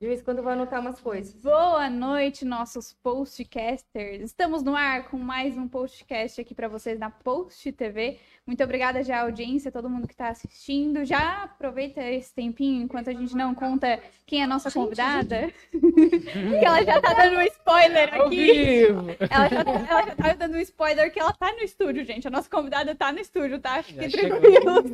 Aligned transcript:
De 0.00 0.08
vez 0.08 0.20
em 0.20 0.24
quando 0.24 0.38
eu 0.38 0.44
vou 0.44 0.52
anotar 0.52 0.80
umas 0.80 1.00
coisas. 1.00 1.32
Boa 1.34 1.88
noite, 1.88 2.44
nossos 2.44 2.92
postcasters. 2.94 4.22
Estamos 4.22 4.60
no 4.60 4.74
ar 4.74 5.08
com 5.08 5.16
mais 5.16 5.56
um 5.56 5.68
postcast 5.68 6.40
aqui 6.40 6.52
para 6.52 6.66
vocês 6.66 6.98
na 6.98 7.10
Post 7.10 7.70
TV. 7.70 8.18
Muito 8.44 8.62
obrigada 8.64 9.04
já 9.04 9.18
à 9.18 9.22
audiência, 9.22 9.70
todo 9.70 9.88
mundo 9.88 10.08
que 10.08 10.12
está 10.12 10.30
assistindo. 10.30 11.04
Já 11.04 11.44
aproveita 11.44 12.02
esse 12.02 12.34
tempinho 12.34 12.82
enquanto 12.82 13.08
a 13.08 13.12
gente 13.12 13.36
não 13.36 13.54
conta 13.54 14.02
quem 14.26 14.40
é 14.40 14.44
a 14.44 14.48
nossa 14.48 14.68
convidada. 14.68 15.52
que 15.70 16.64
ela 16.64 16.84
já 16.84 17.00
tá 17.00 17.14
dando 17.14 17.36
um 17.36 17.42
spoiler 17.42 18.14
aqui. 18.14 18.86
Ela 19.30 19.48
já, 19.48 19.60
ela 19.60 20.06
já 20.06 20.16
tá 20.16 20.34
dando 20.34 20.56
um 20.56 20.60
spoiler 20.60 21.12
que 21.12 21.20
ela 21.20 21.32
tá 21.32 21.52
no 21.52 21.60
estúdio, 21.60 22.04
gente. 22.04 22.26
A 22.26 22.32
nossa 22.32 22.50
convidada 22.50 22.96
tá 22.96 23.12
no 23.12 23.20
estúdio, 23.20 23.60
tá? 23.60 23.80
Fiquem 23.80 24.10
tranquilos. 24.10 24.90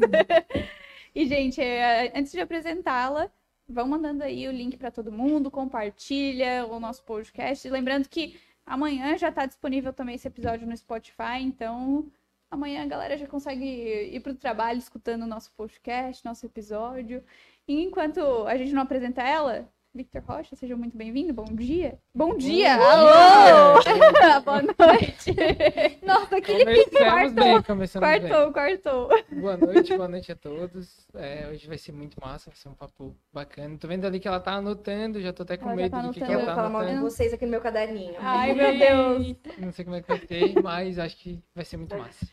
e, 1.15 1.25
gente, 1.25 1.59
é, 1.59 2.13
antes 2.15 2.33
de 2.33 2.41
apresentá-la, 2.41 3.31
vão 3.71 3.89
mandando 3.89 4.23
aí 4.25 4.49
o 4.49 4.53
link 4.53 4.77
pra 4.77 4.91
todo 4.91 5.13
mundo, 5.13 5.51
compartilha 5.51 6.67
o 6.67 6.81
nosso 6.81 7.03
podcast. 7.05 7.69
Lembrando 7.69 8.09
que 8.09 8.39
amanhã 8.67 9.17
já 9.17 9.31
tá 9.33 9.47
disponível 9.47 9.93
também 9.93 10.15
esse 10.17 10.29
episódio 10.29 10.67
no 10.67 10.77
Spotify, 10.77 11.41
então 11.41 12.11
amanhã 12.51 12.83
a 12.83 12.87
galera 12.87 13.17
já 13.17 13.27
consegue 13.27 13.65
ir 13.65 14.21
pro 14.21 14.35
trabalho 14.35 14.79
escutando 14.79 15.23
o 15.23 15.27
nosso 15.27 15.53
podcast, 15.53 16.25
nosso 16.25 16.47
episódio. 16.47 17.23
E 17.67 17.83
enquanto 17.83 18.21
a 18.47 18.57
gente 18.57 18.73
não 18.73 18.83
apresenta 18.83 19.23
ela, 19.23 19.69
Victor 19.93 20.23
Rocha, 20.23 20.55
seja 20.55 20.77
muito 20.77 20.97
bem-vindo. 20.97 21.33
Bom 21.33 21.47
dia. 21.47 21.99
Bom 22.15 22.37
dia. 22.37 22.77
Alô! 22.77 23.81
Boa 24.45 24.63
noite. 24.63 25.35
Nossa, 26.07 26.37
aquele 26.37 26.65
pique 26.65 26.97
quartou. 26.97 27.99
Quartou, 27.99 28.53
quartou. 28.53 29.09
Boa 29.33 29.57
noite, 29.57 29.97
boa 29.97 30.07
noite 30.07 30.31
a 30.31 30.37
todos. 30.37 31.09
É, 31.15 31.49
hoje 31.51 31.67
vai 31.67 31.77
ser 31.77 31.91
muito 31.91 32.21
massa, 32.21 32.51
vai 32.51 32.57
ser 32.57 32.69
um 32.69 32.75
papo 32.75 33.17
bacana. 33.33 33.77
Tô 33.79 33.89
vendo 33.89 34.07
ali 34.07 34.21
que 34.21 34.29
ela 34.29 34.39
tá 34.39 34.53
anotando, 34.53 35.21
já 35.21 35.33
tô 35.33 35.43
até 35.43 35.57
com 35.57 35.67
Ela 35.67 35.75
medo 35.75 35.91
tá 35.91 36.03
do 36.03 36.13
que, 36.13 36.21
que 36.21 36.25
anotando. 36.25 36.33
Eu 36.33 36.39
ela 36.39 36.47
vou 36.47 36.55
tá 36.55 36.55
falar 36.55 36.71
mal 36.71 36.87
de 36.87 37.01
vocês 37.01 37.33
aqui 37.33 37.45
no 37.45 37.51
meu 37.51 37.61
caderninho. 37.61 38.15
Ai, 38.21 38.55
meu 38.55 38.79
Deus. 38.79 39.37
Não 39.59 39.73
sei 39.73 39.85
como 39.85 39.97
é 39.97 40.03
que 40.03 40.09
vai 40.09 40.21
ter, 40.21 40.63
mas 40.63 41.01
acho 41.01 41.17
que 41.17 41.43
vai 41.53 41.65
ser 41.65 41.77
muito 41.79 41.99
massa. 41.99 42.27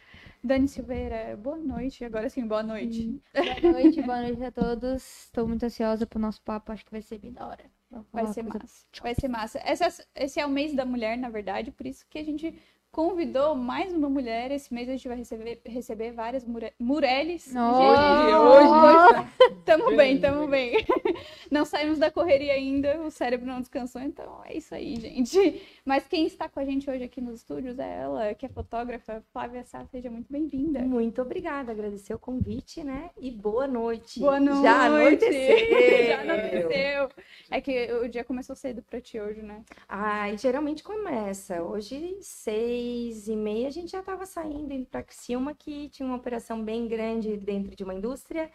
Dani 0.47 0.67
Silveira, 0.67 1.35
boa 1.37 1.57
noite. 1.57 2.03
Agora 2.05 2.29
sim, 2.29 2.47
boa 2.47 2.63
noite. 2.63 3.21
Boa 3.61 3.71
noite, 3.73 4.01
boa 4.01 4.21
noite 4.21 4.43
a 4.43 4.51
todos. 4.51 5.25
Estou 5.25 5.47
muito 5.47 5.63
ansiosa 5.65 6.07
pro 6.07 6.19
nosso 6.19 6.41
papo, 6.41 6.71
acho 6.71 6.85
que 6.85 6.91
vai 6.91 7.01
ser 7.01 7.17
bem 7.19 7.33
da 7.33 7.45
hora. 7.47 7.65
Vai 8.11 8.25
ser 8.27 8.43
coisa- 8.43 8.59
massa. 8.59 8.85
Vai 9.01 9.15
ser 9.15 9.27
massa. 9.27 9.59
Essa- 9.63 10.05
esse 10.15 10.39
é 10.39 10.45
o 10.45 10.49
mês 10.49 10.73
da 10.73 10.85
mulher, 10.85 11.17
na 11.17 11.29
verdade, 11.29 11.71
por 11.71 11.85
isso 11.85 12.05
que 12.09 12.17
a 12.17 12.23
gente 12.23 12.57
convidou 12.97 13.53
mais 13.53 13.93
uma 13.93 14.09
mulher. 14.09 14.49
Esse 14.49 14.73
mês 14.73 14.89
a 14.89 14.93
gente 14.93 15.07
vai 15.07 15.17
receber, 15.17 15.61
receber 15.63 16.11
várias 16.13 16.43
mure, 16.43 16.73
mureles. 16.79 17.53
Nossa! 17.53 19.17
Gente, 19.17 19.55
tamo 19.63 19.95
bem, 19.95 20.19
tamo 20.19 20.47
bem. 20.47 20.83
Não 21.51 21.63
saímos 21.63 21.99
da 21.99 22.09
correria 22.09 22.53
ainda, 22.53 22.99
o 23.01 23.11
cérebro 23.11 23.47
não 23.47 23.61
descansou, 23.61 24.01
então 24.01 24.41
é 24.43 24.57
isso 24.57 24.75
aí, 24.75 24.97
gente. 24.97 25.65
Mas 25.85 26.05
quem 26.05 26.25
está 26.25 26.49
com 26.49 26.59
a 26.59 26.65
gente 26.65 26.89
hoje 26.89 27.05
aqui 27.05 27.21
nos 27.21 27.35
estúdios 27.35 27.79
é 27.79 27.99
ela, 28.01 28.33
que 28.33 28.45
é 28.45 28.49
fotógrafa, 28.49 29.23
Flávia 29.31 29.63
Sá, 29.63 29.85
seja 29.85 30.09
muito 30.09 30.29
bem-vinda. 30.29 30.81
Muito 30.81 31.21
obrigada, 31.21 31.71
agradecer 31.71 32.13
o 32.13 32.19
convite, 32.19 32.83
né? 32.83 33.11
E 33.17 33.31
boa 33.31 33.65
noite. 33.65 34.19
Boa 34.19 34.41
noite! 34.41 34.61
Já 34.61 34.85
anoiteceu. 34.87 35.57
Já 36.07 36.21
anoiteceu. 36.21 37.09
É 37.49 37.61
que 37.61 37.93
o 37.93 38.09
dia 38.09 38.25
começou 38.25 38.55
cedo 38.55 38.81
pra 38.81 38.99
ti 38.99 39.17
hoje, 39.17 39.41
né? 39.41 39.63
Ai, 39.87 40.37
geralmente 40.37 40.83
começa. 40.83 41.63
Hoje, 41.63 42.17
seis 42.19 42.86
e 43.27 43.35
meia, 43.35 43.67
a 43.67 43.71
gente 43.71 43.91
já 43.91 43.99
estava 43.99 44.25
saindo, 44.25 44.73
indo 44.73 44.85
para 44.85 45.03
Criciúma, 45.03 45.53
que 45.53 45.89
tinha 45.89 46.07
uma 46.07 46.17
operação 46.17 46.63
bem 46.63 46.87
grande 46.87 47.37
dentro 47.37 47.75
de 47.75 47.83
uma 47.83 47.93
indústria. 47.93 48.49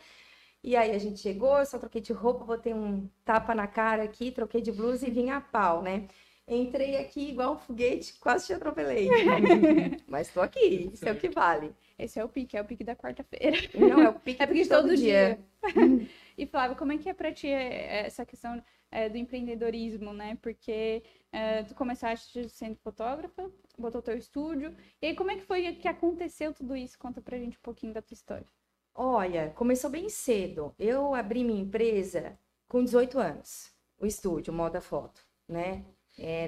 E 0.63 0.77
aí 0.77 0.93
a 0.93 0.99
gente 0.99 1.21
chegou, 1.21 1.59
eu 1.59 1.67
só 1.67 1.79
troquei 1.79 2.01
de 2.01 2.13
roupa, 2.13 2.45
botei 2.45 2.73
um 2.73 3.09
tapa 3.25 3.55
na 3.55 3.67
cara 3.67 4.05
aqui, 4.05 4.31
troquei 4.31 4.61
de 4.61 4.71
blusa 4.71 5.07
e 5.07 5.11
vim 5.11 5.31
a 5.31 5.41
pau, 5.41 5.83
né? 5.83 6.07
Entrei 6.47 6.97
aqui 6.97 7.31
igual 7.31 7.55
um 7.55 7.59
foguete, 7.59 8.15
quase 8.21 8.47
te 8.47 8.53
atropelei. 8.53 9.09
Mas 10.07 10.29
tô 10.29 10.41
aqui, 10.41 10.91
isso 10.93 11.09
é 11.09 11.13
o 11.13 11.17
que 11.17 11.29
vale. 11.29 11.73
Esse 11.99 12.19
é 12.19 12.25
o 12.25 12.29
pique, 12.29 12.57
é 12.57 12.61
o 12.61 12.65
pique 12.65 12.85
da 12.85 12.97
quarta-feira. 12.97 13.57
Não, 13.75 14.03
é 14.03 14.09
o 14.09 14.15
pique 14.15 14.43
É 14.43 14.47
de 14.47 14.69
todo 14.69 14.97
dia. 14.97 15.39
e 16.37 16.47
Flávia, 16.47 16.77
como 16.77 16.93
é 16.93 16.99
que 16.99 17.09
é 17.09 17.15
pra 17.15 17.33
ti 17.33 17.49
é, 17.49 18.07
essa 18.07 18.25
questão 18.25 18.63
é, 18.91 19.09
do 19.09 19.17
empreendedorismo, 19.17 20.13
né? 20.13 20.39
Porque 20.43 21.03
é, 21.33 21.63
tu 21.63 21.75
começaste 21.75 22.49
sendo 22.49 22.77
fotógrafa, 22.77 23.51
botou 23.79 24.03
teu 24.03 24.17
estúdio. 24.17 24.77
E 25.01 25.07
aí, 25.07 25.17
como 25.17 25.31
é 25.31 25.37
que 25.37 25.45
foi 25.45 25.73
que 25.75 25.89
aconteceu 25.89 26.53
tudo 26.53 26.77
isso? 26.77 26.99
Conta 26.99 27.21
pra 27.21 27.39
gente 27.39 27.57
um 27.57 27.63
pouquinho 27.63 27.93
da 27.95 28.03
tua 28.03 28.15
história. 28.15 28.47
Olha, 28.95 29.51
começou 29.57 29.91
bem 29.91 30.09
cedo. 30.09 30.75
Eu 30.79 31.15
abri 31.15 31.43
minha 31.43 31.63
empresa 31.63 32.39
com 32.69 32.85
18 32.85 33.19
anos, 33.19 33.73
o 33.99 34.07
estúdio 34.07 34.53
Moda 34.53 34.81
Foto, 34.81 35.23
né? 35.49 35.85
É, 36.19 36.47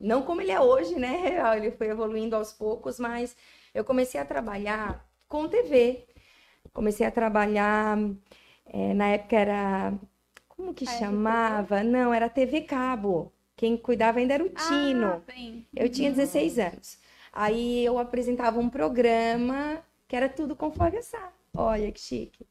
não 0.00 0.22
como 0.22 0.40
ele 0.40 0.50
é 0.50 0.60
hoje, 0.60 0.94
né? 0.94 1.36
Ele 1.56 1.70
foi 1.70 1.88
evoluindo 1.88 2.34
aos 2.34 2.52
poucos, 2.52 2.98
mas 2.98 3.36
eu 3.74 3.84
comecei 3.84 4.18
a 4.18 4.24
trabalhar 4.24 5.06
com 5.28 5.48
TV. 5.48 6.06
Comecei 6.72 7.06
a 7.06 7.10
trabalhar, 7.10 7.98
é, 8.66 8.94
na 8.94 9.08
época 9.10 9.36
era, 9.36 9.94
como 10.48 10.74
que 10.74 10.84
A 10.86 10.90
RTP? 10.92 10.98
chamava? 10.98 11.82
Não, 11.82 12.12
era 12.12 12.28
TV 12.28 12.62
Cabo. 12.62 13.32
Quem 13.56 13.76
cuidava 13.76 14.18
ainda 14.18 14.34
era 14.34 14.44
o 14.44 14.48
Tino. 14.50 15.06
Ah. 15.06 15.22
Eu 15.76 15.88
tinha 15.88 16.10
16 16.10 16.58
anos. 16.58 16.98
Aí 17.32 17.84
eu 17.84 17.98
apresentava 17.98 18.58
um 18.60 18.68
programa 18.70 19.82
que 20.08 20.16
era 20.16 20.28
tudo 20.28 20.56
com 20.56 20.70
Flávia 20.72 21.02
Sá. 21.02 21.32
Olha 21.56 21.90
que 21.92 22.00
chique. 22.00 22.46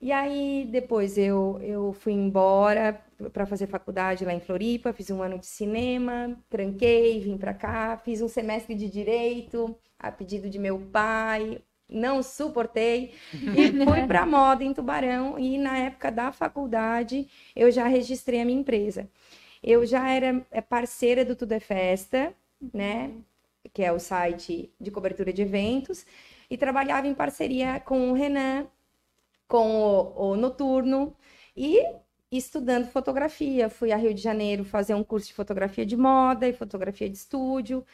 E 0.00 0.12
aí 0.12 0.66
depois 0.70 1.16
eu, 1.16 1.58
eu 1.62 1.92
fui 1.92 2.12
embora 2.12 3.00
para 3.32 3.46
fazer 3.46 3.66
faculdade 3.66 4.24
lá 4.24 4.34
em 4.34 4.40
Floripa, 4.40 4.92
fiz 4.92 5.10
um 5.10 5.22
ano 5.22 5.38
de 5.38 5.46
cinema, 5.46 6.38
tranquei, 6.50 7.18
vim 7.20 7.38
para 7.38 7.54
cá, 7.54 7.96
fiz 8.04 8.20
um 8.20 8.28
semestre 8.28 8.74
de 8.74 8.90
direito 8.90 9.74
a 9.98 10.12
pedido 10.12 10.50
de 10.50 10.58
meu 10.58 10.78
pai, 10.92 11.62
não 11.88 12.22
suportei 12.22 13.14
e 13.32 13.84
fui 13.84 14.06
para 14.06 14.26
moda 14.26 14.64
em 14.64 14.74
Tubarão 14.74 15.38
e 15.38 15.58
na 15.58 15.78
época 15.78 16.10
da 16.10 16.32
faculdade 16.32 17.28
eu 17.54 17.70
já 17.70 17.86
registrei 17.86 18.40
a 18.40 18.44
minha 18.44 18.60
empresa. 18.60 19.08
Eu 19.62 19.84
já 19.86 20.08
era 20.10 20.44
é, 20.50 20.60
parceira 20.60 21.24
do 21.24 21.34
Tudo 21.34 21.52
é 21.52 21.60
Festa, 21.60 22.34
né? 22.72 23.10
Que 23.72 23.82
é 23.82 23.92
o 23.92 23.98
site 23.98 24.72
de 24.80 24.90
cobertura 24.90 25.32
de 25.32 25.42
eventos, 25.42 26.06
e 26.48 26.56
trabalhava 26.56 27.06
em 27.08 27.14
parceria 27.14 27.80
com 27.80 28.10
o 28.10 28.14
Renan, 28.14 28.66
com 29.48 29.76
o, 29.76 30.32
o 30.32 30.36
Noturno, 30.36 31.16
e 31.56 31.84
estudando 32.30 32.86
fotografia. 32.88 33.68
Fui 33.68 33.92
a 33.92 33.96
Rio 33.96 34.14
de 34.14 34.22
Janeiro 34.22 34.64
fazer 34.64 34.94
um 34.94 35.02
curso 35.04 35.28
de 35.28 35.34
fotografia 35.34 35.84
de 35.84 35.96
moda 35.96 36.48
e 36.48 36.52
fotografia 36.52 37.08
de 37.08 37.16
estúdio. 37.16 37.84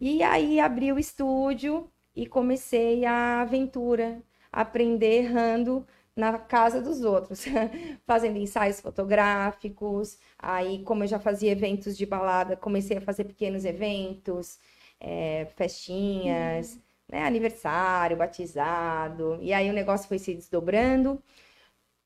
E 0.00 0.22
aí 0.22 0.60
abri 0.60 0.92
o 0.92 0.98
estúdio 0.98 1.90
e 2.22 2.26
comecei 2.26 3.04
a 3.04 3.42
aventura, 3.42 4.22
aprender 4.52 5.22
errando 5.24 5.86
na 6.16 6.38
casa 6.38 6.80
dos 6.82 7.04
outros, 7.04 7.44
fazendo 8.06 8.38
ensaios 8.38 8.80
fotográficos. 8.80 10.18
Aí, 10.38 10.82
como 10.84 11.04
eu 11.04 11.08
já 11.08 11.20
fazia 11.20 11.52
eventos 11.52 11.96
de 11.96 12.04
balada, 12.06 12.56
comecei 12.56 12.96
a 12.98 13.00
fazer 13.00 13.24
pequenos 13.24 13.64
eventos, 13.64 14.58
é, 15.00 15.46
festinhas, 15.56 16.80
né, 17.08 17.24
aniversário, 17.24 18.16
batizado. 18.16 19.38
E 19.40 19.52
aí 19.52 19.70
o 19.70 19.72
negócio 19.72 20.08
foi 20.08 20.18
se 20.18 20.34
desdobrando. 20.34 21.22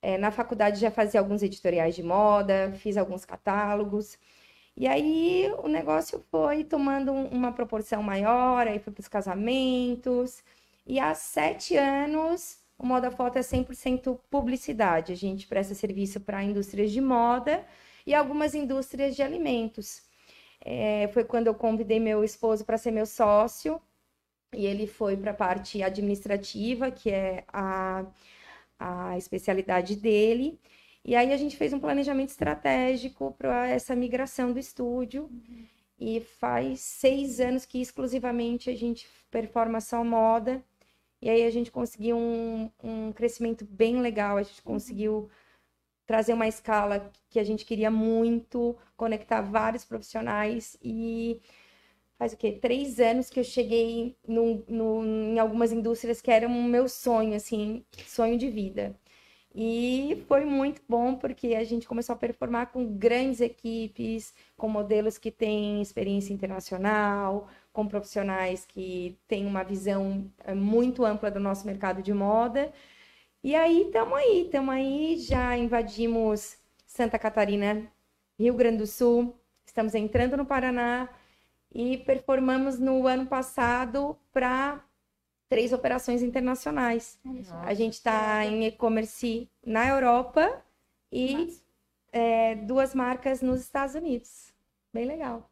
É, 0.01 0.19
na 0.19 0.31
faculdade 0.33 0.81
já 0.81 0.91
fazia 0.91 1.21
alguns 1.21 1.43
editoriais 1.43 1.95
de 1.95 2.03
moda, 2.03 2.73
fiz 2.79 2.97
alguns 2.97 3.25
catálogos. 3.25 4.19
E 4.77 4.87
aí 4.89 5.51
o 5.63 5.69
negócio 5.69 6.25
foi 6.31 6.65
tomando 6.65 7.13
um- 7.13 7.27
uma 7.29 7.53
proporção 7.53 8.03
maior, 8.03 8.67
aí 8.67 8.79
fui 8.79 8.93
para 8.93 9.01
os 9.03 9.09
casamentos. 9.09 10.43
E 10.87 10.99
há 10.99 11.15
sete 11.15 11.77
anos, 11.77 12.59
o 12.79 12.87
Moda 12.87 13.11
Foto 13.11 13.39
é 13.39 13.43
100% 13.43 14.19
publicidade. 14.31 15.13
A 15.13 15.17
gente 15.17 15.47
presta 15.47 15.75
serviço 15.75 16.21
para 16.21 16.43
indústrias 16.43 16.91
de 16.91 17.01
moda 17.01 17.65
e 18.07 18.15
algumas 18.15 18.55
indústrias 18.55 19.15
de 19.15 19.23
alimentos. 19.23 20.03
É, 20.65 21.09
foi 21.09 21.25
quando 21.25 21.49
eu 21.49 21.55
convidei 21.55 22.01
meu 22.01 22.25
esposo 22.25 22.65
para 22.65 22.79
ser 22.79 22.91
meu 22.93 23.07
sócio 23.07 23.81
e 24.55 24.67
ele 24.67 24.87
foi 24.87 25.17
para 25.17 25.31
a 25.33 25.35
parte 25.35 25.83
administrativa, 25.83 26.91
que 26.91 27.11
é 27.11 27.45
a, 27.53 28.05
a 28.79 29.17
especialidade 29.19 29.97
dele. 29.97 30.59
E 31.05 31.17
aí 31.17 31.33
a 31.33 31.37
gente 31.37 31.57
fez 31.57 31.73
um 31.73 31.81
planejamento 31.81 32.31
estratégico 32.31 33.35
para 33.39 33.67
essa 33.69 33.95
migração 33.97 34.53
do 34.53 34.59
estúdio. 34.59 35.31
E 35.99 36.21
faz 36.21 36.81
seis 36.81 37.41
anos 37.41 37.67
que 37.67 37.81
exclusivamente 37.81 38.71
a 38.71 38.77
gente 38.77 39.09
performa 39.31 39.81
só 39.81 40.05
moda. 40.05 40.63
E 41.23 41.31
aí 41.31 41.45
a 41.45 41.51
gente 41.51 41.71
conseguiu 41.73 42.17
um, 42.19 42.71
um 42.83 43.13
crescimento 43.13 43.65
bem 43.67 44.01
legal. 44.01 44.37
A 44.39 44.43
gente 44.45 44.63
conseguiu 44.63 45.31
trazer 46.07 46.35
uma 46.35 46.49
escala 46.49 47.11
que 47.31 47.39
a 47.39 47.45
gente 47.45 47.65
queria 47.65 47.91
muito, 47.91 48.77
conectar 48.97 49.41
vários 49.43 49.85
profissionais 49.85 50.77
e 50.83 51.41
faz 52.19 52.33
o 52.33 52.37
quê? 52.37 52.53
Três 52.53 53.01
anos 53.01 53.31
que 53.31 53.41
eu 53.41 53.45
cheguei 53.45 54.17
num- 54.27 54.65
num- 54.69 55.35
em 55.35 55.39
algumas 55.39 55.73
indústrias 55.73 56.21
que 56.23 56.31
eram 56.31 56.51
o 56.51 56.65
meu 56.65 56.89
sonho, 56.89 57.35
assim, 57.35 57.85
sonho 58.07 58.39
de 58.39 58.51
vida. 58.51 58.97
E 59.55 60.25
foi 60.29 60.45
muito 60.47 60.81
bom 60.89 61.15
porque 61.15 61.55
a 61.55 61.65
gente 61.65 61.87
começou 61.87 62.15
a 62.15 62.19
performar 62.19 62.69
com 62.73 62.87
grandes 62.97 63.41
equipes, 63.41 64.35
com 64.57 64.69
modelos 64.69 65.19
que 65.19 65.31
têm 65.31 65.83
experiência 65.83 66.33
internacional, 66.33 67.49
com 67.73 67.87
profissionais 67.87 68.65
que 68.65 69.19
têm 69.29 69.45
uma 69.47 69.63
visão 69.63 70.31
eh, 70.45 70.55
muito 70.55 71.05
ampla 71.05 71.31
do 71.31 71.39
nosso 71.41 71.67
mercado 71.67 72.03
de 72.03 72.15
moda. 72.15 72.73
E 73.45 73.55
aí 73.55 73.83
estamos 73.89 74.15
aí, 74.19 74.45
estamos 74.47 74.75
aí, 74.75 75.19
já 75.19 75.57
invadimos 75.57 76.57
Santa 76.87 77.19
Catarina, 77.19 77.87
Rio 78.39 78.55
Grande 78.55 78.79
do 78.79 78.87
Sul, 78.87 79.37
estamos 79.67 79.95
entrando 79.95 80.37
no 80.37 80.47
Paraná 80.47 81.09
e 81.75 81.99
performamos 81.99 82.79
no 82.79 83.07
ano 83.07 83.27
passado 83.27 84.17
para 84.33 84.83
três 85.53 85.71
operações 85.71 86.23
internacionais. 86.23 87.21
A 87.63 87.75
gente 87.75 87.93
está 87.93 88.43
em 88.47 88.65
e-commerce 88.65 89.47
na 89.63 89.87
Europa 89.87 90.65
e 91.13 91.61
é, 92.11 92.55
duas 92.55 92.95
marcas 92.95 93.43
nos 93.43 93.61
Estados 93.61 93.95
Unidos. 93.95 94.51
Bem 94.95 95.05
legal. 95.05 95.51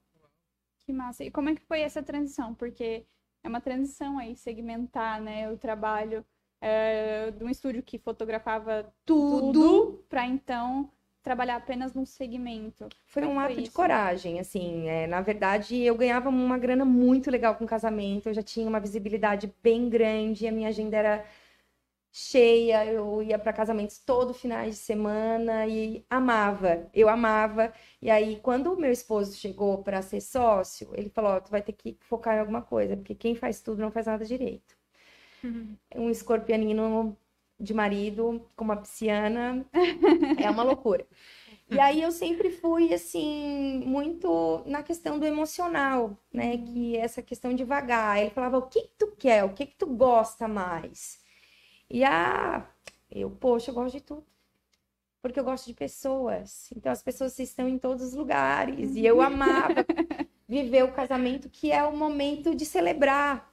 Que 0.87 0.91
massa. 0.91 1.23
E 1.23 1.31
como 1.31 1.50
é 1.50 1.55
que 1.55 1.61
foi 1.61 1.82
essa 1.82 2.02
transição? 2.02 2.55
Porque 2.55 3.05
é 3.44 3.49
uma 3.49 3.61
transição 3.61 4.19
aí, 4.19 4.35
segmentar, 4.35 5.20
né, 5.20 5.50
o 5.52 5.58
trabalho 5.58 6.25
é, 6.62 7.31
de 7.32 7.44
um 7.44 7.50
estúdio 7.50 7.82
que 7.82 7.99
fotografava 7.99 8.91
tudo 9.05 10.03
para 10.08 10.26
então 10.26 10.91
trabalhar 11.22 11.56
apenas 11.56 11.93
num 11.94 12.05
segmento. 12.06 12.88
Foi 13.06 13.25
um 13.26 13.38
ato 13.40 13.55
foi 13.55 13.62
de 13.64 13.70
coragem, 13.70 14.38
assim. 14.40 14.88
é, 14.88 15.06
na 15.06 15.20
verdade, 15.20 15.76
eu 15.81 15.96
ganhava 15.96 16.28
uma 16.28 16.58
grana 16.58 16.84
muito 16.84 17.31
legal 17.31 17.56
com 17.56 17.67
casamento. 17.67 18.28
Eu 18.28 18.34
já 18.34 18.43
tinha 18.43 18.69
uma 18.69 18.81
visibilidade 18.81 19.52
bem 19.62 19.88
grande. 19.88 20.46
A 20.46 20.52
minha 20.52 20.69
agenda 20.69 20.96
era 20.96 21.26
cheia. 22.12 22.84
Eu 22.87 23.22
ia 23.22 23.38
para 23.38 23.52
casamentos 23.52 23.99
todo 23.99 24.34
final 24.34 24.64
de 24.64 24.75
semana 24.76 25.67
e 25.67 26.05
amava. 26.11 26.88
Eu 26.94 27.08
amava. 27.08 27.72
E 28.02 28.11
aí, 28.11 28.40
quando 28.40 28.72
o 28.72 28.81
meu 28.81 28.93
esposo 28.93 29.37
chegou 29.37 29.82
para 29.82 30.02
ser 30.02 30.20
sócio, 30.20 30.90
ele 30.94 31.08
falou: 31.11 31.32
"Ó, 31.32 31.40
tu 31.40 31.50
vai 31.50 31.62
ter 31.62 31.72
que 31.72 31.96
focar 32.00 32.37
em 32.37 32.40
alguma 32.40 32.62
coisa, 32.62 32.96
porque 32.96 33.14
quem 33.14 33.34
faz 33.34 33.61
tudo 33.61 33.81
não 33.82 33.90
faz 33.90 34.06
nada 34.06 34.25
direito. 34.25 34.76
Um 35.94 36.11
escorpianino 36.11 37.17
de 37.60 37.74
marido 37.74 38.44
com 38.56 38.64
uma 38.64 38.76
pisciana 38.76 39.64
é 40.38 40.50
uma 40.50 40.62
loucura. 40.62 41.06
E 41.70 41.78
aí 41.78 42.02
eu 42.02 42.10
sempre 42.10 42.50
fui 42.50 42.92
assim 42.92 43.82
muito 43.86 44.62
na 44.66 44.82
questão 44.82 45.18
do 45.18 45.26
emocional, 45.26 46.18
né? 46.32 46.58
Que 46.58 46.96
essa 46.96 47.22
questão 47.22 47.54
de 47.54 47.62
vagar. 47.64 48.18
Ele 48.20 48.30
falava: 48.30 48.58
"O 48.58 48.62
que 48.62 48.82
que 48.82 48.94
tu 48.98 49.06
quer? 49.16 49.44
O 49.44 49.54
que 49.54 49.66
que 49.66 49.76
tu 49.76 49.86
gosta 49.86 50.48
mais?" 50.48 51.20
E 51.88 52.04
ah, 52.04 52.66
eu, 53.10 53.30
poxa, 53.30 53.70
eu 53.70 53.74
gosto 53.74 53.96
de 53.96 54.00
tudo. 54.02 54.24
Porque 55.22 55.38
eu 55.38 55.44
gosto 55.44 55.66
de 55.66 55.74
pessoas. 55.74 56.70
Então 56.76 56.90
as 56.90 57.02
pessoas 57.02 57.38
estão 57.38 57.68
em 57.68 57.78
todos 57.78 58.02
os 58.04 58.14
lugares 58.14 58.96
e 58.96 59.04
eu 59.04 59.20
amava 59.20 59.84
viver 60.48 60.84
o 60.84 60.92
casamento, 60.92 61.48
que 61.48 61.70
é 61.70 61.84
o 61.84 61.96
momento 61.96 62.54
de 62.54 62.64
celebrar. 62.64 63.50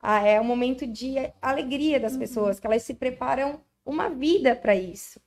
Ah, 0.00 0.24
é 0.24 0.40
o 0.40 0.44
momento 0.44 0.86
de 0.86 1.16
alegria 1.42 1.98
das 1.98 2.16
pessoas, 2.16 2.60
que 2.60 2.66
elas 2.66 2.82
se 2.82 2.94
preparam 2.94 3.60
uma 3.84 4.08
vida 4.08 4.54
para 4.54 4.74
isso. 4.74 5.20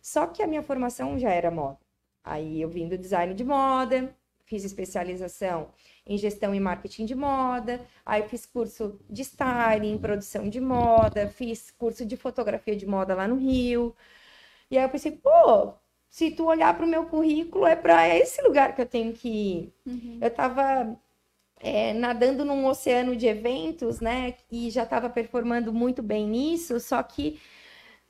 Só 0.00 0.26
que 0.26 0.42
a 0.42 0.46
minha 0.46 0.62
formação 0.62 1.18
já 1.18 1.30
era 1.30 1.50
moda. 1.50 1.78
Aí 2.24 2.60
eu 2.60 2.68
vim 2.68 2.88
do 2.88 2.96
design 2.96 3.34
de 3.34 3.44
moda, 3.44 4.14
fiz 4.44 4.64
especialização 4.64 5.70
em 6.06 6.18
gestão 6.18 6.54
e 6.54 6.60
marketing 6.60 7.06
de 7.06 7.14
moda, 7.14 7.80
aí 8.04 8.22
fiz 8.28 8.44
curso 8.44 9.00
de 9.08 9.22
styling, 9.22 9.98
produção 9.98 10.48
de 10.48 10.60
moda, 10.60 11.28
fiz 11.28 11.70
curso 11.70 12.04
de 12.04 12.16
fotografia 12.16 12.76
de 12.76 12.86
moda 12.86 13.14
lá 13.14 13.26
no 13.26 13.36
Rio. 13.36 13.94
E 14.70 14.76
aí 14.76 14.84
eu 14.84 14.88
pensei, 14.88 15.12
pô, 15.12 15.74
se 16.08 16.30
tu 16.30 16.46
olhar 16.46 16.76
para 16.76 16.84
o 16.84 16.88
meu 16.88 17.06
currículo, 17.06 17.66
é 17.66 17.74
para 17.74 18.08
esse 18.16 18.42
lugar 18.42 18.74
que 18.74 18.82
eu 18.82 18.86
tenho 18.86 19.12
que 19.12 19.28
ir. 19.28 19.74
Uhum. 19.86 20.18
Eu 20.20 20.28
estava 20.28 20.96
nadando 21.94 22.44
num 22.44 22.66
oceano 22.66 23.16
de 23.16 23.26
eventos, 23.26 24.00
né? 24.00 24.34
E 24.50 24.70
já 24.70 24.82
estava 24.84 25.08
performando 25.08 25.72
muito 25.72 26.02
bem 26.02 26.26
nisso, 26.26 26.80
só 26.80 27.02
que 27.02 27.40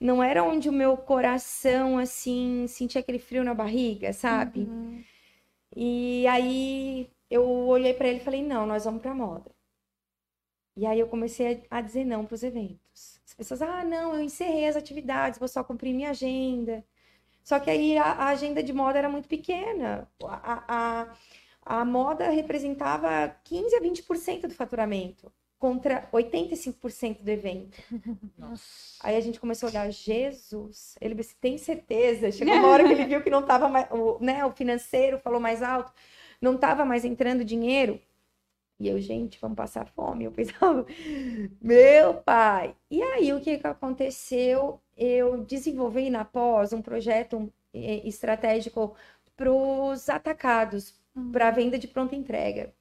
não 0.01 0.23
era 0.23 0.43
onde 0.43 0.69
o 0.69 0.73
meu 0.73 0.97
coração, 0.97 1.99
assim, 1.99 2.67
sentia 2.69 3.01
aquele 3.01 3.19
frio 3.19 3.45
na 3.45 3.55
barriga, 3.55 4.13
sabe? 4.13 4.61
Uhum. 4.61 5.05
E 5.77 6.27
aí 6.27 7.11
eu 7.31 7.45
olhei 7.49 7.95
para 7.95 8.09
ele 8.09 8.19
e 8.19 8.25
falei: 8.25 8.43
não, 8.43 8.67
nós 8.67 8.85
vamos 8.85 9.03
para 9.03 9.15
moda. 9.15 9.51
E 10.77 10.87
aí 10.87 10.99
eu 10.99 11.07
comecei 11.09 11.65
a 11.71 11.81
dizer 11.81 12.05
não 12.05 12.25
para 12.25 12.35
os 12.35 12.43
eventos. 12.43 13.21
As 13.27 13.35
pessoas, 13.35 13.63
ah, 13.63 13.85
não, 13.85 14.15
eu 14.15 14.23
encerrei 14.23 14.67
as 14.67 14.77
atividades, 14.77 15.39
vou 15.39 15.49
só 15.49 15.63
cumprir 15.63 15.95
minha 15.95 16.11
agenda. 16.11 16.85
Só 17.45 17.59
que 17.61 17.71
aí 17.71 17.99
a, 17.99 18.05
a 18.05 18.29
agenda 18.29 18.63
de 18.63 18.73
moda 18.73 18.99
era 18.99 19.09
muito 19.09 19.29
pequena. 19.29 20.09
A, 20.23 20.65
a, 21.03 21.17
a 21.65 21.85
moda 21.85 22.29
representava 22.31 23.35
15 23.45 23.77
a 23.77 23.81
20% 23.81 24.47
do 24.49 24.55
faturamento, 24.55 25.33
contra 25.59 26.09
85% 26.13 27.23
do 27.23 27.29
evento. 27.29 27.81
Nossa. 28.37 28.65
Aí 29.01 29.17
a 29.17 29.21
gente 29.21 29.39
começou 29.39 29.69
a 29.69 29.71
olhar, 29.71 29.91
Jesus, 29.93 30.97
ele 31.01 31.15
disse, 31.15 31.37
tem 31.37 31.57
certeza? 31.57 32.33
Chegou 32.33 32.55
uma 32.59 32.69
hora 32.69 32.85
que 32.85 32.93
ele 32.93 33.05
viu 33.07 33.23
que 33.23 33.31
não 33.31 33.41
estava 33.41 33.69
mais, 33.69 33.89
o, 33.93 34.19
né, 34.21 34.45
o 34.45 34.51
financeiro 34.51 35.21
falou 35.21 35.39
mais 35.39 35.63
alto, 35.63 35.93
não 36.41 36.57
estava 36.57 36.85
mais 36.85 37.05
entrando 37.05 37.45
dinheiro. 37.45 38.01
E 38.81 38.89
eu, 38.89 38.99
gente, 39.01 39.39
vamos 39.41 39.57
passar 39.57 39.87
fome. 39.87 40.25
Eu 40.25 40.33
pensava, 40.33 40.85
meu 41.63 42.15
pai. 42.15 42.75
E 42.91 43.01
aí, 43.01 43.33
o 43.33 43.41
que 43.41 43.59
que 43.59 43.67
aconteceu? 43.67 44.81
Eu 44.97 45.45
desenvolvi 45.45 46.11
na 46.11 46.25
pós 46.25 46.73
um 46.73 46.83
projeto 46.83 47.53
eh, 47.73 48.03
estratégico 48.05 48.97
para 49.37 49.53
os 49.53 50.09
atacados, 50.09 50.95
para 51.33 51.49
a 51.49 51.51
venda 51.51 51.79
de 51.79 51.89
pronta 51.89 52.17
entrega. 52.17 52.73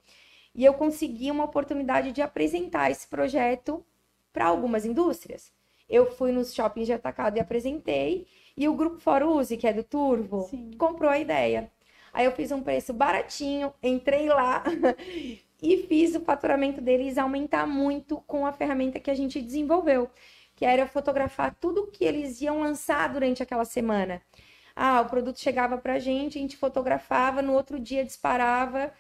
E 0.54 0.66
eu 0.66 0.74
consegui 0.74 1.32
uma 1.32 1.46
oportunidade 1.46 2.12
de 2.12 2.22
apresentar 2.22 2.92
esse 2.92 3.08
projeto 3.08 3.86
para 4.34 4.46
algumas 4.46 4.86
indústrias. 4.86 5.52
Eu 5.90 6.12
fui 6.12 6.32
nos 6.32 6.54
shoppings 6.54 6.88
de 6.88 6.94
atacado 6.94 7.38
e 7.38 7.40
apresentei, 7.40 8.28
e 8.56 8.68
o 8.68 8.74
grupo 8.74 9.00
Foruse, 9.00 9.58
que 9.58 9.68
é 9.68 9.74
do 9.74 9.84
Turvo, 9.84 10.48
Sim. 10.50 10.72
comprou 10.78 11.10
a 11.10 11.20
ideia. 11.20 11.72
Aí 12.14 12.26
eu 12.26 12.32
fiz 12.32 12.52
um 12.52 12.62
preço 12.62 12.94
baratinho, 12.94 13.74
entrei 13.82 14.28
lá 14.28 14.64
e 15.62 15.78
fiz 15.88 16.16
o 16.16 16.22
faturamento 16.22 16.82
deles 16.82 17.18
aumentar 17.18 17.66
muito 17.66 18.18
com 18.28 18.46
a 18.46 18.52
ferramenta 18.52 19.00
que 19.00 19.12
a 19.12 19.14
gente 19.14 19.42
desenvolveu, 19.42 20.10
que 20.56 20.66
era 20.66 20.88
fotografar 20.88 21.56
tudo 21.56 21.88
que 21.88 22.04
eles 22.04 22.42
iam 22.42 22.60
lançar 22.60 23.12
durante 23.12 23.42
aquela 23.42 23.66
semana. 23.66 24.22
Ah, 24.76 25.02
o 25.02 25.10
produto 25.10 25.40
chegava 25.40 25.78
pra 25.78 26.00
gente, 26.00 26.38
a 26.38 26.42
gente 26.42 26.58
fotografava, 26.58 27.42
no 27.42 27.54
outro 27.54 27.80
dia 27.80 28.06
disparava 28.06 28.94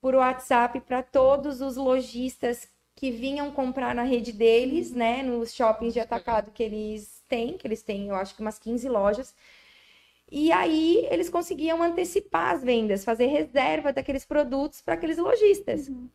por 0.00 0.14
WhatsApp 0.14 0.80
para 0.80 1.02
todos 1.02 1.60
os 1.60 1.76
lojistas 1.76 2.68
que 2.94 3.10
vinham 3.10 3.50
comprar 3.52 3.94
na 3.94 4.02
rede 4.02 4.32
deles, 4.32 4.92
né, 4.92 5.22
nos 5.22 5.54
shoppings 5.54 5.94
de 5.94 6.00
atacado 6.00 6.50
que 6.50 6.62
eles 6.62 7.22
têm, 7.28 7.56
que 7.56 7.66
eles 7.66 7.82
têm, 7.82 8.08
eu 8.08 8.14
acho 8.16 8.34
que 8.34 8.40
umas 8.40 8.58
15 8.58 8.88
lojas. 8.88 9.34
E 10.30 10.52
aí 10.52 11.06
eles 11.10 11.30
conseguiam 11.30 11.82
antecipar 11.82 12.54
as 12.54 12.62
vendas, 12.62 13.04
fazer 13.04 13.26
reserva 13.26 13.92
daqueles 13.92 14.24
produtos 14.26 14.82
para 14.82 14.94
aqueles 14.94 15.16
lojistas. 15.16 15.88
Uhum. 15.88 16.08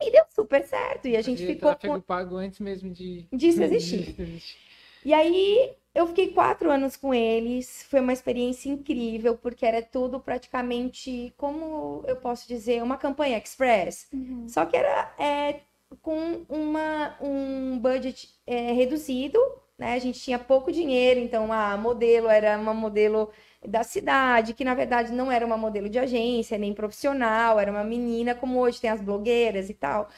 E 0.00 0.10
deu 0.10 0.24
super 0.30 0.64
certo. 0.66 1.06
E 1.08 1.16
a 1.16 1.22
gente 1.22 1.38
Fazia 1.40 1.54
ficou 1.54 1.70
tráfego 1.70 1.94
com... 1.94 2.00
pago 2.00 2.36
antes 2.36 2.58
mesmo 2.58 2.90
de 2.90 3.26
disso 3.32 3.62
existir. 3.62 4.02
disso 4.04 4.20
existir. 4.22 4.58
E 5.04 5.12
aí 5.14 5.72
eu 5.94 6.06
fiquei 6.08 6.28
quatro 6.32 6.70
anos 6.70 6.96
com 6.96 7.14
eles. 7.14 7.84
Foi 7.88 8.00
uma 8.00 8.12
experiência 8.12 8.68
incrível, 8.68 9.36
porque 9.36 9.64
era 9.64 9.80
tudo 9.80 10.18
praticamente, 10.18 11.32
como 11.36 12.02
eu 12.06 12.16
posso 12.16 12.48
dizer, 12.48 12.82
uma 12.82 12.96
campanha 12.96 13.38
express. 13.38 14.08
Uhum. 14.12 14.48
Só 14.48 14.66
que 14.66 14.76
era 14.76 15.14
é, 15.18 15.60
com 16.02 16.44
uma, 16.48 17.16
um 17.20 17.78
budget 17.78 18.28
é, 18.46 18.72
reduzido, 18.72 19.38
né? 19.78 19.94
A 19.94 19.98
gente 19.98 20.20
tinha 20.20 20.38
pouco 20.38 20.72
dinheiro, 20.72 21.20
então 21.20 21.52
a 21.52 21.76
modelo 21.76 22.28
era 22.28 22.58
uma 22.58 22.74
modelo 22.74 23.30
da 23.66 23.82
cidade, 23.82 24.52
que 24.54 24.64
na 24.64 24.74
verdade 24.74 25.12
não 25.12 25.32
era 25.32 25.44
uma 25.44 25.56
modelo 25.56 25.88
de 25.88 25.98
agência, 25.98 26.58
nem 26.58 26.74
profissional, 26.74 27.58
era 27.58 27.70
uma 27.70 27.82
menina, 27.82 28.34
como 28.34 28.58
hoje 28.58 28.80
tem 28.80 28.90
as 28.90 29.00
blogueiras 29.00 29.70
e 29.70 29.74
tal, 29.74 30.08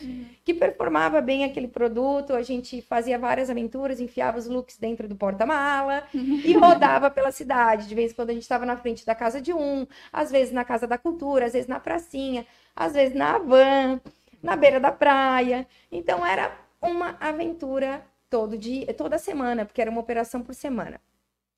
que 0.45 0.53
performava 0.53 1.21
bem 1.21 1.45
aquele 1.45 1.69
produto. 1.69 2.35
A 2.35 2.43
gente 2.43 2.83
fazia 2.83 3.19
várias 3.19 3.49
aventuras, 3.49 4.01
enfiava 4.01 4.39
os 4.39 4.47
looks 4.47 4.77
dentro 4.79 5.09
do 5.09 5.15
porta-mala 5.15 6.05
e 6.13 6.53
rodava 6.59 7.11
pela 7.11 7.31
cidade. 7.31 7.89
De 7.89 7.95
vez 7.95 8.13
em 8.13 8.15
quando 8.15 8.31
a 8.31 8.35
gente 8.35 8.43
estava 8.43 8.67
na 8.67 8.77
frente 8.77 9.07
da 9.07 9.15
casa 9.15 9.41
de 9.41 9.53
um, 9.53 9.87
às 10.13 10.31
vezes 10.31 10.53
na 10.53 10.65
casa 10.65 10.87
da 10.87 10.99
cultura, 10.99 11.47
às 11.47 11.53
vezes 11.53 11.69
na 11.69 11.81
pracinha, 11.81 12.47
às 12.75 12.95
vezes 12.95 13.15
na 13.15 13.39
van, 13.39 14.01
na 14.43 14.57
beira 14.57 14.81
da 14.81 14.93
praia. 14.93 15.67
Então 15.91 16.27
era 16.27 16.53
uma 16.81 17.17
aventura 17.21 18.05
todo 18.29 18.59
dia, 18.59 18.93
toda 18.93 19.19
semana, 19.19 19.65
porque 19.65 19.81
era 19.81 19.91
uma 19.91 20.01
operação 20.01 20.43
por 20.43 20.55
semana. 20.55 21.01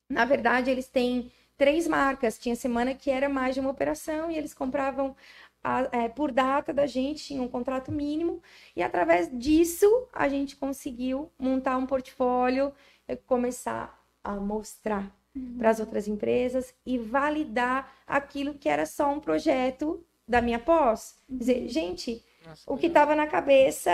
Na 0.09 0.25
verdade, 0.25 0.71
eles 0.71 0.87
têm 0.87 1.31
três 1.59 1.87
marcas. 1.87 2.39
Tinha 2.39 2.55
semana 2.55 2.95
que 2.95 3.11
era 3.11 3.29
mais 3.29 3.53
de 3.53 3.59
uma 3.61 3.69
operação 3.69 4.31
e 4.31 4.37
eles 4.37 4.53
compravam 4.55 5.15
a- 5.63 5.89
é, 5.91 6.07
por 6.09 6.31
data 6.31 6.73
da 6.73 6.87
gente, 6.87 7.23
tinha 7.25 7.41
um 7.43 7.47
contrato 7.49 7.91
mínimo, 7.91 8.41
e 8.75 8.81
através 8.81 9.29
disso 9.31 10.07
a 10.13 10.27
gente 10.29 10.55
conseguiu 10.55 11.29
montar 11.37 11.77
um 11.77 11.85
portfólio, 11.85 12.73
e 13.07 13.15
começar 13.15 14.01
a 14.23 14.35
mostrar 14.35 15.13
para 15.57 15.69
as 15.69 15.79
outras 15.79 16.07
empresas 16.07 16.73
e 16.85 16.97
validar 16.97 17.91
aquilo 18.07 18.53
que 18.53 18.69
era 18.69 18.85
só 18.85 19.11
um 19.11 19.19
projeto 19.19 20.03
da 20.27 20.41
minha 20.41 20.59
pós. 20.59 21.15
Quer 21.27 21.37
dizer, 21.37 21.67
gente, 21.67 22.23
Nossa, 22.45 22.63
o 22.71 22.77
que 22.77 22.87
estava 22.87 23.15
na 23.15 23.27
cabeça 23.27 23.91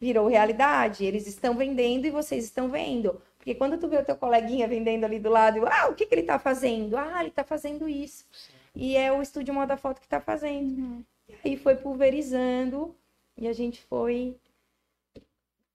virou 0.00 0.28
realidade. 0.28 1.04
Eles 1.04 1.26
estão 1.26 1.54
vendendo 1.56 2.06
e 2.06 2.10
vocês 2.10 2.44
estão 2.44 2.68
vendo. 2.68 3.20
Porque 3.44 3.54
quando 3.54 3.78
tu 3.78 3.88
vê 3.88 3.98
o 3.98 4.04
teu 4.04 4.16
coleguinha 4.16 4.66
vendendo 4.66 5.04
ali 5.04 5.18
do 5.18 5.28
lado, 5.28 5.66
ah, 5.66 5.88
o 5.90 5.94
que, 5.94 6.06
que 6.06 6.14
ele 6.14 6.22
tá 6.22 6.38
fazendo? 6.38 6.96
Ah, 6.96 7.20
ele 7.20 7.30
tá 7.30 7.44
fazendo 7.44 7.86
isso. 7.86 8.24
Sim. 8.32 8.54
E 8.74 8.96
é 8.96 9.12
o 9.12 9.20
estúdio 9.20 9.52
Moda 9.52 9.76
Foto 9.76 10.00
que 10.00 10.08
tá 10.08 10.20
fazendo. 10.20 11.04
E 11.28 11.34
aí 11.50 11.56
foi 11.56 11.74
pulverizando 11.76 12.94
e 13.36 13.46
a 13.46 13.52
gente 13.52 13.82
foi 13.82 14.36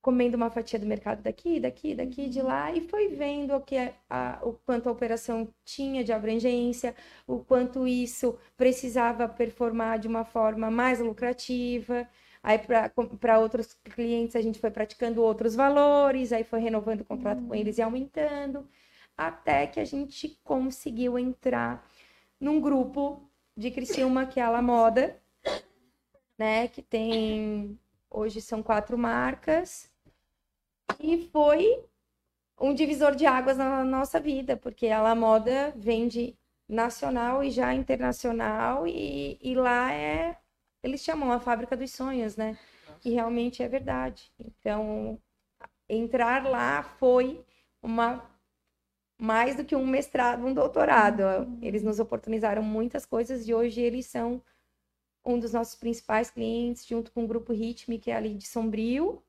comendo 0.01 0.37
uma 0.37 0.49
fatia 0.49 0.79
do 0.79 0.85
mercado 0.85 1.21
daqui, 1.21 1.59
daqui, 1.59 1.93
daqui, 1.93 2.27
de 2.29 2.41
lá 2.41 2.71
e 2.71 2.81
foi 2.81 3.09
vendo 3.09 3.53
o 3.55 3.61
que 3.61 3.77
a, 3.77 3.93
a- 4.09 4.39
o 4.43 4.53
quanto 4.53 4.87
a 4.87 4.91
operação 4.91 5.47
tinha 5.65 6.03
de 6.03 6.11
abrangência, 6.13 6.95
o 7.27 7.39
quanto 7.39 7.85
isso 7.87 8.37
precisava 8.57 9.27
performar 9.27 9.99
de 9.99 10.07
uma 10.07 10.23
forma 10.23 10.71
mais 10.71 10.99
lucrativa. 10.99 12.07
Aí 12.41 12.57
para 13.19 13.39
outros 13.39 13.73
clientes 13.83 14.35
a 14.35 14.41
gente 14.41 14.59
foi 14.59 14.71
praticando 14.71 15.21
outros 15.21 15.55
valores, 15.55 16.31
aí 16.31 16.43
foi 16.43 16.59
renovando 16.59 17.01
o 17.01 17.05
contrato 17.05 17.43
com 17.45 17.53
eles 17.53 17.77
e 17.77 17.81
aumentando, 17.81 18.67
até 19.17 19.67
que 19.67 19.79
a 19.79 19.85
gente 19.85 20.39
conseguiu 20.43 21.19
entrar 21.19 21.85
num 22.39 22.61
grupo 22.61 23.29
de 23.57 23.71
Criciúma 23.71 24.25
que 24.25 24.39
é 24.39 24.43
a 24.43 24.49
La 24.49 24.61
Moda, 24.61 25.21
né? 26.37 26.69
Que 26.69 26.81
tem 26.81 27.77
hoje 28.09 28.41
são 28.41 28.63
quatro 28.63 28.97
marcas 28.97 29.91
e 30.99 31.29
foi 31.31 31.83
um 32.59 32.73
divisor 32.73 33.15
de 33.15 33.25
águas 33.25 33.57
na 33.57 33.83
nossa 33.83 34.19
vida, 34.19 34.55
porque 34.55 34.87
a 34.87 35.01
La 35.01 35.13
Moda 35.15 35.73
vende 35.75 36.37
nacional 36.67 37.43
e 37.43 37.51
já 37.51 37.73
internacional 37.73 38.87
e, 38.87 39.37
e 39.41 39.55
lá 39.55 39.91
é 39.93 40.38
eles 40.83 41.01
chamam 41.01 41.31
a 41.31 41.39
fábrica 41.39 41.75
dos 41.77 41.91
sonhos, 41.91 42.35
né? 42.35 42.57
E 43.03 43.11
realmente 43.11 43.63
é 43.63 43.67
verdade. 43.67 44.31
Então 44.39 45.19
entrar 45.87 46.45
lá 46.45 46.83
foi 46.83 47.43
uma 47.81 48.29
mais 49.17 49.55
do 49.55 49.65
que 49.65 49.75
um 49.75 49.85
mestrado, 49.85 50.45
um 50.45 50.53
doutorado. 50.53 51.23
Eles 51.61 51.83
nos 51.83 51.99
oportunizaram 51.99 52.63
muitas 52.63 53.05
coisas 53.05 53.47
e 53.47 53.53
hoje 53.53 53.81
eles 53.81 54.05
são 54.05 54.41
um 55.25 55.39
dos 55.39 55.53
nossos 55.53 55.75
principais 55.75 56.29
clientes, 56.31 56.85
junto 56.87 57.11
com 57.11 57.23
o 57.25 57.27
grupo 57.27 57.53
Ritme, 57.53 57.99
que 57.99 58.11
é 58.11 58.15
ali 58.15 58.33
de 58.33 58.47
Sombrio. 58.47 59.21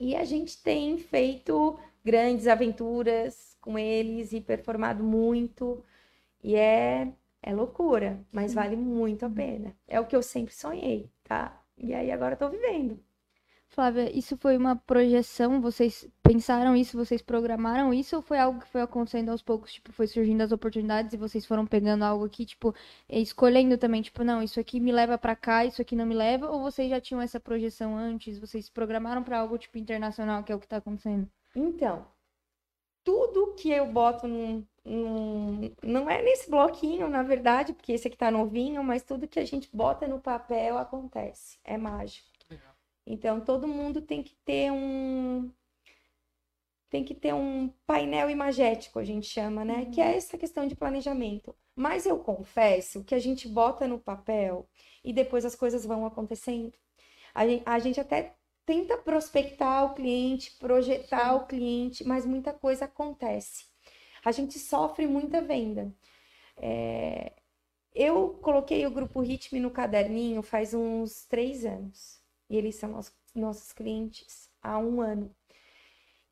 E 0.00 0.16
a 0.16 0.24
gente 0.24 0.62
tem 0.62 0.98
feito 0.98 1.78
grandes 2.04 2.46
aventuras 2.46 3.56
com 3.60 3.78
eles 3.78 4.32
e 4.32 4.40
performado 4.40 5.04
muito. 5.04 5.84
E 6.42 6.56
é, 6.56 7.12
é 7.42 7.52
loucura, 7.52 8.24
mas 8.30 8.54
vale 8.54 8.76
muito 8.76 9.26
a 9.26 9.30
pena. 9.30 9.74
É 9.86 9.98
o 10.00 10.06
que 10.06 10.14
eu 10.14 10.22
sempre 10.22 10.54
sonhei, 10.54 11.10
tá? 11.24 11.60
E 11.76 11.92
aí 11.92 12.10
agora 12.10 12.34
eu 12.34 12.38
tô 12.38 12.48
vivendo. 12.48 12.98
Flávia, 13.72 14.14
isso 14.16 14.36
foi 14.36 14.54
uma 14.56 14.76
projeção? 14.76 15.58
Vocês 15.60 16.06
pensaram 16.22 16.76
isso? 16.76 16.94
Vocês 16.96 17.22
programaram 17.22 17.92
isso? 17.92 18.14
Ou 18.16 18.22
foi 18.22 18.38
algo 18.38 18.60
que 18.60 18.68
foi 18.68 18.82
acontecendo 18.82 19.30
aos 19.30 19.40
poucos? 19.40 19.72
Tipo, 19.72 19.90
foi 19.92 20.06
surgindo 20.06 20.42
as 20.42 20.52
oportunidades 20.52 21.14
e 21.14 21.16
vocês 21.16 21.46
foram 21.46 21.66
pegando 21.66 22.04
algo 22.04 22.26
aqui, 22.26 22.44
tipo, 22.44 22.74
escolhendo 23.08 23.78
também, 23.78 24.02
tipo, 24.02 24.22
não, 24.22 24.42
isso 24.42 24.60
aqui 24.60 24.78
me 24.78 24.92
leva 24.92 25.16
pra 25.16 25.34
cá, 25.34 25.64
isso 25.64 25.80
aqui 25.80 25.96
não 25.96 26.04
me 26.04 26.14
leva? 26.14 26.50
Ou 26.50 26.60
vocês 26.60 26.90
já 26.90 27.00
tinham 27.00 27.22
essa 27.22 27.40
projeção 27.40 27.96
antes? 27.96 28.38
Vocês 28.38 28.68
programaram 28.68 29.22
pra 29.22 29.38
algo, 29.40 29.56
tipo, 29.56 29.78
internacional, 29.78 30.44
que 30.44 30.52
é 30.52 30.54
o 30.54 30.60
que 30.60 30.68
tá 30.68 30.76
acontecendo? 30.76 31.26
Então, 31.56 32.06
tudo 33.02 33.54
que 33.54 33.70
eu 33.70 33.86
boto 33.86 34.28
num, 34.28 34.62
num- 34.84 35.74
não 35.82 36.08
é 36.10 36.22
nesse 36.22 36.50
bloquinho, 36.50 37.08
na 37.08 37.22
verdade, 37.22 37.72
porque 37.72 37.92
esse 37.92 38.08
aqui 38.08 38.16
tá 38.16 38.30
novinho, 38.30 38.82
mas 38.84 39.02
tudo 39.02 39.28
que 39.28 39.38
a 39.40 39.44
gente 39.44 39.68
bota 39.74 40.06
no 40.08 40.20
papel 40.20 40.78
acontece. 40.78 41.58
É 41.64 41.76
mágico. 41.76 42.28
Legal. 42.50 42.74
Então, 43.06 43.40
todo 43.40 43.68
mundo 43.68 44.02
tem 44.02 44.22
que 44.22 44.34
ter 44.44 44.70
um 44.72 45.50
tem 46.90 47.04
que 47.04 47.14
ter 47.14 47.32
um 47.34 47.68
painel 47.86 48.28
imagético, 48.30 48.98
a 48.98 49.04
gente 49.04 49.26
chama, 49.26 49.64
né? 49.64 49.86
Que 49.86 50.00
é 50.00 50.14
essa 50.16 50.36
questão 50.36 50.66
de 50.66 50.74
planejamento. 50.76 51.54
Mas 51.74 52.04
eu 52.04 52.18
confesso 52.18 53.02
que 53.02 53.14
a 53.14 53.18
gente 53.18 53.48
bota 53.48 53.88
no 53.88 53.98
papel 53.98 54.68
e 55.02 55.12
depois 55.12 55.44
as 55.44 55.54
coisas 55.54 55.86
vão 55.86 56.04
acontecendo. 56.04 56.72
A 57.34 57.46
gen- 57.46 57.62
a 57.66 57.78
gente 57.80 58.00
até 58.00 58.36
tenta 58.66 58.98
prospectar 58.98 59.86
o 59.86 59.94
cliente, 59.94 60.52
projetar 60.58 61.34
o 61.36 61.46
cliente, 61.46 62.04
mas 62.04 62.26
muita 62.26 62.52
coisa 62.52 62.86
acontece. 62.86 63.66
A 64.24 64.32
gente 64.32 64.58
sofre 64.58 65.06
muita 65.06 65.40
venda. 65.42 65.92
É, 66.56 67.32
Eu 67.94 68.38
coloquei 68.42 68.86
o 68.86 68.90
grupo 68.90 69.20
Ritme 69.20 69.60
no 69.60 69.70
caderninho 69.70 70.42
faz 70.42 70.74
uns 70.74 71.24
três 71.26 71.64
anos. 71.64 72.20
E 72.50 72.56
eles 72.56 72.76
são 72.76 72.90
nossos, 72.90 73.14
nossos 73.34 73.72
clientes 73.72 74.50
há 74.62 74.78
um 74.78 75.00
ano. 75.00 75.34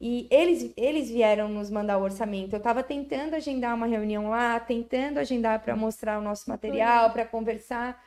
E 0.01 0.27
eles, 0.31 0.73
eles 0.77 1.11
vieram 1.11 1.49
nos 1.49 1.71
mandar 1.71 1.99
o 1.99 2.03
orçamento. 2.03 2.55
Eu 2.55 2.59
estava 2.59 2.83
tentando 2.83 3.35
agendar 3.37 3.75
uma 3.75 3.87
reunião 3.87 4.31
lá, 4.31 4.59
tentando 4.59 5.19
agendar 5.19 5.63
para 5.63 5.77
mostrar 5.77 6.19
o 6.19 6.23
nosso 6.23 6.49
material, 6.49 7.13
para 7.13 7.27
conversar. 7.27 8.03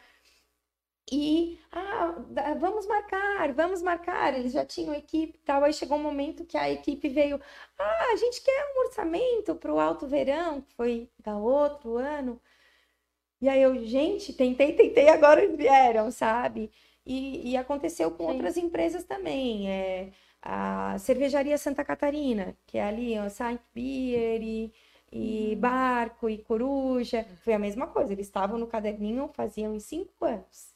E, 1.12 1.60
ah, 1.72 2.16
vamos 2.60 2.88
marcar, 2.88 3.54
vamos 3.54 3.82
marcar. 3.82 4.34
Eles 4.38 4.54
já 4.54 4.66
tinham 4.66 4.94
equipe 4.94 5.38
e 5.38 5.42
tal. 5.42 5.64
Aí 5.64 5.74
chegou 5.74 5.98
um 5.98 6.02
momento 6.04 6.46
que 6.46 6.58
a 6.58 6.70
equipe 6.72 7.10
veio. 7.10 7.40
Ah, 7.78 8.14
a 8.14 8.16
gente 8.16 8.42
quer 8.42 8.74
um 8.76 8.86
orçamento 8.88 9.56
para 9.56 9.74
o 9.74 9.80
Alto 9.80 10.08
Verão, 10.08 10.62
que 10.62 10.74
foi 10.76 11.10
da 11.20 11.38
outro 11.38 11.98
ano. 11.98 12.42
E 13.42 13.50
aí 13.50 13.62
eu, 13.62 13.84
gente, 13.86 14.34
tentei, 14.34 14.74
tentei, 14.74 15.10
agora 15.10 15.48
vieram, 15.56 16.10
sabe? 16.12 16.72
E, 17.06 17.52
e 17.52 17.58
aconteceu 17.58 18.10
com 18.12 18.26
Sim. 18.26 18.32
outras 18.34 18.58
empresas 18.58 19.04
também. 19.04 19.70
É, 19.70 20.12
a 20.42 20.98
Cervejaria 21.00 21.58
Santa 21.58 21.84
Catarina, 21.84 22.58
que 22.66 22.78
é 22.78 22.84
ali, 22.84 23.18
ó, 23.20 23.28
Saint 23.30 23.60
Beer 23.74 24.42
e, 24.42 24.74
e 25.12 25.56
Barco 25.58 26.30
e 26.30 26.38
Coruja. 26.38 27.26
Foi 27.44 27.54
a 27.54 27.60
mesma 27.60 27.88
coisa, 27.88 28.14
eles 28.14 28.28
estavam 28.28 28.58
no 28.58 28.68
caderninho, 28.68 29.30
faziam 29.34 29.76
em 29.76 29.80
cinco 29.80 30.26
anos. 30.26 30.73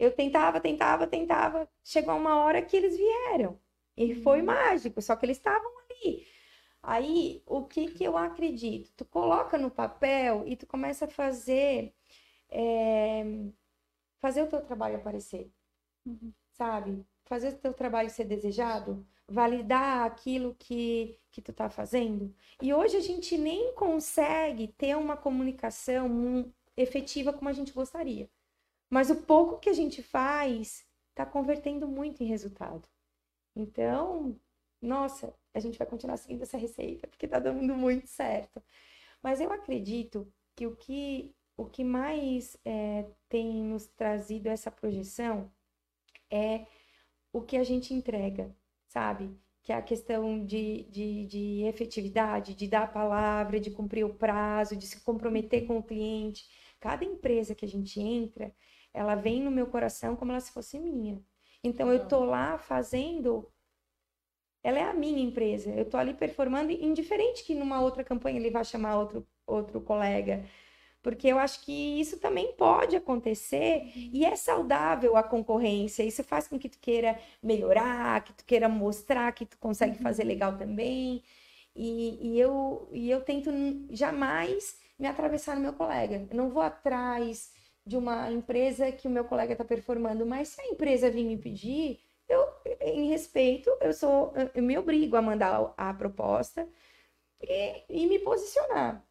Eu 0.00 0.10
tentava, 0.10 0.60
tentava, 0.60 1.06
tentava. 1.06 1.68
Chegou 1.84 2.16
uma 2.16 2.36
hora 2.42 2.62
que 2.62 2.74
eles 2.74 2.96
vieram. 2.96 3.60
E 3.94 4.14
foi 4.14 4.40
mágico, 4.40 5.02
só 5.02 5.14
que 5.14 5.26
eles 5.26 5.36
estavam 5.36 5.70
ali. 5.80 6.26
Aí, 6.82 7.42
o 7.46 7.66
que 7.66 7.88
que 7.90 8.04
eu 8.04 8.16
acredito? 8.16 8.90
Tu 8.96 9.04
coloca 9.04 9.58
no 9.58 9.70
papel 9.70 10.44
e 10.46 10.56
tu 10.56 10.66
começa 10.66 11.04
a 11.04 11.08
fazer, 11.08 11.94
é, 12.48 13.24
fazer 14.18 14.42
o 14.42 14.48
teu 14.48 14.62
trabalho 14.62 14.96
aparecer, 14.96 15.52
sabe? 16.52 17.04
Fazer 17.26 17.50
o 17.50 17.58
teu 17.58 17.74
trabalho 17.74 18.08
ser 18.10 18.24
desejado, 18.24 19.06
validar 19.28 20.06
aquilo 20.06 20.54
que, 20.58 21.18
que 21.30 21.42
tu 21.42 21.52
tá 21.52 21.68
fazendo. 21.68 22.34
E 22.62 22.72
hoje 22.72 22.96
a 22.96 23.00
gente 23.00 23.36
nem 23.36 23.74
consegue 23.74 24.68
ter 24.68 24.96
uma 24.96 25.16
comunicação 25.16 26.52
efetiva 26.76 27.32
como 27.32 27.50
a 27.50 27.52
gente 27.52 27.72
gostaria. 27.72 28.30
Mas 28.90 29.08
o 29.08 29.22
pouco 29.22 29.60
que 29.60 29.70
a 29.70 29.72
gente 29.72 30.02
faz 30.02 30.84
tá 31.14 31.24
convertendo 31.24 31.86
muito 31.88 32.22
em 32.22 32.26
resultado. 32.26 32.88
Então, 33.54 34.38
nossa, 34.82 35.34
a 35.54 35.60
gente 35.60 35.78
vai 35.78 35.86
continuar 35.86 36.16
seguindo 36.16 36.42
essa 36.42 36.58
receita, 36.58 37.06
porque 37.06 37.28
tá 37.28 37.38
dando 37.38 37.74
muito 37.74 38.08
certo. 38.08 38.62
Mas 39.22 39.40
eu 39.40 39.52
acredito 39.52 40.32
que 40.56 40.66
o 40.66 40.76
que, 40.76 41.34
o 41.56 41.66
que 41.66 41.84
mais 41.84 42.56
é, 42.64 43.06
tem 43.28 43.62
nos 43.64 43.86
trazido 43.86 44.48
essa 44.48 44.70
projeção 44.70 45.52
é 46.30 46.66
o 47.32 47.42
que 47.42 47.56
a 47.56 47.64
gente 47.64 47.94
entrega, 47.94 48.54
sabe? 48.88 49.30
Que 49.62 49.72
é 49.72 49.76
a 49.76 49.82
questão 49.82 50.44
de, 50.44 50.84
de, 50.84 51.26
de 51.26 51.62
efetividade, 51.64 52.54
de 52.54 52.66
dar 52.66 52.84
a 52.84 52.86
palavra, 52.86 53.60
de 53.60 53.70
cumprir 53.70 54.04
o 54.04 54.14
prazo, 54.14 54.76
de 54.76 54.86
se 54.86 55.00
comprometer 55.02 55.66
com 55.66 55.78
o 55.78 55.82
cliente. 55.82 56.48
Cada 56.80 57.04
empresa 57.04 57.54
que 57.54 57.64
a 57.64 57.68
gente 57.68 58.00
entra, 58.00 58.54
ela 58.92 59.14
vem 59.14 59.42
no 59.42 59.50
meu 59.50 59.66
coração 59.66 60.16
como 60.16 60.32
ela 60.32 60.40
se 60.40 60.52
fosse 60.52 60.78
minha. 60.78 61.22
Então 61.62 61.92
eu 61.92 62.06
tô 62.08 62.24
lá 62.24 62.58
fazendo 62.58 63.50
ela 64.62 64.78
é 64.78 64.82
a 64.82 64.94
minha 64.94 65.22
empresa. 65.22 65.70
Eu 65.70 65.84
tô 65.84 65.96
ali 65.96 66.14
performando, 66.14 66.70
indiferente 66.70 67.44
que 67.44 67.54
numa 67.54 67.80
outra 67.80 68.04
campanha 68.04 68.38
ele 68.38 68.50
vá 68.50 68.62
chamar 68.62 68.96
outro, 68.98 69.26
outro 69.46 69.80
colega. 69.80 70.44
Porque 71.02 71.28
eu 71.28 71.38
acho 71.38 71.64
que 71.64 72.00
isso 72.00 72.18
também 72.20 72.52
pode 72.56 72.94
acontecer 72.94 73.90
e 73.96 74.24
é 74.24 74.36
saudável 74.36 75.16
a 75.16 75.22
concorrência. 75.22 76.02
Isso 76.02 76.22
faz 76.22 76.46
com 76.46 76.58
que 76.58 76.68
tu 76.68 76.78
queira 76.78 77.18
melhorar, 77.42 78.22
que 78.22 78.34
tu 78.34 78.44
queira 78.44 78.68
mostrar 78.68 79.32
que 79.32 79.46
tu 79.46 79.56
consegue 79.58 79.98
fazer 79.98 80.24
legal 80.24 80.58
também. 80.58 81.22
E, 81.74 82.34
e 82.34 82.40
eu, 82.40 82.88
e 82.92 83.10
eu 83.10 83.22
tento 83.22 83.50
jamais 83.90 84.78
me 84.98 85.06
atravessar 85.06 85.54
no 85.56 85.62
meu 85.62 85.72
colega. 85.72 86.26
Eu 86.30 86.36
não 86.36 86.50
vou 86.50 86.62
atrás 86.62 87.50
de 87.90 87.96
uma 87.96 88.30
empresa 88.30 88.92
que 88.92 89.08
o 89.08 89.10
meu 89.10 89.24
colega 89.24 89.52
está 89.52 89.64
performando, 89.64 90.24
mas 90.24 90.50
se 90.50 90.60
a 90.60 90.66
empresa 90.68 91.10
vir 91.10 91.24
me 91.24 91.36
pedir, 91.36 91.98
eu, 92.28 92.46
em 92.80 93.08
respeito, 93.08 93.68
eu 93.80 93.92
sou, 93.92 94.32
eu 94.54 94.62
me 94.62 94.78
obrigo 94.78 95.16
a 95.16 95.22
mandar 95.22 95.74
a 95.76 95.92
proposta 95.92 96.68
e, 97.42 97.82
e 97.88 98.06
me 98.06 98.20
posicionar. 98.20 99.04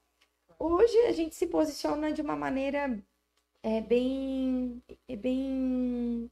Hoje 0.58 0.98
a 1.00 1.12
gente 1.12 1.36
se 1.36 1.48
posiciona 1.48 2.14
de 2.14 2.22
uma 2.22 2.38
maneira 2.38 3.04
é, 3.62 3.82
bem, 3.82 4.82
é 5.10 5.16
bem, 5.18 6.32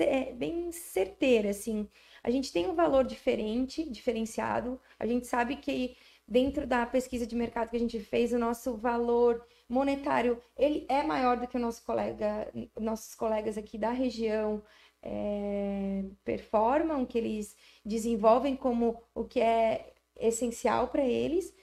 é, 0.00 0.32
bem 0.32 0.72
certeira, 0.72 1.50
assim. 1.50 1.88
A 2.24 2.30
gente 2.30 2.52
tem 2.52 2.68
um 2.68 2.74
valor 2.74 3.04
diferente, 3.04 3.88
diferenciado. 3.88 4.80
A 4.98 5.06
gente 5.06 5.28
sabe 5.28 5.56
que 5.56 5.96
dentro 6.26 6.66
da 6.66 6.84
pesquisa 6.86 7.24
de 7.24 7.36
mercado 7.36 7.70
que 7.70 7.76
a 7.76 7.80
gente 7.80 8.00
fez, 8.00 8.32
o 8.32 8.38
nosso 8.38 8.76
valor 8.76 9.46
monetário 9.72 10.40
ele 10.56 10.86
é 10.88 11.02
maior 11.02 11.38
do 11.38 11.46
que 11.46 11.56
o 11.56 11.60
nosso 11.60 11.82
colega, 11.84 12.52
nossos 12.78 13.14
colegas 13.14 13.56
aqui 13.56 13.78
da 13.78 13.90
região 13.90 14.62
é, 15.02 16.04
performam, 16.24 17.06
que 17.06 17.18
eles 17.18 17.56
desenvolvem 17.84 18.54
como 18.54 19.02
o 19.14 19.24
que 19.24 19.40
é 19.40 19.94
essencial 20.16 20.88
para 20.88 21.04
eles, 21.04 21.54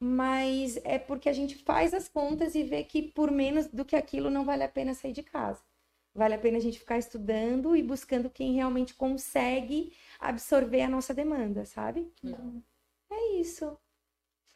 mas 0.00 0.78
é 0.84 0.98
porque 0.98 1.28
a 1.28 1.32
gente 1.32 1.56
faz 1.56 1.92
as 1.92 2.08
contas 2.08 2.54
e 2.54 2.62
vê 2.62 2.84
que 2.84 3.02
por 3.02 3.30
menos 3.30 3.66
do 3.66 3.84
que 3.84 3.96
aquilo 3.96 4.30
não 4.30 4.44
vale 4.44 4.62
a 4.62 4.68
pena 4.68 4.94
sair 4.94 5.12
de 5.12 5.22
casa. 5.22 5.60
Vale 6.14 6.34
a 6.34 6.38
pena 6.38 6.58
a 6.58 6.60
gente 6.60 6.78
ficar 6.78 6.98
estudando 6.98 7.76
e 7.76 7.82
buscando 7.82 8.30
quem 8.30 8.54
realmente 8.54 8.94
consegue 8.94 9.92
absorver 10.18 10.82
a 10.82 10.88
nossa 10.88 11.12
demanda, 11.12 11.64
sabe? 11.64 12.12
Uhum. 12.22 12.62
É 13.10 13.32
isso. 13.40 13.76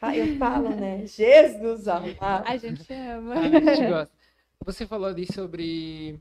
Ah, 0.03 0.17
eu 0.17 0.37
falo, 0.37 0.71
né? 0.71 1.07
Jesus 1.07 1.87
amado. 1.87 2.45
A 2.45 2.57
gente 2.57 2.93
ama. 2.93 3.35
A 3.35 3.49
gente 3.49 3.89
gosta. 3.89 4.13
Você 4.65 4.87
falou 4.87 5.09
ali 5.09 5.33
sobre 5.33 6.21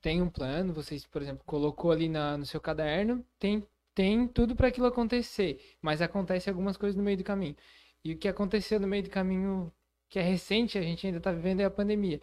tem 0.00 0.22
um 0.22 0.30
plano, 0.30 0.72
vocês, 0.72 1.04
por 1.04 1.20
exemplo, 1.20 1.42
colocou 1.44 1.90
ali 1.90 2.08
na, 2.08 2.36
no 2.36 2.46
seu 2.46 2.60
caderno, 2.60 3.24
tem, 3.40 3.66
tem 3.92 4.28
tudo 4.28 4.54
para 4.54 4.68
aquilo 4.68 4.86
acontecer, 4.86 5.60
mas 5.82 6.00
acontece 6.00 6.48
algumas 6.48 6.76
coisas 6.76 6.96
no 6.96 7.02
meio 7.02 7.16
do 7.16 7.24
caminho. 7.24 7.56
E 8.04 8.12
o 8.12 8.16
que 8.16 8.28
aconteceu 8.28 8.78
no 8.78 8.86
meio 8.86 9.02
do 9.02 9.10
caminho, 9.10 9.72
que 10.08 10.18
é 10.20 10.22
recente, 10.22 10.78
a 10.78 10.82
gente 10.82 11.06
ainda 11.06 11.18
está 11.18 11.32
vivendo, 11.32 11.60
é 11.60 11.64
a 11.64 11.70
pandemia. 11.70 12.20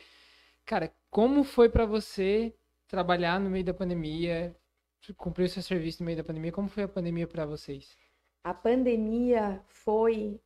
Cara, 0.66 0.94
como 1.10 1.44
foi 1.44 1.68
para 1.68 1.86
você 1.86 2.54
trabalhar 2.88 3.40
no 3.40 3.50
meio 3.50 3.66
da 3.66 3.74
pandemia, 3.74 4.56
cumprir 5.18 5.46
o 5.46 5.50
seu 5.50 5.62
serviço 5.62 6.02
no 6.02 6.06
meio 6.06 6.18
da 6.18 6.24
pandemia? 6.24 6.52
Como 6.54 6.70
foi 6.70 6.84
a 6.84 6.88
pandemia 6.88 7.28
para 7.28 7.46
vocês? 7.46 7.98
A 8.44 8.54
pandemia 8.54 9.64
foi, 9.68 10.42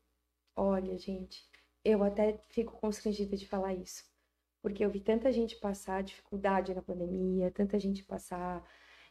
olha, 0.55 0.97
gente, 0.97 1.43
eu 1.83 2.03
até 2.03 2.39
fico 2.49 2.79
constrangida 2.79 3.35
de 3.35 3.47
falar 3.47 3.73
isso 3.73 4.05
porque 4.67 4.83
eu 4.83 4.89
vi 4.89 4.99
tanta 4.99 5.31
gente 5.31 5.55
passar 5.55 6.03
dificuldade 6.03 6.73
na 6.73 6.81
pandemia, 6.81 7.51
tanta 7.51 7.79
gente 7.79 8.03
passar, 8.03 8.61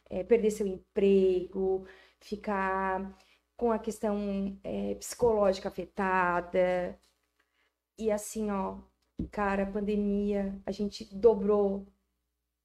é, 0.07 0.23
perder 0.23 0.51
seu 0.51 0.67
emprego, 0.67 1.83
ficar 2.19 3.17
com 3.55 3.71
a 3.71 3.79
questão 3.79 4.59
é, 4.63 4.93
psicológica 4.95 5.67
afetada. 5.69 6.99
E 7.97 8.11
assim, 8.11 8.51
ó, 8.51 8.77
cara, 9.31 9.63
a 9.63 9.71
pandemia, 9.71 10.61
a 10.65 10.71
gente 10.71 11.03
dobrou 11.15 11.87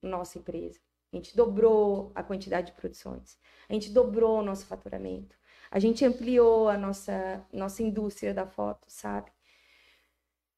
nossa 0.02 0.38
empresa. 0.38 0.78
A 1.12 1.16
gente 1.16 1.34
dobrou 1.36 2.12
a 2.14 2.22
quantidade 2.22 2.72
de 2.72 2.76
produções. 2.76 3.38
A 3.68 3.72
gente 3.72 3.90
dobrou 3.90 4.40
o 4.40 4.42
nosso 4.42 4.66
faturamento. 4.66 5.34
A 5.72 5.78
gente 5.78 6.04
ampliou 6.04 6.68
a 6.68 6.76
nossa, 6.76 7.42
nossa 7.50 7.82
indústria 7.82 8.34
da 8.34 8.46
foto, 8.46 8.84
sabe? 8.88 9.32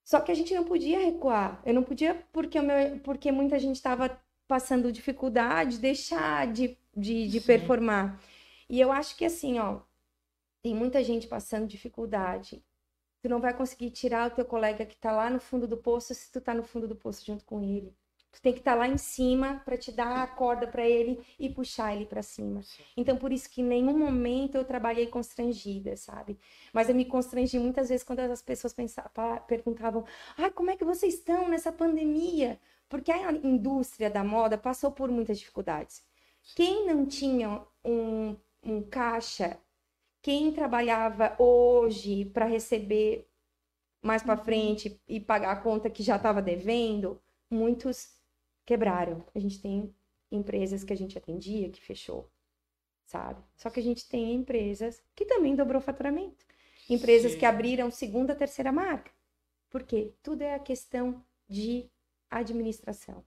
Só 0.04 0.20
que 0.20 0.32
a 0.32 0.34
gente 0.34 0.52
não 0.52 0.64
podia 0.64 0.98
recuar. 0.98 1.62
Eu 1.64 1.72
não 1.72 1.84
podia, 1.84 2.16
porque, 2.32 2.60
meu, 2.60 2.98
porque 2.98 3.30
muita 3.30 3.56
gente 3.60 3.76
estava 3.76 4.20
passando 4.48 4.90
dificuldade, 4.90 5.78
deixar 5.78 6.52
de, 6.52 6.76
de, 6.96 7.28
de 7.28 7.40
performar. 7.40 8.20
E 8.68 8.80
eu 8.80 8.90
acho 8.90 9.16
que 9.16 9.24
assim, 9.24 9.56
ó, 9.60 9.82
tem 10.60 10.74
muita 10.74 11.02
gente 11.04 11.28
passando 11.28 11.68
dificuldade. 11.68 12.64
Tu 13.22 13.28
não 13.28 13.40
vai 13.40 13.54
conseguir 13.54 13.90
tirar 13.90 14.32
o 14.32 14.34
teu 14.34 14.44
colega 14.44 14.84
que 14.84 14.94
está 14.94 15.12
lá 15.12 15.30
no 15.30 15.38
fundo 15.38 15.68
do 15.68 15.76
poço 15.76 16.12
se 16.12 16.32
tu 16.32 16.40
está 16.40 16.52
no 16.52 16.64
fundo 16.64 16.88
do 16.88 16.96
poço 16.96 17.24
junto 17.24 17.44
com 17.44 17.62
ele. 17.62 17.94
Tu 18.34 18.42
tem 18.42 18.52
que 18.52 18.58
estar 18.58 18.72
tá 18.72 18.78
lá 18.78 18.88
em 18.88 18.98
cima 18.98 19.62
para 19.64 19.76
te 19.76 19.92
dar 19.92 20.22
a 20.22 20.26
corda 20.26 20.66
para 20.66 20.84
ele 20.84 21.24
e 21.38 21.48
puxar 21.48 21.94
ele 21.94 22.04
para 22.04 22.20
cima. 22.20 22.62
Sim. 22.62 22.82
Então, 22.96 23.16
por 23.16 23.30
isso 23.30 23.48
que 23.48 23.62
em 23.62 23.64
nenhum 23.64 23.96
momento 23.96 24.56
eu 24.56 24.64
trabalhei 24.64 25.06
constrangida, 25.06 25.96
sabe? 25.96 26.36
Mas 26.72 26.88
eu 26.88 26.96
me 26.96 27.04
constrangi 27.04 27.60
muitas 27.60 27.88
vezes 27.88 28.04
quando 28.04 28.18
as 28.18 28.42
pessoas 28.42 28.72
pensavam, 28.72 29.10
perguntavam: 29.46 30.04
ah, 30.36 30.50
como 30.50 30.70
é 30.70 30.76
que 30.76 30.84
vocês 30.84 31.14
estão 31.14 31.48
nessa 31.48 31.70
pandemia? 31.70 32.58
Porque 32.88 33.12
a 33.12 33.32
indústria 33.32 34.10
da 34.10 34.24
moda 34.24 34.58
passou 34.58 34.90
por 34.90 35.08
muitas 35.10 35.38
dificuldades. 35.38 36.02
Quem 36.56 36.86
não 36.86 37.06
tinha 37.06 37.62
um, 37.84 38.36
um 38.64 38.82
caixa, 38.82 39.58
quem 40.20 40.52
trabalhava 40.52 41.36
hoje 41.38 42.24
para 42.26 42.46
receber 42.46 43.28
mais 44.02 44.22
para 44.22 44.36
uhum. 44.36 44.44
frente 44.44 45.00
e 45.08 45.20
pagar 45.20 45.52
a 45.52 45.56
conta 45.56 45.88
que 45.88 46.02
já 46.02 46.16
estava 46.16 46.42
devendo, 46.42 47.18
muitos 47.50 48.12
quebraram. 48.64 49.24
A 49.34 49.38
gente 49.38 49.60
tem 49.60 49.94
empresas 50.30 50.84
que 50.84 50.92
a 50.92 50.96
gente 50.96 51.16
atendia 51.16 51.70
que 51.70 51.80
fechou, 51.80 52.30
sabe? 53.04 53.42
Só 53.56 53.70
que 53.70 53.80
a 53.80 53.82
gente 53.82 54.08
tem 54.08 54.34
empresas 54.34 55.02
que 55.14 55.24
também 55.24 55.54
dobrou 55.54 55.80
faturamento. 55.80 56.44
Empresas 56.88 57.32
Sim. 57.32 57.38
que 57.38 57.46
abriram 57.46 57.90
segunda, 57.90 58.34
terceira 58.34 58.72
marca. 58.72 59.10
Por 59.70 59.82
quê? 59.82 60.12
Tudo 60.22 60.42
é 60.42 60.54
a 60.54 60.58
questão 60.58 61.24
de 61.48 61.90
administração. 62.30 63.24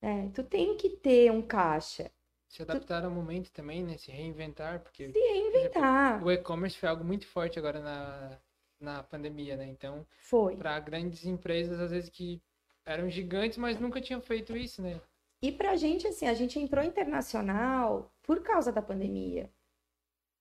É, 0.00 0.28
tu 0.28 0.42
tem 0.42 0.76
que 0.76 0.90
ter 0.90 1.30
um 1.30 1.42
caixa. 1.42 2.10
Se 2.48 2.62
adaptar 2.62 3.00
tu... 3.00 3.06
ao 3.06 3.10
momento 3.10 3.50
também, 3.52 3.82
né? 3.82 3.96
Se 3.96 4.10
reinventar, 4.10 4.80
porque... 4.80 5.10
Se 5.10 5.18
reinventar. 5.18 6.10
Exemplo, 6.12 6.28
o 6.28 6.32
e-commerce 6.32 6.76
foi 6.76 6.88
algo 6.88 7.04
muito 7.04 7.26
forte 7.26 7.58
agora 7.58 7.80
na, 7.80 8.38
na 8.78 9.02
pandemia, 9.02 9.56
né? 9.56 9.66
Então, 9.66 10.06
foi. 10.18 10.56
para 10.56 10.78
grandes 10.80 11.24
empresas, 11.24 11.80
às 11.80 11.90
vezes 11.90 12.10
que 12.10 12.42
eram 12.84 13.08
gigantes, 13.08 13.58
mas 13.58 13.78
nunca 13.78 14.00
tinham 14.00 14.20
feito 14.20 14.56
isso, 14.56 14.82
né? 14.82 15.00
E 15.42 15.50
pra 15.50 15.76
gente, 15.76 16.06
assim, 16.06 16.26
a 16.26 16.34
gente 16.34 16.58
entrou 16.58 16.84
internacional 16.84 18.14
por 18.22 18.42
causa 18.42 18.70
da 18.70 18.80
pandemia. 18.80 19.50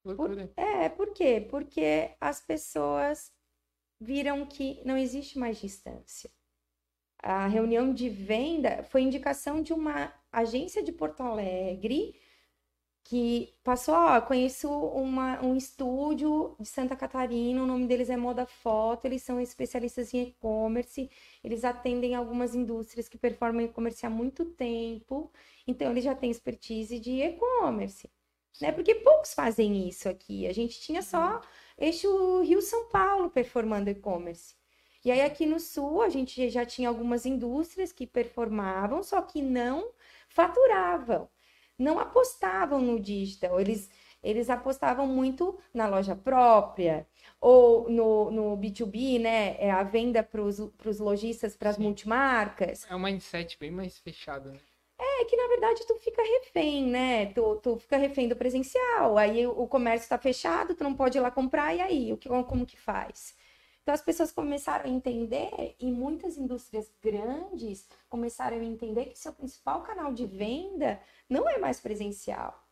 Por, 0.03 0.31
é, 0.57 0.89
por 0.89 1.13
quê? 1.13 1.45
Porque 1.49 2.15
as 2.19 2.39
pessoas 2.41 3.31
viram 3.99 4.45
que 4.45 4.81
não 4.85 4.97
existe 4.97 5.37
mais 5.37 5.59
distância. 5.59 6.29
A 7.21 7.45
reunião 7.47 7.93
de 7.93 8.09
venda 8.09 8.83
foi 8.83 9.01
indicação 9.01 9.61
de 9.61 9.73
uma 9.73 10.11
agência 10.31 10.83
de 10.83 10.91
Porto 10.91 11.21
Alegre 11.21 12.19
que 13.03 13.53
passou, 13.63 13.95
ó, 13.95 14.21
conheço 14.21 14.69
uma, 14.69 15.41
um 15.43 15.55
estúdio 15.55 16.55
de 16.59 16.67
Santa 16.67 16.95
Catarina, 16.95 17.61
o 17.63 17.65
nome 17.65 17.87
deles 17.87 18.09
é 18.09 18.17
Moda 18.17 18.45
Foto, 18.45 19.05
eles 19.05 19.23
são 19.23 19.39
especialistas 19.39 20.13
em 20.13 20.23
e-commerce, 20.23 21.09
eles 21.43 21.63
atendem 21.63 22.15
algumas 22.15 22.55
indústrias 22.55 23.09
que 23.09 23.17
performam 23.17 23.65
e-commerce 23.65 24.05
há 24.05 24.09
muito 24.09 24.45
tempo, 24.45 25.31
então 25.67 25.91
eles 25.91 26.03
já 26.03 26.15
têm 26.15 26.31
expertise 26.31 26.99
de 26.99 27.21
e-commerce, 27.21 28.09
né? 28.61 28.71
Porque 28.71 28.95
poucos 28.95 29.33
fazem 29.33 29.87
isso 29.89 30.07
aqui, 30.07 30.47
a 30.47 30.53
gente 30.53 30.79
tinha 30.79 31.01
só 31.01 31.35
uhum. 31.35 31.41
eixo 31.79 32.41
Rio-São 32.41 32.89
Paulo 32.89 33.29
performando 33.29 33.89
e-commerce. 33.89 34.55
E 35.03 35.11
aí 35.11 35.21
aqui 35.21 35.45
no 35.47 35.59
Sul 35.59 36.01
a 36.01 36.09
gente 36.09 36.47
já 36.49 36.65
tinha 36.65 36.87
algumas 36.87 37.25
indústrias 37.25 37.91
que 37.91 38.05
performavam, 38.05 39.01
só 39.03 39.21
que 39.21 39.41
não 39.41 39.91
faturavam 40.29 41.27
não 41.81 41.99
apostavam 41.99 42.79
no 42.79 42.99
digital, 42.99 43.59
eles, 43.59 43.89
eles 44.23 44.49
apostavam 44.49 45.07
muito 45.07 45.57
na 45.73 45.87
loja 45.87 46.15
própria 46.15 47.07
ou 47.39 47.89
no, 47.89 48.31
no 48.31 48.57
B2B, 48.57 49.19
né? 49.19 49.55
É 49.59 49.71
a 49.71 49.83
venda 49.83 50.21
para 50.21 50.41
os 50.41 50.99
lojistas, 50.99 51.55
para 51.55 51.69
as 51.69 51.77
multimarcas. 51.77 52.85
É 52.89 52.95
um 52.95 52.99
mindset 52.99 53.57
bem 53.59 53.71
mais 53.71 53.97
fechado, 53.97 54.51
né? 54.51 54.59
É 54.99 55.25
que 55.25 55.35
na 55.35 55.47
verdade 55.47 55.85
tu 55.87 55.95
fica 55.95 56.21
refém, 56.21 56.85
né? 56.85 57.25
Tu, 57.27 57.55
tu 57.57 57.77
fica 57.77 57.97
refém 57.97 58.27
do 58.27 58.35
presencial. 58.35 59.17
Aí 59.17 59.45
o 59.47 59.67
comércio 59.67 60.05
está 60.05 60.17
fechado, 60.17 60.75
tu 60.75 60.83
não 60.83 60.93
pode 60.93 61.17
ir 61.17 61.21
lá 61.21 61.31
comprar, 61.31 61.75
e 61.75 61.81
aí? 61.81 62.13
O 62.13 62.17
que, 62.17 62.29
como 62.29 62.65
que 62.65 62.77
faz? 62.77 63.35
Então 63.81 63.93
as 63.93 64.01
pessoas 64.01 64.31
começaram 64.31 64.85
a 64.85 64.93
entender, 64.93 65.75
e 65.79 65.91
muitas 65.91 66.37
indústrias 66.37 66.91
grandes 67.01 67.87
começaram 68.07 68.57
a 68.57 68.63
entender 68.63 69.05
que 69.07 69.17
seu 69.17 69.33
principal 69.33 69.81
canal 69.81 70.13
de 70.13 70.25
venda 70.25 71.01
não 71.27 71.49
é 71.49 71.57
mais 71.57 71.79
presencial. 71.79 72.67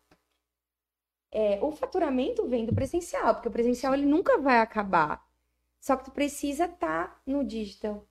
É, 1.32 1.60
o 1.64 1.72
faturamento 1.72 2.48
vem 2.48 2.66
do 2.66 2.74
presencial, 2.74 3.36
porque 3.36 3.48
o 3.48 3.52
presencial 3.52 3.94
ele 3.94 4.06
nunca 4.06 4.38
vai 4.38 4.60
acabar. 4.60 5.28
Só 5.80 5.96
que 5.96 6.06
tu 6.06 6.12
precisa 6.12 6.66
estar 6.66 7.08
tá 7.08 7.22
no 7.26 7.44
digital. 7.44 8.06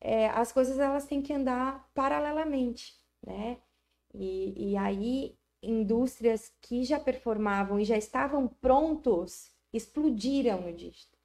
É, 0.00 0.28
as 0.28 0.52
coisas 0.52 0.78
elas 0.78 1.06
têm 1.06 1.22
que 1.22 1.32
andar 1.32 1.88
paralelamente, 1.94 2.94
né? 3.26 3.58
E, 4.14 4.72
e 4.72 4.76
aí 4.76 5.38
indústrias 5.62 6.52
que 6.60 6.84
já 6.84 7.00
performavam 7.00 7.80
e 7.80 7.84
já 7.84 7.96
estavam 7.96 8.46
prontos 8.46 9.50
explodiram 9.72 10.60
no 10.62 10.72
digital. 10.72 11.15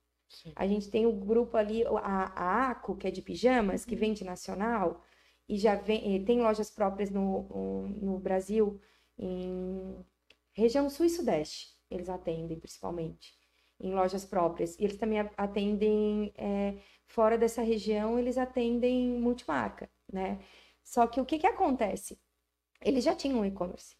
A 0.56 0.68
gente 0.68 0.90
tem 0.90 1.06
o 1.06 1.12
grupo 1.12 1.58
ali, 1.58 1.86
a, 1.86 2.32
a 2.36 2.72
ACO, 2.72 2.96
que 2.96 3.08
é 3.08 3.12
de 3.12 3.22
pijamas, 3.22 3.86
que 3.86 3.94
uhum. 3.94 4.00
vende 4.00 4.24
nacional, 4.24 5.04
e 5.48 5.58
já 5.58 5.76
vem, 5.76 6.16
eh, 6.16 6.24
tem 6.26 6.42
lojas 6.42 6.70
próprias 6.70 7.10
no, 7.10 7.88
no 8.02 8.20
Brasil, 8.20 8.80
em 9.18 10.06
região 10.54 10.90
sul 10.90 11.06
e 11.06 11.10
sudeste, 11.10 11.76
eles 11.90 12.10
atendem 12.10 12.60
principalmente. 12.60 13.38
em 13.80 13.94
lojas 13.94 14.26
próprias. 14.26 14.78
E 14.80 14.84
eles 14.86 14.98
também 14.98 15.20
atendem, 15.38 16.32
é, 16.38 16.78
fora 17.08 17.38
dessa 17.38 17.62
região, 17.64 18.20
eles 18.20 18.38
atendem 18.38 19.20
multimarca, 19.20 19.90
né? 20.12 20.40
Só 20.84 21.08
que 21.08 21.20
o 21.20 21.26
que 21.26 21.40
que 21.40 21.48
acontece? 21.48 22.20
Eles 22.82 23.04
já 23.04 23.16
tinham 23.16 23.40
um 23.40 23.46
e-commerce. 23.46 23.96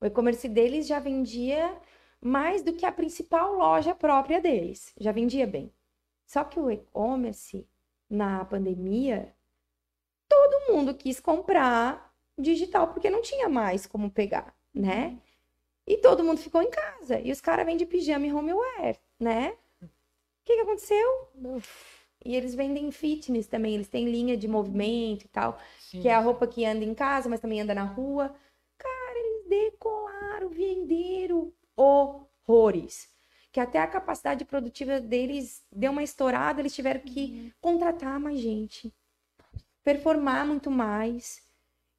O 0.00 0.06
e-commerce 0.06 0.48
deles 0.48 0.86
já 0.86 0.98
vendia 0.98 1.80
mais 2.22 2.62
do 2.62 2.72
que 2.72 2.86
a 2.86 2.92
principal 2.92 3.54
loja 3.54 3.94
própria 3.94 4.40
deles. 4.40 4.94
Já 4.98 5.10
vendia 5.10 5.46
bem. 5.46 5.72
Só 6.24 6.44
que 6.44 6.60
o 6.60 6.70
e-commerce, 6.70 7.66
na 8.08 8.44
pandemia, 8.44 9.34
todo 10.28 10.72
mundo 10.72 10.94
quis 10.94 11.18
comprar 11.18 12.14
digital 12.38 12.88
porque 12.88 13.10
não 13.10 13.20
tinha 13.20 13.48
mais 13.48 13.86
como 13.86 14.10
pegar, 14.10 14.54
né? 14.72 15.18
E 15.84 15.96
todo 15.98 16.22
mundo 16.22 16.38
ficou 16.38 16.62
em 16.62 16.70
casa. 16.70 17.18
E 17.18 17.32
os 17.32 17.40
caras 17.40 17.66
vendem 17.66 17.86
pijama 17.86 18.26
e 18.26 18.32
homeware, 18.32 19.00
né? 19.18 19.56
O 19.82 19.88
que 20.44 20.54
que 20.54 20.60
aconteceu? 20.60 21.28
E 22.24 22.36
eles 22.36 22.54
vendem 22.54 22.90
fitness 22.92 23.48
também. 23.48 23.74
Eles 23.74 23.88
têm 23.88 24.08
linha 24.08 24.36
de 24.36 24.46
movimento 24.46 25.24
e 25.24 25.28
tal 25.28 25.58
Sim. 25.80 26.00
que 26.00 26.08
é 26.08 26.14
a 26.14 26.20
roupa 26.20 26.46
que 26.46 26.64
anda 26.64 26.84
em 26.84 26.94
casa, 26.94 27.28
mas 27.28 27.40
também 27.40 27.60
anda 27.60 27.74
na 27.74 27.84
rua. 27.84 28.32
Cara, 28.78 29.18
eles 29.18 29.48
decolaram, 29.48 30.48
venderam 30.48 31.52
horrores. 31.76 33.08
Que 33.50 33.60
até 33.60 33.78
a 33.78 33.86
capacidade 33.86 34.44
produtiva 34.44 35.00
deles 35.00 35.62
deu 35.70 35.92
uma 35.92 36.02
estourada, 36.02 36.60
eles 36.60 36.74
tiveram 36.74 37.00
que 37.00 37.52
contratar 37.60 38.18
mais 38.18 38.38
gente, 38.38 38.94
performar 39.84 40.46
muito 40.46 40.70
mais. 40.70 41.42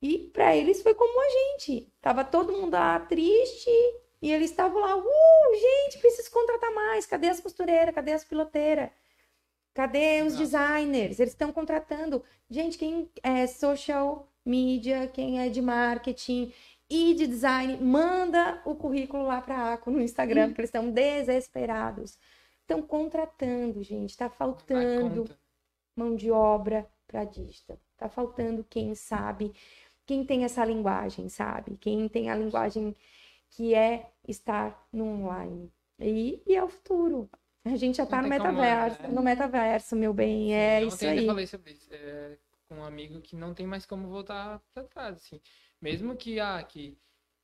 E 0.02 0.18
para 0.18 0.56
eles 0.56 0.82
foi 0.82 0.96
como 0.96 1.22
a 1.22 1.30
gente. 1.30 1.94
Tava 2.02 2.24
todo 2.26 2.54
mundo 2.54 2.74
lá 2.74 3.00
triste 3.00 3.70
e 4.22 4.32
eles 4.32 4.52
estavam 4.52 4.80
lá, 4.80 4.98
uh, 4.98 5.04
gente, 5.54 6.00
preciso 6.00 6.32
contratar 6.32 6.74
mais. 6.74 7.06
Cadê 7.06 7.30
as 7.30 7.40
costureiras? 7.40 7.94
Cadê 7.94 8.14
as 8.14 8.24
piloteiras? 8.24 8.90
Cadê 9.74 10.22
os 10.22 10.38
designers? 10.38 11.20
Eles 11.20 11.34
estão 11.34 11.52
contratando. 11.52 12.24
Gente, 12.50 12.78
quem 12.78 13.10
é 13.22 13.46
social 13.48 14.28
media, 14.46 15.08
quem 15.08 15.40
é 15.40 15.50
de 15.50 15.62
marketing 15.62 16.54
e 16.90 17.14
de 17.16 17.26
design, 17.28 17.78
manda 17.84 18.62
o 18.66 18.76
currículo 18.76 19.24
lá 19.26 19.42
para 19.42 19.56
a 19.58 19.74
ACO 19.74 19.92
no 19.92 20.02
Instagram, 20.02 20.48
porque 20.50 20.62
eles 20.62 20.70
estão 20.70 20.92
desesperados. 20.92 22.18
Estão 22.62 22.82
contratando, 22.82 23.82
gente. 23.84 24.12
Está 24.12 24.30
faltando 24.30 25.26
mão 25.96 26.16
de 26.16 26.32
obra 26.32 26.88
para 27.08 27.24
digital. 27.26 27.80
Tá 27.98 28.10
faltando 28.10 28.64
quem 28.70 28.96
sabe, 28.96 29.54
quem 30.06 30.26
tem 30.26 30.44
essa 30.44 30.64
linguagem, 30.66 31.30
sabe? 31.30 31.78
Quem 31.78 32.08
tem 32.10 32.30
a 32.30 32.36
linguagem 32.36 32.96
que 33.50 33.74
é 33.76 34.12
estar 34.28 34.88
no 34.92 35.06
online. 35.06 35.72
E, 36.00 36.42
e 36.46 36.56
é 36.56 36.64
o 36.64 36.68
futuro. 36.70 37.30
A 37.66 37.76
gente 37.78 37.98
já 37.98 38.06
tá 38.06 38.22
Não 38.22 38.24
no 38.24 38.30
como, 38.36 38.54
metaverso, 38.54 39.08
né? 39.08 39.08
no 39.10 39.22
metaverso, 39.24 39.96
meu 39.96 40.14
bem, 40.14 40.54
é 40.56 40.84
isso 40.84 41.06
ontem 41.06 41.08
eu 41.08 41.12
aí. 41.12 41.26
falei 41.26 41.48
sobre 41.48 41.72
isso 41.74 41.90
é, 41.94 42.38
com 42.68 42.76
um 42.76 42.84
amigo 42.84 43.22
que 43.22 43.36
não 43.36 43.54
tem 43.54 43.66
mais 43.68 43.86
como 43.86 44.08
voltar 44.10 44.60
pra 44.74 44.84
trás, 44.84 45.16
assim. 45.18 45.40
Mesmo 45.84 46.16
que, 46.16 46.40
ah, 46.40 46.64
que, 46.64 46.98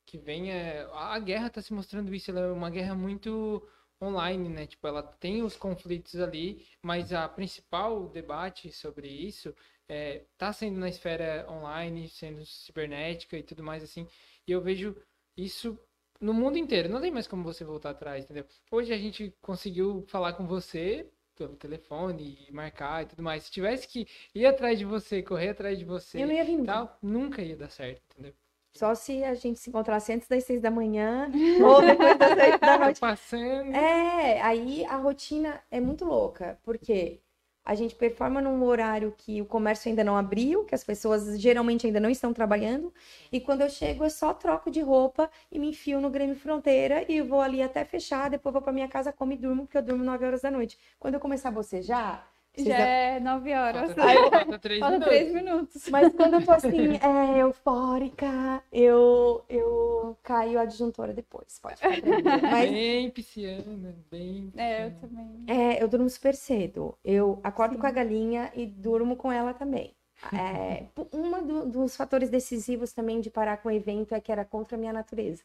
que 0.06 0.16
venha... 0.16 0.88
A 0.94 1.18
guerra 1.18 1.50
tá 1.50 1.60
se 1.60 1.74
mostrando 1.74 2.14
isso, 2.14 2.30
ela 2.30 2.40
é 2.40 2.50
uma 2.50 2.70
guerra 2.70 2.94
muito 2.94 3.62
online, 4.02 4.48
né? 4.48 4.66
Tipo, 4.66 4.86
ela 4.88 5.02
tem 5.02 5.42
os 5.42 5.56
conflitos 5.56 6.18
ali, 6.18 6.66
mas 6.82 7.12
a 7.12 7.28
principal 7.28 8.08
debate 8.08 8.72
sobre 8.72 9.08
isso 9.08 9.54
é, 9.86 10.24
tá 10.38 10.50
sendo 10.54 10.78
na 10.78 10.88
esfera 10.88 11.46
online, 11.50 12.08
sendo 12.08 12.42
cibernética 12.46 13.36
e 13.36 13.42
tudo 13.42 13.62
mais, 13.62 13.82
assim. 13.82 14.08
E 14.46 14.52
eu 14.52 14.62
vejo 14.62 14.96
isso 15.36 15.78
no 16.18 16.32
mundo 16.32 16.56
inteiro. 16.56 16.88
Não 16.88 17.00
tem 17.02 17.10
mais 17.10 17.28
como 17.28 17.44
você 17.44 17.62
voltar 17.62 17.90
atrás, 17.90 18.24
entendeu? 18.24 18.46
Hoje 18.70 18.90
a 18.94 18.98
gente 18.98 19.36
conseguiu 19.42 20.02
falar 20.08 20.32
com 20.32 20.46
você 20.46 21.10
pelo 21.36 21.56
telefone 21.56 22.38
e 22.48 22.52
marcar 22.52 23.02
e 23.02 23.06
tudo 23.06 23.22
mais. 23.22 23.44
Se 23.44 23.50
tivesse 23.50 23.86
que 23.88 24.06
ir 24.34 24.46
atrás 24.46 24.78
de 24.78 24.84
você, 24.84 25.22
correr 25.22 25.50
atrás 25.50 25.78
de 25.78 25.84
você 25.84 26.18
Eu 26.22 26.26
não 26.26 26.34
ia 26.34 26.44
vir 26.44 26.56
nunca. 26.56 26.72
tal, 26.72 26.98
nunca 27.02 27.42
ia 27.42 27.56
dar 27.56 27.70
certo, 27.70 28.02
entendeu? 28.12 28.34
Só 28.72 28.94
se 28.94 29.22
a 29.24 29.34
gente 29.34 29.58
se 29.58 29.68
encontrasse 29.68 30.12
antes 30.12 30.28
das 30.28 30.44
seis 30.44 30.60
da 30.60 30.70
manhã 30.70 31.30
ou 31.58 31.82
depois 31.82 32.16
das 32.18 32.34
seis 32.34 32.58
da 32.60 32.78
Tá 32.78 32.78
noite. 32.78 33.00
passando. 33.00 33.72
É, 33.72 34.40
aí 34.42 34.84
a 34.86 34.96
rotina 34.96 35.62
é 35.70 35.80
muito 35.80 36.04
louca, 36.04 36.58
porque 36.64 37.20
a 37.64 37.74
gente 37.74 37.94
performa 37.94 38.40
num 38.40 38.62
horário 38.64 39.14
que 39.16 39.40
o 39.40 39.44
comércio 39.44 39.88
ainda 39.88 40.02
não 40.02 40.16
abriu, 40.16 40.64
que 40.64 40.74
as 40.74 40.82
pessoas 40.84 41.40
geralmente 41.40 41.86
ainda 41.86 42.00
não 42.00 42.10
estão 42.10 42.32
trabalhando, 42.32 42.92
e 43.30 43.40
quando 43.40 43.60
eu 43.62 43.70
chego 43.70 44.04
eu 44.04 44.10
só 44.10 44.32
troco 44.34 44.70
de 44.70 44.80
roupa 44.80 45.30
e 45.50 45.58
me 45.58 45.68
enfio 45.70 46.00
no 46.00 46.10
Grêmio 46.10 46.36
Fronteira 46.36 47.04
e 47.10 47.20
vou 47.20 47.40
ali 47.40 47.62
até 47.62 47.84
fechar, 47.84 48.30
depois 48.30 48.52
vou 48.52 48.62
pra 48.62 48.72
minha 48.72 48.88
casa, 48.88 49.12
como 49.12 49.32
e 49.32 49.36
durmo, 49.36 49.62
porque 49.64 49.78
eu 49.78 49.82
durmo 49.82 50.02
9 50.04 50.24
horas 50.26 50.42
da 50.42 50.50
noite. 50.50 50.78
Quando 50.98 51.14
eu 51.14 51.20
começar 51.20 51.50
a 51.50 51.52
bocejar, 51.52 52.28
vocês 52.56 52.76
Já 52.76 52.78
é 52.78 53.20
9 53.20 53.52
horas. 53.54 53.92
Falta, 53.94 54.30
falta 54.30 54.58
três 54.58 54.80
Falta 54.80 54.98
minutos. 54.98 55.08
3 55.08 55.32
minutos. 55.32 55.88
mas 55.88 56.14
quando 56.14 56.34
eu 56.34 56.44
tô 56.44 56.52
assim, 56.52 56.96
é, 57.02 57.38
eufórica, 57.42 58.62
eu, 58.72 59.44
eu 59.48 60.16
caio 60.22 60.58
a 60.60 60.64
disjuntora 60.64 61.12
depois, 61.12 61.58
pode 61.60 61.80
ficar. 61.80 62.00
Mas 62.50 62.70
Bem 62.70 63.10
pisciana, 63.10 63.94
bem 64.10 64.52
É, 64.56 64.86
eu 64.86 64.90
pisciana. 64.90 65.00
também. 65.00 65.44
É, 65.46 65.82
eu 65.82 65.88
durmo 65.88 66.08
super 66.08 66.34
cedo. 66.34 66.96
Eu 67.04 67.40
acordo 67.42 67.74
Sim. 67.74 67.80
com 67.80 67.86
a 67.86 67.90
galinha 67.90 68.50
e 68.54 68.66
durmo 68.66 69.16
com 69.16 69.30
ela 69.32 69.54
também. 69.54 69.94
É, 70.32 70.86
um 71.14 71.70
dos 71.70 71.96
fatores 71.96 72.28
decisivos 72.28 72.92
também 72.92 73.20
de 73.20 73.30
parar 73.30 73.56
com 73.58 73.68
o 73.68 73.72
evento 73.72 74.14
é 74.14 74.20
que 74.20 74.30
era 74.30 74.44
contra 74.44 74.76
a 74.76 74.80
minha 74.80 74.92
natureza. 74.92 75.42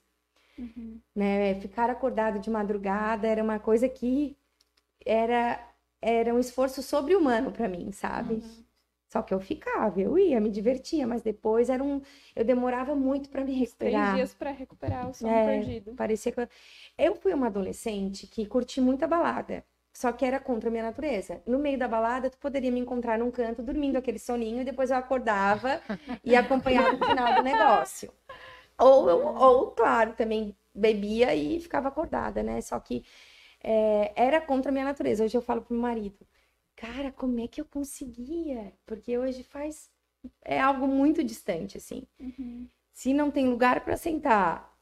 Uhum. 0.58 1.00
Né? 1.16 1.56
Ficar 1.62 1.90
acordado 1.90 2.40
de 2.40 2.50
madrugada 2.50 3.28
era 3.28 3.42
uma 3.44 3.60
coisa 3.60 3.88
que 3.90 4.36
era, 5.06 5.60
era 6.02 6.34
um 6.34 6.40
esforço 6.40 6.82
sobre-humano 6.84 7.52
para 7.52 7.68
mim, 7.68 7.92
sabe? 7.92 8.42
Só 9.08 9.22
que 9.22 9.34
eu 9.34 9.40
ficava, 9.40 10.00
eu 10.02 10.18
ia, 10.18 10.42
me 10.42 10.50
divertia, 10.50 11.08
mas 11.08 11.22
depois 11.22 11.70
era 11.70 11.84
um, 11.84 12.02
eu 12.36 12.44
demorava 12.44 12.96
muito 12.96 13.30
para 13.30 13.44
me 13.46 13.54
Três 13.54 13.60
recuperar. 13.60 14.16
dias 14.16 14.34
pra 14.34 14.52
recuperar 14.52 15.10
o 15.10 15.14
sono 15.14 15.34
É. 15.34 15.46
perdido. 15.46 15.94
Parecia 15.96 16.32
que 16.32 16.42
eu... 16.42 16.48
eu 16.98 17.16
fui 17.16 17.34
uma 17.34 17.48
adolescente 17.48 18.28
que 18.28 18.46
curti 18.46 18.82
muita 18.82 19.08
balada, 19.08 19.64
só 19.94 20.12
que 20.12 20.26
era 20.26 20.40
contra 20.40 20.70
a 20.70 20.72
minha 20.72 20.84
natureza. 20.84 21.42
No 21.48 21.58
meio 21.60 21.78
da 21.80 21.88
balada, 21.88 22.30
tu 22.30 22.38
poderia 22.38 22.72
me 22.72 22.80
encontrar 22.80 23.18
num 23.20 23.32
canto 23.32 23.64
dormindo 23.64 23.96
aquele 23.98 24.20
soninho 24.20 24.62
e 24.62 24.66
depois 24.66 24.90
eu 24.92 24.98
acordava 24.98 25.82
e 26.24 26.36
acompanhava 26.36 26.96
o 26.98 27.00
final 27.00 27.34
do 27.34 27.42
negócio. 27.42 28.12
Ou, 28.78 29.10
eu, 29.10 29.26
ou 29.36 29.72
claro, 29.72 30.14
também 30.14 30.56
bebia 30.74 31.34
e 31.34 31.60
ficava 31.62 31.88
acordada, 31.88 32.44
né? 32.44 32.60
Só 32.62 32.80
que 32.80 33.04
é, 33.66 34.14
era 34.16 34.42
contra 34.42 34.72
a 34.72 34.74
minha 34.74 34.86
natureza. 34.86 35.26
Hoje 35.26 35.38
eu 35.38 35.42
falo 35.44 35.62
pro 35.64 35.74
meu 35.76 35.84
marido, 35.84 36.28
cara, 36.76 37.12
como 37.12 37.40
é 37.42 37.48
que 37.50 37.62
eu 37.62 37.66
conseguia? 37.66 38.74
Porque 38.86 39.18
hoje 39.18 39.44
faz 39.44 39.92
é 40.44 40.60
algo 40.62 40.88
muito 40.88 41.24
distante, 41.24 41.78
assim 41.78 42.08
Uhum. 42.20 42.70
se 42.94 43.14
não 43.14 43.32
tem 43.32 43.48
lugar 43.50 43.84
para 43.84 43.98
sentar, 43.98 44.75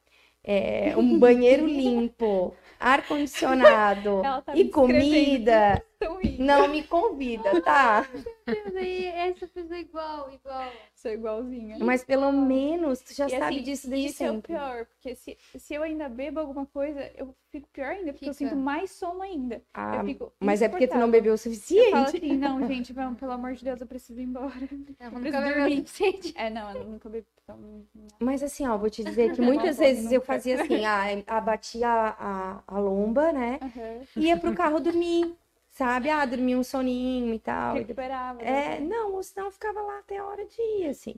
é, 0.44 0.96
um 0.98 1.18
banheiro 1.20 1.66
limpo, 1.68 2.54
ar 2.80 3.06
condicionado 3.08 4.22
Ela 4.24 4.42
tá 4.42 4.56
e 4.56 4.66
comida, 4.70 5.82
não 6.40 6.68
me 6.68 6.84
convida, 6.84 7.62
tá? 7.62 8.06
Essa 8.46 9.48
pessoa 9.48 9.78
é 9.78 9.82
igual, 9.82 10.32
igual. 10.32 10.72
Sou 10.96 11.12
igualzinha. 11.12 11.78
Mas 11.80 12.04
pelo 12.04 12.32
menos 12.32 13.00
tu 13.02 13.14
já 13.14 13.26
E, 13.28 13.30
sabe 13.30 13.46
assim, 13.46 13.64
disso 13.64 13.90
desde 13.90 14.08
isso 14.10 14.24
é 14.24 14.30
o 14.30 14.34
sempre. 14.36 14.54
pior, 14.54 14.86
porque 14.86 15.16
se, 15.16 15.38
se 15.58 15.74
eu 15.74 15.84
ainda 15.84 16.10
bebo 16.10 16.40
alguma 16.40 16.66
coisa, 16.66 17.00
eu 17.16 17.36
fico 17.52 17.68
pior 17.72 17.88
ainda, 17.92 18.12
porque 18.14 18.30
eu 18.30 18.34
Fica. 18.34 18.50
sinto 18.50 18.56
mais 18.56 18.92
sono 18.92 19.22
ainda. 19.22 19.62
Ah, 19.74 19.98
eu 19.98 20.06
fico 20.06 20.34
mas 20.40 20.62
é 20.62 20.68
porque 20.70 20.88
tu 20.88 20.98
não 20.98 21.10
bebeu 21.10 21.34
o 21.34 21.38
Eu 21.76 21.86
falo 21.86 22.06
suficiente. 22.08 22.18
assim, 22.18 22.38
não, 22.38 22.66
gente, 22.68 22.94
vamos, 22.94 23.20
pelo 23.20 23.32
amor 23.32 23.54
de 23.54 23.64
Deus, 23.64 23.80
eu 23.82 23.88
preciso 23.88 24.20
ir 24.20 24.24
embora. 24.24 24.54
Ela 25.00 25.12
preciso 25.12 25.20
nunca 25.20 25.42
bebeu 25.42 25.66
o 25.68 25.70
dormir. 25.70 25.76
suficiente. 25.88 26.34
É, 26.36 26.50
não, 26.50 26.72
eu 26.72 26.84
nunca 26.86 27.10
bebi. 27.10 27.28
Mas 28.20 28.42
assim, 28.42 28.68
ó, 28.68 28.78
vou 28.78 28.90
te 28.90 29.04
dizer 29.04 29.32
que 29.34 29.42
muitas 29.42 29.78
vezes 29.78 30.12
eu 30.12 30.22
fazia 30.22 30.62
assim, 30.62 30.86
ah, 30.86 31.04
abatia 31.28 31.88
a, 31.88 32.10
a, 32.10 32.64
a 32.68 32.80
lomba, 32.80 33.32
né? 33.32 33.60
Aham. 33.62 34.02
Ia 34.18 34.38
pro 34.38 34.56
carro 34.56 34.80
dormir, 34.80 35.36
sabe? 35.70 36.10
Ah, 36.10 36.26
dormia 36.26 36.58
um 36.58 36.64
soninho 36.64 37.34
e 37.34 37.40
tal. 37.40 37.76
Recuperava. 37.76 38.42
É, 38.42 38.80
né? 38.80 38.82
não, 38.82 39.14
ou 39.14 39.24
senão 39.24 39.48
eu 39.48 39.52
ficava 39.52 39.82
lá 39.82 40.00
até 40.00 40.18
a 40.18 40.26
hora 40.26 40.46
de 40.46 40.62
ir, 40.62 40.88
assim. 40.88 41.16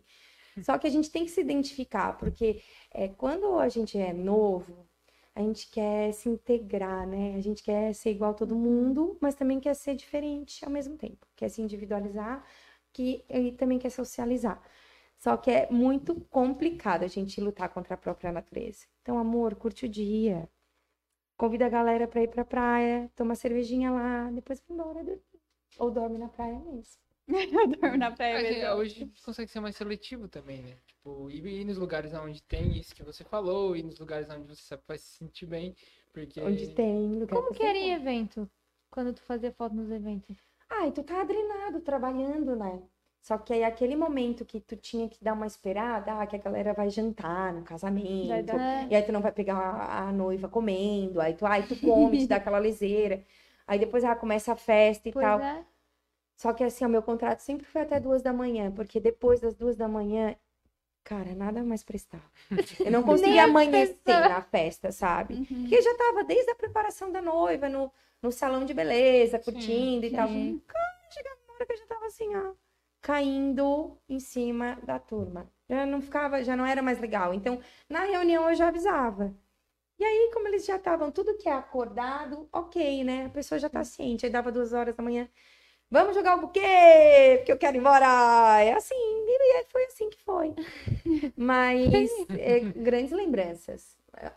Só 0.62 0.78
que 0.78 0.88
a 0.88 0.90
gente 0.90 1.12
tem 1.12 1.26
que 1.26 1.32
se 1.32 1.42
identificar, 1.42 2.18
porque 2.18 2.62
é, 2.92 3.10
quando 3.10 3.60
a 3.60 3.68
gente 3.68 3.98
é 3.98 4.14
novo, 4.14 4.88
a 5.36 5.42
gente 5.42 5.70
quer 5.70 6.14
se 6.14 6.30
integrar, 6.30 7.06
né? 7.06 7.36
A 7.36 7.42
gente 7.42 7.62
quer 7.62 7.94
ser 7.94 8.12
igual 8.12 8.32
a 8.32 8.36
todo 8.36 8.56
mundo, 8.56 9.18
mas 9.20 9.36
também 9.36 9.60
quer 9.60 9.74
ser 9.76 9.96
diferente 9.96 10.64
ao 10.64 10.72
mesmo 10.72 10.98
tempo. 10.98 11.28
Quer 11.36 11.50
se 11.50 11.62
individualizar 11.62 12.42
que, 12.94 13.26
e 13.30 13.52
também 13.52 13.78
quer 13.78 13.90
socializar. 13.90 14.62
Só 15.18 15.38
que 15.38 15.50
é 15.50 15.70
muito 15.72 16.16
complicado 16.30 17.04
a 17.04 17.08
gente 17.08 17.42
lutar 17.42 17.70
contra 17.70 17.96
a 17.96 17.98
própria 17.98 18.32
natureza. 18.32 18.86
Então, 19.02 19.18
amor, 19.18 19.56
curte 19.56 19.86
o 19.86 19.90
dia. 19.90 20.50
Convida 21.38 21.66
a 21.66 21.70
galera 21.70 22.08
pra 22.08 22.24
ir 22.24 22.30
pra 22.30 22.46
praia, 22.46 23.12
toma 23.16 23.36
cervejinha 23.36 23.92
lá, 23.92 24.30
depois 24.32 24.62
vai 24.68 24.78
embora 24.78 25.04
dormir. 25.04 25.42
Ou 25.78 25.92
dorme 25.92 26.18
na 26.18 26.30
praia 26.30 26.58
mesmo. 26.60 27.02
Eu 27.28 27.68
durmo 27.68 27.98
na 27.98 28.12
praia 28.12 28.42
mesmo. 28.42 28.70
hoje 28.76 29.12
consegue 29.24 29.52
ser 29.52 29.60
mais 29.60 29.76
seletivo 29.76 30.28
também, 30.28 30.62
né? 30.62 30.78
Tipo, 30.86 31.30
ir, 31.30 31.46
ir 31.46 31.66
nos 31.66 31.78
lugares 31.78 32.14
onde 32.14 32.42
tem 32.44 32.78
isso 32.78 32.96
que 32.96 33.04
você 33.04 33.24
falou, 33.24 33.76
ir 33.76 33.84
nos 33.84 34.00
lugares 34.00 34.30
onde 34.30 34.48
você 34.48 34.62
sabe 34.62 34.84
vai 34.88 34.98
se 34.98 35.18
sentir 35.18 35.46
bem, 35.46 35.76
porque... 36.14 36.40
Onde 36.42 36.74
tem 36.74 37.16
lugar. 37.16 37.36
Como 37.36 37.54
que 37.54 37.64
era 37.64 37.78
em 37.78 37.94
evento? 37.94 38.50
Quando 38.90 39.14
tu 39.14 39.22
fazia 39.24 39.52
foto 39.52 39.76
nos 39.76 39.92
eventos? 39.92 40.38
Ai, 40.70 40.92
tu 40.92 41.04
tá 41.04 41.20
adrenado, 41.20 41.82
trabalhando, 41.82 42.56
né? 42.56 42.82
Só 43.26 43.40
que 43.40 43.52
aí 43.54 43.64
aquele 43.64 43.96
momento 43.96 44.46
que 44.46 44.60
tu 44.60 44.76
tinha 44.76 45.10
que 45.10 45.18
dar 45.24 45.34
uma 45.34 45.48
esperada, 45.48 46.14
ah, 46.22 46.28
que 46.28 46.36
a 46.36 46.40
galera 46.40 46.74
vai 46.76 46.92
jantar 46.92 47.52
no 47.52 47.64
casamento. 47.64 48.56
É. 48.56 48.88
E 48.88 48.96
aí 48.96 49.02
tu 49.02 49.12
não 49.12 49.20
vai 49.20 49.32
pegar 49.32 49.56
a, 49.58 50.10
a 50.10 50.12
noiva 50.12 50.48
comendo, 50.48 51.20
aí 51.20 51.34
tu, 51.34 51.44
ai, 51.44 51.64
tu 51.68 51.76
come, 51.82 52.20
te 52.20 52.28
dá 52.28 52.36
aquela 52.36 52.60
liseira. 52.62 53.24
Aí 53.66 53.80
depois 53.80 54.04
ah, 54.04 54.16
começa 54.16 54.52
a 54.54 54.56
festa 54.56 55.10
e 55.10 55.12
Pois 55.12 55.26
tal. 55.26 55.40
é. 55.40 55.66
Só 56.36 56.54
que 56.54 56.64
assim, 56.64 56.86
o 56.86 56.90
meu 56.90 57.02
contrato 57.02 57.40
sempre 57.40 57.66
foi 57.66 57.82
até 57.82 58.00
duas 58.00 58.22
da 58.22 58.32
manhã, 58.32 58.72
porque 58.72 59.00
depois 59.00 59.40
das 59.40 59.56
duas 59.56 59.76
da 59.76 59.88
manhã, 59.88 60.36
cara, 61.04 61.34
nada 61.34 61.64
mais 61.64 61.84
prestava. 61.84 62.24
Eu 62.80 62.92
não 62.92 63.02
conseguia 63.10 63.46
amanhecer 63.46 64.20
na 64.30 64.42
festa, 64.44 64.92
sabe? 64.92 65.34
Uhum. 65.34 65.62
Porque 65.62 65.82
já 65.82 65.98
tava 65.98 66.24
desde 66.24 66.52
a 66.52 66.56
preparação 66.56 67.12
da 67.12 67.24
noiva, 67.24 67.68
no, 67.70 67.92
no 68.22 68.32
salão 68.32 68.66
de 68.66 68.74
beleza, 68.76 69.40
curtindo 69.40 70.06
e 70.06 70.12
tal. 70.12 70.28
sim. 70.28 70.62
Cara, 70.68 71.10
chegava 71.10 71.38
uma 71.48 71.56
hora 71.56 71.66
que 71.66 71.74
eu 71.74 71.78
já 71.78 71.86
tava 71.88 72.06
assim, 72.06 72.36
ó, 72.36 72.54
caindo 73.06 73.96
em 74.10 74.20
cima 74.20 74.80
da 74.82 74.98
turma. 74.98 75.48
Já 75.70 75.86
não 75.86 76.02
ficava, 76.02 76.44
já 76.44 76.56
não 76.56 76.66
era 76.66 76.82
mais 76.82 77.00
legal. 77.00 77.36
Então, 77.36 77.62
na 77.88 78.04
reunião 78.04 78.50
eu 78.50 78.56
já 78.56 78.70
avisava. 78.70 79.32
E 80.00 80.04
aí, 80.04 80.32
como 80.34 80.48
eles 80.48 80.66
já 80.66 80.78
estavam 80.78 81.12
tudo 81.12 81.38
que 81.38 81.48
é 81.48 81.54
acordado, 81.54 82.50
ok, 82.52 83.04
né? 83.04 83.28
A 83.28 83.30
pessoa 83.30 83.60
já 83.60 83.70
tá 83.70 83.84
ciente. 83.84 84.26
Aí 84.26 84.32
dava 84.32 84.52
duas 84.52 84.74
horas 84.74 84.96
da 84.96 85.04
manhã. 85.04 85.30
Vamos 85.88 86.16
jogar 86.16 86.36
o 86.36 86.42
buquê, 86.42 87.36
porque 87.38 87.52
eu 87.52 87.60
quero 87.60 87.78
ir 87.78 87.80
embora. 87.80 88.08
É 88.64 88.74
assim, 88.74 88.96
e 88.96 89.66
foi 89.72 89.86
assim 89.86 90.10
que 90.10 90.24
foi. 90.24 90.56
Mas 91.38 92.12
é, 92.32 92.60
grandes 92.60 93.12
lembranças. 93.12 93.96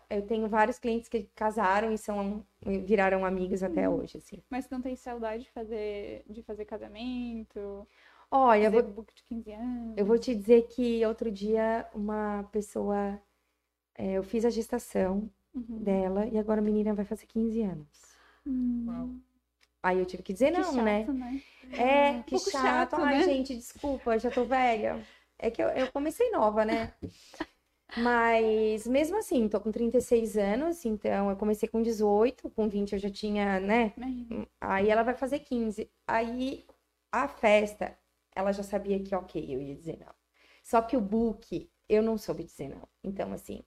Eu 0.09 0.21
tenho 0.27 0.47
vários 0.47 0.77
clientes 0.77 1.09
que 1.09 1.23
casaram 1.35 1.91
e 1.91 1.97
são 1.97 2.45
viraram 2.85 3.25
amigos 3.25 3.63
até 3.63 3.89
hoje, 3.89 4.17
assim. 4.17 4.43
Mas 4.47 4.69
não 4.69 4.79
tem 4.79 4.95
saudade 4.95 5.45
de 5.45 5.51
fazer, 5.51 6.23
de 6.29 6.43
fazer 6.43 6.65
casamento? 6.65 7.87
Olha, 8.31 8.65
eu 8.65 8.71
vou, 8.71 8.83
book 8.83 9.13
de 9.15 9.23
15 9.23 9.51
anos? 9.51 9.97
eu 9.97 10.05
vou 10.05 10.17
te 10.17 10.35
dizer 10.35 10.67
que 10.67 11.05
outro 11.05 11.31
dia 11.31 11.87
uma 11.93 12.43
pessoa, 12.51 13.19
é, 13.95 14.13
eu 14.13 14.23
fiz 14.23 14.45
a 14.45 14.49
gestação 14.49 15.29
Uhum. 15.53 15.83
dela 15.83 16.25
e 16.27 16.37
agora 16.37 16.61
a 16.61 16.63
menina 16.63 16.93
vai 16.93 17.05
fazer 17.05 17.25
15 17.25 17.61
anos. 17.61 17.87
Hum. 18.45 18.85
Uau. 18.87 19.09
Aí 19.81 19.99
eu 19.99 20.05
tive 20.05 20.23
que 20.23 20.33
dizer 20.33 20.51
Que 20.51 20.59
não, 20.59 20.71
chato, 20.73 20.83
né? 20.83 21.05
né? 21.13 21.41
É, 21.71 22.23
que 22.23 22.31
pouco 22.31 22.51
chato. 22.51 22.63
chato, 22.63 22.95
Ai, 23.01 23.15
né? 23.15 23.23
gente, 23.23 23.55
desculpa, 23.55 24.17
já 24.19 24.29
tô 24.29 24.43
velha. 24.45 25.01
É 25.37 25.49
que 25.49 25.61
eu, 25.63 25.69
eu 25.69 25.91
comecei 25.91 26.29
nova, 26.31 26.65
né? 26.65 26.93
Mas 27.95 28.87
mesmo 28.87 29.17
assim, 29.17 29.47
tô 29.49 29.59
com 29.59 29.71
36 29.71 30.37
anos, 30.37 30.85
então 30.85 31.29
eu 31.29 31.35
comecei 31.35 31.67
com 31.67 31.81
18, 31.81 32.49
com 32.49 32.67
20 32.69 32.93
eu 32.93 32.99
já 32.99 33.09
tinha, 33.09 33.59
né? 33.59 33.93
Imagina. 33.97 34.47
Aí 34.61 34.89
ela 34.89 35.03
vai 35.03 35.13
fazer 35.15 35.39
15. 35.39 35.89
Aí 36.07 36.65
a 37.11 37.27
festa, 37.27 37.97
ela 38.39 38.51
já 38.51 38.63
sabia 38.63 38.99
que 38.99 39.13
ok, 39.15 39.43
eu 39.53 39.61
ia 39.61 39.75
dizer 39.75 39.97
não. 39.99 40.13
Só 40.63 40.81
que 40.81 40.95
o 40.97 41.01
book, 41.01 41.69
eu 41.87 42.01
não 42.03 42.17
soube 42.17 42.43
dizer 42.43 42.69
não. 42.69 42.87
Então, 43.03 43.31
assim, 43.33 43.63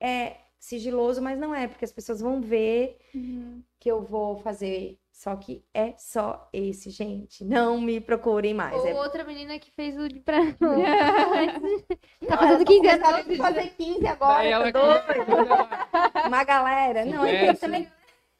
é 0.00 0.36
sigiloso, 0.58 1.20
mas 1.20 1.38
não 1.38 1.54
é, 1.54 1.68
porque 1.68 1.84
as 1.84 1.92
pessoas 1.92 2.20
vão 2.20 2.40
ver 2.40 2.98
Uhum. 3.14 3.62
que 3.78 3.90
eu 3.90 4.02
vou 4.02 4.36
fazer. 4.38 4.98
Só 5.12 5.36
que 5.36 5.64
é 5.72 5.94
só 5.96 6.48
esse, 6.52 6.90
gente. 6.90 7.44
Não 7.44 7.80
me 7.80 8.00
procurem 8.00 8.52
mais. 8.52 8.74
Ou 8.74 8.86
É... 8.88 8.94
outra 8.94 9.22
menina 9.24 9.58
que 9.60 9.70
fez 9.70 9.96
o 9.96 10.08
de 10.08 10.18
pra... 10.20 10.38
Tá 12.26 12.36
fazendo 12.38 12.64
15 12.64 12.88
anos. 12.88 13.04
A 13.40 13.42
fazer 13.42 13.68
15 13.76 14.06
agora, 14.06 14.72
tá 14.72 14.80
doido? 14.80 16.28
Uma 16.28 16.44
galera. 16.44 17.04
Não, 17.04 17.24
é 17.24 17.28
que 17.30 17.34
eu 17.36 17.40
Conversa. 17.40 17.60
também. 17.60 17.88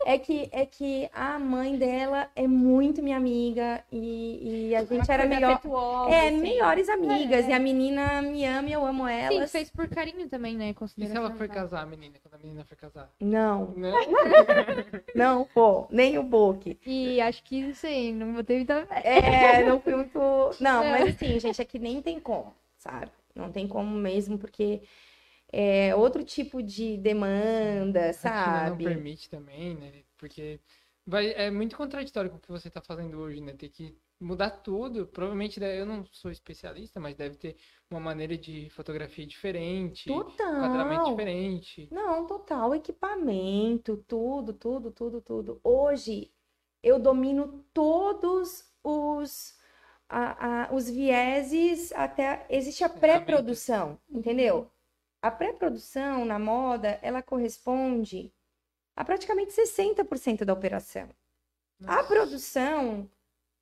É 0.07 0.19
que, 0.19 0.49
é 0.53 0.67
que 0.67 1.09
a 1.13 1.39
mãe 1.39 1.77
dela 1.79 2.29
é 2.37 2.47
muito 2.47 3.03
minha 3.03 3.17
amiga 3.17 3.83
e, 3.91 4.69
e 4.71 4.77
a 4.77 4.85
gente 4.85 5.11
era 5.11 5.23
Coisa 5.23 5.35
melhor. 5.35 5.53
afetuosa, 5.53 6.15
É, 6.15 6.29
assim. 6.29 6.41
melhores 6.41 6.89
amigas. 6.89 7.47
É. 7.47 7.51
E 7.51 7.53
a 7.53 7.59
menina 7.59 8.23
me 8.23 8.45
ama 8.45 8.69
e 8.69 8.73
eu 8.73 8.85
amo 8.87 9.07
Sim, 9.07 9.13
elas. 9.13 9.51
fez 9.53 9.71
por 9.71 9.89
carinho 9.89 10.29
também, 10.29 10.57
né? 10.57 10.75
E 10.99 11.07
se 11.07 11.17
ela 11.17 11.31
for 11.33 11.49
casar, 11.49 11.83
a 11.83 11.87
menina? 11.87 12.15
Quando 12.23 12.35
a 12.35 12.39
menina 12.39 12.65
for 12.65 12.77
casar? 12.77 13.11
Não, 13.21 13.73
Não? 13.77 13.99
não, 15.15 15.45
pô, 15.55 15.87
nem 15.91 16.19
o 16.19 16.23
book. 16.23 16.79
E 16.87 17.21
acho 17.21 17.43
que 17.43 17.57
isso 17.61 17.87
aí, 17.87 18.13
não 18.13 18.35
vou 18.35 18.45
ter 18.45 18.57
muita. 18.57 18.87
É, 18.91 19.65
não 19.65 19.81
fui 19.81 19.95
muito. 19.95 20.19
Não, 20.61 20.83
É. 20.83 20.91
mas 20.91 21.15
assim, 21.15 21.39
gente, 21.41 21.61
é 21.61 21.65
que 21.65 21.79
nem 21.79 22.01
tem 22.03 22.21
como, 22.21 22.53
sabe? 22.79 23.11
Não 23.35 23.51
tem 23.51 23.67
como 23.67 23.91
mesmo, 23.97 24.39
porque 24.39 24.83
é 25.55 25.95
outro 25.97 26.25
tipo 26.25 26.63
de 26.63 26.97
demanda, 26.99 28.13
A 28.21 28.29
rotina 28.29 28.61
não 28.61 28.77
sabe? 28.77 28.81
permite 28.81 29.29
também, 29.31 29.77
né? 29.77 30.05
Porque 30.17 30.61
vai, 31.07 31.33
é 31.35 31.51
muito 31.51 31.77
contraditório 31.77 32.31
com 32.31 32.37
o 32.39 32.41
que 32.41 32.51
você 32.51 32.69
está 32.69 32.81
fazendo 32.81 33.19
hoje, 33.19 33.41
né? 33.41 33.53
Ter 33.55 33.69
que 33.69 33.97
mudar 34.21 34.51
tudo. 34.51 35.07
Provavelmente, 35.07 35.61
né, 35.61 35.79
eu 35.81 35.87
não 35.87 36.05
sou 36.07 36.31
especialista, 36.31 36.99
mas 37.01 37.15
deve 37.17 37.37
ter 37.37 37.57
uma 37.91 38.01
maneira 38.01 38.37
de 38.37 38.69
fotografia 38.71 39.27
diferente, 39.27 40.27
enquadramento 40.51 41.05
Total. 41.05 41.05
diferente. 41.05 41.93
Não, 41.93 42.27
total. 42.27 42.75
Equipamento, 42.75 43.99
tudo, 44.09 44.53
tudo, 44.55 44.91
tudo, 44.93 45.21
tudo. 45.21 45.61
Hoje 45.65 46.33
eu 46.83 46.99
domino 46.99 47.65
todos 47.75 48.73
os, 48.83 49.59
a- 50.09 50.67
a- 50.69 50.75
os 50.75 50.89
vieses 50.91 51.93
até. 51.93 52.47
Existe 52.51 52.85
a 52.85 52.89
pré-produção, 52.89 53.99
entendeu? 54.11 54.71
A 55.25 55.31
pré-produção 55.31 56.23
na 56.27 56.39
moda, 56.39 56.99
ela 57.01 57.23
corresponde 57.23 58.31
a 58.95 59.03
praticamente 59.03 59.53
60% 59.53 60.45
da 60.45 60.53
operação. 60.53 61.09
A 61.87 61.97
Nossa. 61.97 62.09
produção 62.09 63.11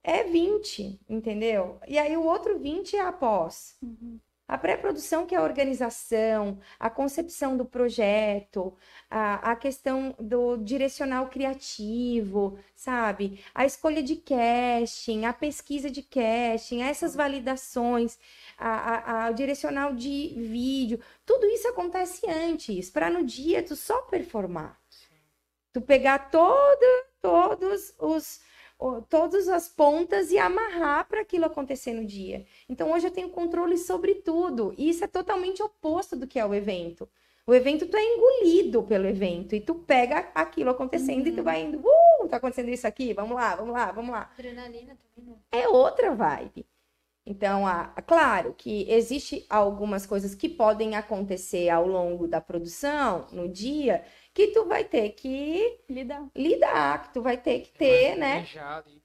é 0.02 0.24
20, 0.24 1.00
entendeu? 1.08 1.78
E 1.86 2.00
aí 2.00 2.16
o 2.16 2.24
outro 2.24 2.58
20 2.58 2.96
é 2.96 3.02
após. 3.02 3.76
Uhum. 3.80 4.18
A 4.52 4.58
pré-produção, 4.58 5.24
que 5.26 5.34
é 5.34 5.38
a 5.38 5.42
organização, 5.42 6.58
a 6.78 6.90
concepção 6.90 7.56
do 7.56 7.64
projeto, 7.64 8.76
a, 9.10 9.52
a 9.52 9.56
questão 9.56 10.14
do 10.20 10.56
direcional 10.58 11.28
criativo, 11.28 12.58
sabe? 12.74 13.42
A 13.54 13.64
escolha 13.64 14.02
de 14.02 14.16
casting, 14.16 15.24
a 15.24 15.32
pesquisa 15.32 15.90
de 15.90 16.02
casting, 16.02 16.82
essas 16.82 17.14
validações, 17.14 18.18
a, 18.58 18.68
a, 18.68 19.26
a- 19.26 19.30
o 19.30 19.34
direcional 19.34 19.94
de 19.94 20.34
vídeo, 20.36 21.00
tudo 21.24 21.46
isso 21.46 21.68
acontece 21.68 22.28
antes, 22.28 22.90
para 22.90 23.08
no 23.08 23.24
dia 23.24 23.62
tu 23.62 23.74
só 23.74 24.02
performar. 24.02 24.78
Tu 25.72 25.80
pegar 25.80 26.30
todo, 26.30 26.86
todos 27.20 27.94
os 27.98 28.40
todas 29.08 29.48
as 29.48 29.68
pontas 29.68 30.30
e 30.30 30.38
amarrar 30.38 31.06
para 31.08 31.20
aquilo 31.22 31.44
acontecer 31.46 31.92
no 31.92 32.04
dia. 32.04 32.44
Então 32.68 32.92
hoje 32.92 33.06
eu 33.06 33.10
tenho 33.10 33.30
controle 33.30 33.76
sobre 33.78 34.16
tudo. 34.16 34.74
E 34.76 34.88
isso 34.88 35.04
é 35.04 35.06
totalmente 35.06 35.62
oposto 35.62 36.16
do 36.16 36.26
que 36.26 36.38
é 36.38 36.44
o 36.46 36.54
evento. 36.54 37.08
O 37.46 37.52
evento 37.54 37.86
tu 37.86 37.96
é 37.96 38.02
engolido 38.04 38.82
pelo 38.84 39.06
evento 39.06 39.54
e 39.54 39.60
tu 39.60 39.74
pega 39.74 40.30
aquilo 40.34 40.70
acontecendo 40.70 41.26
e 41.26 41.32
tu 41.32 41.42
vai 41.42 41.62
indo, 41.62 41.80
uh, 41.80 42.28
tá 42.28 42.36
acontecendo 42.36 42.68
isso 42.70 42.86
aqui, 42.86 43.12
vamos 43.12 43.34
lá, 43.34 43.56
vamos 43.56 43.72
lá, 43.72 43.90
vamos 43.90 44.10
lá. 44.12 44.30
Adrenalina 44.38 44.96
também? 45.16 45.36
É 45.50 45.68
outra 45.68 46.14
vibe. 46.14 46.64
Então, 47.24 47.66
a, 47.66 47.92
a- 47.94 48.02
claro 48.02 48.52
que 48.56 48.84
existe 48.90 49.46
algumas 49.48 50.04
coisas 50.06 50.34
que 50.34 50.48
podem 50.48 50.96
acontecer 50.96 51.68
ao 51.68 51.86
longo 51.86 52.26
da 52.26 52.40
produção, 52.40 53.26
no 53.32 53.48
dia, 53.48 54.04
que 54.34 54.48
tu 54.48 54.64
vai 54.66 54.84
ter 54.84 55.10
que 55.10 55.78
Lidar. 55.88 56.26
lidar, 56.34 57.02
que 57.02 57.14
tu 57.14 57.22
vai 57.22 57.36
ter 57.36 57.60
que 57.60 57.70
ter, 57.72 58.16
né? 58.16 58.46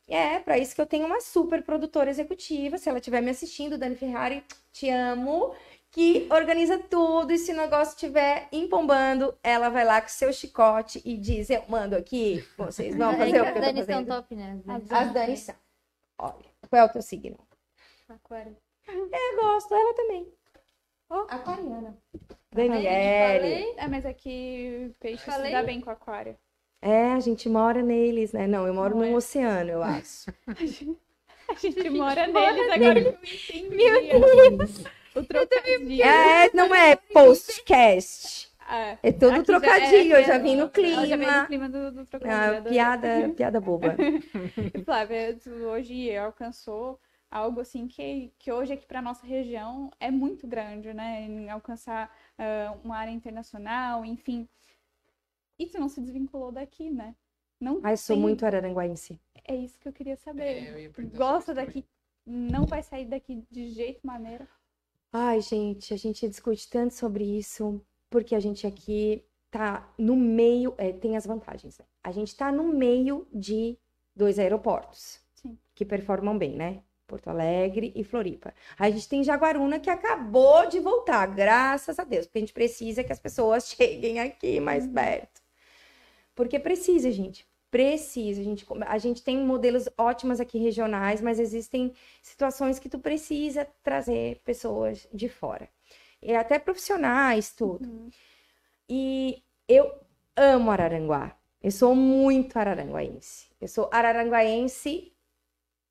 É, 0.07 0.39
para 0.39 0.57
isso 0.57 0.73
que 0.73 0.81
eu 0.81 0.85
tenho 0.85 1.05
uma 1.05 1.19
super 1.19 1.61
produtora 1.63 2.09
executiva. 2.09 2.77
Se 2.77 2.87
ela 2.89 2.99
estiver 2.99 3.21
me 3.21 3.29
assistindo, 3.29 3.77
Dani 3.77 3.95
Ferrari, 3.95 4.43
te 4.71 4.89
amo. 4.89 5.53
Que 5.89 6.27
organiza 6.29 6.77
tudo 6.77 7.31
e 7.31 7.37
se 7.37 7.53
o 7.53 7.55
negócio 7.55 7.93
estiver 7.93 8.49
empombando, 8.51 9.35
ela 9.41 9.69
vai 9.69 9.85
lá 9.85 10.01
com 10.01 10.09
seu 10.09 10.31
chicote 10.33 11.01
e 11.05 11.17
diz: 11.17 11.49
Eu 11.49 11.63
mando 11.69 11.95
aqui, 11.95 12.45
vocês 12.57 12.95
vão 12.95 13.11
É 13.11 13.17
fazer 13.17 13.31
que 13.31 13.39
o 13.39 13.43
que 13.43 13.47
as 13.47 13.47
eu 13.47 13.53
tô 13.53 13.61
Dani 13.61 13.83
são 13.85 13.85
fazendo. 13.85 14.07
top, 14.07 14.35
né? 14.35 14.61
As 14.67 14.91
As 14.91 15.13
Dani 15.13 15.37
são. 15.37 15.55
Olha, 16.19 16.45
qual 16.69 16.81
é 16.81 16.85
o 16.85 16.89
teu 16.89 17.01
signo? 17.01 17.37
Aquário. 18.09 18.55
Eu 18.87 19.41
gosto, 19.41 19.73
ela 19.73 19.93
também. 19.93 20.27
Aquariana. 21.09 21.97
Falei, 22.51 22.69
Daniele. 22.69 23.73
É, 23.77 23.87
mas 23.87 24.05
é 24.05 24.13
que 24.13 24.91
peixe 24.99 25.23
se 25.23 25.29
Falei. 25.31 25.51
dá 25.51 25.63
bem 25.63 25.81
com 25.81 25.89
aquário. 25.89 26.35
É, 26.81 27.11
a 27.13 27.19
gente 27.19 27.49
mora 27.49 27.81
neles, 27.81 28.31
né? 28.33 28.45
Não, 28.47 28.65
eu 28.67 28.73
moro 28.73 28.95
Não 28.95 29.03
num 29.05 29.13
é. 29.13 29.15
oceano, 29.15 29.69
eu 29.69 29.83
acho. 29.83 30.31
A 31.49 31.53
gente 31.55 31.89
mora 31.89 32.27
mora 32.27 32.51
neles, 32.51 32.71
agora 32.73 33.01
que 33.01 33.53
eu 33.53 33.57
entendi. 33.69 34.77
O 35.15 35.23
trocadilho. 35.23 36.03
É, 36.03 36.49
não 36.53 36.75
é 36.75 36.95
podcast. 36.97 38.49
É. 38.69 38.97
É 39.01 39.11
todo 39.13 39.29
Aqui 39.29 39.37
já- 39.37 39.43
trocadilho, 39.45 40.15
é, 40.15 40.19
eu 40.21 40.25
já 40.25 40.35
é, 40.35 40.39
vim 40.39 40.55
no 40.57 40.69
Ela 40.75 41.05
já 41.07 41.15
veio 41.15 41.29
no 41.31 41.45
clima. 41.45 41.45
clima 41.47 41.69
do, 41.69 41.91
do 41.93 42.01
Ah, 42.01 42.05
trocadilho. 42.05 42.57
adorei. 42.57 42.71
piada, 42.73 43.29
piada 43.35 43.61
boba. 43.61 43.95
E, 44.75 44.83
Flávia, 44.83 45.37
tu 45.41 45.49
hoje 45.49 46.15
alcançou 46.17 46.99
algo 47.31 47.61
assim 47.61 47.87
que, 47.87 48.33
que 48.37 48.51
hoje 48.51 48.73
aqui 48.73 48.85
para 48.85 49.01
nossa 49.01 49.25
região 49.25 49.89
é 50.01 50.11
muito 50.11 50.45
grande, 50.45 50.93
né? 50.93 51.21
Em 51.21 51.49
alcançar 51.49 52.13
uh, 52.39 52.79
uma 52.83 52.97
área 52.97 53.11
internacional, 53.11 54.05
enfim. 54.05 54.47
Isso 55.57 55.79
não 55.79 55.89
se 55.89 55.99
desvinculou 56.01 56.51
daqui, 56.51 56.89
né? 56.89 57.15
Não 57.59 57.79
Ah, 57.83 57.91
eu 57.93 57.97
sou 57.97 58.15
tem- 58.15 58.21
muito 58.21 58.45
araranguaense. 58.45 59.19
É 59.43 59.55
isso 59.55 59.79
que 59.79 59.87
eu 59.87 59.93
queria 59.93 60.15
saber. 60.15 60.43
É, 60.43 60.87
eu 60.87 61.09
Gosta 61.15 61.53
daqui, 61.53 61.83
não 62.25 62.65
vai 62.65 62.83
sair 62.83 63.05
daqui 63.05 63.43
de 63.49 63.69
jeito 63.69 64.05
maneira. 64.05 64.47
Ai, 65.11 65.41
gente, 65.41 65.93
a 65.93 65.97
gente 65.97 66.27
discute 66.29 66.69
tanto 66.69 66.93
sobre 66.93 67.23
isso, 67.23 67.81
porque 68.09 68.35
a 68.35 68.39
gente 68.39 68.67
aqui 68.67 69.23
tá 69.49 69.91
no 69.97 70.15
meio, 70.15 70.75
é, 70.77 70.91
tem 70.91 71.15
as 71.17 71.25
vantagens, 71.25 71.77
né? 71.79 71.85
A 72.03 72.11
gente 72.11 72.35
tá 72.35 72.51
no 72.51 72.65
meio 72.65 73.25
de 73.33 73.77
dois 74.15 74.37
aeroportos 74.37 75.19
Sim. 75.33 75.57
que 75.73 75.85
performam 75.85 76.37
bem, 76.37 76.55
né? 76.55 76.83
Porto 77.07 77.29
Alegre 77.29 77.91
e 77.95 78.03
Floripa. 78.03 78.53
A 78.77 78.89
gente 78.89 79.07
tem 79.09 79.23
Jaguaruna 79.23 79.79
que 79.79 79.89
acabou 79.89 80.67
de 80.67 80.79
voltar, 80.79 81.25
graças 81.27 81.97
a 81.99 82.03
Deus, 82.03 82.25
porque 82.25 82.39
a 82.39 82.41
gente 82.41 82.53
precisa 82.53 83.03
que 83.03 83.11
as 83.13 83.19
pessoas 83.19 83.67
cheguem 83.69 84.19
aqui 84.19 84.59
mais 84.59 84.85
Uhum. 84.85 84.93
perto. 84.93 85.41
Porque 86.35 86.59
precisa, 86.59 87.11
gente. 87.11 87.47
Precisa. 87.69 88.41
A 88.41 88.43
gente, 88.43 88.65
a 88.87 88.97
gente 88.97 89.23
tem 89.23 89.37
modelos 89.43 89.89
ótimos 89.97 90.39
aqui 90.39 90.57
regionais, 90.57 91.21
mas 91.21 91.39
existem 91.39 91.93
situações 92.21 92.79
que 92.79 92.89
tu 92.89 92.99
precisa 92.99 93.67
trazer 93.83 94.41
pessoas 94.45 95.07
de 95.13 95.27
fora. 95.27 95.69
E 96.21 96.33
até 96.35 96.59
profissionais, 96.59 97.51
tudo. 97.51 97.87
Uhum. 97.87 98.09
E 98.89 99.43
eu 99.67 99.91
amo 100.35 100.71
Araranguá. 100.71 101.35
Eu 101.61 101.71
sou 101.71 101.95
muito 101.95 102.57
araranguaense. 102.57 103.47
Eu 103.59 103.67
sou 103.67 103.89
araranguaense. 103.91 105.11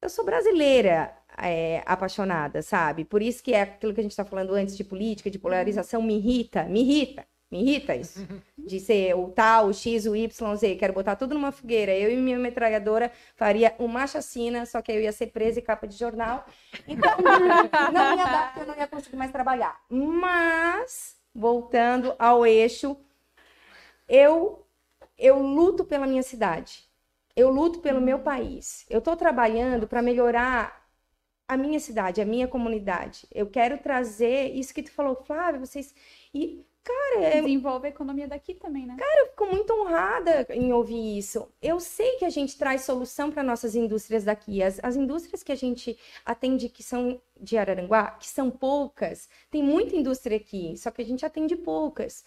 Eu 0.00 0.08
sou 0.08 0.24
brasileira 0.24 1.16
é, 1.38 1.82
apaixonada, 1.86 2.62
sabe? 2.62 3.04
Por 3.04 3.22
isso 3.22 3.42
que 3.42 3.52
é 3.54 3.62
aquilo 3.62 3.94
que 3.94 4.00
a 4.00 4.02
gente 4.02 4.12
está 4.12 4.24
falando 4.24 4.54
antes 4.54 4.76
de 4.76 4.84
política, 4.84 5.30
de 5.30 5.38
polarização, 5.38 6.02
me 6.02 6.16
irrita, 6.16 6.64
me 6.64 6.80
irrita, 6.80 7.26
me 7.50 7.60
irrita 7.62 7.94
isso. 7.94 8.20
De 8.58 8.80
ser 8.80 9.14
o 9.14 9.28
tal, 9.28 9.68
o 9.68 9.72
X, 9.72 10.06
o 10.06 10.16
Y, 10.16 10.56
Z. 10.56 10.74
Quero 10.74 10.92
botar 10.92 11.14
tudo 11.14 11.34
numa 11.34 11.52
fogueira. 11.52 11.94
Eu 11.94 12.10
e 12.10 12.16
minha 12.16 12.36
metralhadora 12.36 13.12
faria 13.36 13.72
uma 13.78 14.04
chacina, 14.08 14.66
só 14.66 14.82
que 14.82 14.90
eu 14.90 15.00
ia 15.00 15.12
ser 15.12 15.28
presa 15.28 15.60
e 15.60 15.62
capa 15.62 15.86
de 15.86 15.96
jornal. 15.96 16.44
Então, 16.88 17.12
não 17.92 18.16
ia 18.16 18.24
dar, 18.24 18.46
porque 18.52 18.60
eu 18.60 18.66
não 18.66 18.76
ia 18.76 18.88
conseguir 18.88 19.16
mais 19.16 19.30
trabalhar. 19.30 19.80
Mas, 19.88 21.16
voltando 21.32 22.12
ao 22.18 22.44
eixo, 22.44 22.96
eu, 24.08 24.66
eu 25.16 25.40
luto 25.40 25.84
pela 25.84 26.08
minha 26.08 26.24
cidade. 26.24 26.85
Eu 27.36 27.50
luto 27.50 27.80
pelo 27.80 28.00
meu 28.00 28.18
país. 28.18 28.86
Eu 28.88 28.98
estou 28.98 29.14
trabalhando 29.14 29.86
para 29.86 30.00
melhorar 30.02 30.86
a 31.48 31.56
minha 31.56 31.78
cidade, 31.78 32.20
a 32.20 32.24
minha 32.24 32.48
comunidade. 32.48 33.26
Eu 33.32 33.46
quero 33.46 33.78
trazer 33.78 34.52
isso 34.54 34.74
que 34.74 34.82
tu 34.82 34.90
falou, 34.90 35.14
Flávia, 35.14 35.60
vocês. 35.60 35.94
E, 36.34 36.64
cara, 36.82 37.40
Desenvolve 37.42 37.86
a 37.86 37.90
economia 37.90 38.26
daqui 38.26 38.54
também, 38.54 38.86
né? 38.86 38.96
eu 39.20 39.26
fico 39.28 39.46
muito 39.46 39.72
honrada 39.72 40.46
em 40.50 40.72
ouvir 40.72 41.18
isso. 41.18 41.46
Eu 41.62 41.78
sei 41.78 42.16
que 42.16 42.24
a 42.24 42.30
gente 42.30 42.56
traz 42.58 42.82
solução 42.82 43.30
para 43.30 43.42
nossas 43.42 43.74
indústrias 43.76 44.24
daqui. 44.24 44.62
As, 44.62 44.80
as 44.82 44.96
indústrias 44.96 45.42
que 45.42 45.52
a 45.52 45.56
gente 45.56 45.96
atende 46.24 46.68
que 46.68 46.82
são 46.82 47.20
de 47.40 47.56
Araranguá, 47.56 48.12
que 48.12 48.28
são 48.28 48.50
poucas, 48.50 49.28
tem 49.50 49.62
muita 49.62 49.94
indústria 49.94 50.36
aqui, 50.36 50.76
só 50.76 50.90
que 50.90 51.02
a 51.02 51.04
gente 51.04 51.24
atende 51.24 51.54
poucas. 51.54 52.24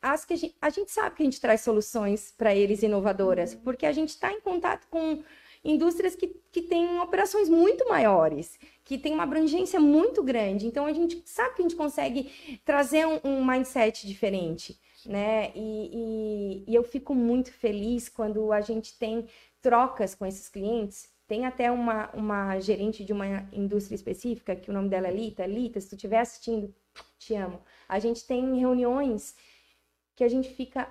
As 0.00 0.24
que 0.24 0.34
a 0.34 0.36
gente, 0.36 0.56
a 0.60 0.70
gente 0.70 0.90
sabe 0.90 1.16
que 1.16 1.22
a 1.22 1.24
gente 1.24 1.40
traz 1.40 1.60
soluções 1.62 2.32
para 2.36 2.54
eles 2.54 2.82
inovadoras, 2.82 3.54
porque 3.54 3.86
a 3.86 3.92
gente 3.92 4.10
está 4.10 4.32
em 4.32 4.40
contato 4.40 4.86
com 4.88 5.22
indústrias 5.64 6.14
que, 6.14 6.28
que 6.52 6.62
têm 6.62 7.00
operações 7.00 7.48
muito 7.48 7.88
maiores, 7.88 8.58
que 8.84 8.98
têm 8.98 9.14
uma 9.14 9.24
abrangência 9.24 9.80
muito 9.80 10.22
grande. 10.22 10.66
Então 10.66 10.86
a 10.86 10.92
gente 10.92 11.22
sabe 11.24 11.56
que 11.56 11.62
a 11.62 11.64
gente 11.64 11.76
consegue 11.76 12.60
trazer 12.64 13.06
um, 13.06 13.20
um 13.24 13.44
mindset 13.44 14.06
diferente 14.06 14.78
né? 15.08 15.52
E, 15.54 16.64
e, 16.66 16.70
e 16.70 16.74
eu 16.74 16.82
fico 16.82 17.14
muito 17.14 17.52
feliz 17.52 18.08
quando 18.08 18.52
a 18.52 18.60
gente 18.60 18.98
tem 18.98 19.26
trocas 19.62 20.14
com 20.14 20.26
esses 20.26 20.48
clientes. 20.48 21.08
Tem 21.26 21.44
até 21.44 21.70
uma, 21.70 22.10
uma 22.12 22.58
gerente 22.60 23.04
de 23.04 23.12
uma 23.12 23.48
indústria 23.52 23.96
específica, 23.96 24.54
que 24.54 24.70
o 24.70 24.72
nome 24.72 24.88
dela 24.88 25.08
é 25.08 25.12
Lita. 25.12 25.46
Lita, 25.46 25.80
se 25.80 25.88
tu 25.88 25.96
estiver 25.96 26.20
assistindo, 26.20 26.72
te 27.18 27.34
amo. 27.34 27.60
A 27.88 27.98
gente 27.98 28.24
tem 28.24 28.58
reuniões 28.58 29.34
que 30.16 30.24
a 30.24 30.28
gente 30.28 30.48
fica 30.48 30.88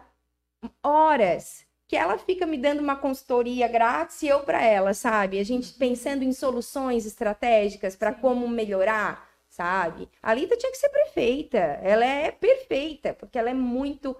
horas, 0.81 1.65
que 1.87 1.97
ela 1.97 2.17
fica 2.17 2.45
me 2.45 2.57
dando 2.57 2.79
uma 2.79 2.95
consultoria 2.95 3.67
grátis 3.67 4.21
e 4.21 4.27
eu 4.27 4.43
para 4.43 4.63
ela, 4.63 4.93
sabe? 4.93 5.39
A 5.39 5.43
gente 5.43 5.73
pensando 5.73 6.23
em 6.23 6.31
soluções 6.31 7.05
estratégicas 7.05 7.95
para 7.95 8.13
como 8.13 8.47
melhorar, 8.47 9.27
sabe? 9.49 10.07
A 10.21 10.33
Lita 10.33 10.55
tinha 10.55 10.71
que 10.71 10.77
ser 10.77 10.89
prefeita. 10.89 11.57
Ela 11.57 12.05
é 12.05 12.31
perfeita, 12.31 13.13
porque 13.13 13.37
ela 13.37 13.49
é 13.49 13.53
muito 13.53 14.15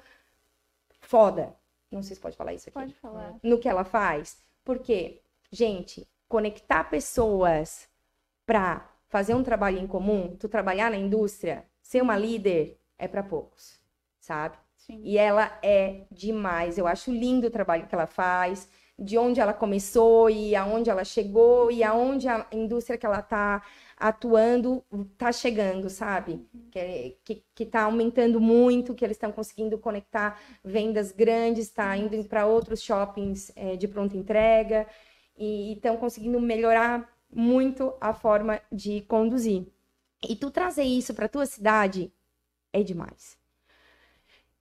foda. 1.02 1.56
Não 1.92 2.04
sei 2.04 2.16
se 2.16 2.22
pode 2.22 2.36
falar 2.36 2.54
isso 2.54 2.70
aqui. 2.70 2.80
Pode 2.80 2.94
falar. 2.96 3.36
No 3.42 3.60
que 3.60 3.70
ela 3.70 3.84
faz. 3.84 4.38
Porque, 4.64 5.22
gente, 5.52 6.08
conectar 6.28 6.84
pessoas 6.86 7.88
para 8.46 8.90
fazer 9.08 9.34
um 9.36 9.44
trabalho 9.44 9.78
em 9.78 9.88
comum, 9.88 10.36
tu 10.36 10.50
trabalhar 10.50 10.90
na 10.90 10.98
indústria, 10.98 11.66
ser 11.82 12.02
uma 12.02 12.18
líder, 12.18 12.80
é 12.98 13.08
para 13.08 13.24
poucos, 13.24 13.80
sabe? 14.20 14.58
Sim. 14.86 15.02
E 15.04 15.18
ela 15.18 15.58
é 15.64 16.06
demais. 16.12 16.78
Eu 16.78 16.86
acho 16.86 17.12
lindo 17.12 17.48
o 17.48 17.52
trabalho 17.52 17.88
que 17.88 17.96
ela 17.96 18.06
faz, 18.06 18.70
de 18.98 19.18
onde 19.18 19.40
ela 19.42 19.54
começou 19.54 20.30
e 20.30 20.56
aonde 20.56 20.90
ela 20.90 21.04
chegou 21.04 21.72
e 21.72 21.84
aonde 21.84 22.28
a 22.28 22.46
indústria 22.52 22.98
que 22.98 23.06
ela 23.06 23.20
está 23.20 23.64
atuando 23.98 24.84
está 25.12 25.32
chegando, 25.32 25.90
sabe? 25.90 26.48
Que, 26.72 27.18
que, 27.24 27.44
que 27.56 27.66
tá 27.66 27.84
aumentando 27.84 28.40
muito, 28.40 28.94
que 28.94 29.04
eles 29.04 29.18
estão 29.18 29.32
conseguindo 29.32 29.78
conectar 29.80 30.40
vendas 30.64 31.12
grandes, 31.12 31.66
está 31.66 31.96
indo 31.98 32.24
para 32.26 32.46
outros 32.46 32.82
shoppings 32.82 33.52
eh, 33.56 33.76
de 33.76 33.88
pronta 33.88 34.16
entrega 34.16 34.88
e 35.38 35.74
estão 35.74 35.98
conseguindo 35.98 36.40
melhorar 36.40 37.10
muito 37.32 37.94
a 38.00 38.14
forma 38.14 38.62
de 38.72 39.02
conduzir. 39.02 39.66
E 40.28 40.36
tu 40.36 40.52
trazer 40.52 40.84
isso 40.84 41.14
para 41.14 41.28
tua 41.28 41.46
cidade 41.46 42.14
é 42.72 42.84
demais. 42.84 43.45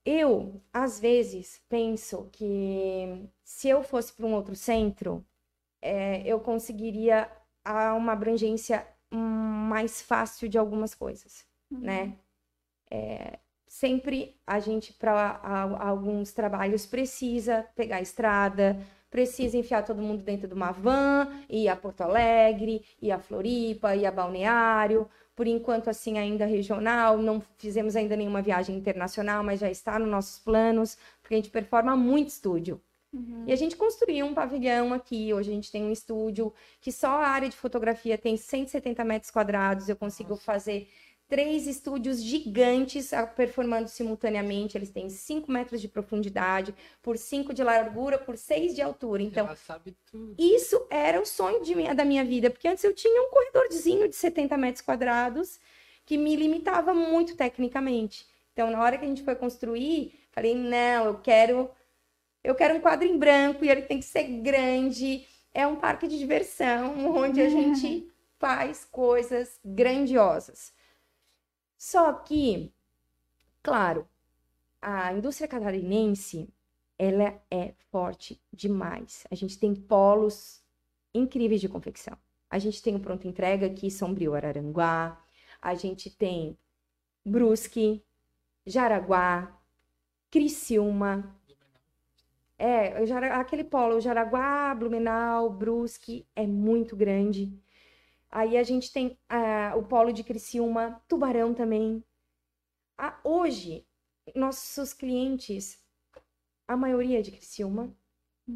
Eu, 0.05 0.61
às 0.71 0.99
vezes, 0.99 1.61
penso 1.67 2.29
que 2.31 3.27
se 3.43 3.69
eu 3.69 3.83
fosse 3.83 4.13
para 4.13 4.25
um 4.25 4.35
outro 4.35 4.55
centro, 4.55 5.25
é, 5.81 6.21
eu 6.25 6.39
conseguiria 6.39 7.29
uma 7.97 8.13
abrangência 8.13 8.87
mais 9.11 10.01
fácil 10.01 10.47
de 10.47 10.57
algumas 10.57 10.93
coisas, 10.93 11.45
né? 11.81 12.15
É, 12.91 13.39
sempre 13.67 14.39
a 14.45 14.59
gente, 14.59 14.93
para 14.93 15.41
alguns 15.79 16.31
trabalhos, 16.33 16.85
precisa 16.85 17.65
pegar 17.75 17.97
a 17.97 18.01
estrada, 18.01 18.77
precisa 19.09 19.57
enfiar 19.57 19.83
todo 19.83 20.01
mundo 20.01 20.23
dentro 20.23 20.47
de 20.47 20.53
uma 20.53 20.71
van, 20.71 21.27
ir 21.49 21.67
a 21.69 21.75
Porto 21.75 22.01
Alegre, 22.01 22.85
ir 23.01 23.11
a 23.11 23.19
Floripa, 23.19 23.95
ir 23.95 24.05
a 24.05 24.11
Balneário. 24.11 25.09
Por 25.35 25.47
enquanto, 25.47 25.89
assim, 25.89 26.17
ainda 26.17 26.45
regional, 26.45 27.17
não 27.17 27.41
fizemos 27.57 27.95
ainda 27.95 28.15
nenhuma 28.15 28.41
viagem 28.41 28.75
internacional, 28.77 29.43
mas 29.43 29.59
já 29.59 29.69
está 29.69 29.99
nos 29.99 30.07
nossos 30.07 30.39
planos, 30.39 30.97
porque 31.21 31.35
a 31.35 31.37
gente 31.37 31.49
performa 31.49 31.95
muito 31.95 32.29
estúdio. 32.29 32.81
Uhum. 33.11 33.45
E 33.47 33.51
a 33.53 33.55
gente 33.55 33.75
construiu 33.77 34.25
um 34.25 34.33
pavilhão 34.33 34.93
aqui. 34.93 35.33
Hoje 35.33 35.49
a 35.49 35.53
gente 35.53 35.71
tem 35.71 35.83
um 35.83 35.91
estúdio 35.91 36.53
que 36.81 36.91
só 36.91 37.07
a 37.07 37.27
área 37.27 37.49
de 37.49 37.55
fotografia 37.55 38.17
tem 38.17 38.35
170 38.35 39.03
metros 39.03 39.31
quadrados. 39.31 39.87
Eu 39.87 39.95
consigo 39.95 40.31
Nossa. 40.31 40.43
fazer 40.43 40.89
três 41.27 41.65
estúdios 41.67 42.21
gigantes 42.21 43.11
performando 43.35 43.87
simultaneamente. 43.87 44.77
Eles 44.77 44.89
têm 44.89 45.09
5 45.09 45.51
metros 45.51 45.81
de 45.81 45.87
profundidade, 45.87 46.73
por 47.01 47.17
5 47.17 47.53
de 47.53 47.63
largura, 47.63 48.17
por 48.17 48.37
6 48.37 48.75
de 48.75 48.81
altura. 48.81 49.23
Então, 49.23 49.47
Ela 49.47 49.55
sabe 49.55 49.95
tudo. 50.11 50.35
isso 50.37 50.85
era 50.89 51.19
o 51.21 51.25
sonho 51.25 51.63
de 51.63 51.73
minha- 51.75 51.93
da 51.95 52.05
minha 52.05 52.23
vida, 52.23 52.49
porque 52.49 52.67
antes 52.67 52.83
eu 52.83 52.93
tinha 52.93 53.21
um 53.21 53.29
corredorzinho 53.29 54.07
de 54.07 54.15
70 54.15 54.57
metros 54.57 54.83
quadrados 54.85 55.59
que 56.05 56.17
me 56.17 56.35
limitava 56.35 56.93
muito 56.93 57.35
tecnicamente. 57.35 58.27
Então, 58.53 58.69
na 58.69 58.81
hora 58.81 58.97
que 58.97 59.05
a 59.05 59.07
gente 59.07 59.23
foi 59.23 59.35
construir, 59.35 60.13
falei, 60.31 60.53
não, 60.55 61.05
eu 61.05 61.19
quero 61.19 61.69
eu 62.43 62.53
quero 62.53 62.75
um 62.75 62.79
quadro 62.79 63.07
em 63.07 63.17
branco 63.17 63.65
e 63.65 63.69
ele 63.69 63.81
tem 63.81 63.97
que 63.99 64.05
ser 64.05 64.23
grande. 64.41 65.25
É 65.53 65.65
um 65.65 65.75
parque 65.77 66.07
de 66.07 66.17
diversão 66.17 67.15
onde 67.15 67.41
a 67.41 67.49
gente 67.49 68.07
faz 68.37 68.85
coisas 68.85 69.59
grandiosas. 69.65 70.71
Só 71.77 72.13
que, 72.13 72.73
claro, 73.61 74.07
a 74.81 75.13
indústria 75.13 75.47
catarinense, 75.47 76.53
ela 76.97 77.41
é 77.51 77.73
forte 77.91 78.41
demais. 78.51 79.25
A 79.31 79.35
gente 79.35 79.59
tem 79.59 79.75
polos 79.75 80.63
incríveis 81.13 81.61
de 81.61 81.69
confecção. 81.69 82.17
A 82.49 82.59
gente 82.59 82.81
tem 82.81 82.95
o 82.95 82.99
Pronto 82.99 83.27
Entrega 83.27 83.65
aqui, 83.67 83.89
Sombrio 83.91 84.35
Araranguá. 84.35 85.21
A 85.61 85.73
gente 85.75 86.09
tem 86.09 86.57
Brusque, 87.25 88.03
Jaraguá, 88.65 89.59
Criciúma. 90.29 91.35
É, 92.57 93.03
aquele 93.33 93.63
polo, 93.63 93.99
Jaraguá, 93.99 94.73
Blumenau, 94.75 95.49
Brusque, 95.49 96.25
é 96.35 96.47
muito 96.47 96.95
grande. 96.95 97.51
Aí 98.35 98.57
a 98.57 98.63
gente 98.63 98.91
tem 98.91 99.17
ah, 99.29 99.73
o 99.77 99.83
polo 99.83 100.11
de 100.11 100.21
Criciúma, 100.21 101.01
Tubarão 101.07 101.53
também. 101.53 102.03
Ah, 102.97 103.17
hoje, 103.23 103.87
nossos 104.35 104.93
clientes, 104.93 105.81
a 106.67 106.77
maioria 106.77 107.19
é 107.19 107.21
de 107.21 107.31
Criciúma, 107.31 107.95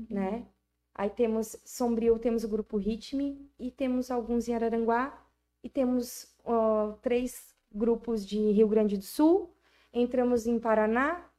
né? 0.10 0.48
Aí 0.96 1.10
temos 1.10 1.56
Sombrio, 1.66 2.20
temos 2.20 2.44
o 2.44 2.50
grupo 2.50 2.78
Ritme 2.78 3.50
e 3.60 3.72
temos 3.72 4.12
alguns 4.12 4.50
em 4.50 4.56
Araranguá 4.56 5.26
e 5.64 5.70
temos 5.70 6.36
ó, 6.44 6.94
três 7.02 7.56
grupos 7.72 8.28
de 8.28 8.38
Rio 8.52 8.68
Grande 8.68 8.98
do 8.98 9.04
Sul. 9.06 9.56
Entramos 9.94 10.48
em 10.48 10.60
Paraná 10.60 11.30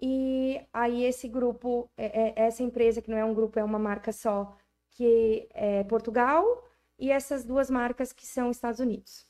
e 0.00 0.60
aí 0.72 1.04
esse 1.04 1.28
grupo, 1.28 1.90
é- 1.96 2.30
é- 2.30 2.46
essa 2.46 2.62
empresa 2.62 3.02
que 3.02 3.10
não 3.10 3.18
é 3.18 3.24
um 3.24 3.34
grupo, 3.34 3.58
é 3.58 3.64
uma 3.64 3.78
marca 3.78 4.12
só, 4.12 4.56
que 4.92 5.48
é 5.52 5.84
Portugal 5.84 6.44
e 7.02 7.10
essas 7.10 7.44
duas 7.44 7.68
marcas 7.68 8.12
que 8.12 8.24
são 8.24 8.48
Estados 8.48 8.78
Unidos. 8.78 9.28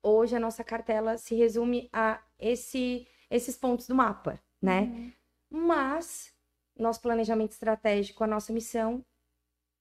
Hoje 0.00 0.36
a 0.36 0.40
nossa 0.40 0.62
cartela 0.62 1.18
se 1.18 1.34
resume 1.34 1.90
a 1.92 2.22
esse, 2.38 3.08
esses 3.28 3.58
pontos 3.58 3.88
do 3.88 3.94
mapa, 3.96 4.40
né? 4.62 5.12
Mas 5.50 6.32
nosso 6.78 7.02
planejamento 7.02 7.50
estratégico, 7.50 8.22
a 8.22 8.26
nossa 8.28 8.52
missão, 8.52 9.04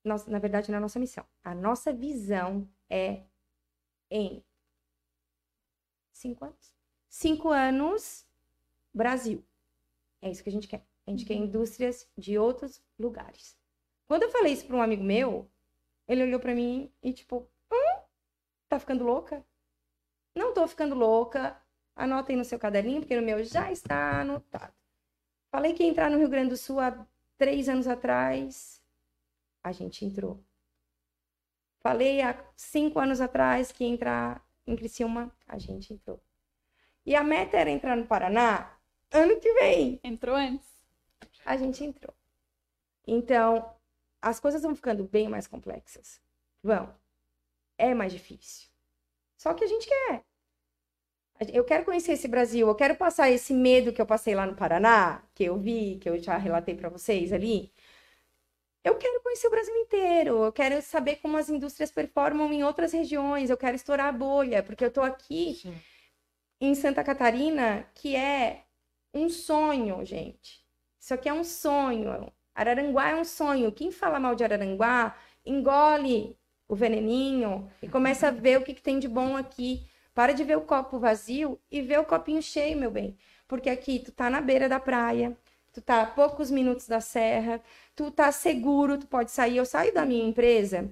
nós, 0.04 0.26
na 0.26 0.40
verdade, 0.40 0.72
não 0.72 0.78
é 0.78 0.80
a 0.80 0.82
nossa 0.82 0.98
missão. 0.98 1.24
A 1.44 1.54
nossa 1.54 1.94
visão 1.94 2.68
é 2.90 3.26
em 4.10 4.44
cinco 6.12 6.44
anos? 6.44 6.74
Cinco 7.08 7.50
anos, 7.50 8.28
Brasil. 8.92 9.46
É 10.24 10.32
isso 10.32 10.42
que 10.42 10.50
a 10.50 10.52
gente 10.52 10.68
quer. 10.68 10.84
A 11.06 11.12
gente 11.12 11.24
quer 11.24 11.36
indústrias 11.36 12.10
de 12.18 12.36
outros 12.36 12.82
lugares. 12.98 13.56
Quando 14.08 14.24
eu 14.24 14.32
falei 14.32 14.54
isso 14.54 14.66
para 14.66 14.76
um 14.76 14.82
amigo 14.82 15.04
meu, 15.04 15.48
ele 16.08 16.24
olhou 16.24 16.40
para 16.40 16.56
mim 16.56 16.92
e 17.02 17.14
tipo, 17.14 17.50
hum, 17.72 18.02
tá 18.68 18.80
ficando 18.80 19.04
louca? 19.04 19.46
Não 20.36 20.54
tô 20.54 20.68
ficando 20.68 20.96
louca. 20.96 21.60
Anotem 21.96 22.36
no 22.36 22.44
seu 22.44 22.60
caderninho, 22.60 23.02
porque 23.02 23.16
no 23.16 23.26
meu 23.26 23.44
já 23.44 23.72
está 23.72 24.20
anotado. 24.22 24.74
Falei 25.50 25.74
que 25.74 25.84
ia 25.84 25.90
entrar 25.90 26.12
no 26.12 26.18
Rio 26.18 26.28
Grande 26.28 26.50
do 26.50 26.58
Sul 26.58 26.80
há 26.80 27.08
três 27.38 27.70
anos 27.70 27.88
atrás. 27.88 28.82
A 29.64 29.72
gente 29.72 30.04
entrou. 30.04 30.44
Falei 31.82 32.22
há 32.22 32.38
cinco 32.56 33.00
anos 33.00 33.22
atrás 33.22 33.72
que 33.72 33.86
ia 33.86 33.90
entrar 33.90 34.46
em 34.68 34.76
Criciúma. 34.76 35.32
A 35.48 35.58
gente 35.58 35.94
entrou. 35.94 36.22
E 37.06 37.16
a 37.16 37.24
meta 37.24 37.58
era 37.58 37.70
entrar 37.70 37.96
no 37.96 38.06
Paraná 38.06 38.78
ano 39.12 39.40
que 39.40 39.54
vem. 39.54 40.00
Entrou 40.04 40.36
antes? 40.36 40.68
A 41.46 41.56
gente 41.56 41.84
entrou. 41.84 42.14
Então, 43.08 43.74
as 44.26 44.40
coisas 44.40 44.64
vão 44.64 44.76
ficando 44.76 45.04
bem 45.04 45.30
mais 45.30 45.46
complexas. 45.46 46.20
Vão. 46.64 46.92
É 47.78 47.94
mais 47.94 48.12
difícil. 48.12 48.68
Só 49.38 49.54
que 49.54 49.64
a 49.64 49.68
gente 49.68 49.88
quer. 49.88 50.24
Eu 51.54 51.64
quero 51.64 51.86
conhecer 51.86 52.14
esse 52.14 52.28
Brasil, 52.28 52.68
eu 52.68 52.74
quero 52.74 52.96
passar 52.96 53.30
esse 53.30 53.54
medo 53.54 53.94
que 53.94 54.02
eu 54.02 54.06
passei 54.06 54.34
lá 54.34 54.48
no 54.48 54.56
Paraná, 54.56 55.22
que 55.36 55.44
eu 55.44 55.60
vi, 55.60 56.00
que 56.02 56.10
eu 56.10 56.18
já 56.18 56.38
relatei 56.38 56.74
para 56.74 56.90
vocês 56.90 57.32
ali. 57.32 57.72
Eu 58.84 58.98
quero 58.98 59.22
conhecer 59.22 59.48
o 59.48 59.52
Brasil 59.52 59.76
inteiro, 59.76 60.46
eu 60.46 60.52
quero 60.52 60.82
saber 60.82 61.18
como 61.18 61.38
as 61.38 61.50
indústrias 61.50 61.92
performam 61.92 62.52
em 62.52 62.64
outras 62.64 62.94
regiões, 62.94 63.50
eu 63.50 63.58
quero 63.58 63.76
estourar 63.76 64.08
a 64.08 64.12
bolha, 64.12 64.64
porque 64.64 64.86
eu 64.86 64.92
tô 64.92 65.02
aqui 65.02 65.56
Sim. 65.62 65.76
em 66.62 66.74
Santa 66.74 67.04
Catarina, 67.04 67.88
que 67.94 68.16
é 68.16 68.64
um 69.14 69.30
sonho, 69.30 70.04
gente. 70.04 70.66
Isso 71.00 71.14
aqui 71.14 71.30
é 71.30 71.34
um 71.34 71.44
sonho. 71.44 72.32
Araranguá 72.56 73.10
é 73.10 73.16
um 73.16 73.26
sonho. 73.26 73.72
Quem 73.72 73.92
fala 73.92 74.20
mal 74.20 74.34
de 74.36 74.44
Araranguá, 74.44 75.16
engole 75.46 76.38
o 76.68 76.76
veneninho 76.76 77.70
e 77.82 77.88
começa 77.88 78.30
a 78.30 78.32
ver 78.32 78.60
o 78.60 78.64
que, 78.64 78.74
que 78.74 78.82
tem 78.82 78.98
de 79.00 79.08
bom 79.08 79.38
aqui. 79.38 79.86
Para 80.14 80.34
de 80.34 80.44
ver 80.46 80.58
o 80.58 80.62
copo 80.62 80.98
vazio 80.98 81.60
e 81.70 81.82
ver 81.82 82.00
o 82.00 82.06
copinho 82.06 82.42
cheio, 82.42 82.78
meu 82.78 82.90
bem. 82.90 83.18
Porque 83.48 83.70
aqui 83.70 84.00
tu 84.00 84.12
tá 84.14 84.30
na 84.30 84.40
beira 84.42 84.70
da 84.70 84.80
praia, 84.80 85.38
tu 85.74 85.82
tá 85.82 86.02
a 86.02 86.06
poucos 86.08 86.50
minutos 86.50 86.88
da 86.88 87.02
serra, 87.02 87.62
tu 87.96 88.10
tá 88.10 88.32
seguro, 88.32 88.98
tu 88.98 89.08
pode 89.08 89.30
sair. 89.32 89.58
Eu 89.58 89.66
saio 89.66 89.94
da 89.94 90.06
minha 90.06 90.26
empresa, 90.26 90.90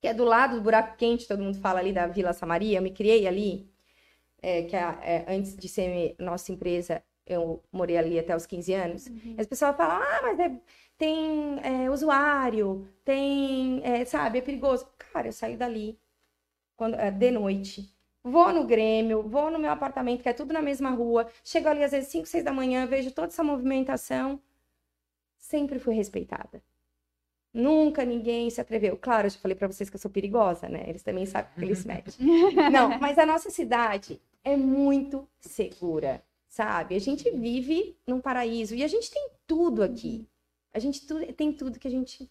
que 0.00 0.08
é 0.08 0.14
do 0.14 0.24
lado 0.24 0.56
do 0.56 0.62
buraco 0.62 0.96
quente, 0.96 1.28
todo 1.28 1.42
mundo 1.42 1.58
fala 1.60 1.80
ali 1.80 1.92
da 1.92 2.06
Vila 2.08 2.32
Samaria, 2.32 2.78
eu 2.78 2.82
me 2.82 2.90
criei 2.90 3.26
ali, 3.28 3.70
é, 4.42 4.62
que 4.64 4.76
é, 4.76 4.80
é, 5.02 5.24
antes 5.28 5.56
de 5.56 5.68
ser 5.68 6.14
nossa 6.18 6.52
empresa, 6.52 7.02
eu 7.26 7.62
morei 7.72 7.96
ali 7.96 8.18
até 8.18 8.34
os 8.36 8.46
15 8.46 8.72
anos. 8.74 9.06
E 9.36 9.40
as 9.40 9.46
pessoas 9.46 9.76
falam, 9.76 9.96
ah, 10.02 10.20
mas 10.22 10.38
é- 10.40 10.60
tem 10.98 11.58
é, 11.62 11.90
usuário, 11.90 12.88
tem, 13.04 13.80
é, 13.84 14.04
sabe, 14.04 14.38
é 14.38 14.42
perigoso. 14.42 14.86
Cara, 14.98 15.28
eu 15.28 15.32
saio 15.32 15.56
dali 15.56 15.98
quando, 16.76 16.94
é, 16.94 17.10
de 17.10 17.30
noite. 17.30 17.92
Vou 18.22 18.52
no 18.52 18.64
Grêmio, 18.64 19.22
vou 19.22 19.50
no 19.50 19.58
meu 19.58 19.70
apartamento, 19.70 20.22
que 20.22 20.28
é 20.28 20.32
tudo 20.32 20.52
na 20.52 20.60
mesma 20.60 20.90
rua. 20.90 21.28
Chego 21.44 21.68
ali 21.68 21.84
às 21.84 21.92
vezes 21.92 22.08
5, 22.08 22.26
6 22.26 22.42
da 22.44 22.52
manhã, 22.52 22.84
vejo 22.86 23.12
toda 23.12 23.28
essa 23.28 23.44
movimentação. 23.44 24.40
Sempre 25.38 25.78
fui 25.78 25.94
respeitada. 25.94 26.60
Nunca 27.54 28.04
ninguém 28.04 28.50
se 28.50 28.60
atreveu. 28.60 28.96
Claro, 28.96 29.26
eu 29.26 29.30
já 29.30 29.38
falei 29.38 29.54
pra 29.56 29.68
vocês 29.68 29.88
que 29.88 29.96
eu 29.96 30.00
sou 30.00 30.10
perigosa, 30.10 30.68
né? 30.68 30.84
Eles 30.88 31.02
também 31.02 31.24
sabem 31.24 31.50
que 31.54 31.64
eles 31.64 31.84
metem. 31.84 32.14
Não, 32.70 32.98
mas 32.98 33.16
a 33.16 33.24
nossa 33.24 33.48
cidade 33.48 34.20
é 34.44 34.56
muito 34.56 35.26
segura, 35.40 36.22
sabe? 36.48 36.96
A 36.96 37.00
gente 37.00 37.30
vive 37.30 37.96
num 38.06 38.20
paraíso 38.20 38.74
e 38.74 38.82
a 38.82 38.88
gente 38.88 39.10
tem 39.10 39.30
tudo 39.46 39.82
aqui. 39.82 40.28
A 40.76 40.80
gente 40.80 41.06
tu- 41.06 41.32
tem 41.34 41.52
tudo 41.52 41.78
que 41.78 41.88
a 41.88 41.90
gente 41.90 42.30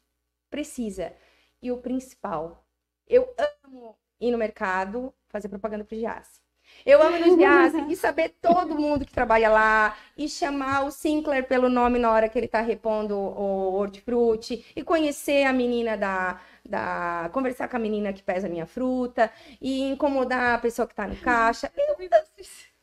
precisa. 0.49 1.13
E 1.61 1.71
o 1.71 1.77
principal, 1.77 2.65
eu 3.07 3.33
amo 3.65 3.97
ir 4.19 4.31
no 4.31 4.37
mercado 4.37 5.13
fazer 5.29 5.49
propaganda 5.49 5.83
pro 5.83 5.97
Giasse. 5.97 6.39
Eu 6.85 7.01
amo 7.01 7.19
no 7.19 7.29
Giasse 7.29 7.81
e 7.91 7.95
saber 7.95 8.29
todo 8.41 8.75
mundo 8.75 9.05
que 9.05 9.13
trabalha 9.13 9.49
lá 9.49 9.97
e 10.17 10.27
chamar 10.27 10.85
o 10.85 10.91
Sinclair 10.91 11.47
pelo 11.47 11.69
nome 11.69 11.99
na 11.99 12.11
hora 12.11 12.27
que 12.29 12.37
ele 12.39 12.47
tá 12.47 12.61
repondo 12.61 13.15
o 13.17 13.73
hortifruti 13.75 14.65
e 14.75 14.83
conhecer 14.83 15.43
a 15.45 15.53
menina 15.53 15.95
da, 15.95 16.41
da 16.67 17.29
conversar 17.33 17.67
com 17.67 17.77
a 17.77 17.79
menina 17.79 18.13
que 18.13 18.23
pesa 18.23 18.47
a 18.47 18.49
minha 18.49 18.65
fruta 18.65 19.31
e 19.61 19.81
incomodar 19.81 20.55
a 20.55 20.59
pessoa 20.59 20.87
que 20.87 20.95
tá 20.95 21.07
no 21.07 21.15
caixa. 21.17 21.71
Eu, 21.75 21.95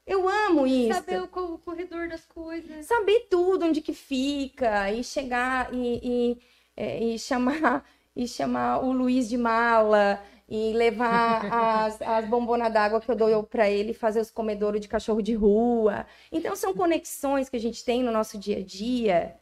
eu 0.07 0.28
amo 0.28 0.66
isso 0.66 0.94
Saber 0.94 1.20
o, 1.20 1.24
o 1.24 1.59
corredor 1.59 2.09
das 2.09 2.24
coisas. 2.26 2.86
saber 2.86 3.26
tudo 3.30 3.66
onde 3.66 3.80
que 3.80 3.92
fica 3.92 4.90
e 4.90 5.03
chegar 5.05 5.72
e, 5.72 6.00
e, 6.03 6.38
é, 6.76 7.05
e 7.05 7.18
chamar 7.18 7.84
e 8.14 8.28
chamar 8.28 8.80
o 8.84 8.92
Luiz 8.92 9.28
de 9.28 9.38
mala 9.38 10.22
e 10.48 10.72
levar 10.74 11.46
as, 11.86 12.03
as 12.03 12.26
bombonas 12.26 12.72
d'água 12.72 13.00
que 13.00 13.11
eu 13.11 13.16
dou 13.16 13.42
para 13.44 13.70
ele 13.70 13.94
fazer 13.94 14.20
os 14.20 14.30
comedouros 14.30 14.80
de 14.80 14.88
cachorro 14.88 15.22
de 15.22 15.34
rua. 15.34 16.07
Então 16.30 16.55
são 16.55 16.74
conexões 16.74 17.48
que 17.48 17.57
a 17.57 17.61
gente 17.61 17.84
tem 17.84 18.03
no 18.03 18.12
nosso 18.12 18.38
dia 18.38 18.59
a 18.59 18.62
dia 18.62 19.36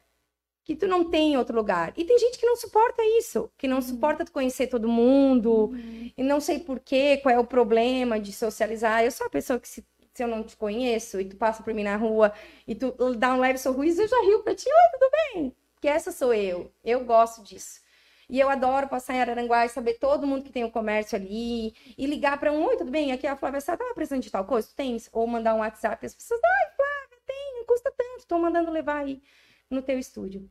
que 0.64 0.76
tu 0.76 0.86
não 0.86 1.10
tem 1.10 1.32
em 1.32 1.36
outro 1.36 1.56
lugar. 1.56 1.92
E 1.96 2.04
tem 2.04 2.16
gente 2.18 2.38
que 2.38 2.46
não 2.46 2.54
suporta 2.54 3.02
isso, 3.18 3.50
que 3.58 3.66
não 3.66 3.82
suporta 3.82 4.24
tu 4.24 4.30
conhecer 4.30 4.68
todo 4.68 4.86
mundo 4.86 5.72
e 6.16 6.22
não 6.22 6.38
sei 6.40 6.60
por 6.60 6.78
quê, 6.78 7.16
qual 7.16 7.34
é 7.34 7.38
o 7.38 7.44
problema 7.44 8.20
de 8.20 8.32
socializar. 8.32 9.02
Eu 9.02 9.10
sou 9.10 9.26
a 9.26 9.30
pessoa 9.30 9.58
que 9.58 9.68
se 9.68 9.84
se 10.20 10.24
eu 10.24 10.28
não 10.28 10.42
te 10.42 10.54
conheço 10.54 11.18
e 11.18 11.24
tu 11.24 11.36
passa 11.36 11.62
por 11.62 11.72
mim 11.72 11.82
na 11.82 11.96
rua 11.96 12.30
e 12.66 12.74
tu 12.74 12.92
dá 13.16 13.32
um 13.32 13.40
leve 13.40 13.58
sorriso, 13.58 14.02
eu 14.02 14.08
já 14.08 14.20
rio 14.20 14.42
pra 14.42 14.54
ti, 14.54 14.68
oi, 14.68 14.98
tudo 14.98 15.10
bem? 15.10 15.56
Que 15.80 15.88
essa 15.88 16.12
sou 16.12 16.34
eu. 16.34 16.70
Eu 16.84 17.06
gosto 17.06 17.42
disso. 17.42 17.80
E 18.28 18.38
eu 18.38 18.50
adoro 18.50 18.86
passar 18.86 19.14
em 19.14 19.20
Araranguá 19.22 19.64
e 19.64 19.70
saber 19.70 19.94
todo 19.94 20.26
mundo 20.26 20.44
que 20.44 20.52
tem 20.52 20.62
o 20.62 20.70
comércio 20.70 21.16
ali 21.16 21.74
e 21.96 22.04
ligar 22.06 22.38
para 22.38 22.52
um, 22.52 22.66
oi, 22.66 22.76
tudo 22.76 22.90
bem? 22.90 23.12
Aqui 23.12 23.26
é 23.26 23.30
a 23.30 23.36
Flávia 23.36 23.62
Sá, 23.62 23.78
tava 23.78 23.94
precisando 23.94 24.22
de 24.22 24.30
tal 24.30 24.44
coisa? 24.44 24.68
Tu 24.68 24.74
tens? 24.74 25.08
Ou 25.10 25.26
mandar 25.26 25.54
um 25.54 25.60
WhatsApp 25.60 26.04
e 26.04 26.06
as 26.06 26.14
pessoas, 26.14 26.40
ai, 26.44 26.70
Flávia, 26.76 27.22
tem, 27.26 27.54
não 27.56 27.64
custa 27.64 27.90
tanto, 27.96 28.26
tô 28.26 28.38
mandando 28.38 28.70
levar 28.70 28.98
aí 28.98 29.22
no 29.70 29.80
teu 29.80 29.98
estúdio. 29.98 30.50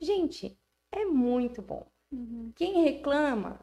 Gente, 0.00 0.58
é 0.90 1.04
muito 1.04 1.60
bom. 1.60 1.86
Quem 2.54 2.82
reclama, 2.82 3.60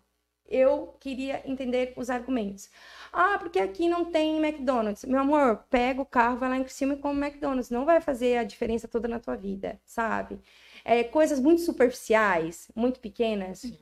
eu 0.49 0.95
queria 0.99 1.41
entender 1.49 1.93
os 1.97 2.09
argumentos. 2.09 2.69
Ah, 3.11 3.37
porque 3.39 3.59
aqui 3.59 3.87
não 3.89 4.05
tem 4.11 4.37
McDonald's. 4.43 5.05
Meu 5.05 5.19
amor, 5.19 5.65
pega 5.69 6.01
o 6.01 6.05
carro, 6.05 6.37
vai 6.37 6.49
lá 6.49 6.57
em 6.57 6.67
cima 6.67 6.93
e 6.93 6.97
come 6.97 7.25
McDonald's. 7.25 7.69
Não 7.69 7.85
vai 7.85 8.01
fazer 8.01 8.37
a 8.37 8.43
diferença 8.43 8.87
toda 8.87 9.07
na 9.07 9.19
tua 9.19 9.35
vida, 9.35 9.79
sabe? 9.85 10.39
É, 10.83 11.03
coisas 11.03 11.39
muito 11.39 11.61
superficiais, 11.61 12.69
muito 12.75 12.99
pequenas. 12.99 13.73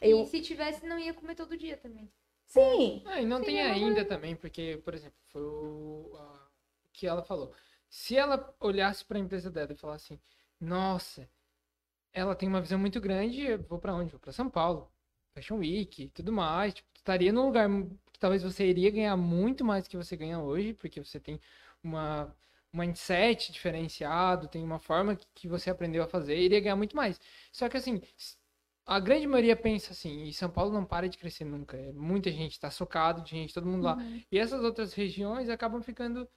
Eu, 0.00 0.24
E 0.24 0.26
se 0.26 0.40
tivesse, 0.42 0.86
não 0.86 0.98
ia 0.98 1.14
comer 1.14 1.34
todo 1.34 1.56
dia 1.56 1.76
também. 1.76 2.10
sim, 2.46 3.02
Ah, 3.04 3.20
e 3.20 3.26
não 3.26 3.38
Sim, 3.38 3.44
tem 3.44 3.58
é 3.58 3.66
ainda 3.66 4.04
também, 4.04 4.36
porque, 4.36 4.80
por 4.84 4.94
exemplo, 4.94 5.18
foi 5.28 5.42
o 5.42 6.12
a- 6.16 6.48
o 6.86 6.88
que 6.92 7.06
ela 7.06 7.22
falou. 7.22 7.54
Se 7.88 8.16
ela 8.16 8.54
olhasse 8.60 9.04
para 9.04 9.16
a 9.18 9.20
empresa 9.20 9.50
dela 9.50 9.72
e 9.72 9.76
falasse 9.76 10.14
assim, 10.14 10.22
nossa, 10.60 11.28
ela 12.12 12.36
tem 12.36 12.48
uma 12.48 12.60
visão 12.62 12.78
muito 12.78 13.00
grande, 13.00 13.42
eu 13.42 13.62
vou 13.64 13.78
para 13.80 13.94
onde? 13.94 14.12
Vou 14.12 14.20
para 14.20 14.32
São 14.32 14.50
Paulo, 14.50 14.92
Fashion 15.34 15.58
Week, 15.58 16.04
e 16.04 16.08
tudo 16.08 16.32
mais. 16.32 16.74
Tipo, 16.74 16.88
tu 16.92 16.98
estaria 16.98 17.32
num 17.32 17.46
lugar 17.46 17.68
que 18.12 18.18
talvez 18.18 18.42
você 18.42 18.66
iria 18.66 18.90
ganhar 18.90 19.16
muito 19.16 19.64
mais 19.64 19.84
do 19.84 19.90
que 19.90 19.96
você 19.96 20.16
ganha 20.16 20.38
hoje, 20.40 20.74
porque 20.74 21.02
você 21.02 21.18
tem 21.20 21.40
uma 21.82 22.34
um 22.72 22.78
mindset 22.78 23.52
diferenciado, 23.52 24.48
tem 24.48 24.62
uma 24.62 24.78
forma 24.78 25.16
que, 25.16 25.26
que 25.34 25.48
você 25.48 25.70
aprendeu 25.70 26.02
a 26.02 26.06
fazer, 26.06 26.38
iria 26.38 26.60
ganhar 26.60 26.76
muito 26.76 26.96
mais. 26.96 27.20
Só 27.52 27.68
que 27.68 27.76
assim, 27.76 28.00
a 28.86 29.00
grande 29.00 29.26
maioria 29.26 29.56
pensa 29.56 29.92
assim, 29.92 30.24
e 30.24 30.32
São 30.32 30.50
Paulo 30.50 30.72
não 30.72 30.84
para 30.84 31.08
de 31.08 31.18
crescer 31.18 31.44
nunca. 31.44 31.76
É, 31.76 31.92
muita 31.92 32.30
gente 32.30 32.58
tá 32.58 32.70
socado 32.70 33.22
de 33.22 33.30
gente, 33.30 33.54
todo 33.54 33.66
mundo 33.66 33.84
lá. 33.84 33.96
Uhum. 33.96 34.22
E 34.30 34.38
essas 34.38 34.62
outras 34.62 34.92
regiões 34.94 35.48
acabam 35.48 35.82
ficando 35.82 36.28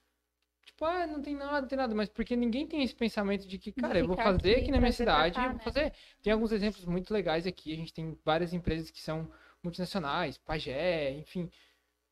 tipo, 0.66 0.86
ah, 0.86 1.05
não 1.07 1.22
tem 1.22 1.36
nada, 1.36 1.61
não 1.61 1.68
tem 1.68 1.78
nada, 1.78 1.93
mas 1.95 2.09
porque 2.09 2.36
ninguém 2.36 2.68
tem 2.68 2.84
esse 2.84 2.95
pensamento 2.95 3.47
de 3.47 3.57
que, 3.57 3.72
De 3.72 3.82
cara, 3.82 3.99
eu 3.99 4.07
vou 4.07 4.16
fazer 4.16 4.51
aqui, 4.51 4.61
aqui 4.61 4.72
na 4.72 4.80
minha 4.80 4.91
cidade, 4.91 5.38
eu 5.38 5.43
vou 5.43 5.53
né? 5.53 5.59
fazer. 5.59 5.93
Tem 6.22 6.34
alguns 6.34 6.51
exemplos 6.51 6.86
muito 6.86 7.14
legais 7.14 7.45
aqui, 7.45 7.74
a 7.74 7.76
gente 7.76 7.93
tem 7.93 8.18
várias 8.24 8.53
empresas 8.53 8.89
que 8.89 9.01
são 9.01 9.30
multinacionais, 9.61 10.38
Pagé, 10.38 11.11
enfim, 11.11 11.49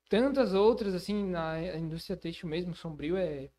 tantas 0.09 0.53
outras 0.53 0.93
assim 0.93 1.25
na 1.25 1.77
indústria 1.77 2.17
têxtil 2.17 2.49
mesmo, 2.49 2.75
Sombrio 2.75 3.17
é 3.17 3.49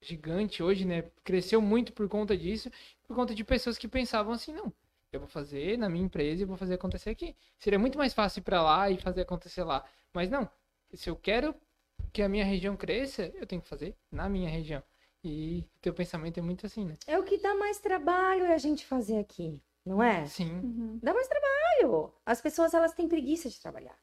gigante 0.00 0.62
hoje, 0.62 0.84
né? 0.84 1.04
Cresceu 1.22 1.60
muito 1.60 1.92
por 1.92 2.08
conta 2.08 2.36
disso, 2.36 2.70
por 3.06 3.14
conta 3.14 3.34
de 3.34 3.44
pessoas 3.44 3.78
que 3.78 3.86
pensavam 3.86 4.32
assim, 4.32 4.52
não, 4.52 4.72
eu 5.12 5.20
vou 5.20 5.28
fazer 5.28 5.78
na 5.78 5.88
minha 5.88 6.04
empresa 6.04 6.42
e 6.42 6.46
vou 6.46 6.56
fazer 6.56 6.74
acontecer 6.74 7.10
aqui. 7.10 7.36
Seria 7.58 7.78
muito 7.78 7.98
mais 7.98 8.14
fácil 8.14 8.40
ir 8.40 8.42
para 8.42 8.62
lá 8.62 8.90
e 8.90 8.96
fazer 8.96 9.22
acontecer 9.22 9.62
lá. 9.62 9.84
Mas 10.12 10.30
não, 10.30 10.48
se 10.94 11.08
eu 11.08 11.16
quero 11.16 11.54
que 12.12 12.22
a 12.22 12.28
minha 12.28 12.44
região 12.44 12.76
cresça, 12.76 13.32
eu 13.34 13.46
tenho 13.46 13.62
que 13.62 13.68
fazer 13.68 13.96
na 14.10 14.28
minha 14.28 14.50
região. 14.50 14.82
E 15.24 15.64
o 15.76 15.80
teu 15.80 15.94
pensamento 15.94 16.38
é 16.38 16.42
muito 16.42 16.66
assim, 16.66 16.84
né? 16.84 16.94
É 17.06 17.18
o 17.18 17.22
que 17.22 17.38
dá 17.38 17.54
mais 17.54 17.78
trabalho 17.78 18.44
é 18.44 18.54
a 18.54 18.58
gente 18.58 18.84
fazer 18.84 19.18
aqui, 19.18 19.60
não 19.84 20.02
é? 20.02 20.26
Sim. 20.26 20.60
Uhum. 20.60 20.98
Dá 21.02 21.14
mais 21.14 21.28
trabalho. 21.28 22.12
As 22.26 22.40
pessoas, 22.40 22.74
elas 22.74 22.92
têm 22.92 23.08
preguiça 23.08 23.48
de 23.48 23.60
trabalhar. 23.60 23.96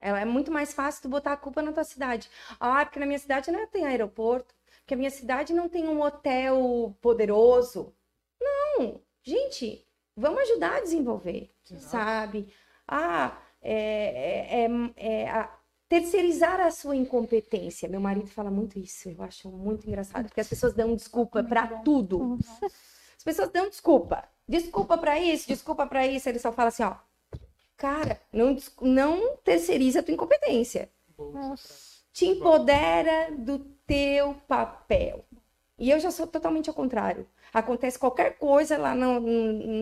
Ela- 0.00 0.20
É 0.20 0.24
muito 0.24 0.50
mais 0.52 0.74
fácil 0.74 1.02
tu 1.02 1.08
botar 1.08 1.32
a 1.32 1.36
culpa 1.36 1.62
na 1.62 1.72
tua 1.72 1.84
cidade. 1.84 2.28
Ah, 2.60 2.84
porque 2.84 3.00
na 3.00 3.06
minha 3.06 3.18
cidade 3.18 3.50
não 3.50 3.66
tem 3.66 3.86
aeroporto. 3.86 4.54
Porque 4.80 4.94
a 4.94 4.96
minha 4.96 5.10
cidade 5.10 5.52
não 5.54 5.68
tem 5.68 5.88
um 5.88 6.00
hotel 6.02 6.94
poderoso. 7.00 7.94
Não, 8.40 9.00
gente, 9.22 9.86
vamos 10.16 10.40
ajudar 10.42 10.76
a 10.76 10.80
desenvolver, 10.80 11.50
sabe? 11.78 12.52
Ah, 12.86 13.40
é, 13.62 14.64
é- 14.64 14.66
é- 14.66 15.22
é 15.24 15.30
a- 15.30 15.58
terceirizar 15.92 16.58
a 16.58 16.70
sua 16.70 16.96
incompetência. 16.96 17.86
Meu 17.86 18.00
marido 18.00 18.26
fala 18.26 18.50
muito 18.50 18.78
isso, 18.78 19.10
eu 19.10 19.22
acho 19.22 19.50
muito 19.50 19.86
engraçado, 19.86 20.24
porque 20.24 20.40
as 20.40 20.48
pessoas 20.48 20.72
dão 20.72 20.96
desculpa 20.96 21.44
pra 21.44 21.66
tudo. 21.66 22.38
As 23.14 23.22
pessoas 23.22 23.50
dão 23.50 23.68
desculpa. 23.68 24.24
Desculpa 24.48 24.96
pra 24.96 25.20
isso, 25.20 25.46
desculpa 25.46 25.86
pra 25.86 26.06
isso. 26.06 26.30
Ele 26.30 26.38
só 26.38 26.50
fala 26.50 26.68
assim, 26.68 26.82
ó. 26.82 26.94
Cara, 27.76 28.18
não, 28.32 28.56
não 28.80 29.36
terceiriza 29.44 30.00
a 30.00 30.02
tua 30.02 30.14
incompetência. 30.14 30.88
Bolsa 31.14 31.68
Te 32.10 32.24
empodera 32.24 33.30
do 33.36 33.58
teu 33.86 34.34
papel. 34.48 35.26
E 35.78 35.90
eu 35.90 36.00
já 36.00 36.10
sou 36.10 36.26
totalmente 36.26 36.70
ao 36.70 36.74
contrário. 36.74 37.26
Acontece 37.52 37.98
qualquer 37.98 38.38
coisa 38.38 38.78
lá 38.78 38.94
no- 38.94 39.20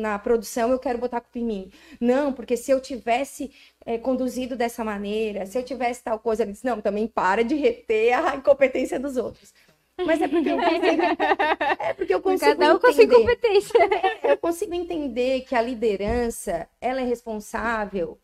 na 0.01 0.19
produção, 0.19 0.71
eu 0.71 0.79
quero 0.79 0.99
botar 0.99 1.21
culpa 1.21 1.39
em 1.39 1.45
mim. 1.45 1.73
Não, 2.01 2.33
porque 2.33 2.57
se 2.57 2.71
eu 2.71 2.81
tivesse 2.81 3.53
eh, 3.87 3.99
conduzido 3.99 4.57
dessa 4.57 4.85
maneira, 4.85 5.47
se 5.47 5.57
eu 5.59 5.63
tivesse 5.65 6.03
tal 6.03 6.19
coisa, 6.19 6.43
ele 6.43 6.53
disse, 6.53 6.65
não, 6.67 6.81
também 6.81 7.07
para 7.07 7.43
de 7.45 7.55
reter 7.55 8.13
a 8.15 8.37
incompetência 8.37 8.99
dos 8.99 9.17
outros. 9.17 9.55
Mas 10.03 10.21
é 10.21 10.29
porque 10.29 10.51
eu 10.51 10.63
consigo, 10.63 11.03
é 11.79 11.95
porque 11.95 12.15
eu 12.15 12.21
consigo 12.23 12.63
Cada 12.63 12.75
um 12.75 12.79
com 12.79 12.87
a 12.87 12.93
sua 12.93 13.05
entender. 13.05 13.05
incompetência. 13.05 13.79
Eu 14.23 14.37
consigo 14.39 14.75
entender 14.75 15.43
que 15.43 15.55
a 15.55 15.63
liderança, 15.63 16.69
ela 16.81 17.01
é 17.01 17.05
responsável 17.05 18.19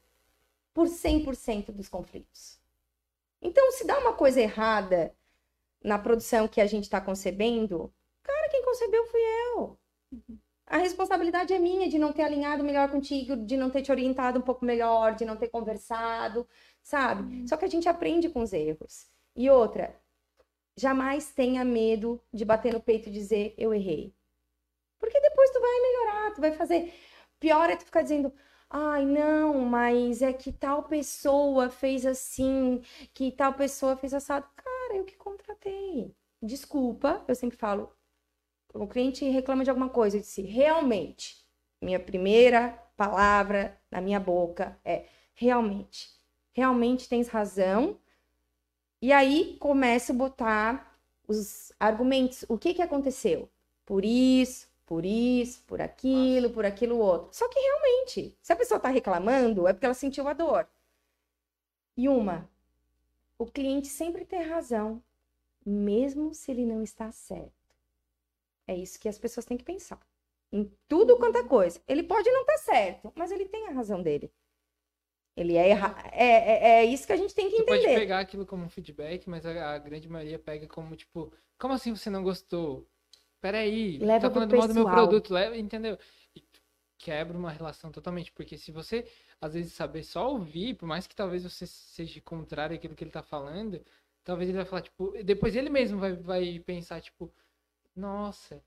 por 0.74 0.88
100% 0.88 1.72
dos 1.72 1.88
conflitos. 1.88 2.58
Então, 3.42 3.72
se 3.72 3.86
dá 3.86 3.98
uma 3.98 4.14
coisa 4.14 4.40
errada 4.40 5.14
na 5.82 5.98
produção 5.98 6.48
que 6.48 6.60
a 6.60 6.66
gente 6.66 6.84
está 6.84 7.00
concebendo, 7.00 7.92
cara, 8.26 8.48
quem 8.50 8.64
concebeu 8.64 9.06
fui 9.06 9.20
eu. 9.20 9.78
A 10.66 10.78
responsabilidade 10.78 11.52
é 11.52 11.58
minha 11.58 11.88
de 11.88 11.98
não 11.98 12.12
ter 12.12 12.22
alinhado 12.22 12.64
melhor 12.64 12.90
contigo, 12.90 13.36
de 13.36 13.56
não 13.56 13.70
ter 13.70 13.82
te 13.82 13.92
orientado 13.92 14.38
um 14.38 14.42
pouco 14.42 14.64
melhor, 14.64 15.14
de 15.14 15.24
não 15.24 15.36
ter 15.36 15.48
conversado, 15.48 16.46
sabe? 16.82 17.48
Só 17.48 17.56
que 17.56 17.64
a 17.64 17.68
gente 17.68 17.88
aprende 17.88 18.28
com 18.28 18.42
os 18.42 18.52
erros. 18.52 19.06
E 19.36 19.48
outra, 19.48 19.94
jamais 20.76 21.32
tenha 21.32 21.64
medo 21.64 22.20
de 22.32 22.44
bater 22.44 22.72
no 22.72 22.80
peito 22.80 23.08
e 23.08 23.12
dizer 23.12 23.54
eu 23.56 23.72
errei. 23.72 24.12
Porque 24.98 25.20
depois 25.20 25.50
tu 25.50 25.60
vai 25.60 25.80
melhorar, 25.80 26.34
tu 26.34 26.40
vai 26.40 26.52
fazer. 26.52 26.92
Pior 27.38 27.70
é 27.70 27.76
tu 27.76 27.84
ficar 27.84 28.02
dizendo, 28.02 28.32
ai, 28.68 29.04
não, 29.04 29.60
mas 29.60 30.22
é 30.22 30.32
que 30.32 30.52
tal 30.52 30.82
pessoa 30.84 31.70
fez 31.70 32.04
assim, 32.06 32.82
que 33.14 33.30
tal 33.30 33.54
pessoa 33.54 33.96
fez 33.96 34.12
assado. 34.14 34.48
Cara, 34.56 34.96
eu 34.96 35.04
que 35.04 35.16
contratei. 35.16 36.14
Desculpa, 36.42 37.24
eu 37.28 37.34
sempre 37.34 37.56
falo. 37.56 37.95
O 38.78 38.86
cliente 38.86 39.24
reclama 39.28 39.64
de 39.64 39.70
alguma 39.70 39.88
coisa, 39.88 40.16
eu 40.16 40.20
disse, 40.20 40.42
realmente, 40.42 41.44
minha 41.80 41.98
primeira 41.98 42.70
palavra 42.96 43.78
na 43.90 44.00
minha 44.00 44.20
boca 44.20 44.78
é 44.84 45.06
realmente. 45.34 46.10
Realmente 46.52 47.08
tens 47.08 47.28
razão. 47.28 47.98
E 49.00 49.12
aí 49.12 49.56
começo 49.60 50.12
a 50.12 50.14
botar 50.14 50.98
os 51.28 51.72
argumentos. 51.78 52.44
O 52.48 52.58
que 52.58 52.74
que 52.74 52.82
aconteceu? 52.82 53.48
Por 53.84 54.04
isso, 54.04 54.68
por 54.86 55.04
isso, 55.04 55.62
por 55.66 55.80
aquilo, 55.80 56.50
por 56.50 56.64
aquilo 56.64 56.98
outro. 56.98 57.28
Só 57.32 57.48
que 57.48 57.58
realmente, 57.58 58.36
se 58.40 58.52
a 58.52 58.56
pessoa 58.56 58.78
está 58.78 58.88
reclamando, 58.88 59.66
é 59.66 59.72
porque 59.72 59.86
ela 59.86 59.94
sentiu 59.94 60.26
a 60.28 60.32
dor. 60.32 60.66
E 61.96 62.08
uma, 62.08 62.48
o 63.38 63.46
cliente 63.46 63.88
sempre 63.88 64.24
tem 64.24 64.42
razão, 64.42 65.02
mesmo 65.64 66.34
se 66.34 66.50
ele 66.50 66.64
não 66.64 66.82
está 66.82 67.10
certo. 67.10 67.55
É 68.66 68.74
isso 68.74 68.98
que 68.98 69.08
as 69.08 69.18
pessoas 69.18 69.46
têm 69.46 69.56
que 69.56 69.64
pensar. 69.64 70.00
Em 70.52 70.70
tudo 70.88 71.16
quanto 71.16 71.38
é 71.38 71.44
coisa. 71.44 71.80
Ele 71.86 72.02
pode 72.02 72.30
não 72.30 72.40
estar 72.40 72.58
certo, 72.58 73.12
mas 73.14 73.30
ele 73.30 73.46
tem 73.46 73.68
a 73.68 73.72
razão 73.72 74.02
dele. 74.02 74.32
Ele 75.36 75.54
é 75.54 75.68
erra... 75.68 75.94
é, 76.12 76.24
é, 76.24 76.68
é 76.78 76.84
isso 76.84 77.06
que 77.06 77.12
a 77.12 77.16
gente 77.16 77.34
tem 77.34 77.50
que 77.50 77.62
pode 77.64 77.80
entender. 77.80 78.00
pegar 78.00 78.20
aquilo 78.20 78.46
como 78.46 78.64
um 78.64 78.70
feedback, 78.70 79.28
mas 79.28 79.44
a, 79.44 79.74
a 79.74 79.78
grande 79.78 80.08
maioria 80.08 80.38
pega 80.38 80.66
como, 80.66 80.96
tipo, 80.96 81.30
como 81.58 81.74
assim 81.74 81.94
você 81.94 82.08
não 82.08 82.22
gostou? 82.22 82.88
Peraí, 83.40 83.98
Leva 83.98 84.28
tá 84.28 84.34
falando 84.34 84.56
mal 84.56 84.66
do 84.66 84.74
meu 84.74 84.84
produto, 84.84 85.34
leva, 85.34 85.56
entendeu? 85.56 85.98
E 86.34 86.42
quebra 86.98 87.36
uma 87.36 87.50
relação 87.50 87.92
totalmente, 87.92 88.32
porque 88.32 88.56
se 88.56 88.72
você, 88.72 89.06
às 89.38 89.52
vezes, 89.52 89.74
saber 89.74 90.02
só 90.02 90.30
ouvir, 90.30 90.74
por 90.74 90.86
mais 90.86 91.06
que 91.06 91.14
talvez 91.14 91.44
você 91.44 91.66
seja 91.66 92.20
contrário 92.22 92.74
àquilo 92.74 92.94
que 92.94 93.04
ele 93.04 93.10
tá 93.10 93.22
falando, 93.22 93.84
talvez 94.24 94.48
ele 94.48 94.56
vai 94.56 94.66
falar, 94.66 94.82
tipo, 94.82 95.12
depois 95.22 95.54
ele 95.54 95.68
mesmo 95.68 95.98
vai, 95.98 96.14
vai 96.14 96.58
pensar, 96.60 97.00
tipo, 97.02 97.30
nossa, 97.96 98.62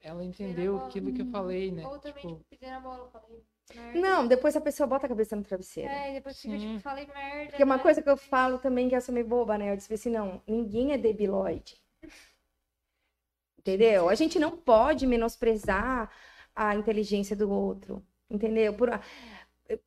ela 0.00 0.24
entendeu 0.24 0.74
bola. 0.74 0.86
aquilo 0.88 1.12
que 1.12 1.22
eu 1.22 1.26
falei, 1.26 1.70
né? 1.72 1.86
Ou 1.86 1.98
também, 1.98 2.22
Tipo, 2.26 2.44
tipo, 2.50 2.66
na 2.66 2.80
bola, 2.80 3.08
falei 3.10 3.44
merda. 3.74 4.00
Não, 4.00 4.26
depois 4.26 4.56
a 4.56 4.60
pessoa 4.60 4.86
bota 4.86 5.06
a 5.06 5.08
cabeça 5.08 5.36
no 5.36 5.44
travesseiro. 5.44 5.88
É, 5.90 6.10
e 6.10 6.14
depois 6.14 6.40
fica, 6.40 6.58
Sim. 6.58 6.68
tipo, 6.68 6.80
falei 6.80 7.06
merda. 7.06 7.50
Porque 7.50 7.62
uma 7.64 7.76
né? 7.76 7.82
coisa 7.82 8.02
que 8.02 8.10
eu 8.10 8.16
falo 8.16 8.58
também, 8.58 8.88
que 8.88 8.96
eu 8.96 9.00
sou 9.00 9.14
meio 9.14 9.26
boba, 9.26 9.56
né? 9.56 9.70
Eu 9.72 9.76
disse 9.76 9.92
assim, 9.94 10.10
não, 10.10 10.42
ninguém 10.46 10.92
é 10.92 10.98
debilóide. 10.98 11.80
Entendeu? 13.58 14.08
A 14.08 14.14
gente 14.14 14.38
não 14.38 14.56
pode 14.56 15.06
menosprezar 15.06 16.10
a 16.54 16.74
inteligência 16.74 17.36
do 17.36 17.50
outro. 17.50 18.04
Entendeu? 18.28 18.74
Por... 18.74 18.90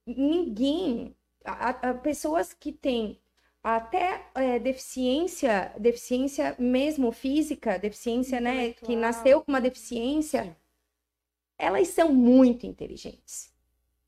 Ninguém. 0.05 1.15
a- 1.43 1.69
a- 1.91 1.93
pessoas 1.93 2.53
que 2.53 2.71
têm 2.71 3.21
até 3.65 4.21
é, 4.35 4.59
deficiência, 4.59 5.73
deficiência 5.79 6.55
mesmo 6.59 7.11
física, 7.11 7.79
deficiência, 7.79 8.39
né? 8.39 8.73
Que 8.73 8.95
nasceu 8.95 9.41
com 9.41 9.51
uma 9.51 9.59
deficiência, 9.59 10.43
Sim. 10.43 10.55
elas 11.57 11.87
são 11.87 12.13
muito 12.13 12.67
inteligentes. 12.67 13.51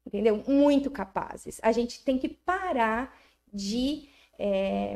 Entendeu? 0.05 0.43
Muito 0.47 0.91
capazes. 0.91 1.59
A 1.63 1.71
gente 1.71 2.03
tem 2.05 2.19
que 2.19 2.29
parar 2.29 3.17
de 3.51 4.07
é, 4.37 4.95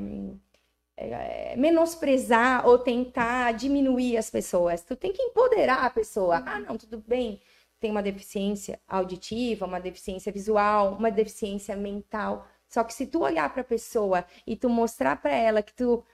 é, 0.96 1.56
menosprezar 1.56 2.68
ou 2.68 2.78
tentar 2.78 3.54
diminuir 3.54 4.16
as 4.16 4.30
pessoas. 4.30 4.84
Tu 4.84 4.96
tem 4.96 5.12
que 5.12 5.24
empoderar 5.24 5.86
a 5.86 5.90
pessoa. 5.90 6.44
Ah, 6.46 6.60
não, 6.60 6.78
tudo 6.78 7.00
bem. 7.00 7.42
Tem 7.80 7.90
uma 7.90 8.04
deficiência 8.04 8.80
auditiva, 8.88 9.66
uma 9.66 9.82
deficiência 9.82 10.32
visual, 10.32 10.94
uma 10.94 11.10
deficiência 11.10 11.76
mental. 11.76 12.48
Só 12.72 12.86
que 12.86 12.94
se 12.94 13.06
tu 13.06 13.20
olhar 13.20 13.52
para 13.52 13.62
a 13.62 13.66
pessoa 13.66 14.26
e 14.48 14.56
tu 14.56 14.70
mostrar 14.70 15.18
para 15.22 15.36
ela 15.36 15.62
que 15.62 15.74
tu 15.74 16.06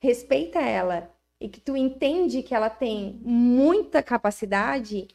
respeita 0.00 0.58
ela 0.58 1.14
e 1.38 1.46
que 1.46 1.60
tu 1.60 1.76
entende 1.76 2.42
que 2.42 2.54
ela 2.54 2.70
tem 2.70 3.20
muita 3.22 4.02
capacidade, 4.02 5.06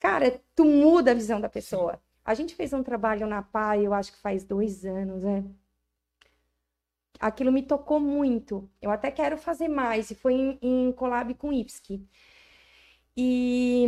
cara, 0.00 0.40
tu 0.54 0.64
muda 0.64 1.10
a 1.10 1.14
visão 1.14 1.38
da 1.38 1.50
pessoa. 1.50 2.00
A 2.24 2.32
gente 2.32 2.54
fez 2.54 2.72
um 2.72 2.82
trabalho 2.82 3.26
na 3.26 3.42
PAI, 3.42 3.86
eu 3.86 3.92
acho 3.92 4.10
que 4.12 4.18
faz 4.18 4.42
dois 4.42 4.86
anos, 4.86 5.22
né? 5.22 5.44
Aquilo 7.20 7.52
me 7.52 7.62
tocou 7.62 8.00
muito. 8.00 8.70
Eu 8.80 8.90
até 8.90 9.10
quero 9.10 9.36
fazer 9.36 9.68
mais, 9.68 10.10
e 10.10 10.14
foi 10.14 10.32
em, 10.32 10.58
em 10.62 10.92
collab 10.92 11.34
com 11.34 11.50
o 11.50 11.52
IPSC. 11.52 12.00
E, 13.14 13.86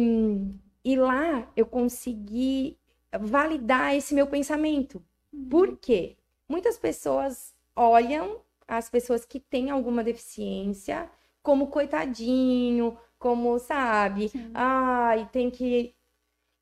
e 0.84 0.96
lá 0.96 1.50
eu 1.56 1.64
consegui 1.64 2.78
validar 3.18 3.94
esse 3.96 4.14
meu 4.14 4.26
pensamento. 4.26 5.02
Por 5.50 5.76
quê? 5.76 6.16
Muitas 6.48 6.78
pessoas 6.78 7.54
olham 7.74 8.40
as 8.66 8.90
pessoas 8.90 9.24
que 9.24 9.40
têm 9.40 9.70
alguma 9.70 10.04
deficiência 10.04 11.10
como 11.42 11.68
coitadinho, 11.68 12.98
como, 13.18 13.58
sabe, 13.58 14.28
Sim. 14.28 14.50
ai, 14.54 15.28
tem 15.32 15.50
que. 15.50 15.94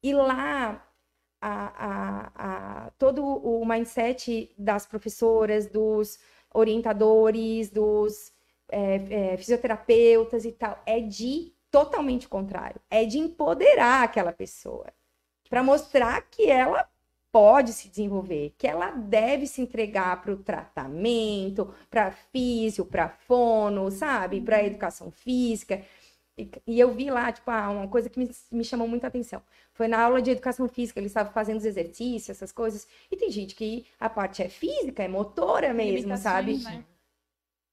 E 0.03 0.15
lá 0.15 0.87
a, 1.41 1.87
a, 1.87 2.87
a, 2.87 2.91
todo 2.93 3.25
o 3.25 3.65
mindset 3.67 4.55
das 4.57 4.87
professoras, 4.87 5.67
dos 5.67 6.19
orientadores, 6.55 7.71
dos 7.71 8.33
é, 8.71 9.33
é, 9.33 9.37
fisioterapeutas 9.37 10.45
e 10.45 10.53
tal, 10.53 10.81
é 10.87 11.01
de 11.01 11.53
totalmente 11.71 12.29
contrário. 12.29 12.81
É 12.91 13.05
de 13.05 13.19
empoderar 13.19 14.05
aquela 14.05 14.33
pessoa. 14.33 14.87
Para 15.49 15.63
mostrar 15.63 16.23
que 16.31 16.51
ela 16.51 16.89
pode 17.33 17.73
se 17.73 17.89
desenvolver, 17.89 18.55
que 18.57 18.67
ela 18.67 18.91
deve 18.91 19.47
se 19.47 19.61
entregar 19.61 20.23
para 20.23 20.33
o 20.33 20.39
tratamento, 20.39 21.75
para 21.91 22.11
físio, 22.11 22.85
para 22.85 23.09
fono, 23.09 23.91
sabe? 23.91 24.41
Para 24.41 24.65
educação 24.65 25.11
física. 25.11 25.85
E, 26.39 26.51
e, 26.67 26.81
eu 26.81 26.93
vi 26.93 27.11
lá, 27.11 27.33
tipo, 27.33 27.51
ah, 27.51 27.71
uma 27.71 27.89
coisa 27.89 28.11
que 28.11 28.19
me, 28.19 28.31
me 28.53 28.65
chamou 28.65 28.87
muita 28.87 29.07
atenção. 29.07 29.43
Foi 29.73 29.89
na 29.89 30.01
aula 30.03 30.21
de 30.21 30.31
educação 30.31 30.69
física, 30.69 31.01
eles 31.01 31.11
estavam 31.11 31.33
fazendo 31.33 31.59
os 31.59 31.65
exercícios, 31.65 32.31
essas 32.31 32.53
coisas. 32.53 32.87
E 33.11 33.17
tem 33.17 33.31
gente 33.31 33.55
que 33.55 33.87
a 33.99 34.09
parte 34.09 34.43
é 34.43 34.49
física, 34.49 35.03
é 35.03 35.09
motora 35.09 35.73
mesmo, 35.73 36.17
sabe? 36.17 36.59
Né? 36.59 36.85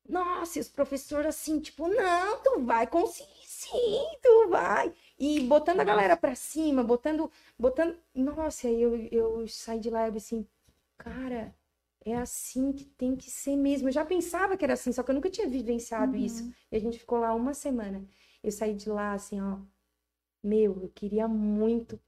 Nossa, 0.08 0.60
e 0.60 0.62
os 0.62 0.70
professores 0.70 1.28
assim, 1.28 1.60
tipo, 1.60 1.88
não, 1.88 2.42
tu 2.42 2.62
vai 2.62 2.88
conseguir 2.88 3.44
sim, 3.46 4.06
tu 4.22 4.50
vai. 4.50 4.94
E 5.18 5.40
botando 5.42 5.80
a 5.80 5.84
galera 5.84 6.18
pra 6.18 6.36
cima, 6.36 6.84
botando, 6.84 7.32
botando. 7.58 7.98
Nossa, 8.14 8.68
aí 8.68 8.82
eu, 8.82 8.96
eu 9.12 9.48
saí 9.48 9.80
de 9.80 9.90
lá 9.90 10.10
e 10.10 10.18
assim, 10.18 10.46
cara, 10.98 11.56
é 12.06 12.16
assim 12.16 12.74
que 12.74 12.86
tem 12.86 13.16
que 13.16 13.30
ser 13.30 13.56
mesmo. 13.56 13.88
Eu 13.88 13.94
já 13.94 14.06
pensava 14.06 14.58
que 14.58 14.64
era 14.64 14.74
assim, 14.74 14.92
só 14.92 15.04
que 15.04 15.12
eu 15.12 15.16
nunca 15.16 15.30
tinha 15.30 15.48
vivenciado 15.48 16.14
uhum. 16.14 16.26
isso. 16.26 16.54
E 16.72 16.76
a 16.76 16.80
gente 16.80 17.00
ficou 17.00 17.20
lá 17.20 17.34
uma 17.34 17.54
semana. 17.54 18.06
Eu 18.44 18.52
saí 18.52 18.74
de 18.74 18.90
lá 18.90 19.14
assim, 19.14 19.40
ó. 19.42 19.60
Meu, 20.44 20.84
eu 20.84 20.90
queria 20.94 21.28
muito 21.28 22.00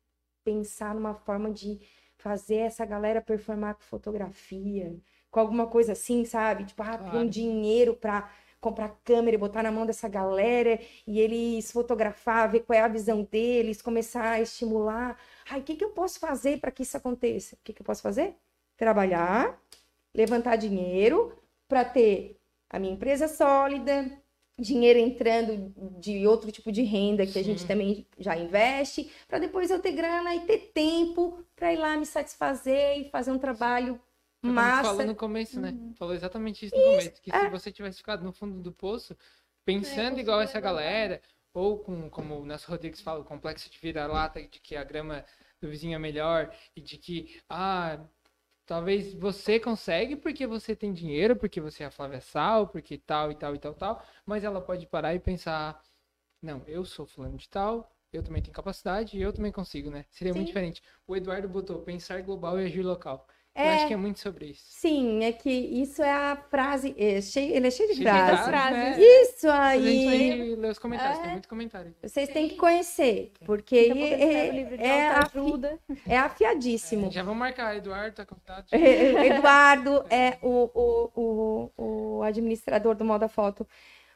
pensar 0.44 0.94
numa 0.94 1.14
forma 1.14 1.50
de 1.50 1.80
fazer 2.18 2.58
essa 2.58 2.86
galera 2.86 3.22
performar 3.22 3.76
com 3.76 3.82
fotografia, 3.82 4.96
com 5.32 5.40
alguma 5.40 5.68
coisa 5.68 5.94
assim, 5.94 6.26
sabe? 6.26 6.66
Tipo, 6.66 6.84
ah, 6.84 6.98
claro. 6.98 7.18
um 7.18 7.28
dinheiro 7.28 7.96
pra 7.96 8.30
comprar 8.66 9.00
câmera 9.04 9.36
e 9.36 9.38
botar 9.38 9.62
na 9.62 9.72
mão 9.72 9.86
dessa 9.86 10.10
galera 10.10 10.80
e 11.06 11.20
eles 11.20 11.72
fotografar, 11.72 12.50
ver 12.50 12.62
qual 12.62 12.76
é 12.76 12.82
a 12.82 12.88
visão 12.88 13.22
deles, 13.22 13.80
começar 13.80 14.32
a 14.32 14.42
estimular. 14.42 15.20
Ai, 15.48 15.60
o 15.60 15.64
que, 15.64 15.76
que 15.76 15.86
eu 15.86 15.92
posso 15.92 16.20
fazer 16.20 16.60
para 16.60 16.72
que 16.72 16.82
isso 16.82 16.98
aconteça? 16.98 17.54
O 17.56 17.60
que, 17.64 17.74
que 17.74 17.82
eu 17.84 17.86
posso 17.86 18.02
fazer? 18.02 18.36
Trabalhar, 18.76 19.62
levantar 20.12 20.56
dinheiro 20.56 21.38
para 21.68 21.86
ter 21.86 22.40
a 22.68 22.80
minha 22.80 22.94
empresa 22.94 23.28
sólida, 23.28 24.12
dinheiro 24.58 24.98
entrando 24.98 25.72
de 26.00 26.26
outro 26.26 26.52
tipo 26.52 26.72
de 26.72 26.82
renda 26.82 27.24
que 27.24 27.34
Sim. 27.34 27.40
a 27.42 27.44
gente 27.44 27.68
também 27.68 28.08
já 28.18 28.36
investe, 28.36 29.12
para 29.28 29.38
depois 29.38 29.70
eu 29.70 29.80
ter 29.80 29.92
grana 29.92 30.34
e 30.34 30.40
ter 30.40 30.72
tempo 30.74 31.46
para 31.56 31.72
ir 31.72 31.78
lá 31.78 31.96
me 31.96 32.06
satisfazer 32.06 32.98
e 33.00 33.10
fazer 33.12 33.30
um 33.30 33.38
trabalho 33.38 34.02
Foi 34.46 34.54
massa. 34.54 34.84
falou 34.84 35.06
no 35.06 35.16
começo, 35.16 35.60
né? 35.60 35.72
Uhum. 35.72 35.94
Falou 35.96 36.14
exatamente 36.14 36.66
isso 36.66 36.76
no 36.76 36.82
isso, 36.82 36.90
começo, 36.92 37.22
que 37.22 37.36
é. 37.36 37.42
se 37.42 37.50
você 37.50 37.72
tivesse 37.72 37.98
ficado 37.98 38.24
no 38.24 38.32
fundo 38.32 38.62
do 38.62 38.72
poço, 38.72 39.18
pensando 39.64 40.18
é, 40.18 40.22
igual 40.22 40.42
essa 40.42 40.60
galera, 40.60 41.22
ou 41.54 41.80
com, 41.80 42.10
como 42.10 42.40
o 42.40 42.46
Nelson 42.46 42.72
Rodrigues 42.72 43.02
fala, 43.02 43.22
o 43.22 43.26
complexo 43.26 43.70
de 43.70 43.78
vira-lata, 43.80 44.42
de 44.42 44.60
que 44.60 44.76
a 44.76 44.84
grama 44.84 45.26
do 45.62 45.70
vizinho 45.70 45.96
é 45.96 46.00
melhor, 46.00 46.54
e 46.76 46.82
de 46.82 46.98
que, 46.98 47.42
ah, 47.50 48.00
Talvez 48.66 49.14
você 49.14 49.60
consegue 49.60 50.16
porque 50.16 50.48
você 50.48 50.76
tem 50.76 50.92
dinheiro, 50.92 51.36
porque 51.36 51.62
você 51.62 51.84
é 51.84 51.86
a 51.86 51.92
Flávia 51.92 52.20
Sal, 52.20 52.68
porque 52.68 52.98
tal 52.98 53.32
e 53.32 53.36
tal 53.36 53.54
e 53.54 53.60
tal 53.60 53.74
tal, 53.76 54.04
mas 54.26 54.44
ela 54.44 54.60
pode 54.60 54.88
parar 54.88 55.14
e 55.14 55.20
pensar, 55.20 55.80
não, 56.42 56.64
eu 56.66 56.84
sou 56.84 57.06
fulano 57.06 57.38
de 57.38 57.48
tal, 57.48 57.96
eu 58.12 58.24
também 58.24 58.42
tenho 58.42 58.56
capacidade 58.56 59.18
e 59.18 59.22
eu 59.22 59.32
também 59.32 59.52
consigo, 59.52 59.92
né? 59.92 60.06
Seria 60.10 60.34
Sim. 60.34 60.40
muito 60.40 60.48
diferente. 60.48 60.82
O 61.06 61.16
Eduardo 61.16 61.48
botou 61.48 61.84
pensar 61.84 62.24
global 62.24 62.60
e 62.60 62.66
agir 62.66 62.82
local. 62.82 63.28
É, 63.58 63.68
eu 63.68 63.72
acho 63.72 63.88
que 63.88 63.94
é 63.94 63.98
muito 63.98 64.20
sobre 64.20 64.48
isso. 64.48 64.66
Sim, 64.68 65.24
é 65.24 65.32
que 65.32 65.50
isso 65.50 66.04
é 66.04 66.12
a 66.12 66.36
frase. 66.36 66.94
É 66.98 67.22
cheio, 67.22 67.56
ele 67.56 67.68
é 67.68 67.72
cheio 67.72 67.88
de 67.88 67.96
cheio 67.96 68.10
frases. 68.10 68.46
Frases. 68.46 68.78
Né? 68.78 69.00
Isso 69.00 69.50
aí. 69.50 70.08
A 70.08 70.12
gente 70.12 70.56
ler 70.56 70.72
os 70.72 70.78
comentários, 70.78 71.20
é. 71.20 71.22
tem 71.22 71.32
muito 71.32 71.48
comentário. 71.48 71.96
Vocês 72.04 72.28
têm 72.28 72.50
que 72.50 72.58
conhecer, 72.58 73.32
porque 73.46 73.78
é, 73.78 74.86
é, 74.86 75.08
ajuda. 75.08 75.80
é 76.06 76.18
afiadíssimo. 76.18 77.08
É, 77.08 77.12
já 77.12 77.24
vamos 77.24 77.40
marcar, 77.40 77.78
Eduardo 77.78 78.14
tá 78.14 78.26
contato. 78.26 78.74
Eduardo 78.74 80.04
é 80.12 80.38
o, 80.42 80.70
o, 80.74 81.12
o, 81.16 82.18
o 82.18 82.24
administrador 82.24 82.94
do 82.94 83.06
Moda 83.06 83.30
Foto. 83.30 83.66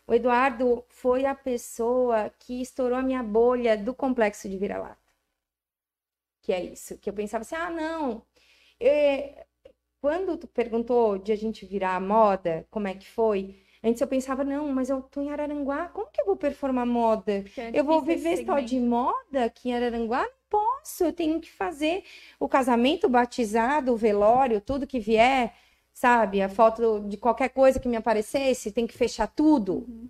O 0.06 0.14
Eduardo 0.14 0.84
foi 0.90 1.26
a 1.26 1.34
pessoa 1.34 2.30
que 2.40 2.62
estourou 2.62 2.98
a 2.98 3.02
minha 3.02 3.24
bolha 3.24 3.78
do 3.78 3.94
complexo 3.94 4.50
de 4.50 4.58
vira-lata. 4.58 4.98
Que 6.42 6.52
é 6.52 6.62
isso, 6.62 6.98
que 6.98 7.10
eu 7.10 7.14
pensava 7.14 7.44
assim, 7.44 7.56
ah, 7.56 7.70
não, 7.70 8.24
é, 8.80 9.45
quando 10.01 10.38
tu 10.38 10.47
perguntou 10.47 11.17
de 11.17 11.32
a 11.32 11.36
gente 11.36 11.65
virar 11.65 11.95
a 11.95 11.99
moda, 11.99 12.65
como 12.71 12.88
é 12.88 12.93
que 12.93 13.07
foi? 13.07 13.55
Antes 13.84 14.01
eu 14.01 14.07
pensava, 14.07 14.43
não, 14.43 14.67
mas 14.73 14.89
eu 14.89 15.01
tô 15.01 15.21
em 15.21 15.32
Araranguá, 15.32 15.88
como 15.89 16.11
que 16.11 16.21
eu 16.21 16.25
vou 16.25 16.36
performar 16.36 16.86
moda? 16.86 17.45
É 17.57 17.71
eu 17.73 17.84
vou 17.84 18.01
viver 18.01 18.38
só 18.45 18.59
de 18.59 18.80
moda 18.80 19.45
aqui 19.45 19.69
em 19.69 19.75
Araranguá? 19.75 20.23
Não 20.23 20.32
posso, 20.49 21.03
eu 21.03 21.13
tenho 21.13 21.39
que 21.39 21.49
fazer 21.51 22.03
o 22.39 22.47
casamento, 22.47 23.07
o 23.07 23.09
batizado, 23.09 23.93
o 23.93 23.97
velório, 23.97 24.59
tudo 24.59 24.88
que 24.88 24.99
vier, 24.99 25.53
sabe? 25.93 26.41
A 26.41 26.49
foto 26.49 27.01
de 27.01 27.17
qualquer 27.17 27.49
coisa 27.49 27.80
que 27.80 27.88
me 27.88 27.95
aparecesse, 27.95 28.71
tem 28.71 28.88
que 28.88 28.97
fechar 28.97 29.27
tudo. 29.27 29.86
Uhum. 29.88 30.09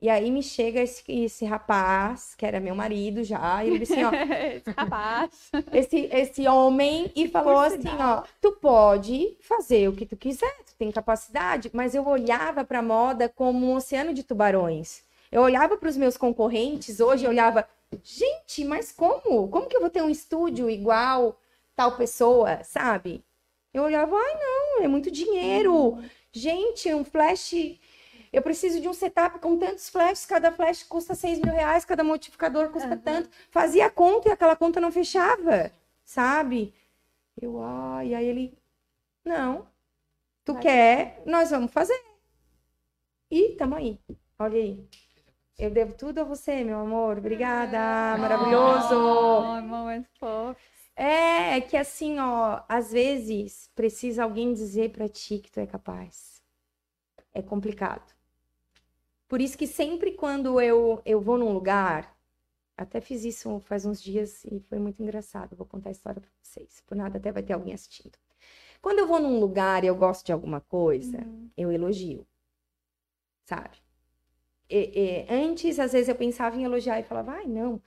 E 0.00 0.10
aí 0.10 0.30
me 0.30 0.42
chega 0.42 0.80
esse, 0.80 1.02
esse 1.08 1.44
rapaz, 1.44 2.34
que 2.34 2.44
era 2.44 2.60
meu 2.60 2.74
marido 2.74 3.24
já, 3.24 3.64
e 3.64 3.68
ele 3.68 3.78
disse 3.78 3.94
assim, 3.94 4.04
ó. 4.04 4.10
esse 4.54 4.70
rapaz. 4.70 5.50
Esse, 5.72 6.08
esse 6.12 6.48
homem, 6.48 7.10
e 7.16 7.26
falou 7.28 7.58
assim, 7.58 7.88
ó, 7.98 8.22
tu 8.40 8.52
pode 8.52 9.36
fazer 9.40 9.88
o 9.88 9.94
que 9.94 10.04
tu 10.04 10.16
quiser, 10.16 10.54
tu 10.66 10.74
tem 10.78 10.92
capacidade, 10.92 11.70
mas 11.72 11.94
eu 11.94 12.06
olhava 12.06 12.64
pra 12.64 12.82
moda 12.82 13.28
como 13.28 13.66
um 13.66 13.76
oceano 13.76 14.12
de 14.12 14.22
tubarões. 14.22 15.02
Eu 15.32 15.42
olhava 15.42 15.76
para 15.76 15.88
os 15.88 15.96
meus 15.96 16.16
concorrentes, 16.16 17.00
hoje 17.00 17.24
eu 17.24 17.30
olhava, 17.30 17.66
gente, 18.02 18.64
mas 18.64 18.92
como? 18.92 19.48
Como 19.48 19.68
que 19.68 19.76
eu 19.76 19.80
vou 19.80 19.90
ter 19.90 20.02
um 20.02 20.10
estúdio 20.10 20.68
igual 20.68 21.40
tal 21.74 21.96
pessoa, 21.96 22.62
sabe? 22.62 23.24
Eu 23.72 23.82
olhava, 23.82 24.14
ai 24.14 24.34
não, 24.34 24.84
é 24.84 24.88
muito 24.88 25.10
dinheiro. 25.10 25.74
Uhum. 25.74 26.04
Gente, 26.32 26.92
um 26.94 27.04
flash 27.04 27.78
eu 28.34 28.42
preciso 28.42 28.80
de 28.80 28.88
um 28.88 28.92
setup 28.92 29.38
com 29.38 29.56
tantos 29.56 29.88
flashes, 29.88 30.26
cada 30.26 30.50
flash 30.50 30.82
custa 30.82 31.14
6 31.14 31.40
mil 31.40 31.52
reais, 31.52 31.84
cada 31.84 32.02
modificador 32.02 32.70
custa 32.70 32.90
uhum. 32.90 32.98
tanto. 32.98 33.30
Fazia 33.50 33.86
a 33.86 33.90
conta 33.90 34.28
e 34.28 34.32
aquela 34.32 34.56
conta 34.56 34.80
não 34.80 34.90
fechava, 34.90 35.70
sabe? 36.04 36.74
Eu, 37.40 37.62
ah, 37.62 38.04
e 38.04 38.14
aí 38.14 38.26
ele, 38.26 38.58
não, 39.24 39.66
tu 40.44 40.52
Vai 40.54 40.62
quer, 40.62 41.22
nós 41.24 41.50
vamos 41.50 41.72
fazer. 41.72 42.00
E 43.30 43.50
tamo 43.56 43.76
aí, 43.76 44.00
olha 44.38 44.58
aí. 44.58 44.84
Eu 45.56 45.70
devo 45.70 45.94
tudo 45.94 46.18
a 46.18 46.24
você, 46.24 46.64
meu 46.64 46.80
amor. 46.80 47.18
Obrigada, 47.18 47.78
ah, 47.78 48.18
maravilhoso. 48.18 48.94
Oh, 48.96 49.60
momento 49.60 50.08
fofo. 50.18 50.60
É, 50.96 51.56
é 51.56 51.60
que 51.60 51.76
assim, 51.76 52.18
ó, 52.18 52.62
às 52.68 52.90
vezes 52.90 53.70
precisa 53.74 54.24
alguém 54.24 54.52
dizer 54.52 54.90
para 54.90 55.08
ti 55.08 55.38
que 55.38 55.50
tu 55.50 55.60
é 55.60 55.66
capaz. 55.66 56.42
É 57.32 57.40
complicado. 57.42 58.14
Por 59.28 59.40
isso 59.40 59.56
que 59.56 59.66
sempre 59.66 60.12
quando 60.12 60.60
eu, 60.60 61.00
eu 61.04 61.20
vou 61.20 61.38
num 61.38 61.52
lugar, 61.52 62.16
até 62.76 63.00
fiz 63.00 63.24
isso 63.24 63.60
faz 63.60 63.84
uns 63.84 64.02
dias 64.02 64.44
e 64.44 64.60
foi 64.60 64.78
muito 64.78 65.02
engraçado. 65.02 65.56
Vou 65.56 65.66
contar 65.66 65.90
a 65.90 65.92
história 65.92 66.20
para 66.20 66.30
vocês. 66.42 66.82
Por 66.86 66.96
nada 66.96 67.18
até 67.18 67.32
vai 67.32 67.42
ter 67.42 67.52
alguém 67.52 67.74
assistindo. 67.74 68.18
Quando 68.82 68.98
eu 68.98 69.06
vou 69.06 69.20
num 69.20 69.40
lugar 69.40 69.82
e 69.82 69.86
eu 69.86 69.96
gosto 69.96 70.26
de 70.26 70.32
alguma 70.32 70.60
coisa, 70.60 71.18
uhum. 71.18 71.50
eu 71.56 71.72
elogio. 71.72 72.26
Sabe? 73.46 73.78
E, 74.68 75.26
e, 75.28 75.32
antes, 75.32 75.78
às 75.78 75.92
vezes, 75.92 76.08
eu 76.08 76.14
pensava 76.14 76.56
em 76.56 76.64
elogiar 76.64 76.98
e 76.98 77.04
falava, 77.04 77.32
ai, 77.32 77.46
não, 77.46 77.80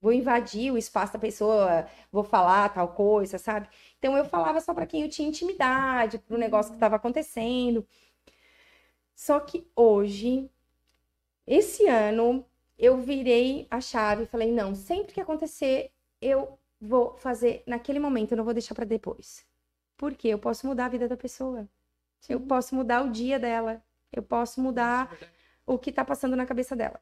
vou 0.00 0.12
invadir 0.12 0.72
o 0.72 0.78
espaço 0.78 1.12
da 1.12 1.18
pessoa, 1.18 1.86
vou 2.10 2.24
falar 2.24 2.70
tal 2.70 2.88
coisa, 2.88 3.38
sabe? 3.38 3.68
Então 3.98 4.16
eu 4.16 4.24
falava 4.24 4.60
só 4.60 4.72
para 4.72 4.86
quem 4.86 5.02
eu 5.02 5.08
tinha 5.08 5.28
intimidade, 5.28 6.18
para 6.18 6.34
o 6.36 6.38
negócio 6.38 6.72
que 6.72 6.76
estava 6.76 6.96
acontecendo. 6.96 7.86
Só 9.20 9.38
que 9.38 9.70
hoje, 9.76 10.50
esse 11.46 11.86
ano, 11.86 12.42
eu 12.78 12.96
virei 12.96 13.66
a 13.70 13.78
chave 13.78 14.22
e 14.22 14.26
falei: 14.26 14.50
não, 14.50 14.74
sempre 14.74 15.12
que 15.12 15.20
acontecer, 15.20 15.92
eu 16.22 16.58
vou 16.80 17.18
fazer 17.18 17.62
naquele 17.66 17.98
momento, 17.98 18.32
eu 18.32 18.38
não 18.38 18.46
vou 18.46 18.54
deixar 18.54 18.74
para 18.74 18.86
depois. 18.86 19.46
Porque 19.94 20.26
eu 20.26 20.38
posso 20.38 20.66
mudar 20.66 20.86
a 20.86 20.88
vida 20.88 21.06
da 21.06 21.18
pessoa. 21.18 21.68
Sim. 22.18 22.32
Eu 22.32 22.40
posso 22.40 22.74
mudar 22.74 23.04
o 23.04 23.10
dia 23.10 23.38
dela. 23.38 23.84
Eu 24.10 24.22
posso 24.22 24.58
mudar 24.58 25.14
o 25.66 25.78
que 25.78 25.92
tá 25.92 26.02
passando 26.02 26.34
na 26.34 26.46
cabeça 26.46 26.74
dela. 26.74 26.98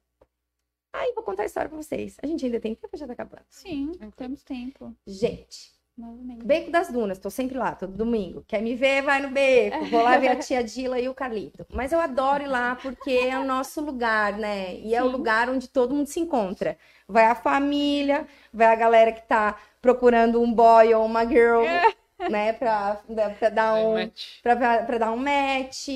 Aí 0.93 1.13
vou 1.15 1.23
contar 1.23 1.45
a 1.45 1.47
história 1.47 1.69
pra 1.69 1.81
vocês. 1.81 2.17
A 2.21 2.27
gente 2.27 2.45
ainda 2.45 2.59
tem 2.59 2.75
tempo 2.75 2.97
já 2.97 3.07
tá 3.07 3.13
acabando? 3.13 3.45
Sim, 3.49 3.93
temos 4.17 4.43
tempo. 4.43 4.93
Gente, 5.07 5.73
Novamente. 5.99 6.45
Beco 6.45 6.71
das 6.71 6.89
Dunas, 6.89 7.19
tô 7.19 7.29
sempre 7.29 7.59
lá, 7.59 7.75
todo 7.75 7.93
domingo. 7.93 8.45
Quer 8.47 8.63
me 8.63 8.77
ver, 8.77 9.03
vai 9.03 9.21
no 9.21 9.31
beco. 9.31 9.85
Vou 9.87 10.01
lá 10.01 10.17
ver 10.17 10.29
a 10.29 10.37
tia 10.37 10.63
Dila 10.63 11.01
e 11.01 11.09
o 11.09 11.15
Carlito. 11.15 11.67
Mas 11.73 11.91
eu 11.91 11.99
adoro 11.99 12.45
ir 12.45 12.47
lá 12.47 12.77
porque 12.77 13.11
é 13.11 13.37
o 13.37 13.45
nosso 13.45 13.81
lugar, 13.81 14.35
né? 14.35 14.77
E 14.77 14.95
é 14.95 15.03
o 15.03 15.09
lugar 15.09 15.51
onde 15.51 15.67
todo 15.69 15.95
mundo 15.95 16.07
se 16.07 16.21
encontra. 16.21 16.79
Vai 17.09 17.25
a 17.25 17.35
família, 17.35 18.29
vai 18.53 18.69
a 18.69 18.77
galera 18.77 19.11
que 19.11 19.23
tá 19.23 19.59
procurando 19.83 20.41
um 20.41 20.53
boy 20.53 20.95
ou 20.95 21.05
uma 21.05 21.27
girl, 21.27 21.65
né? 22.31 22.53
Pra, 22.53 23.01
pra 23.37 23.49
dar 23.49 23.75
um, 23.75 23.95
match. 23.95 24.41
pra, 24.41 24.57
pra 24.85 24.99
dar 24.99 25.11
um 25.11 25.17
match, 25.17 25.89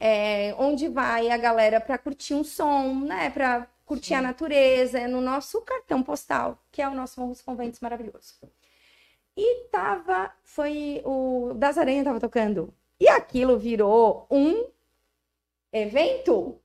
é, 0.00 0.54
onde 0.58 0.88
vai 0.88 1.28
a 1.30 1.36
galera 1.36 1.78
pra 1.78 1.98
curtir 1.98 2.32
um 2.32 2.42
som, 2.42 2.94
né? 3.04 3.28
Pra 3.28 3.66
curtir 3.84 4.14
a 4.14 4.18
Sim. 4.18 4.22
natureza, 4.24 4.98
é 4.98 5.06
no 5.06 5.20
nosso 5.20 5.60
cartão 5.60 6.02
postal, 6.02 6.58
que 6.70 6.80
é 6.80 6.88
o 6.88 6.94
nosso 6.94 7.20
Morros 7.20 7.42
Conventos 7.42 7.80
maravilhoso. 7.80 8.34
E 9.36 9.64
tava, 9.70 10.30
foi 10.42 11.02
o 11.04 11.54
Das 11.54 11.78
Aranha 11.78 12.04
tava 12.04 12.20
tocando. 12.20 12.72
E 13.00 13.08
aquilo 13.08 13.58
virou 13.58 14.26
um 14.30 14.66
evento, 15.72 16.60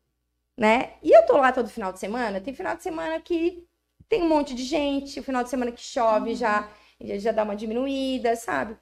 né? 0.57 0.93
E 1.01 1.11
eu 1.11 1.25
tô 1.25 1.37
lá 1.37 1.51
todo 1.51 1.69
final 1.69 1.93
de 1.93 1.99
semana, 1.99 2.41
tem 2.41 2.53
final 2.53 2.75
de 2.75 2.83
semana 2.83 3.19
que 3.21 3.65
tem 4.09 4.23
um 4.23 4.29
monte 4.29 4.53
de 4.53 4.63
gente, 4.63 5.19
o 5.19 5.23
final 5.23 5.43
de 5.43 5.49
semana 5.49 5.71
que 5.71 5.81
chove 5.81 6.35
já, 6.35 6.69
já 7.01 7.31
dá 7.31 7.43
uma 7.43 7.55
diminuída, 7.55 8.35
sabe? 8.35 8.77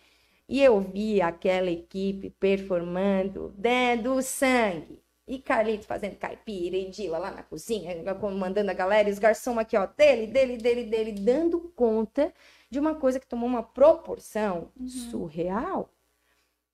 E 0.48 0.62
eu 0.62 0.80
vi 0.80 1.22
aquela 1.22 1.70
equipe 1.72 2.30
performando, 2.30 3.54
dando 3.58 4.22
sangue. 4.22 5.04
E 5.28 5.40
Carlito 5.40 5.88
fazendo 5.88 6.18
caipira, 6.18 6.78
e 6.78 6.90
Dila 6.90 7.18
lá 7.18 7.32
na 7.32 7.42
cozinha, 7.42 7.96
mandando 8.38 8.70
a 8.70 8.76
galera, 8.76 9.10
e 9.10 9.12
os 9.12 9.18
garçons 9.18 9.58
aqui, 9.58 9.76
ó, 9.76 9.88
dele, 9.88 10.28
dele, 10.28 10.58
dele, 10.58 10.84
dele, 10.84 11.12
dando 11.14 11.60
conta 11.76 12.32
de 12.70 12.80
uma 12.80 12.95
coisa 12.95 13.20
que 13.20 13.28
tomou 13.28 13.47
uma 13.47 13.63
proporção 13.63 14.72
surreal. 14.88 15.89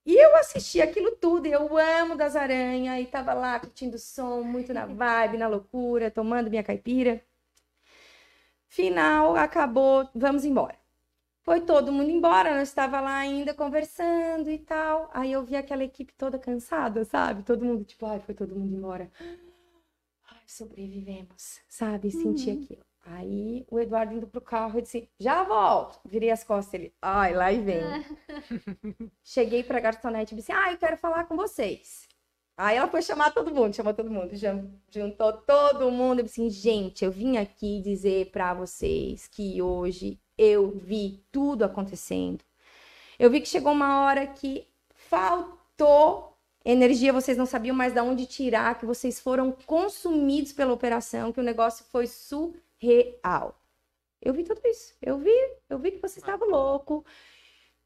E 0.05 0.15
eu 0.15 0.35
assisti 0.37 0.81
aquilo 0.81 1.15
tudo, 1.15 1.45
e 1.47 1.51
eu 1.51 1.77
amo 1.77 2.15
das 2.15 2.35
aranhas, 2.35 2.99
e 2.99 3.05
tava 3.05 3.33
lá 3.33 3.59
curtindo 3.59 3.97
o 3.97 3.99
som, 3.99 4.41
muito 4.41 4.73
na 4.73 4.85
vibe, 4.85 5.37
na 5.37 5.47
loucura, 5.47 6.09
tomando 6.09 6.49
minha 6.49 6.63
caipira. 6.63 7.23
Final, 8.67 9.35
acabou, 9.35 10.09
vamos 10.15 10.43
embora. 10.43 10.79
Foi 11.43 11.59
todo 11.61 11.91
mundo 11.91 12.09
embora, 12.09 12.55
nós 12.55 12.69
estava 12.69 13.01
lá 13.01 13.17
ainda 13.17 13.53
conversando 13.53 14.49
e 14.49 14.59
tal. 14.59 15.09
Aí 15.13 15.31
eu 15.31 15.43
vi 15.43 15.55
aquela 15.55 15.83
equipe 15.83 16.13
toda 16.13 16.39
cansada, 16.39 17.03
sabe? 17.03 17.43
Todo 17.43 17.65
mundo, 17.65 17.83
tipo, 17.83 18.05
ai, 18.05 18.19
foi 18.19 18.33
todo 18.33 18.55
mundo 18.55 18.75
embora. 18.75 19.11
Ai, 20.29 20.43
sobrevivemos, 20.47 21.59
sabe? 21.67 22.11
Senti 22.11 22.51
aquilo. 22.51 22.90
Aí 23.04 23.66
o 23.70 23.80
Eduardo 23.80 24.14
indo 24.14 24.28
pro 24.28 24.39
carro, 24.41 24.78
eu 24.78 24.82
disse, 24.82 25.10
já 25.20 25.43
volto. 25.43 25.99
Virei 26.06 26.30
as 26.32 26.43
costas, 26.43 26.74
ele, 26.76 26.93
ai, 27.02 27.34
lá 27.34 27.52
e 27.52 27.60
vem. 27.62 27.82
Cheguei 29.24 29.64
pra 29.64 29.80
garçonete 29.80 30.34
e 30.34 30.38
disse, 30.38 30.52
ai, 30.52 30.74
eu 30.74 30.78
quero 30.78 30.97
falar 30.97 31.26
com 31.26 31.36
vocês. 31.36 32.08
Aí 32.58 32.78
ela 32.78 32.88
foi 32.88 33.02
chamar 33.02 33.32
todo 33.32 33.54
mundo, 33.54 33.76
chamou 33.76 33.93
todo 33.93 34.12
mundo, 34.12 34.36
jun- 34.36 34.70
juntou 34.89 35.34
todo 35.34 35.89
mundo. 35.91 36.20
Eu 36.20 36.26
disse, 36.26 36.41
assim, 36.41 36.49
gente, 36.49 37.04
eu 37.04 37.12
vim 37.12 37.38
aqui 37.38 37.82
dizer 37.82 38.30
pra 38.32 38.54
vocês 38.54 39.28
que 39.28 39.60
hoje 39.62 40.20
eu 40.38 40.70
vi 40.72 41.24
tudo 41.32 41.64
acontecendo. 41.64 42.43
Eu 43.18 43.32
vi 43.32 43.41
que 43.41 43.47
chegou 43.49 43.72
uma 43.72 44.02
hora 44.06 44.28
que 44.28 44.68
faltou 44.89 46.38
energia, 46.64 47.12
vocês 47.12 47.38
não 47.38 47.45
sabiam 47.47 47.76
mais 47.76 47.93
de 47.93 47.99
onde 48.02 48.28
tirar, 48.28 48.78
que 48.78 48.86
vocês 48.86 49.20
foram 49.20 49.52
consumidos 49.66 50.54
pela 50.54 50.74
operação, 50.74 51.32
que 51.32 51.39
o 51.39 51.43
negócio 51.43 51.84
foi 51.91 52.06
surreal. 52.06 52.62
Eu 54.21 54.34
vi 54.34 54.43
tudo 54.43 54.61
isso. 54.65 54.95
Eu 55.01 55.17
vi, 55.17 55.32
eu 55.69 55.79
vi 55.79 55.91
que 55.91 55.99
vocês 55.99 56.17
estavam 56.17 56.49
louco. 56.49 57.05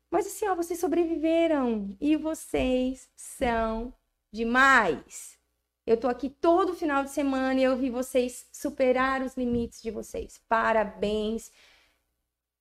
Mas 0.09 0.27
assim, 0.27 0.47
ó, 0.47 0.55
vocês 0.55 0.79
sobreviveram 0.79 1.95
e 1.99 2.15
vocês 2.15 3.09
são 3.15 3.93
demais. 4.31 5.37
Eu 5.85 5.97
tô 5.97 6.07
aqui 6.07 6.29
todo 6.29 6.73
final 6.73 7.03
de 7.03 7.11
semana 7.11 7.59
e 7.59 7.63
eu 7.63 7.75
vi 7.77 7.89
vocês 7.89 8.47
superar 8.51 9.21
os 9.21 9.35
limites 9.35 9.81
de 9.81 9.91
vocês. 9.91 10.41
Parabéns. 10.49 11.51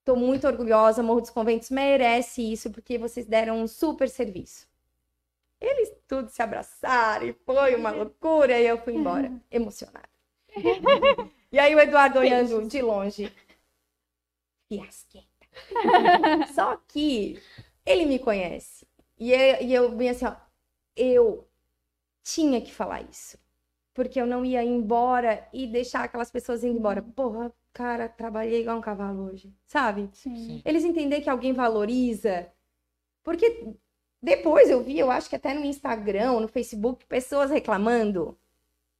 Tô 0.04 0.14
muito 0.14 0.46
orgulhosa, 0.46 1.02
Morro 1.02 1.22
dos 1.22 1.30
Conventos 1.30 1.70
merece 1.70 2.42
isso, 2.42 2.70
porque 2.70 2.98
vocês 2.98 3.24
deram 3.24 3.62
um 3.62 3.66
super 3.66 4.08
serviço. 4.08 4.68
Eles 5.58 5.90
tudo 6.06 6.28
se 6.28 6.42
abraçaram 6.42 7.26
e 7.26 7.32
foi 7.32 7.74
uma 7.74 7.90
loucura, 7.92 8.60
e 8.60 8.66
eu 8.66 8.76
fui 8.78 8.94
embora, 8.94 9.32
emocionada. 9.50 10.08
E 11.54 11.58
aí 11.60 11.72
o 11.72 11.78
Eduardo 11.78 12.18
olhando 12.18 12.66
de 12.66 12.82
longe. 12.82 13.32
Fiasquenta. 14.68 15.28
Só 16.52 16.76
que 16.88 17.40
ele 17.86 18.06
me 18.06 18.18
conhece. 18.18 18.84
E 19.16 19.30
eu, 19.30 19.62
e 19.62 19.72
eu 19.72 19.92
bem 19.92 20.08
assim, 20.08 20.24
ó, 20.24 20.34
eu 20.96 21.48
tinha 22.24 22.60
que 22.60 22.74
falar 22.74 23.02
isso. 23.02 23.38
Porque 23.94 24.20
eu 24.20 24.26
não 24.26 24.44
ia 24.44 24.64
embora 24.64 25.48
e 25.52 25.64
deixar 25.64 26.02
aquelas 26.02 26.28
pessoas 26.28 26.64
indo 26.64 26.76
embora. 26.76 27.00
Porra, 27.00 27.52
cara, 27.72 28.08
trabalhei 28.08 28.62
igual 28.62 28.78
um 28.78 28.80
cavalo 28.80 29.26
hoje, 29.26 29.54
sabe? 29.64 30.10
Sim. 30.12 30.34
Sim. 30.34 30.62
Eles 30.64 30.82
entender 30.82 31.20
que 31.20 31.30
alguém 31.30 31.52
valoriza. 31.52 32.52
Porque 33.22 33.72
depois 34.20 34.68
eu 34.68 34.82
vi, 34.82 34.98
eu 34.98 35.08
acho 35.08 35.30
que 35.30 35.36
até 35.36 35.54
no 35.54 35.64
Instagram, 35.64 36.40
no 36.40 36.48
Facebook, 36.48 37.06
pessoas 37.06 37.52
reclamando. 37.52 38.36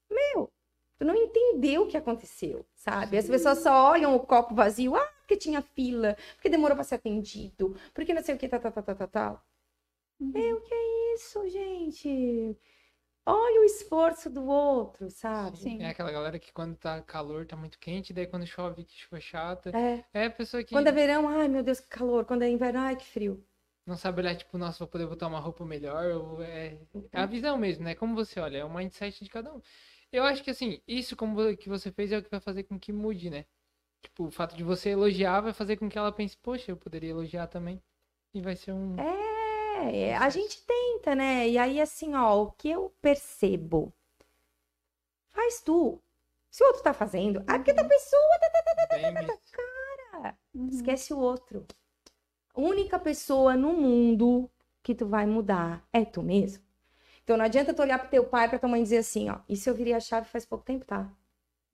Meu, 0.09 0.53
tu 0.99 1.05
não 1.05 1.15
entendeu 1.15 1.83
o 1.83 1.89
que 1.89 1.97
aconteceu, 1.97 2.65
sabe? 2.75 3.19
As 3.19 3.29
pessoas 3.29 3.59
só 3.59 3.91
olham 3.91 4.15
o 4.15 4.21
copo 4.21 4.55
vazio, 4.55 4.95
ah, 4.97 5.07
porque 5.21 5.37
tinha 5.37 5.63
fila, 5.63 6.17
porque 6.35 6.49
demorou 6.49 6.77
para 6.77 6.85
ser 6.85 6.97
atendido, 6.97 7.77
porque 7.93 8.15
não 8.15 8.23
sei 8.23 8.35
o 8.35 8.39
que, 8.39 8.49
tal, 8.49 8.61
tal, 8.61 8.73
tal, 8.73 8.83
tal, 8.85 8.97
tal, 8.97 9.09
tal. 9.09 9.47
Meu, 10.21 10.61
que 10.61 10.75
é 10.75 11.15
isso, 11.15 11.49
gente? 11.49 12.59
Olha 13.27 13.61
o 13.63 13.65
esforço 13.65 14.29
do 14.31 14.45
outro, 14.47 15.11
sabe? 15.11 15.57
Sim. 15.59 15.83
É 15.83 15.89
aquela 15.89 16.13
galera 16.13 16.39
que 16.39 16.53
quando 16.53 16.77
tá 16.77 17.01
calor 17.03 17.47
tá 17.47 17.57
muito 17.57 17.79
quente, 17.79 18.13
daí 18.13 18.27
quando 18.27 18.47
chove 18.47 18.85
que 18.85 18.95
chuva 18.95 19.19
chata. 19.21 19.71
É. 19.77 20.05
É 20.13 20.27
a 20.27 20.31
pessoa 20.31 20.63
que 20.63 20.75
Quando 20.75 20.89
é 20.89 20.93
verão, 20.93 21.27
ai 21.29 21.49
meu 21.49 21.63
Deus, 21.63 21.81
que 21.81 21.89
calor. 21.89 22.25
Quando 22.27 22.43
é 22.43 22.51
inverno, 22.51 22.81
ai 22.81 22.97
que 22.97 23.07
frio. 23.07 23.43
não 23.87 23.97
sabe 23.97 24.21
olhar, 24.21 24.37
tipo, 24.37 24.57
nossa, 24.59 24.79
vou 24.81 24.89
poder 24.89 25.07
botar 25.07 25.27
uma 25.27 25.41
roupa 25.41 25.65
melhor. 25.65 26.05
Ou 26.13 26.43
é... 26.43 26.79
é 27.13 27.21
a 27.21 27.27
visão 27.27 27.57
mesmo, 27.57 27.85
né? 27.85 27.95
Como 27.95 28.15
você 28.15 28.41
olha, 28.41 28.59
é 28.59 28.65
o 28.65 28.73
mindset 28.73 29.25
de 29.25 29.31
cada 29.31 29.53
um. 29.55 29.61
Eu 30.15 30.23
acho 30.23 30.45
que 30.45 30.51
assim, 30.51 30.81
isso 30.87 31.17
como 31.17 31.57
que 31.57 31.69
você 31.69 31.91
fez 31.91 32.13
é 32.13 32.19
o 32.19 32.23
que 32.23 32.31
vai 32.31 32.39
fazer 32.39 32.63
com 32.63 32.79
que 32.79 32.93
mude, 32.93 33.29
né? 33.29 33.45
Tipo, 34.01 34.27
o 34.27 34.31
fato 34.31 34.55
de 34.55 34.63
você 34.63 34.91
elogiar 34.91 35.41
vai 35.41 35.53
fazer 35.53 35.77
com 35.77 35.89
que 35.89 35.99
ela 35.99 36.13
pense, 36.13 36.37
poxa, 36.37 36.71
eu 36.71 36.77
poderia 36.77 37.11
elogiar 37.11 37.49
também. 37.49 37.83
E 38.33 38.41
vai 38.41 38.55
ser 38.55 38.71
um. 38.71 38.95
É, 38.97 40.17
a 40.17 40.31
gente 40.31 40.63
tenta, 40.63 41.17
né? 41.17 41.49
E 41.49 41.59
aí, 41.59 41.81
assim, 41.81 42.15
ó, 42.15 42.45
o 42.45 42.53
que 42.53 42.71
eu 42.71 42.95
percebo? 43.03 43.93
Faz 45.33 45.61
tu. 45.61 46.01
Se 46.49 46.63
o 46.63 46.69
outro 46.69 46.85
tá 46.85 46.95
fazendo, 46.95 47.43
ah, 47.49 47.59
porque 47.59 47.73
da 47.73 47.83
pessoa 47.83 48.39
bem 48.93 49.13
mesmo. 49.13 49.33
Uhum. 50.55 50.69
esquece 50.69 51.13
o 51.13 51.19
outro. 51.19 51.67
A 52.55 52.61
única 52.61 53.01
pessoa 53.01 53.57
no 53.57 53.73
mundo 53.73 54.49
que 54.81 54.95
tu 54.95 55.09
vai 55.09 55.27
mudar 55.27 55.85
é 55.93 56.05
tu 56.05 56.23
mesmo. 56.23 56.63
Então 57.25 57.37
não 57.39 57.45
adianta 57.45 57.75
tu 57.75 57.83
olhar 57.83 57.99
pro 57.99 58.09
teu 58.09 58.25
pai, 58.25 58.49
pra 58.49 58.59
tua 58.59 58.69
mãe 58.69 58.83
dizer 58.83 58.99
assim, 58.99 59.31
ó, 59.31 59.39
isso 59.49 59.69
eu 59.69 59.75
virei 59.75 59.95
a 59.95 60.01
chave 60.01 60.29
faz 60.29 60.45
pouco 60.45 60.65
tempo, 60.65 60.85
tá? 60.85 61.11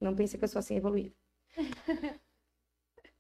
Não 0.01 0.15
pensa 0.15 0.39
que 0.39 0.45
eu 0.45 0.49
sou 0.49 0.61
assim 0.61 0.77
evoluída. 0.77 1.15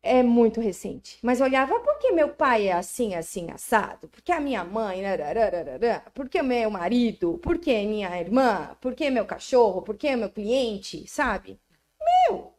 É 0.03 0.23
muito 0.23 0.61
recente. 0.61 1.19
Mas 1.23 1.41
eu 1.41 1.47
olhava, 1.47 1.79
por 1.81 1.99
que 1.99 2.11
meu 2.13 2.31
pai 2.35 2.69
é 2.69 2.73
assim, 2.73 3.15
assim, 3.15 3.51
assado? 3.51 4.09
Por 4.09 4.23
que 4.23 4.33
a 4.33 4.41
minha 4.41 4.65
mãe, 4.65 5.03
nararararará? 5.03 6.01
por 6.15 6.29
que 6.29 6.41
meu 6.43 6.71
marido? 6.71 7.39
Por 7.39 7.59
que 7.59 7.85
minha 7.87 8.19
irmã? 8.19 8.75
Por 8.81 8.95
que 8.95 9.11
meu 9.11 9.27
cachorro? 9.27 9.83
Por 9.83 9.97
que 9.99 10.17
meu 10.17 10.31
cliente? 10.31 11.07
Sabe? 11.07 11.61
Meu! 12.01 12.55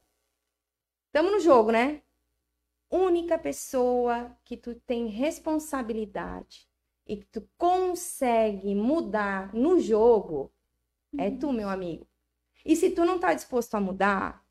Tamo 1.12 1.32
no 1.32 1.40
jogo, 1.40 1.72
né? 1.72 2.02
Única 2.92 3.40
pessoa 3.40 4.38
que 4.46 4.56
tu 4.58 4.76
tem 4.76 5.08
responsabilidade 5.08 6.71
e 7.12 7.18
que 7.18 7.26
tu 7.26 7.46
consegue 7.58 8.74
mudar 8.74 9.54
no 9.54 9.82
jogo 9.82 10.50
é 11.18 11.30
tu, 11.30 11.52
meu 11.52 11.68
amigo. 11.68 12.08
E 12.66 12.74
se 12.74 12.90
tu 12.92 13.04
não 13.04 13.20
tá 13.20 13.34
disposto 13.34 13.76
a 13.76 13.82
mudar, 13.82 14.42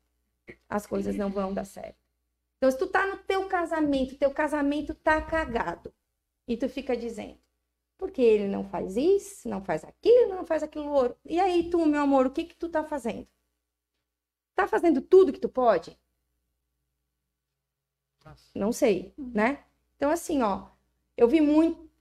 as 0.69 0.85
coisas 0.85 1.15
não 1.15 1.31
vão 1.31 1.55
dar 1.55 1.65
certo. 1.65 1.97
Então, 2.57 2.69
se 2.69 2.77
tu 2.77 2.85
tá 2.85 3.07
no 3.07 3.17
teu 3.17 3.47
casamento, 3.47 4.15
teu 4.15 4.29
casamento 4.29 4.93
tá 4.93 5.19
cagado, 5.19 5.91
e 6.47 6.55
tu 6.55 6.69
fica 6.69 6.95
dizendo, 6.95 7.39
porque 7.97 8.21
ele 8.21 8.47
não 8.47 8.63
faz 8.63 8.95
isso, 8.95 9.49
não 9.49 9.63
faz 9.63 9.83
aquilo, 9.83 10.35
não 10.35 10.45
faz 10.45 10.61
aquilo 10.61 10.91
outro. 10.91 11.17
E 11.25 11.39
aí, 11.39 11.67
tu, 11.67 11.83
meu 11.87 12.01
amor, 12.01 12.27
o 12.27 12.31
que 12.31 12.43
que 12.43 12.55
tu 12.55 12.69
tá 12.69 12.83
fazendo? 12.83 13.27
Tá 14.53 14.67
fazendo 14.67 15.01
tudo 15.01 15.33
que 15.33 15.39
tu 15.39 15.49
pode? 15.49 15.99
Nossa. 18.23 18.51
Não 18.53 18.71
sei, 18.71 19.15
né? 19.17 19.63
Então, 19.95 20.11
assim, 20.11 20.43
ó, 20.43 20.69
eu 21.17 21.27
vi 21.27 21.41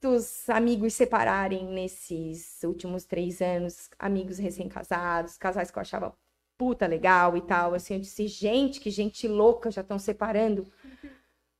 muitos 0.02 0.48
amigos 0.48 0.94
separarem 0.94 1.66
nesses 1.66 2.62
últimos 2.64 3.04
três 3.04 3.42
anos, 3.42 3.90
amigos 3.98 4.38
recém-casados, 4.38 5.36
casais 5.36 5.70
que 5.70 5.78
eu 5.78 5.80
achava 5.82 6.16
puta 6.56 6.86
legal 6.86 7.36
e 7.36 7.42
tal. 7.42 7.74
Assim, 7.74 7.94
eu 7.94 8.00
disse, 8.00 8.26
gente, 8.26 8.80
que 8.80 8.90
gente 8.90 9.28
louca, 9.28 9.70
já 9.70 9.82
estão 9.82 9.98
separando. 9.98 10.66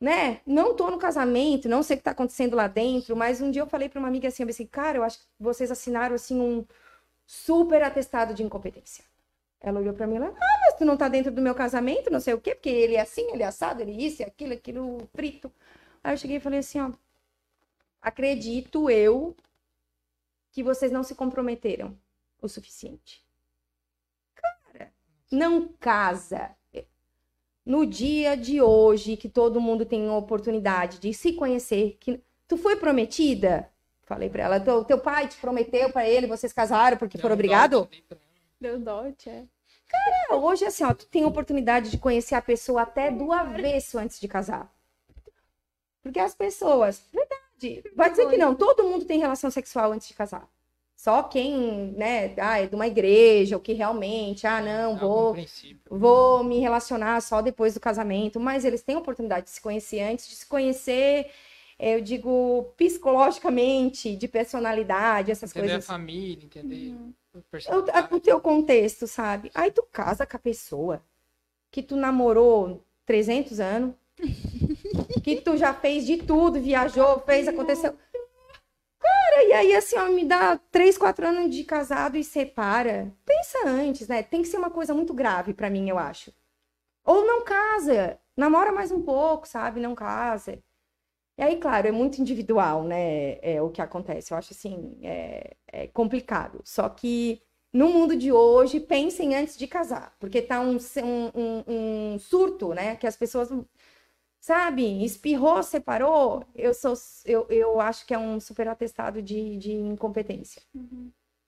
né? 0.01 0.41
Não 0.47 0.75
tô 0.75 0.91
no 0.91 0.99
casamento, 0.99 1.69
não 1.69 1.83
sei 1.83 1.97
o 1.97 1.99
que 1.99 2.05
tá 2.05 2.13
acontecendo 2.13 2.57
lá 2.57 2.67
dentro, 2.69 3.15
mas 3.17 3.41
um 3.41 3.51
dia 3.51 3.63
eu 3.63 3.67
falei 3.67 3.89
para 3.89 3.99
uma 3.99 4.09
amiga 4.09 4.29
assim, 4.29 4.43
eu 4.43 4.47
pensei, 4.47 4.67
cara, 4.67 4.99
eu 4.99 5.03
acho 5.05 5.19
que 5.19 5.27
vocês 5.39 5.71
assinaram 5.71 6.15
assim 6.15 6.41
um 6.41 6.65
super 7.27 7.83
atestado 7.83 8.35
de 8.35 8.43
incompetência. 8.43 9.05
Ela 9.61 9.81
olhou 9.81 9.95
para 9.95 10.07
mim 10.07 10.17
e 10.17 10.19
falou, 10.19 10.35
ah, 10.41 10.59
mas 10.65 10.79
tu 10.79 10.85
não 10.87 10.97
tá 10.97 11.09
dentro 11.09 11.31
do 11.33 11.43
meu 11.43 11.55
casamento, 11.55 12.11
não 12.11 12.21
sei 12.21 12.35
o 12.35 12.41
quê, 12.41 12.55
porque 12.55 12.71
ele 12.71 12.97
é 12.97 13.01
assim, 13.03 13.31
ele 13.33 13.43
é 13.43 13.47
assado, 13.47 13.83
ele 13.83 13.93
é 13.93 14.07
isso, 14.07 14.23
aquilo, 14.23 14.55
aquilo 14.55 14.99
frito. 15.15 15.53
Aí 16.03 16.15
eu 16.15 16.19
cheguei 16.19 16.39
e 16.39 16.41
falei 16.41 16.61
assim, 16.61 16.81
ó, 16.81 16.91
acredito 18.01 18.91
eu 18.91 19.37
que 20.51 20.63
vocês 20.63 20.91
não 20.91 21.03
se 21.03 21.15
comprometeram 21.15 21.97
o 22.41 22.49
suficiente. 22.49 23.25
Cara, 24.35 24.93
não 25.31 25.69
casa. 25.69 26.55
No 27.65 27.87
dia 27.87 28.37
de 28.37 28.61
hoje, 28.61 29.17
que 29.17 29.29
todo 29.29 29.61
mundo 29.61 29.85
tem 29.85 30.09
a 30.09 30.15
oportunidade 30.15 30.99
de 30.99 31.13
se 31.13 31.35
conhecer, 31.35 31.99
que 32.01 32.21
tu 32.49 32.57
foi 32.57 32.77
prometida? 32.77 33.71
Falei 34.03 34.29
pra 34.29 34.43
ela, 34.43 34.59
teu, 34.59 34.83
teu 34.83 34.99
pai 34.99 35.29
te 35.29 35.37
prometeu 35.37 35.93
para 35.93 36.09
ele, 36.09 36.27
vocês 36.27 36.53
casaram 36.53 36.97
porque 36.97 37.19
foram 37.19 37.35
obrigados? 37.35 37.87
Deu 38.61 38.79
dote, 38.79 39.29
é. 39.29 39.45
Cara, 39.87 40.37
hoje 40.37 40.65
assim, 40.65 40.85
ó, 40.85 40.93
tu 40.93 41.07
tem 41.07 41.23
a 41.23 41.29
oportunidade 41.29 41.91
de 41.91 41.99
conhecer 41.99 42.35
a 42.35 42.43
pessoa 42.43 42.83
até 42.83 43.11
do 43.11 43.33
avesso 43.33 43.99
antes 43.99 44.19
de 44.19 44.27
casar. 44.27 44.73
Porque 46.03 46.19
as 46.19 46.35
pessoas, 46.35 47.05
verdade, 47.69 47.93
vai 47.97 48.11
dizer 48.11 48.29
que 48.29 48.37
não, 48.37 48.55
todo 48.55 48.85
mundo 48.85 49.05
tem 49.05 49.19
relação 49.19 49.51
sexual 49.51 49.93
antes 49.93 50.09
de 50.09 50.15
casar. 50.15 50.49
Só 50.97 51.23
quem, 51.23 51.95
né, 51.97 52.35
ah, 52.39 52.59
é 52.61 52.67
de 52.67 52.75
uma 52.75 52.87
igreja, 52.87 53.57
ou 53.57 53.61
que 53.63 53.73
realmente, 53.73 54.47
ah, 54.47 54.61
não, 54.61 54.99
vou, 54.99 55.35
vou 55.91 56.45
me 56.45 56.59
relacionar 56.59 57.21
só 57.23 57.41
depois 57.41 57.73
do 57.73 57.81
casamento. 57.81 58.39
Mas 58.39 58.67
eles 58.67 58.83
têm 58.83 58.97
a 58.97 58.99
oportunidade 58.99 59.47
de 59.47 59.51
se 59.53 59.63
conhecer 59.63 60.01
antes, 60.03 60.29
de 60.29 60.35
se 60.35 60.47
conhecer, 60.47 61.31
eu 61.79 62.03
digo, 62.03 62.75
psicologicamente, 62.77 64.15
de 64.15 64.29
personalidade, 64.29 65.31
essas 65.31 65.51
entender 65.51 65.69
coisas. 65.69 65.89
a 65.89 65.93
família, 65.93 66.45
entender 66.45 66.93
Uhum. 66.93 67.15
o 67.33 68.17
o 68.17 68.21
teu 68.21 68.39
contexto, 68.41 69.07
sabe? 69.07 69.51
Aí 69.55 69.71
tu 69.71 69.83
casa 69.91 70.27
com 70.27 70.37
a 70.37 70.41
pessoa 70.41 71.03
que 71.71 71.83
tu 71.83 71.97
namorou 71.97 72.85
300 73.07 73.59
anos, 73.61 73.95
que 75.23 75.41
tu 75.41 75.57
já 75.57 75.73
fez 75.75 76.07
de 76.07 76.19
tudo, 76.19 76.61
viajou, 76.61 77.21
fez, 77.21 77.49
aconteceu. 77.49 77.97
Cara, 78.99 79.45
e 79.45 79.53
aí 79.53 79.75
assim, 79.75 79.97
ó, 79.97 80.09
me 80.09 80.25
dá 80.25 80.57
3, 80.71 80.99
4 80.99 81.27
anos 81.27 81.55
de 81.55 81.65
casado 81.65 82.17
e 82.17 82.25
separa. 82.25 83.13
Pensa 83.25 83.59
antes, 83.67 84.09
né? 84.09 84.23
Tem 84.23 84.43
que 84.43 84.49
ser 84.49 84.59
uma 84.59 84.71
coisa 84.71 84.95
muito 84.95 85.15
grave 85.15 85.55
pra 85.55 85.71
mim, 85.71 85.89
eu 85.89 85.99
acho. 85.99 86.33
Ou 87.05 87.27
não 87.27 87.45
casa, 87.45 88.19
namora 88.37 88.73
mais 88.73 88.93
um 88.93 89.03
pouco, 89.03 89.49
sabe? 89.49 89.81
Não 89.81 89.95
casa. 89.95 90.59
E 91.39 91.43
aí, 91.43 91.57
claro, 91.59 91.89
é 91.89 91.93
muito 91.93 92.21
individual, 92.21 92.85
né? 92.85 93.39
É 93.43 93.63
o 93.63 93.71
que 93.71 93.83
acontece. 93.83 94.33
Eu 94.33 94.39
acho 94.39 94.53
assim, 94.55 94.99
é, 95.03 95.57
é 95.73 95.87
complicado. 95.89 96.61
Só 96.65 96.89
que 96.89 97.43
no 97.73 97.89
mundo 97.91 98.17
de 98.17 98.33
hoje, 98.33 98.81
pensem 98.81 99.35
antes 99.37 99.57
de 99.59 99.67
casar, 99.67 100.15
porque 100.21 100.43
tá 100.43 100.61
um, 100.61 100.77
um, 101.05 101.31
um- 101.35 102.15
um 102.15 102.19
surto, 102.19 102.75
né? 102.75 102.97
Que 102.97 103.07
as 103.07 103.17
pessoas, 103.17 103.51
sabe, 104.41 105.05
espirrou, 105.05 105.63
separou. 105.63 106.45
Eu 106.55 106.75
sou, 106.75 106.95
eu, 107.25 107.47
eu 107.51 107.81
acho 107.81 108.07
que 108.07 108.15
é 108.15 108.19
um 108.19 108.41
super 108.41 108.67
atestado 108.69 109.23
de, 109.23 109.57
de 109.59 109.73
incompetência, 109.73 110.63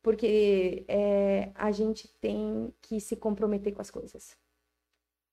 porque 0.02 0.84
é, 0.86 1.50
a 1.54 1.72
gente 1.72 2.08
tem 2.20 2.72
que 2.82 3.00
se 3.00 3.16
comprometer 3.16 3.72
com 3.72 3.80
as 3.80 3.90
coisas. 3.90 4.36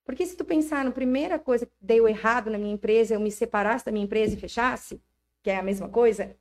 Porque 0.04 0.26
se 0.26 0.36
tu 0.36 0.44
pensar 0.44 0.84
na 0.84 0.90
primeira 0.90 1.38
coisa 1.38 1.66
que 1.66 1.72
deu 1.80 2.08
errado 2.08 2.50
na 2.50 2.58
minha 2.58 2.72
empresa, 2.74 3.14
eu 3.14 3.20
me 3.20 3.30
separasse 3.30 3.84
da 3.84 3.92
minha 3.92 4.04
empresa 4.04 4.34
e 4.34 4.40
fechasse, 4.40 5.00
que 5.42 5.50
é 5.50 5.56
a 5.56 5.62
mesma 5.62 5.88
coisa, 5.88 6.36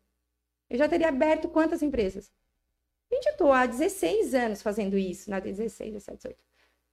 eu 0.70 0.78
já 0.78 0.88
teria 0.88 1.10
aberto 1.10 1.50
quantas 1.50 1.84
empresas? 1.84 2.32
Gente, 3.12 3.28
eu 3.28 3.38
tô 3.38 3.52
há 3.52 3.66
16 3.66 4.34
anos 4.36 4.62
fazendo 4.62 4.98
isso. 4.98 5.30
Não, 5.30 5.40
16, 5.40 5.94
17, 5.94 6.18
18. 6.18 6.44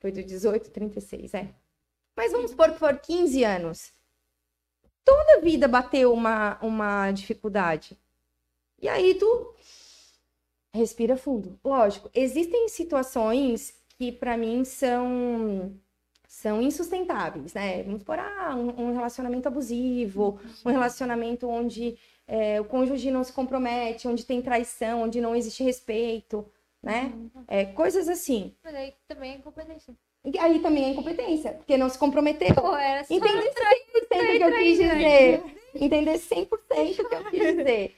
Foi 0.01 0.13
do 0.13 0.23
18, 0.23 0.71
36, 0.71 1.35
é. 1.35 1.55
Mas 2.17 2.33
vamos 2.33 2.51
supor 2.51 2.73
que 2.73 2.79
for 2.79 2.99
15 2.99 3.45
anos. 3.45 3.93
Toda 5.07 5.41
vida 5.41 5.69
bateu 5.69 6.13
uma, 6.13 6.59
uma 6.61 7.13
dificuldade. 7.13 7.97
E 8.83 8.89
aí 8.89 9.15
tu 9.15 9.55
respira 10.75 11.17
fundo. 11.17 11.57
Lógico, 11.65 12.11
existem 12.13 12.69
situações 12.69 13.73
que 13.97 14.11
para 14.11 14.37
mim 14.37 14.65
são 14.65 15.73
são 16.29 16.61
insustentáveis, 16.61 17.55
né? 17.55 17.85
Vamos 17.85 18.01
supor, 18.01 18.19
ah, 18.19 18.55
um, 18.55 18.89
um 18.89 18.93
relacionamento 18.93 19.47
abusivo, 19.47 20.39
um 20.65 20.71
relacionamento 20.71 21.49
onde 21.49 21.97
é, 22.27 22.61
o 22.61 22.65
cônjuge 22.65 23.11
não 23.11 23.23
se 23.23 23.33
compromete, 23.33 24.09
onde 24.09 24.27
tem 24.27 24.43
traição, 24.43 25.03
onde 25.03 25.21
não 25.21 25.35
existe 25.35 25.63
respeito, 25.63 26.45
né? 26.83 27.13
É, 27.47 27.65
coisas 27.65 28.09
assim. 28.09 28.55
Mas 28.63 28.75
aí 28.75 28.93
também 29.09 29.33
é 29.33 29.37
incompetência. 29.37 29.95
E 30.25 30.39
aí 30.41 30.59
também 30.59 30.85
é 30.85 30.89
incompetência, 30.91 31.53
porque 31.53 31.77
não 31.77 31.89
se 31.89 31.97
comprometeu. 31.97 32.53
Pô, 32.55 32.77
era 32.77 33.05
só... 33.05 33.15
Entender 33.15 33.53
100% 34.17 34.35
o 34.35 34.39
que 34.39 34.45
eu 34.45 34.59
quis 34.59 34.79
dizer. 34.79 35.43
Entender 35.75 36.19
100% 36.19 36.49
o 36.51 37.09
que 37.09 37.15
eu 37.15 37.25
quis 37.25 37.57
dizer. 37.57 37.95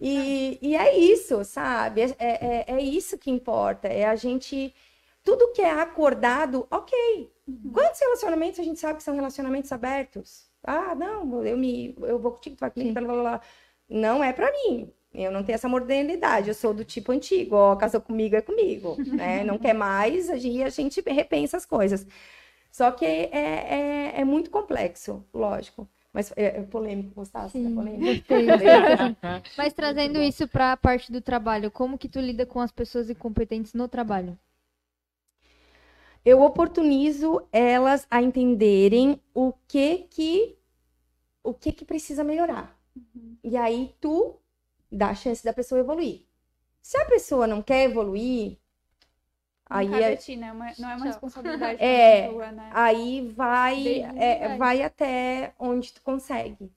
E, 0.00 0.58
e 0.60 0.76
é 0.76 0.96
isso, 0.98 1.42
sabe? 1.44 2.02
É, 2.02 2.14
é, 2.18 2.64
é 2.68 2.80
isso 2.80 3.16
que 3.16 3.30
importa. 3.30 3.88
É 3.88 4.04
a 4.04 4.16
gente. 4.16 4.74
Tudo 5.22 5.52
que 5.52 5.62
é 5.62 5.70
acordado, 5.70 6.66
ok. 6.70 7.30
Quantos 7.72 8.00
relacionamentos 8.00 8.60
a 8.60 8.62
gente 8.62 8.80
sabe 8.80 8.98
que 8.98 9.02
são 9.02 9.14
relacionamentos 9.14 9.70
abertos? 9.72 10.48
Ah, 10.62 10.94
não, 10.94 11.44
eu 11.44 11.56
me 11.56 11.94
eu 12.02 12.18
vou 12.18 12.32
contigo, 12.32 12.56
tu 12.56 12.60
vai 12.60 12.70
comigo, 12.70 12.92
blá, 12.94 13.02
blá, 13.02 13.22
blá. 13.22 13.40
Não 13.88 14.22
é 14.22 14.32
pra 14.32 14.50
mim. 14.50 14.92
Eu 15.12 15.32
não 15.32 15.42
tenho 15.42 15.56
essa 15.56 15.68
modernidade, 15.68 16.48
eu 16.48 16.54
sou 16.54 16.72
do 16.72 16.84
tipo 16.84 17.10
antigo, 17.10 17.56
ó, 17.56 17.74
casou 17.74 18.00
comigo 18.00 18.36
é 18.36 18.40
comigo, 18.40 18.96
né? 19.04 19.42
Não 19.42 19.58
quer 19.58 19.74
mais, 19.74 20.30
a 20.30 20.36
gente, 20.36 20.62
a 20.62 20.68
gente 20.68 21.00
repensa 21.00 21.56
as 21.56 21.66
coisas. 21.66 22.06
Só 22.70 22.90
que 22.90 23.04
é, 23.04 23.30
é, 23.32 24.20
é 24.20 24.24
muito 24.24 24.50
complexo, 24.50 25.24
lógico. 25.32 25.88
Mas 26.12 26.32
é, 26.36 26.58
é 26.58 26.62
polêmico, 26.62 27.14
gostasse 27.14 27.56
da 27.62 27.70
polêmica? 27.70 28.24
Mas 29.56 29.72
trazendo 29.72 30.20
isso 30.20 30.48
pra 30.48 30.76
parte 30.76 31.12
do 31.12 31.20
trabalho, 31.20 31.70
como 31.70 31.98
que 31.98 32.08
tu 32.08 32.18
lida 32.20 32.44
com 32.44 32.60
as 32.60 32.72
pessoas 32.72 33.08
incompetentes 33.08 33.74
no 33.74 33.86
trabalho? 33.86 34.36
Eu 36.24 36.42
oportunizo 36.42 37.42
elas 37.52 38.06
a 38.10 38.20
entenderem 38.20 39.20
o 39.32 39.52
que 39.66 40.06
que 40.10 40.56
o 41.42 41.54
que 41.54 41.72
que 41.72 41.84
precisa 41.84 42.22
melhorar. 42.22 42.78
E 43.42 43.56
aí 43.56 43.94
tu 44.00 44.36
dá 44.90 45.10
a 45.10 45.14
chance 45.14 45.42
da 45.42 45.52
pessoa 45.52 45.80
evoluir. 45.80 46.22
Se 46.82 46.98
a 46.98 47.06
pessoa 47.06 47.46
não 47.46 47.62
quer 47.62 47.84
evoluir, 47.84 48.58
aí 49.70 49.86
Não 49.86 49.92
cabe 49.92 50.04
é- 50.04 50.12
a 50.12 50.16
ti, 50.16 50.36
né? 50.36 50.52
Uma- 50.52 50.72
Não 50.78 50.90
é 50.90 50.96
uma 50.96 51.04
responsabilidade 51.06 51.78
É. 51.82 52.22
da 52.22 52.26
pessoa, 52.26 52.52
né? 52.52 52.70
aí 52.74 53.28
vai 53.28 54.00
é, 54.16 54.56
vai 54.58 54.82
até 54.82 55.54
onde 55.58 55.92
tu 55.92 56.02
consegue. 56.02 56.70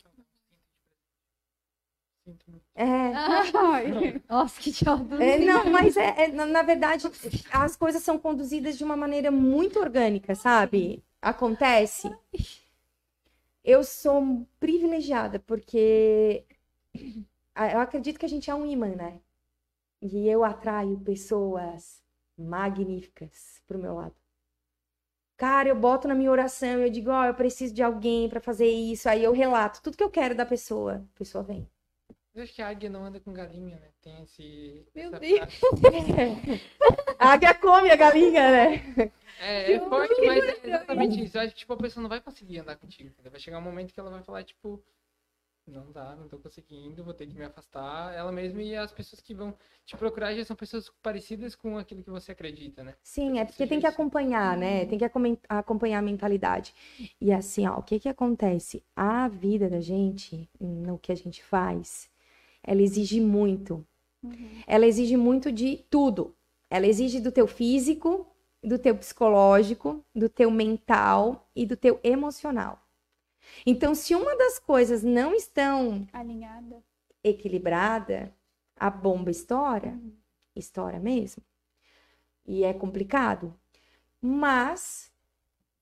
É, 2.75 2.85
Ai. 2.85 4.21
Nossa, 4.29 4.59
que 4.61 4.71
tchau. 4.71 4.99
É, 5.19 5.37
não, 5.39 5.69
mas 5.69 5.97
é, 5.97 6.23
é, 6.23 6.27
na, 6.31 6.61
verdade, 6.63 7.05
as 7.51 7.75
coisas 7.75 8.01
são 8.01 8.17
conduzidas 8.17 8.77
de 8.77 8.83
uma 8.83 8.95
maneira 8.95 9.29
muito 9.29 9.79
orgânica, 9.79 10.33
sabe? 10.33 11.03
Acontece. 11.21 12.09
Eu 13.63 13.83
sou 13.83 14.45
privilegiada, 14.59 15.39
porque 15.39 16.45
eu 17.71 17.79
acredito 17.79 18.19
que 18.19 18.25
a 18.25 18.29
gente 18.29 18.49
é 18.49 18.55
um 18.55 18.65
imã, 18.65 18.89
né? 18.95 19.19
E 20.01 20.27
eu 20.27 20.43
atraio 20.43 20.99
pessoas 20.99 22.02
magníficas 22.37 23.61
pro 23.67 23.79
meu 23.79 23.95
lado. 23.95 24.15
Cara, 25.37 25.67
eu 25.69 25.75
boto 25.75 26.07
na 26.07 26.15
minha 26.15 26.31
oração, 26.31 26.79
eu 26.79 26.89
digo, 26.89 27.09
ó, 27.09 27.25
eu 27.25 27.33
preciso 27.33 27.73
de 27.73 27.81
alguém 27.83 28.29
pra 28.29 28.39
fazer 28.39 28.67
isso. 28.67 29.09
Aí 29.09 29.23
eu 29.23 29.33
relato 29.33 29.81
tudo 29.81 29.97
que 29.97 30.03
eu 30.03 30.09
quero 30.09 30.35
da 30.35 30.45
pessoa. 30.45 31.05
A 31.15 31.17
pessoa 31.17 31.43
vem. 31.43 31.67
Eu 32.33 32.43
acho 32.43 32.53
que 32.53 32.61
a 32.61 32.69
águia 32.69 32.89
não 32.89 33.05
anda 33.05 33.19
com 33.19 33.31
galinha, 33.31 33.77
né? 33.77 33.89
Tem 34.01 34.23
esse. 34.23 34.85
Meu 34.95 35.09
essa 35.09 35.19
Deus. 35.19 35.61
A 37.19 37.33
águia 37.33 37.53
come 37.53 37.89
a 37.89 37.95
galinha, 37.95 38.51
né? 38.51 39.11
É, 39.39 39.73
é 39.73 39.79
forte, 39.79 40.19
mas 40.25 40.43
é 40.43 40.67
exatamente 40.67 41.23
isso. 41.23 41.37
Eu 41.37 41.41
acho 41.41 41.51
que 41.53 41.59
tipo, 41.59 41.73
a 41.73 41.77
pessoa 41.77 42.01
não 42.01 42.09
vai 42.09 42.19
conseguir 42.19 42.59
andar 42.59 42.75
contigo. 42.75 43.09
entendeu? 43.09 43.31
Vai 43.31 43.39
chegar 43.39 43.59
um 43.59 43.61
momento 43.61 43.93
que 43.93 43.99
ela 43.99 44.09
vai 44.09 44.23
falar, 44.23 44.43
tipo, 44.43 44.83
não 45.67 45.91
dá, 45.91 46.15
não 46.15 46.27
tô 46.27 46.37
conseguindo, 46.39 47.03
vou 47.03 47.13
ter 47.13 47.27
que 47.27 47.33
me 47.35 47.43
afastar. 47.45 48.13
Ela 48.13 48.31
mesma 48.31 48.61
e 48.61 48.75
as 48.75 48.91
pessoas 48.91 49.21
que 49.21 49.33
vão 49.33 49.57
te 49.85 49.95
procurar 49.97 50.33
já 50.35 50.43
são 50.45 50.55
pessoas 50.55 50.89
parecidas 51.01 51.55
com 51.55 51.77
aquilo 51.77 52.03
que 52.03 52.09
você 52.09 52.31
acredita, 52.31 52.83
né? 52.83 52.95
Sim, 53.03 53.37
é 53.39 53.45
porque 53.45 53.67
tem 53.67 53.79
que 53.79 53.85
acompanhar, 53.85 54.55
né? 54.57 54.85
Tem 54.85 54.97
que 54.97 55.05
acom- 55.05 55.37
acompanhar 55.49 55.99
a 55.99 56.01
mentalidade. 56.01 56.73
E 57.19 57.31
assim, 57.33 57.67
ó, 57.67 57.77
o 57.79 57.83
que 57.83 57.99
que 57.99 58.07
acontece? 58.09 58.83
A 58.95 59.27
vida 59.27 59.69
da 59.69 59.81
gente, 59.81 60.49
no 60.59 60.97
que 60.97 61.11
a 61.11 61.15
gente 61.15 61.43
faz, 61.43 62.09
ela 62.63 62.81
exige 62.81 63.19
muito. 63.21 63.85
Ela 64.67 64.87
exige 64.87 65.17
muito 65.17 65.51
de 65.51 65.77
tudo. 65.89 66.35
Ela 66.69 66.87
exige 66.87 67.21
do 67.21 67.31
teu 67.31 67.47
físico, 67.47 68.27
do 68.63 68.79
teu 68.79 68.95
psicológico, 68.97 70.05
do 70.15 70.29
teu 70.29 70.51
mental 70.51 71.49
e 71.55 71.65
do 71.65 71.77
teu 71.77 71.99
emocional. 72.03 72.82
Então, 73.65 73.95
se 73.95 74.15
uma 74.15 74.35
das 74.37 74.59
coisas 74.59 75.03
não 75.03 75.33
estão 75.33 76.07
Alinhada. 76.13 76.83
equilibrada, 77.23 78.33
a 78.77 78.89
bomba 78.89 79.31
estoura, 79.31 79.99
estoura 80.55 80.99
mesmo. 80.99 81.43
E 82.45 82.63
é 82.63 82.73
complicado. 82.73 83.53
Mas 84.21 85.11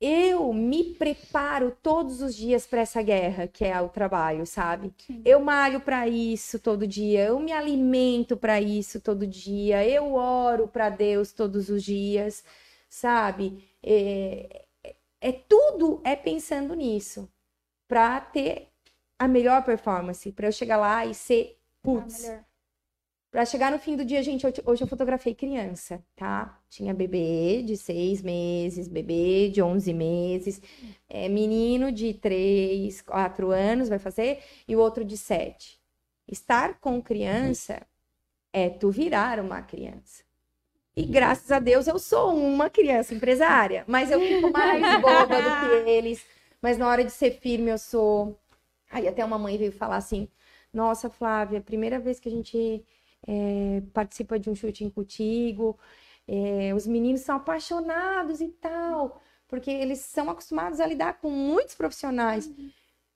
eu 0.01 0.53
me 0.53 0.95
preparo 0.95 1.77
todos 1.83 2.21
os 2.21 2.35
dias 2.35 2.67
para 2.67 2.81
essa 2.81 3.01
guerra, 3.01 3.47
que 3.47 3.65
é 3.65 3.79
o 3.81 3.89
trabalho, 3.89 4.45
sabe? 4.45 4.93
Sim. 4.97 5.23
Eu 5.25 5.39
malho 5.41 5.81
para 5.81 6.07
isso 6.07 6.59
todo 6.59 6.87
dia, 6.87 7.25
eu 7.27 7.39
me 7.39 7.51
alimento 7.53 8.37
para 8.37 8.61
isso 8.61 9.01
todo 9.01 9.27
dia, 9.27 9.87
eu 9.87 10.13
oro 10.15 10.67
para 10.67 10.89
Deus 10.89 11.33
todos 11.33 11.69
os 11.69 11.83
dias, 11.83 12.43
sabe? 12.89 13.69
É, 13.83 14.65
é- 14.83 14.95
é 15.21 15.31
tudo 15.33 16.01
é 16.05 16.15
pensando 16.15 16.75
nisso, 16.75 17.29
para 17.91 18.21
ter 18.21 18.69
a 19.19 19.27
melhor 19.27 19.65
performance, 19.65 20.31
para 20.31 20.47
eu 20.47 20.51
chegar 20.53 20.77
lá 20.77 21.05
e 21.05 21.13
ser 21.13 21.57
Ah, 21.59 21.77
putz, 21.83 22.23
melhor. 22.23 22.45
Pra 23.29 23.43
chegar 23.45 23.69
no 23.69 23.79
fim 23.79 23.97
do 23.97 24.05
dia, 24.05 24.23
gente, 24.23 24.47
hoje, 24.47 24.61
hoje 24.65 24.81
eu 24.81 24.87
fotografei 24.87 25.35
criança, 25.35 26.01
tá? 26.15 26.57
Tinha 26.69 26.93
bebê 26.93 27.61
de 27.61 27.75
seis 27.75 28.21
meses, 28.21 28.87
bebê 28.87 29.49
de 29.49 29.61
11 29.61 29.93
meses, 29.93 30.61
é, 31.09 31.27
menino 31.27 31.91
de 31.91 32.13
três, 32.13 33.01
quatro 33.01 33.51
anos 33.51 33.89
vai 33.89 33.99
fazer, 33.99 34.41
e 34.65 34.73
o 34.73 34.79
outro 34.79 35.03
de 35.03 35.17
sete. 35.17 35.77
Estar 36.25 36.79
com 36.79 37.01
criança 37.01 37.85
é 38.53 38.69
tu 38.69 38.89
virar 38.89 39.37
uma 39.37 39.61
criança. 39.61 40.23
E 40.95 41.05
graças 41.05 41.51
a 41.51 41.59
Deus 41.59 41.87
eu 41.87 41.99
sou 41.99 42.33
uma 42.33 42.69
criança 42.69 43.13
empresária, 43.13 43.83
mas 43.85 44.11
eu 44.11 44.21
fico 44.21 44.49
mais 44.49 45.01
boba 45.01 45.41
do 45.41 45.83
que 45.83 45.83
eles. 45.91 46.25
Mas 46.61 46.77
na 46.77 46.87
hora 46.87 47.03
de 47.03 47.11
ser 47.11 47.31
firme 47.31 47.71
eu 47.71 47.77
sou. 47.77 48.39
Aí 48.91 49.07
até 49.07 49.23
uma 49.25 49.37
mãe 49.39 49.57
veio 49.57 49.71
falar 49.71 49.97
assim: 49.97 50.29
Nossa, 50.73 51.09
Flávia, 51.09 51.61
primeira 51.61 51.99
vez 51.99 52.19
que 52.19 52.29
a 52.29 52.31
gente 52.31 52.85
é, 53.27 53.81
participa 53.93 54.39
de 54.39 54.49
um 54.49 54.55
shooting 54.55 54.89
contigo, 54.89 55.79
é, 56.27 56.73
os 56.73 56.87
meninos 56.87 57.21
são 57.21 57.35
apaixonados 57.37 58.41
e 58.41 58.49
tal, 58.49 59.21
porque 59.47 59.71
eles 59.71 59.99
são 59.99 60.29
acostumados 60.29 60.79
a 60.79 60.85
lidar 60.87 61.19
com 61.19 61.29
muitos 61.29 61.75
profissionais. 61.75 62.51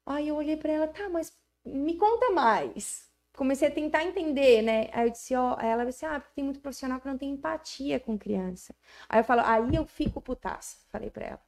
Aí 0.05 0.27
eu 0.29 0.35
olhei 0.35 0.57
pra 0.57 0.71
ela, 0.73 0.87
tá, 0.87 1.09
mas 1.09 1.33
me 1.65 1.97
conta 1.97 2.31
mais. 2.31 3.09
Comecei 3.35 3.67
a 3.67 3.71
tentar 3.71 4.03
entender, 4.05 4.61
né? 4.61 4.89
Aí 4.93 5.07
eu 5.07 5.11
disse, 5.11 5.35
ó, 5.35 5.57
ela 5.59 5.85
disse, 5.85 6.05
ah, 6.05 6.19
porque 6.19 6.35
tem 6.35 6.43
muito 6.43 6.59
profissional 6.61 6.99
que 7.01 7.07
não 7.07 7.17
tem 7.17 7.31
empatia 7.31 7.99
com 7.99 8.17
criança. 8.17 8.75
Aí 9.09 9.19
eu 9.19 9.23
falo, 9.25 9.41
aí 9.45 9.75
eu 9.75 9.85
fico 9.85 10.21
putaça, 10.21 10.77
falei 10.89 11.09
pra 11.09 11.25
ela. 11.27 11.44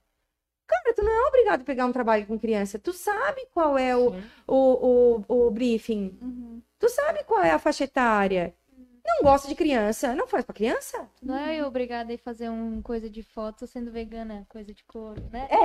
Cara, 0.67 0.93
tu 0.93 1.01
não 1.01 1.11
é 1.11 1.27
obrigado 1.27 1.61
a 1.61 1.65
pegar 1.65 1.85
um 1.85 1.93
trabalho 1.93 2.25
com 2.25 2.37
criança. 2.37 2.77
Tu 2.77 2.91
sabe 2.91 3.47
qual 3.53 3.77
é 3.77 3.95
o, 3.95 4.13
o, 4.45 5.23
o, 5.29 5.47
o 5.47 5.51
briefing. 5.51 6.17
Uhum. 6.21 6.61
Tu 6.77 6.89
sabe 6.89 7.23
qual 7.23 7.41
é 7.41 7.51
a 7.51 7.59
faixa 7.59 7.85
etária. 7.85 8.53
Não 9.05 9.23
gosta 9.23 9.47
de 9.47 9.55
criança, 9.55 10.13
não 10.13 10.27
faz 10.27 10.43
pra 10.43 10.53
criança? 10.53 11.09
Não 11.23 11.37
é 11.37 11.55
eu 11.55 11.65
obrigada 11.67 12.11
a 12.11 12.15
ir 12.15 12.17
fazer 12.17 12.49
um 12.49 12.81
coisa 12.81 13.09
de 13.09 13.23
foto 13.23 13.65
sendo 13.65 13.89
vegana, 13.89 14.45
coisa 14.49 14.73
de 14.73 14.83
couro, 14.83 15.23
né? 15.31 15.47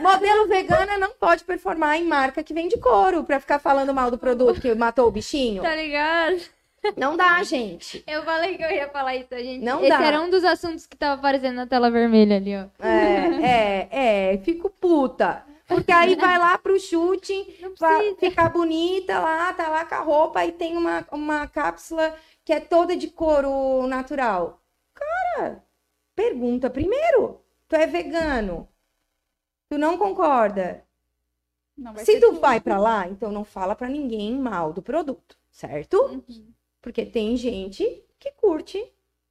Modelo 0.00 0.48
vegana 0.48 0.96
não 0.96 1.10
pode 1.10 1.44
performar 1.44 1.98
em 1.98 2.04
marca 2.04 2.42
que 2.42 2.54
vende 2.54 2.78
couro 2.78 3.24
pra 3.24 3.38
ficar 3.38 3.58
falando 3.58 3.92
mal 3.92 4.10
do 4.10 4.16
produto 4.16 4.58
que 4.58 4.74
matou 4.74 5.06
o 5.06 5.10
bichinho. 5.10 5.62
Tá 5.62 5.76
ligado? 5.76 6.40
Não 6.96 7.16
dá, 7.16 7.42
gente. 7.44 8.02
Eu 8.06 8.24
falei 8.24 8.56
que 8.56 8.62
eu 8.62 8.70
ia 8.70 8.88
falar 8.88 9.14
isso, 9.14 9.34
a 9.34 9.38
gente. 9.38 9.64
Não 9.64 9.80
Esse 9.80 9.88
dá. 9.88 10.04
era 10.04 10.20
um 10.20 10.28
dos 10.28 10.44
assuntos 10.44 10.86
que 10.86 10.96
tava 10.96 11.14
aparecendo 11.14 11.54
na 11.56 11.66
tela 11.66 11.90
vermelha 11.90 12.36
ali, 12.36 12.56
ó. 12.56 12.66
É, 12.84 13.88
é, 13.90 14.32
é, 14.34 14.38
fico 14.38 14.68
puta. 14.68 15.44
Porque 15.66 15.92
aí 15.92 16.16
vai 16.16 16.38
lá 16.38 16.58
pro 16.58 16.78
shooting, 16.78 17.44
precisa. 17.78 18.16
ficar 18.18 18.50
bonita 18.50 19.18
lá, 19.20 19.52
tá 19.52 19.68
lá 19.68 19.84
com 19.86 19.94
a 19.94 20.00
roupa 20.00 20.44
e 20.44 20.52
tem 20.52 20.76
uma, 20.76 21.06
uma 21.12 21.46
cápsula 21.46 22.14
que 22.44 22.52
é 22.52 22.60
toda 22.60 22.96
de 22.96 23.08
couro 23.08 23.86
natural. 23.86 24.60
Cara, 24.92 25.64
pergunta 26.14 26.68
primeiro. 26.68 27.40
Tu 27.68 27.76
é 27.76 27.86
vegano? 27.86 28.68
Tu 29.70 29.78
não 29.78 29.96
concorda? 29.96 30.84
Não 31.78 31.94
vai 31.94 32.04
Se 32.04 32.20
tu 32.20 32.26
tudo. 32.28 32.40
vai 32.40 32.60
pra 32.60 32.78
lá, 32.78 33.08
então 33.08 33.32
não 33.32 33.44
fala 33.44 33.74
pra 33.74 33.88
ninguém 33.88 34.38
mal 34.38 34.72
do 34.72 34.82
produto, 34.82 35.38
certo? 35.50 35.96
Uhum. 35.96 36.52
Porque 36.82 37.06
tem 37.06 37.36
gente 37.36 37.84
que 38.20 38.32
curte, 38.32 38.84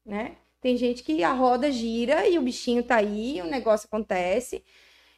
né? 0.06 0.38
Tem 0.62 0.78
gente 0.78 1.04
que 1.04 1.24
a 1.24 1.34
roda 1.34 1.72
gira 1.72 2.28
e 2.28 2.40
o 2.40 2.44
bichinho 2.44 2.84
tá 2.84 2.98
aí, 2.98 3.42
o 3.42 3.48
negócio 3.48 3.88
acontece. 3.88 4.64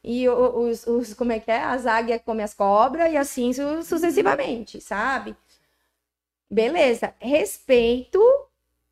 E 0.03 0.29
os, 0.29 0.87
os- 0.87 1.13
como 1.15 1.31
é 1.33 1.39
que 1.41 1.51
é? 1.51 1.59
As 1.59 1.85
águias 1.87 2.21
comem 2.23 2.43
as 2.45 2.53
cobras 2.55 3.11
e 3.13 3.17
assim 3.17 3.53
su- 3.53 3.83
sucessivamente, 3.83 4.81
sabe? 4.81 5.35
Beleza. 6.49 7.15
Respeito 7.19 8.19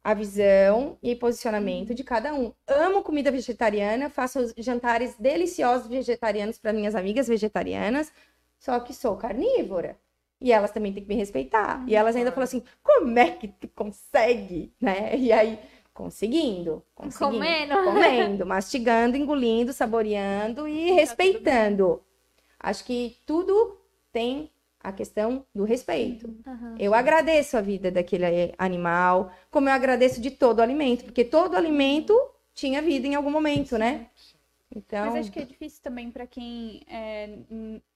a 0.03 0.13
visão 0.13 0.97
e 1.01 1.15
posicionamento 1.15 1.93
de 1.93 2.03
cada 2.03 2.33
um. 2.33 2.53
Amo 2.67 3.03
comida 3.03 3.31
vegetariana, 3.31 4.09
faço 4.09 4.39
jantares 4.57 5.15
deliciosos 5.17 5.87
vegetarianos 5.87 6.57
para 6.57 6.73
minhas 6.73 6.95
amigas 6.95 7.27
vegetarianas, 7.27 8.11
só 8.59 8.79
que 8.79 8.93
sou 8.93 9.15
carnívora. 9.17 9.99
E 10.41 10.51
elas 10.51 10.71
também 10.71 10.91
têm 10.91 11.03
que 11.03 11.09
me 11.09 11.15
respeitar. 11.15 11.83
E 11.87 11.95
elas 11.95 12.15
ainda 12.15 12.31
falam 12.31 12.45
assim: 12.45 12.63
como 12.81 13.17
é 13.19 13.29
que 13.29 13.47
tu 13.47 13.67
consegue? 13.67 14.73
Né? 14.81 15.15
E 15.15 15.31
aí, 15.31 15.59
conseguindo, 15.93 16.83
conseguindo 16.95 17.35
Comendo. 17.35 17.83
comendo, 17.83 18.45
mastigando, 18.45 19.15
engolindo, 19.15 19.71
saboreando 19.71 20.67
e 20.67 20.91
respeitando. 20.91 22.01
Acho 22.59 22.83
que 22.83 23.17
tudo 23.25 23.79
tem 24.11 24.51
a 24.79 24.91
questão 24.91 25.45
do 25.53 25.63
respeito. 25.63 26.33
Aham. 26.45 26.75
Eu 26.79 26.95
agradeço 26.95 27.55
a 27.55 27.61
vida 27.61 27.91
daquele 27.91 28.53
animal, 28.57 29.31
como 29.51 29.69
eu 29.69 29.73
agradeço 29.73 30.19
de 30.19 30.31
todo 30.31 30.59
alimento, 30.59 31.05
porque 31.05 31.23
todo 31.23 31.55
alimento 31.55 32.13
tinha 32.53 32.81
vida 32.81 33.07
em 33.07 33.13
algum 33.13 33.29
momento, 33.29 33.77
né? 33.77 34.07
Então, 34.75 35.05
Mas 35.05 35.15
acho 35.15 35.31
que 35.31 35.39
é 35.39 35.45
difícil 35.45 35.83
também 35.83 36.09
pra 36.09 36.25
quem 36.25 36.81
é, 36.87 37.39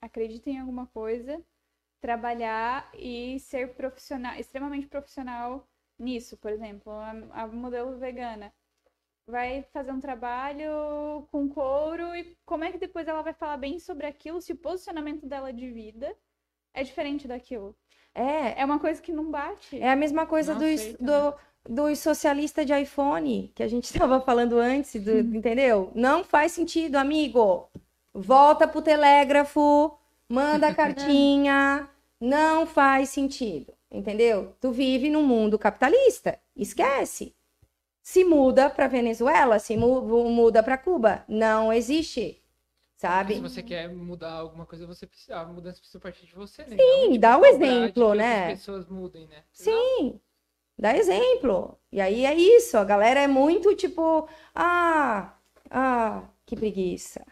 acredita 0.01 0.49
em 0.49 0.59
alguma 0.59 0.85
coisa 0.87 1.41
trabalhar 2.05 2.89
e 2.95 3.39
ser 3.39 3.75
profissional, 3.75 4.35
extremamente 4.35 4.87
profissional 4.87 5.67
nisso, 5.99 6.37
por 6.37 6.51
exemplo, 6.51 6.91
a, 6.93 7.11
a 7.43 7.47
modelo 7.47 7.97
vegana 7.97 8.53
vai 9.27 9.63
fazer 9.73 9.91
um 9.91 9.99
trabalho 9.99 11.27
com 11.31 11.49
couro 11.49 12.15
e 12.15 12.37
como 12.45 12.63
é 12.65 12.71
que 12.71 12.77
depois 12.79 13.07
ela 13.07 13.21
vai 13.23 13.33
falar 13.33 13.57
bem 13.57 13.79
sobre 13.79 14.05
aquilo 14.07 14.41
se 14.41 14.53
o 14.53 14.57
posicionamento 14.57 15.25
dela 15.27 15.51
de 15.53 15.71
vida 15.71 16.15
é 16.73 16.83
diferente 16.83 17.27
daquilo? 17.27 17.75
é, 18.13 18.61
É 18.61 18.65
uma 18.65 18.79
coisa 18.79 19.01
que 19.01 19.11
não 19.13 19.29
bate. 19.31 19.77
é 19.79 19.91
a 19.91 19.95
mesma 19.95 20.25
coisa 20.25 20.55
Não 20.55 20.55
dos, 20.55 20.95
do, 20.99 21.33
dos 21.67 21.99
socialistas 21.99 22.65
de 22.65 22.73
iPhone, 22.79 23.51
que 23.55 23.63
a 23.63 23.67
gente 23.67 23.85
estava 23.91 24.21
falando 24.21 24.57
antes, 24.59 25.01
do- 25.03 25.35
entendeu? 25.35 25.91
Não 25.95 26.23
faz 26.23 26.51
sentido, 26.53 26.95
amigo. 26.95 27.67
Volta 28.13 28.67
pro 28.67 28.81
telégrafo, 28.81 29.97
manda 30.29 30.67
a 30.69 30.71
cartinha. 30.73 31.89
Não 32.19 32.65
faz 32.65 33.09
sentido, 33.09 33.73
entendeu? 33.91 34.55
Tu 34.59 34.71
vive 34.71 35.09
num 35.09 35.23
mundo 35.25 35.59
capitalista, 35.59 36.39
esquece. 36.55 37.35
Se 38.03 38.23
muda 38.23 38.69
para 38.69 38.87
Venezuela, 38.87 39.59
se 39.59 39.77
mu- 39.77 40.29
muda 40.29 40.63
para 40.63 40.77
Cuba, 40.77 41.25
não 41.27 41.73
existe, 41.73 42.41
sabe? 42.97 43.35
Se 43.35 43.41
você 43.41 43.63
quer 43.63 43.89
mudar 43.89 44.33
alguma 44.33 44.65
coisa, 44.65 44.87
você 44.87 45.07
precisa, 45.07 45.37
a 45.37 45.45
mudança 45.45 45.79
precisa 45.79 45.99
partir 45.99 46.25
de 46.27 46.35
você, 46.35 46.63
né? 46.65 46.77
Sim, 46.77 47.19
dá 47.19 47.37
o 47.37 47.41
cobrar 47.41 47.89
de 47.89 48.03
exemplo, 48.03 48.13
né? 48.15 48.25
outras 48.35 48.59
pessoas 48.59 48.87
mudem, 48.87 49.27
né? 49.27 49.43
Sim, 49.53 50.19
dá 50.77 50.95
exemplo. 50.97 51.79
E 51.91 52.01
aí 52.01 52.25
é 52.25 52.33
isso, 52.35 52.77
a 52.77 52.83
galera 52.85 53.21
é 53.21 53.27
muito 53.27 53.75
tipo, 53.75 54.27
ah, 54.55 55.33
ah, 55.69 56.23
que 56.45 56.55
preguiça. 56.55 57.25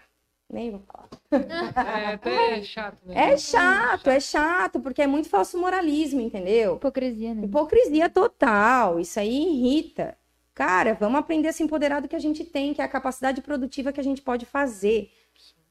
Nem 0.53 0.69
vou 0.69 0.81
falar. 0.81 1.09
É 1.31 2.13
até 2.13 2.61
chato, 2.63 2.99
né? 3.03 3.31
É 3.31 3.37
chato, 3.37 4.07
é 4.07 4.19
chato, 4.19 4.79
porque 4.79 5.01
é 5.01 5.07
muito 5.07 5.27
falso 5.27 5.57
moralismo, 5.57 6.21
entendeu? 6.21 6.75
Hipocrisia, 6.75 7.33
né? 7.33 7.45
Hipocrisia 7.45 8.07
total, 8.07 8.99
isso 8.99 9.19
aí 9.19 9.35
irrita. 9.35 10.15
Cara, 10.53 10.93
vamos 10.93 11.19
aprender 11.19 11.47
a 11.47 11.53
se 11.53 11.63
empoderar 11.63 12.01
do 12.01 12.07
que 12.07 12.15
a 12.15 12.19
gente 12.19 12.43
tem, 12.43 12.71
que 12.71 12.81
é 12.81 12.85
a 12.85 12.87
capacidade 12.87 13.41
produtiva 13.41 13.91
que 13.91 13.99
a 13.99 14.03
gente 14.03 14.21
pode 14.21 14.45
fazer. 14.45 15.11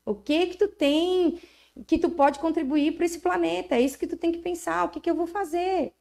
O 0.04 0.16
que 0.16 0.48
que 0.48 0.56
tu 0.56 0.66
tem 0.66 1.40
que 1.86 1.96
tu 1.96 2.10
pode 2.10 2.40
contribuir 2.40 2.96
para 2.96 3.06
esse 3.06 3.20
planeta? 3.20 3.76
É 3.76 3.80
isso 3.80 3.98
que 3.98 4.06
tu 4.06 4.16
tem 4.16 4.32
que 4.32 4.40
pensar, 4.40 4.84
o 4.84 4.88
que 4.88 5.00
que 5.00 5.08
eu 5.08 5.14
vou 5.14 5.28
fazer? 5.28 5.94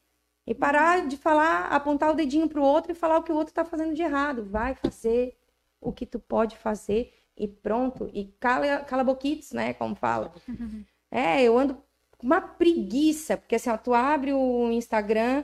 E 0.45 0.55
parar 0.55 1.07
de 1.07 1.17
falar, 1.17 1.67
apontar 1.67 2.11
o 2.11 2.15
dedinho 2.15 2.49
pro 2.49 2.63
outro 2.63 2.91
e 2.91 2.95
falar 2.95 3.19
o 3.19 3.23
que 3.23 3.31
o 3.31 3.35
outro 3.35 3.53
tá 3.53 3.63
fazendo 3.63 3.93
de 3.93 4.01
errado. 4.01 4.43
Vai 4.43 4.73
fazer 4.73 5.37
o 5.79 5.93
que 5.93 6.05
tu 6.05 6.19
pode 6.19 6.57
fazer 6.57 7.13
e 7.43 7.47
pronto. 7.47 8.09
E 8.13 8.25
cala, 8.39 8.79
cala 8.79 9.03
boquitos, 9.03 9.51
né, 9.51 9.73
como 9.73 9.95
fala. 9.95 10.31
É, 11.11 11.41
eu 11.43 11.57
ando 11.57 11.75
com 12.17 12.25
uma 12.27 12.39
preguiça, 12.41 13.35
porque 13.37 13.55
assim, 13.55 13.69
ó, 13.69 13.77
tu 13.77 13.93
abre 13.93 14.31
o 14.33 14.71
Instagram, 14.71 15.43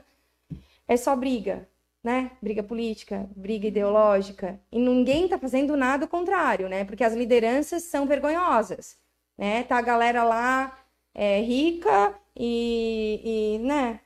é 0.86 0.96
só 0.96 1.14
briga. 1.16 1.68
né? 2.02 2.30
Briga 2.40 2.62
política, 2.62 3.28
briga 3.36 3.66
ideológica. 3.68 4.58
E 4.72 4.78
ninguém 4.78 5.28
tá 5.28 5.38
fazendo 5.38 5.76
nada 5.76 6.04
ao 6.04 6.08
contrário, 6.08 6.68
né? 6.68 6.84
Porque 6.84 7.04
as 7.04 7.12
lideranças 7.14 7.82
são 7.82 8.06
vergonhosas, 8.06 8.96
né? 9.36 9.64
Tá 9.64 9.76
a 9.78 9.82
galera 9.82 10.22
lá 10.24 10.78
é, 11.14 11.40
rica 11.40 12.14
e, 12.36 13.56
e, 13.56 13.58
né? 13.66 14.00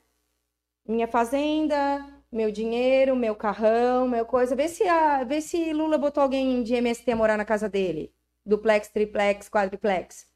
Minha 0.86 1.07
fazenda, 1.07 2.05
meu 2.32 2.50
dinheiro, 2.50 3.14
meu 3.14 3.36
carrão, 3.36 4.08
meu 4.08 4.24
coisa. 4.24 4.56
Vê 4.56 4.66
se, 4.68 4.82
a, 4.88 5.22
vê 5.22 5.40
se 5.40 5.72
Lula 5.72 5.98
botou 5.98 6.22
alguém 6.22 6.62
de 6.62 6.74
MST 6.74 7.14
morar 7.14 7.36
na 7.36 7.44
casa 7.44 7.68
dele. 7.68 8.12
Duplex, 8.44 8.88
triplex, 8.88 9.48
quadriplex. 9.48 10.26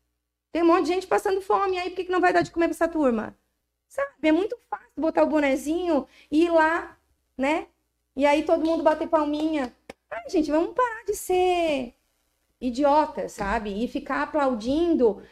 Tem 0.53 0.63
um 0.63 0.67
monte 0.67 0.87
de 0.87 0.95
gente 0.95 1.07
passando 1.07 1.41
fome 1.41 1.79
aí, 1.79 1.91
por 1.91 1.97
que, 1.97 2.05
que 2.05 2.13
não 2.13 2.21
vai 2.21 2.33
dar 2.33 2.43
de 2.43 2.51
comer 2.51 2.67
pra 2.67 2.75
essa 2.75 2.89
turma? 2.89 3.37
Sabe? 3.89 4.11
É 4.23 4.33
muito 4.33 4.59
fácil 4.69 4.87
botar 4.97 5.23
o 5.23 5.27
bonezinho 5.29 6.07
e 6.31 6.45
ir 6.45 6.51
lá, 6.51 6.97
né? 7.37 7.67
E 8.15 8.27
aí 8.27 8.43
todo 8.45 8.65
mundo 8.65 8.83
bater 8.83 9.09
palminha. 9.09 9.73
Ai, 10.11 10.29
gente, 10.29 10.51
vamos 10.51 10.75
parar 10.75 11.05
de 11.05 11.15
ser 11.15 11.95
idiota, 12.61 13.29
sabe? 13.29 13.85
E 13.85 13.89
ficar 13.89 14.23
aplaudindo 14.23 15.23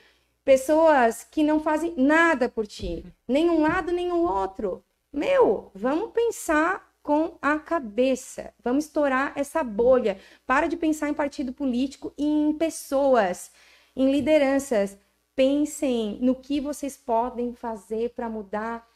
pessoas 0.44 1.24
que 1.24 1.42
não 1.42 1.60
fazem 1.60 1.94
nada 1.96 2.48
por 2.48 2.66
ti. 2.66 3.04
Nem 3.26 3.48
um 3.50 3.62
lado, 3.62 3.92
nem 3.92 4.12
o 4.12 4.22
outro. 4.22 4.84
Meu, 5.14 5.70
vamos 5.74 6.10
pensar 6.12 6.92
com 7.02 7.38
a 7.40 7.58
cabeça. 7.58 8.52
Vamos 8.62 8.84
estourar 8.86 9.32
essa 9.36 9.62
bolha. 9.64 10.18
Para 10.46 10.66
de 10.66 10.76
pensar 10.76 11.08
em 11.08 11.14
partido 11.14 11.52
político 11.54 12.12
e 12.18 12.24
em 12.26 12.52
pessoas, 12.52 13.50
em 13.96 14.10
lideranças. 14.10 14.98
Pensem 15.36 16.18
no 16.20 16.34
que 16.34 16.60
vocês 16.60 16.96
podem 16.98 17.54
fazer 17.54 18.10
para 18.14 18.28
mudar 18.28 18.86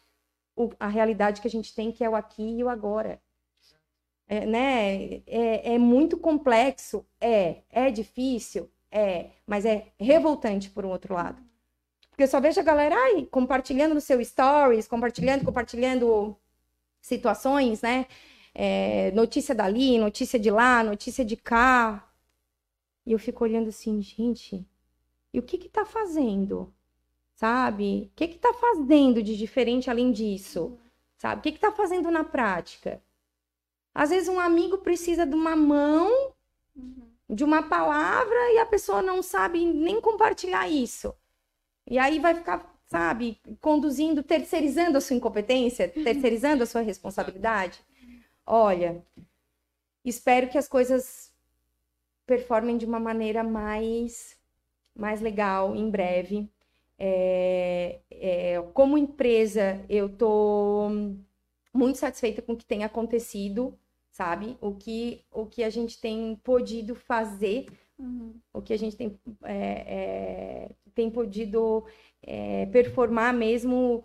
o- 0.56 0.70
a 0.80 0.88
realidade 0.88 1.40
que 1.42 1.48
a 1.48 1.50
gente 1.52 1.74
tem, 1.74 1.92
que 1.92 2.04
é 2.04 2.10
o 2.10 2.16
aqui 2.16 2.58
e 2.58 2.64
o 2.64 2.68
agora. 2.68 3.20
É, 4.26 4.44
né? 4.46 5.22
é, 5.26 5.74
é 5.74 5.78
muito 5.78 6.16
complexo, 6.18 7.06
é. 7.20 7.62
É 7.70 7.90
difícil, 7.90 8.70
é. 8.90 9.30
Mas 9.46 9.64
é 9.64 9.92
revoltante 9.98 10.70
por 10.70 10.84
um 10.84 10.90
outro 10.90 11.14
lado. 11.14 11.42
Porque 12.18 12.24
eu 12.24 12.28
só 12.32 12.40
vejo 12.40 12.58
a 12.58 12.64
galera 12.64 12.96
ai, 12.96 13.26
compartilhando 13.30 13.94
no 13.94 14.00
seu 14.00 14.20
stories, 14.24 14.88
compartilhando, 14.88 15.44
compartilhando 15.44 16.36
situações, 17.00 17.80
né? 17.80 18.06
É, 18.52 19.12
notícia 19.12 19.54
dali, 19.54 19.96
notícia 19.98 20.36
de 20.36 20.50
lá, 20.50 20.82
notícia 20.82 21.24
de 21.24 21.36
cá. 21.36 22.10
E 23.06 23.12
eu 23.12 23.20
fico 23.20 23.44
olhando 23.44 23.68
assim, 23.68 24.02
gente, 24.02 24.66
e 25.32 25.38
o 25.38 25.44
que 25.44 25.56
que 25.58 25.68
tá 25.68 25.84
fazendo? 25.84 26.74
Sabe? 27.36 28.10
O 28.10 28.16
que 28.16 28.26
que 28.26 28.38
tá 28.38 28.52
fazendo 28.52 29.22
de 29.22 29.36
diferente 29.36 29.88
além 29.88 30.10
disso? 30.10 30.76
Sabe? 31.18 31.38
O 31.38 31.42
que 31.44 31.52
que 31.52 31.60
tá 31.60 31.70
fazendo 31.70 32.10
na 32.10 32.24
prática? 32.24 33.00
Às 33.94 34.10
vezes 34.10 34.28
um 34.28 34.40
amigo 34.40 34.78
precisa 34.78 35.24
de 35.24 35.36
uma 35.36 35.54
mão, 35.54 36.32
de 37.30 37.44
uma 37.44 37.62
palavra, 37.62 38.54
e 38.54 38.58
a 38.58 38.66
pessoa 38.66 39.02
não 39.02 39.22
sabe 39.22 39.64
nem 39.64 40.00
compartilhar 40.00 40.68
isso. 40.68 41.14
E 41.90 41.98
aí 41.98 42.18
vai 42.18 42.34
ficar, 42.34 42.78
sabe, 42.86 43.40
conduzindo, 43.60 44.22
terceirizando 44.22 44.98
a 44.98 45.00
sua 45.00 45.16
incompetência, 45.16 45.88
terceirizando 45.88 46.62
a 46.62 46.66
sua 46.66 46.82
responsabilidade. 46.82 47.80
Olha, 48.44 49.02
espero 50.04 50.48
que 50.48 50.58
as 50.58 50.68
coisas 50.68 51.32
performem 52.26 52.76
de 52.76 52.84
uma 52.84 53.00
maneira 53.00 53.42
mais, 53.42 54.36
mais 54.94 55.20
legal 55.22 55.74
em 55.74 55.90
breve. 55.90 56.50
É, 56.98 58.00
é, 58.10 58.62
como 58.74 58.98
empresa, 58.98 59.82
eu 59.88 60.08
tô 60.08 60.90
muito 61.72 61.96
satisfeita 61.96 62.42
com 62.42 62.52
o 62.52 62.56
que 62.56 62.66
tem 62.66 62.84
acontecido, 62.84 63.78
sabe? 64.10 64.58
O 64.60 64.74
que, 64.74 65.24
o 65.32 65.46
que 65.46 65.64
a 65.64 65.70
gente 65.70 65.98
tem 65.98 66.36
podido 66.44 66.94
fazer 66.94 67.66
Uhum. 67.98 68.34
o 68.52 68.62
que 68.62 68.72
a 68.72 68.78
gente 68.78 68.96
tem, 68.96 69.18
é, 69.42 69.56
é, 69.56 70.70
tem 70.94 71.10
podido 71.10 71.84
é, 72.22 72.66
performar 72.66 73.34
mesmo 73.34 74.04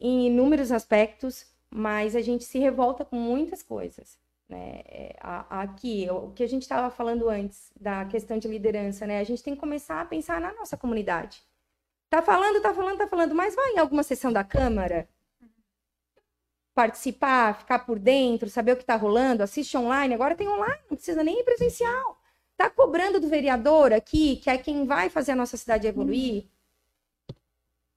em 0.00 0.28
inúmeros 0.28 0.72
aspectos, 0.72 1.46
mas 1.70 2.16
a 2.16 2.22
gente 2.22 2.44
se 2.44 2.58
revolta 2.58 3.04
com 3.04 3.16
muitas 3.16 3.62
coisas. 3.62 4.18
Né? 4.48 4.82
É, 4.86 5.16
aqui, 5.20 6.08
o 6.10 6.30
que 6.30 6.42
a 6.42 6.48
gente 6.48 6.62
estava 6.62 6.88
falando 6.90 7.28
antes 7.28 7.70
da 7.78 8.04
questão 8.06 8.38
de 8.38 8.46
liderança, 8.48 9.06
né? 9.06 9.18
A 9.18 9.24
gente 9.24 9.42
tem 9.42 9.54
que 9.54 9.60
começar 9.60 10.00
a 10.00 10.04
pensar 10.04 10.40
na 10.40 10.52
nossa 10.54 10.76
comunidade. 10.76 11.42
Tá 12.08 12.22
falando, 12.22 12.62
tá 12.62 12.72
falando, 12.72 12.98
tá 12.98 13.06
falando, 13.08 13.34
mas 13.34 13.54
vai 13.54 13.72
em 13.72 13.78
alguma 13.78 14.02
sessão 14.04 14.32
da 14.32 14.44
Câmara 14.44 15.08
participar, 16.74 17.58
ficar 17.58 17.80
por 17.80 17.98
dentro, 17.98 18.50
saber 18.50 18.72
o 18.72 18.76
que 18.76 18.82
está 18.82 18.96
rolando, 18.96 19.42
assiste 19.42 19.76
online. 19.76 20.14
Agora 20.14 20.36
tem 20.36 20.46
online, 20.46 20.78
não 20.90 20.96
precisa 20.96 21.24
nem 21.24 21.40
ir 21.40 21.44
presencial. 21.44 22.20
Tá 22.56 22.70
cobrando 22.70 23.20
do 23.20 23.28
vereador 23.28 23.92
aqui, 23.92 24.36
que 24.36 24.48
é 24.50 24.56
quem 24.58 24.86
vai 24.86 25.10
fazer 25.10 25.32
a 25.32 25.36
nossa 25.36 25.56
cidade 25.56 25.86
evoluir. 25.86 26.48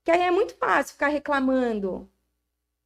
Que 0.04 0.12
aí 0.12 0.22
é 0.22 0.32
muito 0.32 0.56
fácil 0.56 0.94
ficar 0.94 1.08
reclamando. 1.10 2.10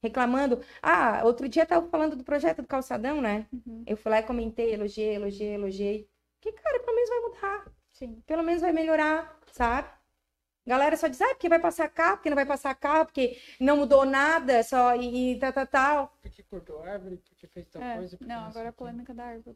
Reclamando. 0.02 0.62
Ah, 0.82 1.22
outro 1.24 1.48
dia 1.48 1.66
tava 1.66 1.88
falando 1.88 2.16
do 2.16 2.24
projeto 2.24 2.62
do 2.62 2.68
calçadão, 2.68 3.22
né? 3.22 3.48
Uhum. 3.54 3.84
Eu 3.88 3.96
fui 3.98 4.12
lá 4.12 4.20
e 4.20 4.24
comentei, 4.24 4.74
elogiei, 4.74 5.16
elogiei, 5.16 5.54
elogiei. 5.56 6.10
Que, 6.42 6.52
cara, 6.52 6.80
pelo 6.80 6.96
menos 6.96 7.10
vai 7.10 7.20
mudar. 7.22 7.72
Sim. 7.92 8.22
Pelo 8.28 8.44
menos 8.44 8.62
vai 8.62 8.74
melhorar, 8.74 9.40
sabe? 9.52 9.88
Galera 10.66 10.96
só 10.96 11.08
diz, 11.08 11.22
ah, 11.22 11.28
porque 11.30 11.50
vai 11.50 11.60
passar 11.60 11.90
carro, 11.90 12.18
porque 12.18 12.30
não 12.30 12.36
vai 12.36 12.46
passar 12.46 12.74
carro, 12.76 13.06
porque 13.06 13.38
não 13.60 13.78
mudou 13.78 14.06
nada, 14.06 14.64
só 14.64 14.96
e, 14.96 15.34
e 15.34 15.40
tal, 15.40 15.54
tal, 15.54 15.68
tal. 15.68 16.18
Porque 16.22 16.44
cortou 16.44 16.82
árvore, 16.84 17.18
porque 17.18 17.48
fez 17.48 17.68
tal 17.68 17.82
É, 17.82 17.98
coisa. 17.98 18.18
não, 18.22 18.46
agora 18.46 18.70
a 18.70 18.74
polêmica 18.74 19.14
da 19.14 19.26
árvore. 19.26 19.56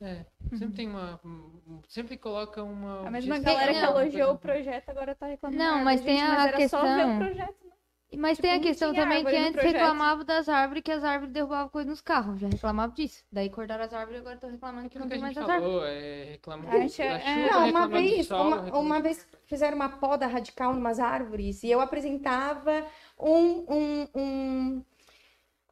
É, 0.00 0.24
sempre 0.56 0.74
tem 0.76 0.88
uma. 0.88 1.18
um- 1.24 1.80
Sempre 1.88 2.16
coloca 2.16 2.62
uma. 2.62 3.06
A 3.06 3.10
mesma 3.10 3.36
objeção, 3.36 3.54
galera 3.58 3.72
que 3.72 3.84
elogiou 3.84 4.32
o 4.34 4.38
projeto 4.38 4.88
agora 4.90 5.14
tá 5.14 5.26
reclamando. 5.26 5.58
Não, 5.62 5.84
mas 5.84 6.00
árvore. 6.00 6.04
tem 6.04 6.16
Gente, 6.18 6.30
a 6.30 6.34
mas 6.34 6.46
era 6.46 6.68
só 6.68 6.82
ver 6.82 6.88
questão- 6.88 7.14
o 7.14 7.18
projeto, 7.18 7.56
né? 7.64 7.72
Mas 8.16 8.30
Tipo, 8.38 8.42
tem 8.42 8.50
a 8.52 8.54
não 8.54 8.62
questão 8.62 8.94
também 8.94 9.24
que 9.24 9.36
antes 9.36 9.52
projeto. 9.52 9.72
reclamavam 9.72 10.24
das 10.24 10.48
árvores, 10.48 10.82
que 10.82 10.90
as 10.92 11.04
árvores 11.04 11.30
derrubavam 11.34 11.68
coisa 11.68 11.90
nos 11.90 12.00
carros. 12.00 12.40
Já 12.40 12.48
reclamava 12.48 12.92
disso. 12.92 13.22
Daí 13.30 13.50
cortaram 13.50 13.84
as 13.84 13.92
árvores 13.92 14.16
e 14.16 14.20
agora 14.20 14.34
estão 14.36 14.50
reclamando 14.50 14.88
que 14.88 14.98
não 14.98 15.08
tem 15.08 15.18
gente 15.18 15.34
mais 15.34 15.36
as 15.36 15.48
árvores. 15.48 15.82
é 15.82 16.38
da 16.40 16.78
gente- 16.78 16.92
chuva, 16.92 17.08
é- 17.08 17.50
Não, 17.50 17.68
uma 17.68 17.88
vez, 17.88 18.26
sol, 18.26 18.46
uma, 18.46 18.78
uma 18.78 19.00
vez 19.02 19.26
fizeram 19.44 19.76
uma 19.76 19.88
poda 19.90 20.26
radical 20.26 20.72
em 20.74 20.78
umas 20.78 20.98
árvores 20.98 21.62
e 21.62 21.70
eu 21.70 21.80
apresentava 21.82 22.86
um, 23.18 23.64
um, 23.68 24.08
um, 24.14 24.84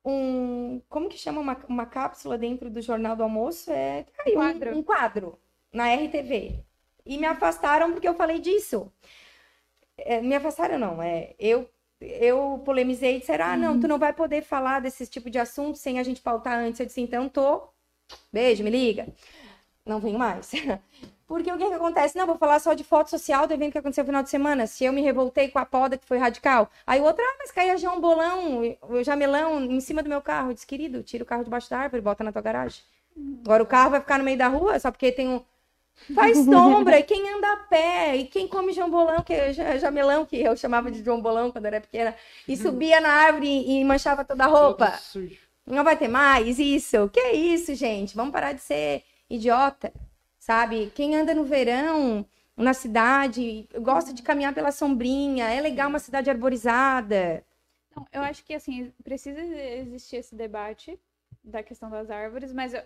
um- 0.06 0.80
como 0.88 1.08
que 1.08 1.18
chama 1.18 1.40
uma, 1.40 1.56
uma 1.68 1.86
cápsula 1.86 2.38
dentro 2.38 2.70
do 2.70 2.80
Jornal 2.80 3.16
do 3.16 3.22
Almoço? 3.24 3.70
É 3.72 4.06
aí, 4.20 4.32
um, 4.32 4.34
Quadro. 4.34 4.78
um 4.78 4.82
quadro 4.82 5.38
na 5.72 5.88
RTV. 5.88 6.64
E 7.04 7.18
me 7.18 7.26
afastaram 7.26 7.92
porque 7.92 8.08
eu 8.08 8.14
falei 8.14 8.40
disso. 8.40 8.92
É, 9.96 10.20
me 10.20 10.34
afastaram 10.34 10.78
não, 10.78 11.02
é, 11.02 11.34
eu 11.38 11.68
eu 11.98 12.60
polemizei 12.64 13.16
e 13.16 13.20
disseram, 13.20 13.46
ah, 13.46 13.56
não, 13.56 13.80
tu 13.80 13.88
não 13.88 13.98
vai 13.98 14.12
poder 14.12 14.42
falar 14.42 14.80
desse 14.80 15.06
tipo 15.06 15.30
de 15.30 15.38
assunto 15.38 15.78
sem 15.78 15.98
a 15.98 16.02
gente 16.02 16.20
pautar 16.20 16.58
antes. 16.58 16.78
Eu 16.78 16.84
disse, 16.86 17.00
então 17.00 17.26
tô, 17.26 17.68
beijo, 18.32 18.64
me 18.64 18.70
liga. 18.70 19.08
Não 19.86 20.00
venho 20.00 20.18
mais. 20.18 20.52
Porque 21.26 21.50
o 21.50 21.58
que 21.58 21.66
que 21.66 21.74
acontece? 21.74 22.16
Não, 22.16 22.26
vou 22.26 22.36
falar 22.38 22.60
só 22.60 22.72
de 22.72 22.84
foto 22.84 23.10
social 23.10 23.46
do 23.46 23.54
evento 23.54 23.72
que 23.72 23.78
aconteceu 23.78 24.04
no 24.04 24.08
final 24.08 24.22
de 24.22 24.30
semana. 24.30 24.66
Se 24.66 24.84
eu 24.84 24.92
me 24.92 25.02
revoltei 25.02 25.48
com 25.48 25.58
a 25.58 25.66
poda 25.66 25.98
que 25.98 26.06
foi 26.06 26.18
radical. 26.18 26.70
Aí 26.86 27.00
o 27.00 27.04
outro, 27.04 27.22
ah, 27.24 27.36
mas 27.40 27.50
caía 27.50 27.76
já 27.76 27.90
um 27.92 28.00
bolão, 28.00 28.62
o 28.82 29.02
jamelão 29.02 29.60
em 29.64 29.80
cima 29.80 30.02
do 30.02 30.08
meu 30.08 30.22
carro. 30.22 30.50
Eu 30.50 30.54
disse, 30.54 30.66
querido, 30.66 31.02
tira 31.02 31.24
o 31.24 31.26
carro 31.26 31.42
debaixo 31.42 31.68
da 31.68 31.78
árvore, 31.78 32.00
bota 32.00 32.22
na 32.22 32.30
tua 32.32 32.42
garagem. 32.42 32.80
Agora 33.44 33.62
o 33.62 33.66
carro 33.66 33.90
vai 33.90 34.00
ficar 34.00 34.18
no 34.18 34.24
meio 34.24 34.38
da 34.38 34.48
rua 34.48 34.78
só 34.78 34.90
porque 34.90 35.10
tem 35.12 35.28
um. 35.28 35.42
Faz 36.14 36.36
sombra, 36.44 36.98
e 36.98 37.02
quem 37.02 37.28
anda 37.34 37.52
a 37.52 37.56
pé, 37.56 38.16
e 38.16 38.26
quem 38.26 38.46
come 38.48 38.72
jambolão, 38.72 39.22
que 39.22 39.32
é 39.32 39.52
ja- 39.52 39.78
jamelão, 39.78 40.26
que 40.26 40.36
eu 40.40 40.56
chamava 40.56 40.90
de 40.90 41.02
jambolão 41.02 41.50
quando 41.50 41.66
era 41.66 41.80
pequena, 41.80 42.14
e 42.46 42.56
subia 42.56 43.00
na 43.00 43.08
árvore 43.10 43.48
e 43.48 43.84
manchava 43.84 44.24
toda 44.24 44.44
a 44.44 44.46
roupa. 44.48 44.92
Não 45.66 45.82
vai 45.84 45.96
ter 45.96 46.08
mais 46.08 46.58
isso? 46.58 47.08
Que 47.10 47.32
isso, 47.32 47.74
gente? 47.74 48.14
Vamos 48.16 48.32
parar 48.32 48.52
de 48.52 48.60
ser 48.62 49.02
idiota, 49.28 49.92
sabe? 50.46 50.92
Quem 50.94 51.16
anda 51.16 51.34
no 51.34 51.44
verão 51.44 52.24
na 52.56 52.72
cidade 52.72 53.68
gosta 53.82 54.12
de 54.14 54.22
caminhar 54.22 54.54
pela 54.54 54.70
sombrinha, 54.70 55.48
é 55.48 55.60
legal 55.60 55.88
uma 55.88 55.98
cidade 55.98 56.30
arborizada. 56.30 57.44
Não, 57.94 58.06
eu 58.12 58.22
acho 58.22 58.44
que 58.44 58.54
assim, 58.54 58.92
precisa 59.02 59.40
existir 59.40 60.16
esse 60.16 60.36
debate 60.36 60.98
da 61.42 61.62
questão 61.64 61.90
das 61.90 62.10
árvores, 62.10 62.52
mas 62.52 62.72
eu- 62.74 62.82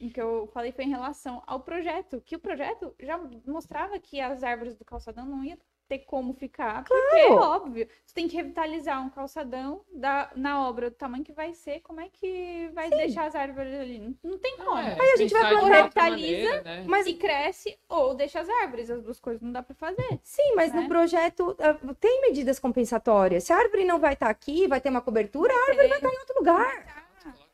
o 0.00 0.10
que 0.10 0.20
eu 0.20 0.46
falei 0.54 0.72
foi 0.72 0.84
em 0.84 0.90
relação 0.90 1.42
ao 1.46 1.60
projeto, 1.60 2.22
que 2.24 2.36
o 2.36 2.38
projeto 2.38 2.94
já 2.98 3.18
mostrava 3.46 3.98
que 3.98 4.18
as 4.18 4.42
árvores 4.42 4.74
do 4.74 4.84
calçadão 4.84 5.26
não 5.26 5.44
ia 5.44 5.58
ter 5.88 6.00
como 6.00 6.32
ficar, 6.34 6.84
porque 6.84 7.16
é 7.16 7.30
óbvio, 7.30 7.88
você 8.04 8.14
tem 8.14 8.28
que 8.28 8.36
revitalizar 8.36 9.04
um 9.04 9.10
calçadão 9.10 9.82
da, 9.92 10.30
na 10.34 10.68
obra 10.68 10.90
do 10.90 10.96
tamanho 10.96 11.24
que 11.24 11.32
vai 11.32 11.54
ser, 11.54 11.80
como 11.80 12.00
é 12.00 12.08
que 12.12 12.68
vai 12.74 12.90
deixar 12.90 13.26
as 13.26 13.34
árvores 13.34 13.72
ali? 13.78 13.98
Não, 13.98 14.14
não 14.22 14.38
tem 14.38 14.56
como. 14.56 14.70
Não, 14.70 14.78
é, 14.78 14.96
Aí 15.00 15.12
a 15.12 15.16
gente 15.16 15.32
vai 15.32 15.50
plantar- 15.50 15.66
Revitaliza, 15.76 16.48
maneira, 16.50 16.62
né? 16.62 16.84
Mas 16.86 17.06
E 17.06 17.14
cresce 17.14 17.78
ou 17.88 18.14
deixa 18.14 18.40
as 18.40 18.48
árvores, 18.48 18.90
as 18.90 19.02
duas 19.02 19.20
coisas 19.20 19.40
não 19.42 19.52
dá 19.52 19.62
pra 19.62 19.74
fazer. 19.74 20.18
sim, 20.22 20.54
mas 20.54 20.72
né? 20.72 20.80
no 20.82 20.88
projeto 20.88 21.56
ah, 21.60 21.94
tem 22.00 22.20
medidas 22.22 22.58
compensatórias. 22.58 23.44
Se 23.44 23.52
a 23.52 23.56
árvore 23.56 23.84
não 23.84 23.98
vai 23.98 24.14
estar 24.14 24.28
aqui, 24.28 24.66
vai 24.66 24.80
ter 24.80 24.88
uma 24.88 25.00
cobertura, 25.00 25.52
a 25.52 25.70
árvore 25.70 25.88
vai 25.88 25.98
estar 25.98 26.08
em 26.08 26.18
outro 26.18 26.36
lugar. 26.38 26.95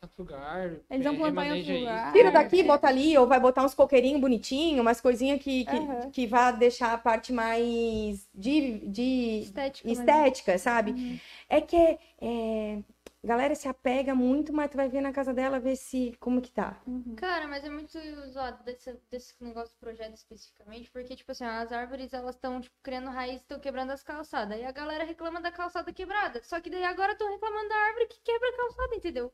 Outro 0.03 0.23
lugar. 0.23 0.73
Eles 0.91 1.05
vão 1.05 1.15
é, 1.15 1.19
plantar 1.19 1.47
em 1.47 1.59
outro 1.59 1.79
lugar. 1.79 2.13
Tira 2.13 2.31
daqui, 2.31 2.63
bota 2.63 2.89
ali, 2.89 3.17
ou 3.17 3.27
vai 3.27 3.39
botar 3.39 3.65
uns 3.65 3.75
coqueirinhos 3.75 4.21
bonitinhos, 4.21 4.81
umas 4.81 5.01
coisinhas 5.01 5.41
que, 5.41 5.65
que, 5.65 5.77
Aham. 5.77 6.11
que 6.11 6.27
vá 6.27 6.51
deixar 6.51 6.93
a 6.93 6.99
parte 6.99 7.33
mais 7.33 8.29
de, 8.35 8.79
de 8.87 9.41
Estética. 9.43 9.91
estética, 9.91 10.59
sabe? 10.59 10.93
Uhum. 10.93 11.19
É 11.49 11.61
que 11.61 11.99
é, 12.21 12.79
galera 13.23 13.55
se 13.55 13.69
apega 13.69 14.15
muito, 14.15 14.53
mas 14.53 14.71
tu 14.71 14.77
vai 14.77 14.89
ver 14.89 15.01
na 15.01 15.13
casa 15.13 15.33
dela, 15.33 15.61
ver 15.61 15.77
se 15.77 16.17
como 16.19 16.43
que 16.43 16.51
tá. 16.51 16.81
Uhum. 16.87 17.15
Cara, 17.17 17.47
mas 17.47 17.65
é 17.65 17.71
muito 17.71 17.97
zoado 18.31 18.65
desse, 18.65 18.99
desse 19.09 19.35
negócio 19.41 19.75
do 19.77 19.79
projeto 19.79 20.15
especificamente, 20.15 20.91
porque, 20.91 21.15
tipo 21.15 21.31
assim, 21.31 21.45
as 21.45 21.71
árvores, 21.71 22.13
elas 22.13 22.35
estão, 22.35 22.61
tipo, 22.61 22.75
criando 22.83 23.11
raiz, 23.11 23.37
estão 23.37 23.61
quebrando 23.61 23.93
as 23.93 24.03
calçadas. 24.03 24.59
E 24.59 24.65
a 24.65 24.73
galera 24.73 25.05
reclama 25.05 25.41
da 25.41 25.53
calçada 25.53 25.93
quebrada. 25.93 26.43
Só 26.43 26.61
que 26.61 26.69
daí 26.69 26.85
agora 26.85 27.13
estão 27.13 27.31
reclamando 27.31 27.69
da 27.69 27.77
árvore 27.77 28.07
que 28.07 28.21
quebra 28.25 28.49
a 28.49 28.57
calçada, 28.57 28.97
entendeu? 28.97 29.33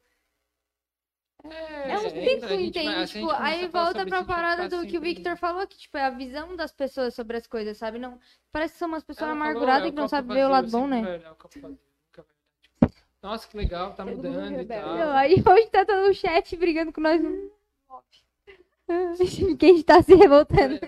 É, 1.45 1.91
É 1.93 1.97
um 1.97 2.01
a 2.01 2.09
gente 2.09 2.41
vai- 2.41 2.63
entende? 2.63 3.07
Tipo, 3.07 3.31
aí 3.31 3.69
volta 3.69 4.05
pra 4.05 4.25
parada 4.25 4.69
do 4.69 4.87
que 4.87 4.99
o 4.99 5.01
Victor 5.01 5.37
falou, 5.37 5.67
que, 5.67 5.79
tipo, 5.79 5.97
é 5.97 6.05
a 6.05 6.11
visão 6.11 6.57
das 6.57 6.73
pessoas 6.73 7.15
sobre 7.15 7.37
as 7.37 7.47
coisas, 7.47 7.77
sabe? 7.77 7.99
Não, 7.99 8.19
parece 8.51 8.73
que 8.75 8.79
são 8.81 8.89
umas 8.89 9.05
pessoas 9.05 9.29
Ela 9.31 9.37
falou, 9.37 9.51
amarguradas 9.51 9.87
é 9.87 9.91
que 9.91 9.97
não 9.97 10.09
sabem 10.09 10.37
ver 10.37 10.45
o 10.47 10.49
lado 10.49 10.71
bom, 10.71 10.89
sempre 10.89 11.01
né? 11.03 11.35
tipo, 11.49 11.79
Nossa, 13.23 13.49
que 13.49 13.57
legal, 13.57 13.95
tá 13.95 14.05
mudando 14.05 14.61
e 14.61 14.65
tal. 14.65 14.97
Não, 14.97 15.13
aí 15.17 15.35
hoje 15.47 15.67
tá 15.71 15.85
todo 15.85 16.09
o 16.11 16.15
chat 16.15 16.57
brigando 16.57 16.93
com 16.93 17.01
nós. 17.01 17.23
no- 17.23 17.51
que 19.59 19.67
a 19.67 19.69
gente 19.69 19.85
tá 19.85 20.03
se 20.03 20.15
revoltando. 20.15 20.81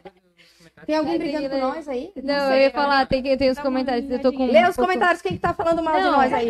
Tem 0.86 0.97
alguém 0.97 1.15
É, 1.15 1.19
brigando 1.19 1.48
tem 1.51 1.61
com 1.61 1.66
nós 1.66 1.89
aí? 1.89 2.12
Não, 2.23 2.35
eu 2.35 2.48
sei, 2.52 2.62
ia 2.65 2.70
falar, 2.70 3.07
tem, 3.07 3.23
tem 3.23 3.51
os 3.51 3.59
uma 3.59 3.65
comentários. 3.65 4.11
Eu 4.11 4.19
tô 4.20 4.32
com. 4.32 4.47
Lê 4.47 4.69
os 4.69 4.77
comentários, 4.77 5.20
quem 5.23 5.32
que 5.32 5.39
tá 5.39 5.52
falando 5.52 5.82
mal 5.82 5.94
de 5.97 6.02
Não. 6.02 6.12
nós 6.12 6.32
aí? 6.32 6.48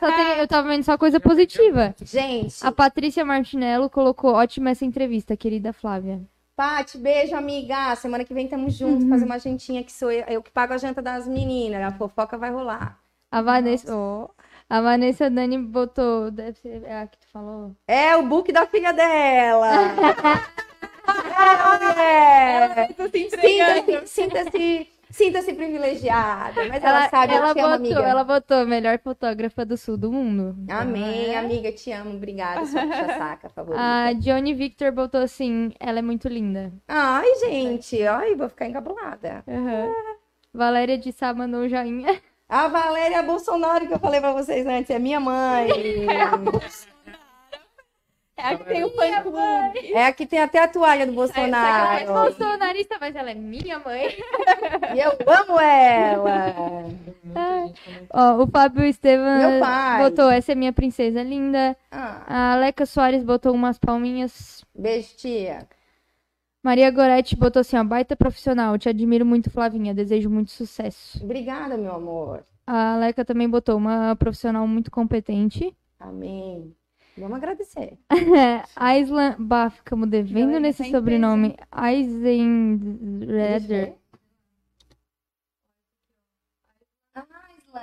Só 0.00 0.12
tem- 0.16 0.38
eu 0.38 0.46
tava 0.48 0.68
vendo 0.68 0.82
só 0.82 0.96
coisa 0.98 1.18
positiva. 1.20 1.94
Gente, 2.02 2.64
A 2.66 2.72
Patrícia 2.72 3.24
Martinello 3.24 3.88
colocou 3.88 4.34
ótima 4.34 4.70
essa 4.70 4.84
entrevista, 4.84 5.36
querida 5.36 5.72
Flávia. 5.72 6.20
Paty, 6.56 6.98
beijo, 6.98 7.36
amiga. 7.36 7.94
Semana 7.96 8.24
que 8.24 8.34
vem 8.34 8.48
tamo 8.48 8.68
juntos, 8.68 9.04
Uhum. 9.04 9.10
fazer 9.10 9.24
uma 9.24 9.38
jantinha 9.38 9.84
que 9.84 9.92
sou 9.92 10.10
eu, 10.10 10.24
eu 10.28 10.42
que 10.42 10.50
pago 10.50 10.72
a 10.74 10.78
janta 10.78 11.00
das 11.00 11.26
meninas. 11.28 11.82
A 11.82 11.92
fofoca 11.92 12.36
vai 12.36 12.50
rolar. 12.50 12.98
A 13.30 13.40
Vanessa. 13.42 13.94
ó, 13.94 14.28
a 14.68 14.80
Vanessa 14.80 15.30
Dani 15.30 15.56
botou. 15.58 16.30
Deve 16.32 16.58
ser 16.58 16.82
é 16.84 17.02
a 17.02 17.06
que 17.06 17.18
tu 17.18 17.26
falou. 17.32 17.76
É 17.86 18.16
o 18.16 18.22
book 18.24 18.50
da 18.50 18.66
filha 18.66 18.92
dela. 18.92 19.68
Sinta-se 23.10 24.06
sinta-se- 24.06 24.86
sinta-se 25.10 25.52
privilegiada. 25.54 26.64
Mas 26.68 26.82
ela, 26.84 26.98
Ela, 27.00 27.08
sabe, 27.08 27.34
ela 27.34 27.46
amo, 27.50 27.54
botou, 27.54 27.72
amiga. 27.74 28.00
ela 28.02 28.24
botou 28.24 28.66
melhor 28.66 28.98
fotógrafa 28.98 29.64
do 29.64 29.76
sul 29.76 29.96
do 29.96 30.12
mundo. 30.12 30.54
Amém, 30.70 31.34
É. 31.34 31.38
amiga, 31.38 31.72
te 31.72 31.90
amo. 31.92 32.14
Obrigada, 32.14 32.64
sua 32.66 32.82
puxa-saca 32.82 33.48
favorita. 33.48 33.82
A 33.82 34.12
Johnny 34.14 34.54
Victor 34.54 34.92
botou 34.92 35.20
assim, 35.22 35.72
ela 35.80 35.98
é 35.98 36.02
muito 36.02 36.28
linda. 36.28 36.72
Ai, 36.86 37.26
gente, 37.40 38.02
ai, 38.06 38.34
vou 38.34 38.48
ficar 38.48 38.66
encabulada. 38.66 39.42
Aham. 39.48 39.92
Valéria 40.52 40.98
de 40.98 41.12
Sá 41.12 41.32
mandou 41.32 41.60
um 41.60 41.68
joinha. 41.68 42.20
A 42.48 42.66
Valéria 42.68 43.22
Bolsonaro 43.22 43.86
que 43.86 43.92
eu 43.94 43.98
falei 43.98 44.20
pra 44.20 44.32
vocês 44.32 44.66
antes, 44.66 44.90
é 44.90 44.98
minha 44.98 45.20
mãe. 45.20 45.68
É 48.38 48.42
a 48.54 48.56
que 48.56 48.64
tem 48.64 48.84
o 48.84 48.90
fã 48.90 49.22
clube. 49.22 49.92
É 49.92 50.06
a 50.06 50.12
que 50.12 50.24
tem 50.26 50.38
até 50.38 50.60
a 50.60 50.68
toalha 50.68 51.04
do 51.04 51.12
É 51.12 51.14
Bolsonaro. 51.14 52.12
bolsonarista, 52.12 52.96
mas 53.00 53.16
ela 53.16 53.30
é 53.30 53.34
minha 53.34 53.78
mãe. 53.80 54.06
E 54.94 55.00
eu 55.00 55.10
amo 55.26 55.60
ela. 55.60 56.54
Ó, 58.10 58.42
o 58.42 58.46
Fábio 58.46 58.84
Estevam 58.84 59.38
Meu 59.38 59.60
pai. 59.60 60.02
botou 60.02 60.30
essa 60.30 60.52
é 60.52 60.54
minha 60.54 60.72
princesa 60.72 61.22
linda. 61.22 61.76
Ah, 61.90 62.22
A 62.26 62.52
Aleca 62.54 62.86
Soares 62.86 63.22
botou 63.22 63.52
umas 63.52 63.78
palminhas. 63.78 64.64
beijo, 64.74 65.14
tia. 65.16 65.66
Maria 66.62 66.90
Goretti 66.90 67.36
botou 67.36 67.60
assim, 67.60 67.76
ó, 67.76 67.84
baita 67.84 68.16
profissional. 68.16 68.76
Te 68.78 68.88
admiro 68.88 69.26
muito, 69.26 69.50
Flavinha. 69.50 69.94
Desejo 69.94 70.30
muito 70.30 70.50
sucesso. 70.50 71.22
Obrigada, 71.22 71.76
meu 71.76 71.92
amor. 71.94 72.44
A 72.66 72.94
Aleca 72.94 73.24
também 73.24 73.48
botou 73.48 73.76
uma 73.76 74.14
profissional 74.16 74.66
muito 74.66 74.90
competente. 74.90 75.74
Amém. 75.98 76.74
Vamos 77.18 77.36
agradecer. 77.36 77.98
Aislan, 78.76 79.36
bah, 79.38 79.70
ficamos 79.70 80.08
devendo 80.08 80.58
nesse 80.58 80.90
sobrenome. 80.90 81.56
Eisenreder. 81.76 83.94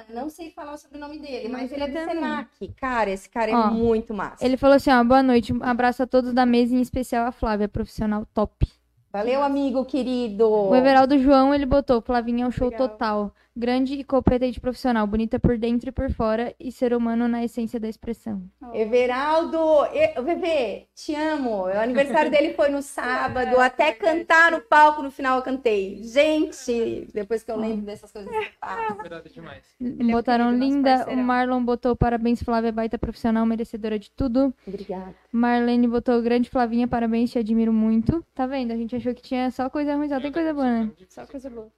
Não 0.10 0.30
sei 0.30 0.52
falar 0.52 0.74
o 0.74 0.78
sobrenome 0.78 1.20
dele, 1.20 1.48
mas 1.48 1.72
ele 1.72 1.84
é 1.84 1.88
do 1.88 1.94
Também. 1.94 2.16
Senac. 2.16 2.68
Cara, 2.76 3.10
esse 3.10 3.30
cara 3.30 3.52
é 3.52 3.56
Ó, 3.56 3.72
muito 3.72 4.14
massa. 4.14 4.46
Ele 4.46 4.58
falou 4.58 4.76
assim, 4.76 4.92
ó, 4.92 5.04
boa 5.04 5.24
noite. 5.24 5.54
Um 5.54 5.64
abraço 5.64 6.04
a 6.04 6.08
todos 6.08 6.34
da 6.34 6.46
mesa, 6.46 6.76
em 6.76 6.82
especial 6.82 7.26
a 7.26 7.32
Flávia, 7.32 7.68
profissional 7.68 8.26
top. 8.34 8.68
Valeu, 9.12 9.42
amigo 9.42 9.86
querido. 9.86 10.50
O 10.50 10.76
Everaldo 10.76 11.18
João, 11.18 11.54
ele 11.54 11.66
botou, 11.66 12.02
Flavinha 12.02 12.44
é 12.44 12.48
um 12.48 12.52
show 12.52 12.70
Legal. 12.70 12.90
total. 12.90 13.34
Grande 13.58 13.94
e 13.94 14.04
competente 14.04 14.60
profissional, 14.60 15.08
bonita 15.08 15.40
por 15.40 15.58
dentro 15.58 15.88
e 15.88 15.92
por 15.92 16.12
fora 16.12 16.54
e 16.60 16.74
ser 16.74 16.94
humano 16.94 17.26
na 17.26 17.42
essência 17.42 17.80
da 17.80 17.88
expressão. 17.88 18.44
Everaldo, 18.74 19.58
e- 19.94 20.22
Bebê, 20.22 20.88
te 20.94 21.16
amo. 21.16 21.62
O 21.64 21.68
aniversário 21.68 22.30
dele 22.32 22.54
foi 22.54 22.68
no 22.68 22.82
sábado, 22.82 23.58
até 23.62 23.94
cantar 23.94 24.52
no 24.52 24.60
palco 24.60 25.02
no 25.02 25.10
final 25.10 25.38
eu 25.38 25.42
cantei. 25.42 26.04
Gente, 26.04 27.08
depois 27.14 27.44
que 27.44 27.52
eu 27.52 27.56
lembro 27.56 27.86
dessas 27.86 28.12
coisas. 28.12 28.30
eu 28.30 29.22
demais. 29.32 29.64
Botaram 30.12 30.52
linda. 30.52 31.06
O. 31.10 31.16
Marlon 31.16 31.64
botou 31.64 31.96
parabéns, 31.96 32.44
Flávia, 32.44 32.74
baita 32.74 32.98
profissional, 32.98 33.46
merecedora 33.46 33.98
de 33.98 34.12
tudo. 34.12 34.54
Obrigada. 34.68 35.16
Marlene 35.32 35.88
botou 35.88 36.22
grande 36.22 36.50
Flavinha, 36.50 36.90
parabéns, 36.90 37.32
te 37.32 37.40
admiro 37.40 37.72
muito. 37.72 38.22
Tá 38.34 38.46
vendo? 38.46 38.72
A 38.72 38.76
gente 38.76 38.98
achou 38.98 39.14
que 39.14 39.22
tinha 39.22 39.50
só 39.50 39.70
coisa 39.70 39.96
ruim, 39.96 40.10
só 40.10 40.20
tem 40.20 40.32
coisa 40.32 40.54
boa, 40.54 40.66
né? 40.66 40.92
Só 41.08 41.26
coisa 41.26 41.50
boa. 41.50 41.72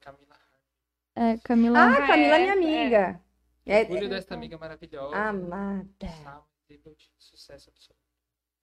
É, 1.20 1.38
Camila. 1.44 1.80
Ah, 1.80 2.08
Camila, 2.08 2.36
é, 2.36 2.40
minha 2.40 2.54
amiga. 2.54 3.20
É, 3.66 3.82
Orgulho 3.82 4.08
desta 4.10 4.36
amiga 4.36 4.58
maravilhosa. 4.58 5.16
amada. 5.16 5.86
Sábado, 6.24 6.44
nível 6.70 6.94
de 6.96 7.10
sucesso 7.18 7.70
absoluto. 7.70 7.98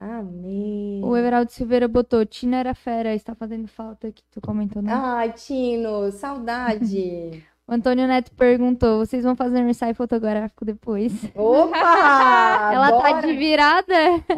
Amém. 0.00 1.00
O 1.04 1.16
Everaldo 1.16 1.50
Silveira 1.50 1.88
botou, 1.88 2.24
Tina 2.26 2.58
era 2.58 2.74
fera, 2.74 3.14
está 3.14 3.34
fazendo 3.34 3.66
falta, 3.66 4.10
que 4.12 4.22
tu 4.30 4.40
comentou, 4.40 4.82
né? 4.82 4.92
Ai, 4.94 5.32
Tino, 5.32 6.10
saudade. 6.12 7.44
O 7.66 7.72
Antônio 7.72 8.06
Neto 8.06 8.30
perguntou, 8.34 8.98
vocês 8.98 9.24
vão 9.24 9.34
fazer 9.34 9.56
um 9.62 9.68
ensaio 9.70 9.94
fotográfico 9.94 10.66
depois? 10.66 11.10
Opa! 11.34 11.78
Ela 12.74 12.90
tá 12.92 13.08
bora, 13.14 13.26
de 13.26 13.32
virada? 13.32 13.94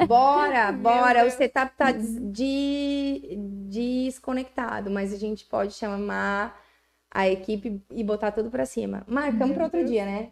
Bora, 0.07 0.71
bora. 0.71 1.27
O 1.27 1.31
setup 1.33 1.77
tá 1.77 1.91
des- 1.91 2.21
de- 2.33 3.37
desconectado, 3.69 4.93
mas 4.93 5.13
a 5.13 5.17
gente 5.17 5.45
pode 5.45 5.73
chamar 5.75 6.57
a 7.17 7.29
equipe 7.29 7.81
e 7.91 8.05
botar 8.05 8.31
tudo 8.33 8.51
pra 8.51 8.67
cima. 8.67 9.03
Marcamos 9.07 9.55
para 9.55 9.65
outro 9.65 9.85
dia, 9.85 10.05
né? 10.05 10.29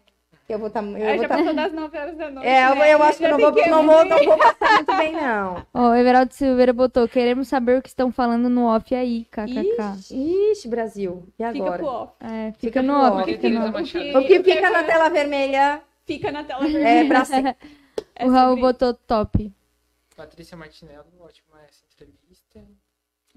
Que 0.47 0.53
Eu 0.53 0.59
vou 0.59 0.67
estar. 0.67 0.83
eu 0.83 0.95
Aí 0.95 1.17
vou 1.17 1.23
já 1.23 1.27
tá- 1.27 1.37
passou 1.37 1.53
das 1.55 1.73
9 1.73 1.97
horas 1.97 2.15
da 2.17 2.29
noite. 2.29 2.47
É, 2.47 2.65
eu, 2.69 2.75
né? 2.75 2.93
eu 2.93 3.01
acho 3.03 3.17
que 3.17 3.23
eu 3.25 3.31
não 3.31 3.39
vou, 3.39 3.51
não, 3.67 3.83
vou, 3.85 4.05
não 4.05 4.23
vou 4.25 4.37
passar 4.37 4.73
muito 4.75 4.95
bem, 4.95 5.11
não. 5.13 5.65
Ó, 5.73 5.89
o 5.89 5.95
Everaldo 5.95 6.33
Silveira 6.35 6.71
botou, 6.71 7.07
queremos 7.07 7.47
saber 7.47 7.79
o 7.79 7.81
que 7.81 7.87
estão 7.87 8.11
falando 8.11 8.47
no 8.47 8.65
off 8.67 8.93
aí, 8.93 9.25
kkk. 9.31 9.59
Ixi, 9.97 10.51
ixi, 10.51 10.67
Brasil. 10.67 11.23
E 11.39 11.43
Fica 11.43 11.49
agora? 11.63 11.77
pro 11.79 11.87
off. 11.87 12.13
É, 12.19 12.51
fica, 12.51 12.59
Fica 12.59 12.81
no 12.83 12.93
off, 12.93 13.21
off. 13.23 13.31
fica 13.37 13.49
no. 13.49 14.19
O 14.19 14.27
que 14.27 14.43
fica 14.43 14.69
na 14.69 14.83
tela 14.83 15.09
vermelha 15.09 15.81
Fica 16.05 16.31
na 16.31 16.43
tela 16.43 16.61
é 16.67 16.69
vermelha. 16.71 17.07
pra 17.07 17.25
sempre. 17.25 17.55
É 18.15 18.25
O 18.27 18.29
Raul 18.29 18.49
sobre 18.49 18.61
botou 18.61 18.93
top. 18.93 19.51
Patrícia 20.15 20.55
Martinello, 20.55 21.05
ótima 21.19 21.57
essa 21.67 21.83
entrevista. 21.93 22.24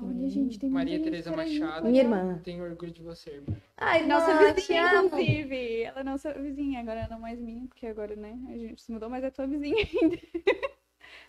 Olha, 0.01 0.29
gente, 0.29 0.59
tem 0.59 0.71
Maria 0.71 0.97
gente 0.97 1.05
Tereza. 1.05 1.35
Machado. 1.35 1.89
Minha 1.89 2.03
irmã. 2.03 2.41
Tenho 2.45 2.63
orgulho 2.65 2.93
de 2.93 3.03
você, 3.03 3.31
irmã. 3.31 3.57
Ai, 3.77 4.07
Nossa 4.07 4.31
irmã, 4.31 4.53
te 4.53 4.61
vizinha, 4.61 5.03
inclusive. 5.05 5.83
Ela 5.83 6.01
é 6.01 6.05
nossa 6.05 6.33
vizinha, 6.35 6.81
agora 6.81 7.09
não 7.11 7.19
mais 7.19 7.41
minha, 7.41 7.67
porque 7.67 7.87
agora, 7.87 8.15
né, 8.15 8.39
a 8.49 8.57
gente 8.57 8.81
se 8.81 8.93
mudou, 8.93 9.11
mas 9.11 9.25
é 9.25 9.31
tua 9.31 9.47
vizinha 9.47 9.75
ainda. 10.01 10.19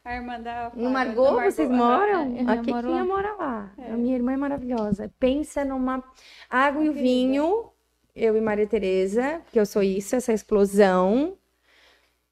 A 0.05 0.15
irmã 0.15 0.39
da 0.39 0.71
No 0.75 0.89
Margot, 0.91 1.23
da 1.23 1.31
Margot, 1.31 1.51
vocês 1.51 1.69
moram? 1.69 2.37
É, 2.37 2.41
eu 2.41 2.49
a 2.49 2.81
lá. 2.81 3.05
mora 3.05 3.35
lá. 3.35 3.73
É. 3.77 3.91
A 3.91 3.97
minha 3.97 4.15
irmã 4.15 4.33
é 4.33 4.37
maravilhosa. 4.37 5.11
Pensa 5.19 5.65
numa 5.65 6.03
água 6.49 6.83
e 6.83 6.89
o 6.89 6.93
vinho. 6.93 7.71
Eu 8.15 8.35
e 8.35 8.41
Maria 8.41 8.67
Tereza, 8.67 9.41
que 9.51 9.59
eu 9.59 9.65
sou 9.65 9.81
isso, 9.81 10.15
essa 10.15 10.33
explosão. 10.33 11.37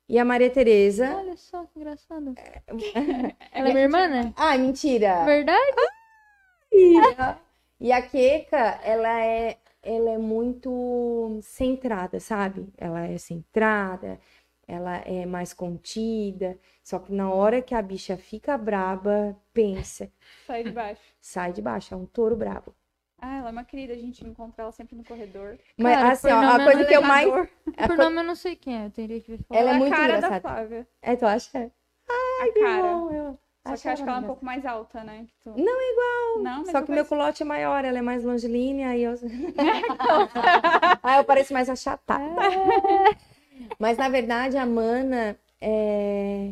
E 0.09 0.17
a 0.17 0.25
Maria 0.25 0.49
Tereza. 0.49 1.15
Olha 1.15 1.35
só 1.35 1.65
que 1.65 1.79
engraçado. 1.79 2.33
Ela 3.51 3.69
é 3.69 3.73
minha 3.73 3.83
irmã, 3.83 4.07
né? 4.07 4.33
Ai, 4.35 4.57
mentira! 4.57 5.25
Verdade? 5.25 5.75
E 7.79 7.91
a 7.91 8.01
Keka, 8.01 8.57
ela 8.83 9.23
é, 9.23 9.57
ela 9.83 10.09
é 10.11 10.17
muito 10.17 11.39
centrada, 11.41 12.19
sabe? 12.19 12.67
Ela 12.77 13.05
é 13.07 13.17
centrada, 13.17 14.19
ela 14.67 14.97
é 14.97 15.25
mais 15.25 15.53
contida. 15.53 16.57
Só 16.83 16.99
que 16.99 17.11
na 17.13 17.31
hora 17.31 17.61
que 17.61 17.75
a 17.75 17.81
bicha 17.81 18.17
fica 18.17 18.57
braba, 18.57 19.35
pensa, 19.53 20.11
Sai 20.45 20.63
de 20.63 20.71
baixo. 20.71 21.01
sai 21.21 21.53
de 21.53 21.61
baixo, 21.61 21.93
é 21.93 21.97
um 21.97 22.05
touro 22.05 22.35
brabo. 22.35 22.73
Ah, 23.19 23.37
ela 23.37 23.49
é 23.49 23.51
uma 23.51 23.63
querida, 23.63 23.93
a 23.93 23.97
gente 23.97 24.23
encontra 24.25 24.63
ela 24.63 24.71
sempre 24.71 24.95
no 24.95 25.03
corredor. 25.03 25.57
Mas 25.77 25.95
Cara, 25.95 26.11
assim, 26.11 26.29
ó, 26.31 26.37
a 26.39 26.41
nome 26.45 26.63
coisa 26.65 26.85
que 26.85 26.93
é 26.93 26.97
eu 26.97 27.01
mais. 27.01 27.27
A 27.77 27.87
Por 27.87 27.95
co- 27.95 28.03
nome 28.03 28.17
eu 28.19 28.23
não 28.23 28.35
sei 28.35 28.55
quem 28.55 28.75
é, 28.81 28.85
eu 28.85 28.91
teria 28.91 29.19
que 29.21 29.31
ver 29.31 29.37
foto. 29.43 29.57
Ela 29.57 29.71
é 29.71 29.73
a 29.73 29.79
muito 29.79 29.95
cara 29.95 30.07
da 30.07 30.17
engraçada. 30.17 30.41
Flávia. 30.41 30.87
É, 31.01 31.15
tu 31.15 31.25
acha? 31.25 31.71
a 32.39 32.53
cara. 32.59 32.81
Bom, 32.95 33.11
eu 33.11 33.39
Só 33.69 33.81
que 33.81 33.87
eu 33.87 33.91
achava 33.91 33.93
acho 33.93 34.03
que 34.03 34.09
ela 34.09 34.17
é 34.17 34.21
um 34.21 34.23
pouco 34.27 34.45
mais 34.45 34.65
alta, 34.65 35.03
né? 35.03 35.25
que 35.27 35.33
tu. 35.43 35.49
Não, 35.57 35.81
é 35.81 35.91
igual. 35.91 36.43
Não, 36.43 36.65
Só 36.65 36.71
que 36.71 36.77
o 36.77 36.93
meu 36.93 37.05
pareço- 37.05 37.09
culote 37.09 37.43
é 37.43 37.45
maior, 37.45 37.83
ela 37.85 37.97
é 37.97 38.01
mais 38.01 38.23
longilínea, 38.23 38.89
aí 38.89 39.03
eu. 39.03 39.13
aí 41.03 41.17
eu 41.19 41.23
pareço 41.23 41.53
mais 41.53 41.69
achatada. 41.69 42.23
Mas 43.79 43.97
na 43.97 44.09
verdade 44.09 44.57
a 44.57 44.65
Mana 44.65 45.37
é... 45.59 46.51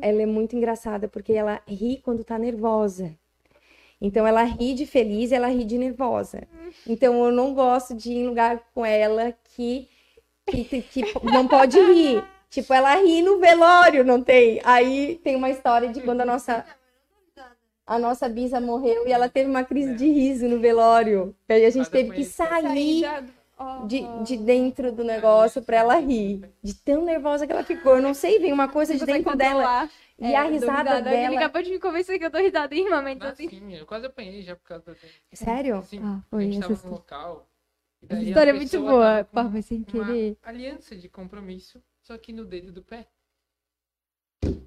ela 0.00 0.22
é 0.22 0.26
muito 0.26 0.56
engraçada 0.56 1.08
porque 1.08 1.32
ela 1.32 1.60
ri 1.66 2.00
quando 2.04 2.24
tá 2.24 2.38
nervosa. 2.38 3.14
Então 4.00 4.26
ela 4.26 4.42
ri 4.42 4.74
de 4.74 4.84
feliz 4.86 5.30
e 5.30 5.34
ela 5.34 5.48
ri 5.48 5.64
de 5.64 5.78
nervosa. 5.78 6.42
Então 6.86 7.24
eu 7.24 7.30
não 7.32 7.54
gosto 7.54 7.94
de 7.94 8.12
ir 8.12 8.16
em 8.18 8.26
lugar 8.26 8.60
com 8.74 8.84
ela 8.84 9.32
que, 9.54 9.88
que, 10.48 10.64
que- 10.64 10.82
que 10.82 11.26
não 11.26 11.46
pode 11.46 11.78
rir. 11.78 12.24
Tipo, 12.52 12.74
ela 12.74 12.94
ri 12.96 13.22
no 13.22 13.38
velório, 13.38 14.04
não 14.04 14.22
tem? 14.22 14.60
Aí 14.62 15.18
tem 15.24 15.34
uma 15.36 15.48
história 15.48 15.88
de 15.88 16.02
quando 16.02 16.20
a 16.20 16.24
nossa 16.26 16.66
a 17.86 17.98
nossa 17.98 18.28
bisa 18.28 18.60
morreu 18.60 19.08
e 19.08 19.12
ela 19.12 19.26
teve 19.28 19.48
uma 19.50 19.64
crise 19.64 19.94
de 19.94 20.06
riso 20.06 20.46
no 20.46 20.60
velório. 20.60 21.34
E 21.48 21.52
aí 21.54 21.64
a 21.64 21.70
gente 21.70 21.80
Mas 21.80 21.88
teve 21.88 22.10
que 22.12 22.24
sair 22.26 23.02
de, 23.86 24.02
de 24.22 24.36
dentro 24.36 24.92
do 24.92 25.02
negócio 25.02 25.62
pra 25.62 25.78
ela 25.78 25.96
rir. 25.96 26.42
De 26.62 26.74
tão 26.74 27.04
nervosa 27.06 27.46
que 27.46 27.52
ela 27.52 27.64
ficou. 27.64 27.96
Eu 27.96 28.02
não 28.02 28.12
sei, 28.12 28.38
vem 28.38 28.52
uma 28.52 28.68
coisa 28.68 28.94
de 28.94 29.04
dentro 29.06 29.34
dela. 29.34 29.88
E 30.18 30.34
a 30.34 30.42
risada 30.44 30.98
Ele 30.98 31.04
dela. 31.04 31.36
acabou 31.38 31.62
de 31.62 31.70
me 31.70 31.78
convencer 31.80 32.18
que 32.18 32.24
eu 32.26 32.30
dou 32.30 32.40
risada 32.42 32.74
em 32.74 32.88
momentos 32.88 33.24
Mas 33.24 33.32
assim. 33.32 33.48
sim, 33.48 33.74
eu 33.74 33.86
quase 33.86 34.04
apanhei 34.06 34.42
já 34.42 34.54
por 34.54 34.68
causa 34.68 34.84
da. 34.84 34.94
Sério? 35.32 35.82
Sim, 35.82 36.00
Ah, 36.04 36.18
a 36.18 36.22
foi 36.30 36.44
gente 36.44 36.60
tava 36.60 36.74
no 36.84 36.90
local. 36.90 37.48
Essa 38.08 38.20
a 38.20 38.22
história 38.24 38.50
é 38.50 38.52
muito 38.52 38.80
boa. 38.80 39.24
Pá, 39.32 39.48
foi 39.50 39.62
sem 39.62 39.78
uma 39.78 39.86
querer. 40.06 40.36
aliança 40.42 40.94
de 40.96 41.08
compromisso, 41.08 41.82
só 42.02 42.18
que 42.18 42.32
no 42.32 42.44
dedo 42.44 42.72
do 42.72 42.82
pé. 42.82 43.08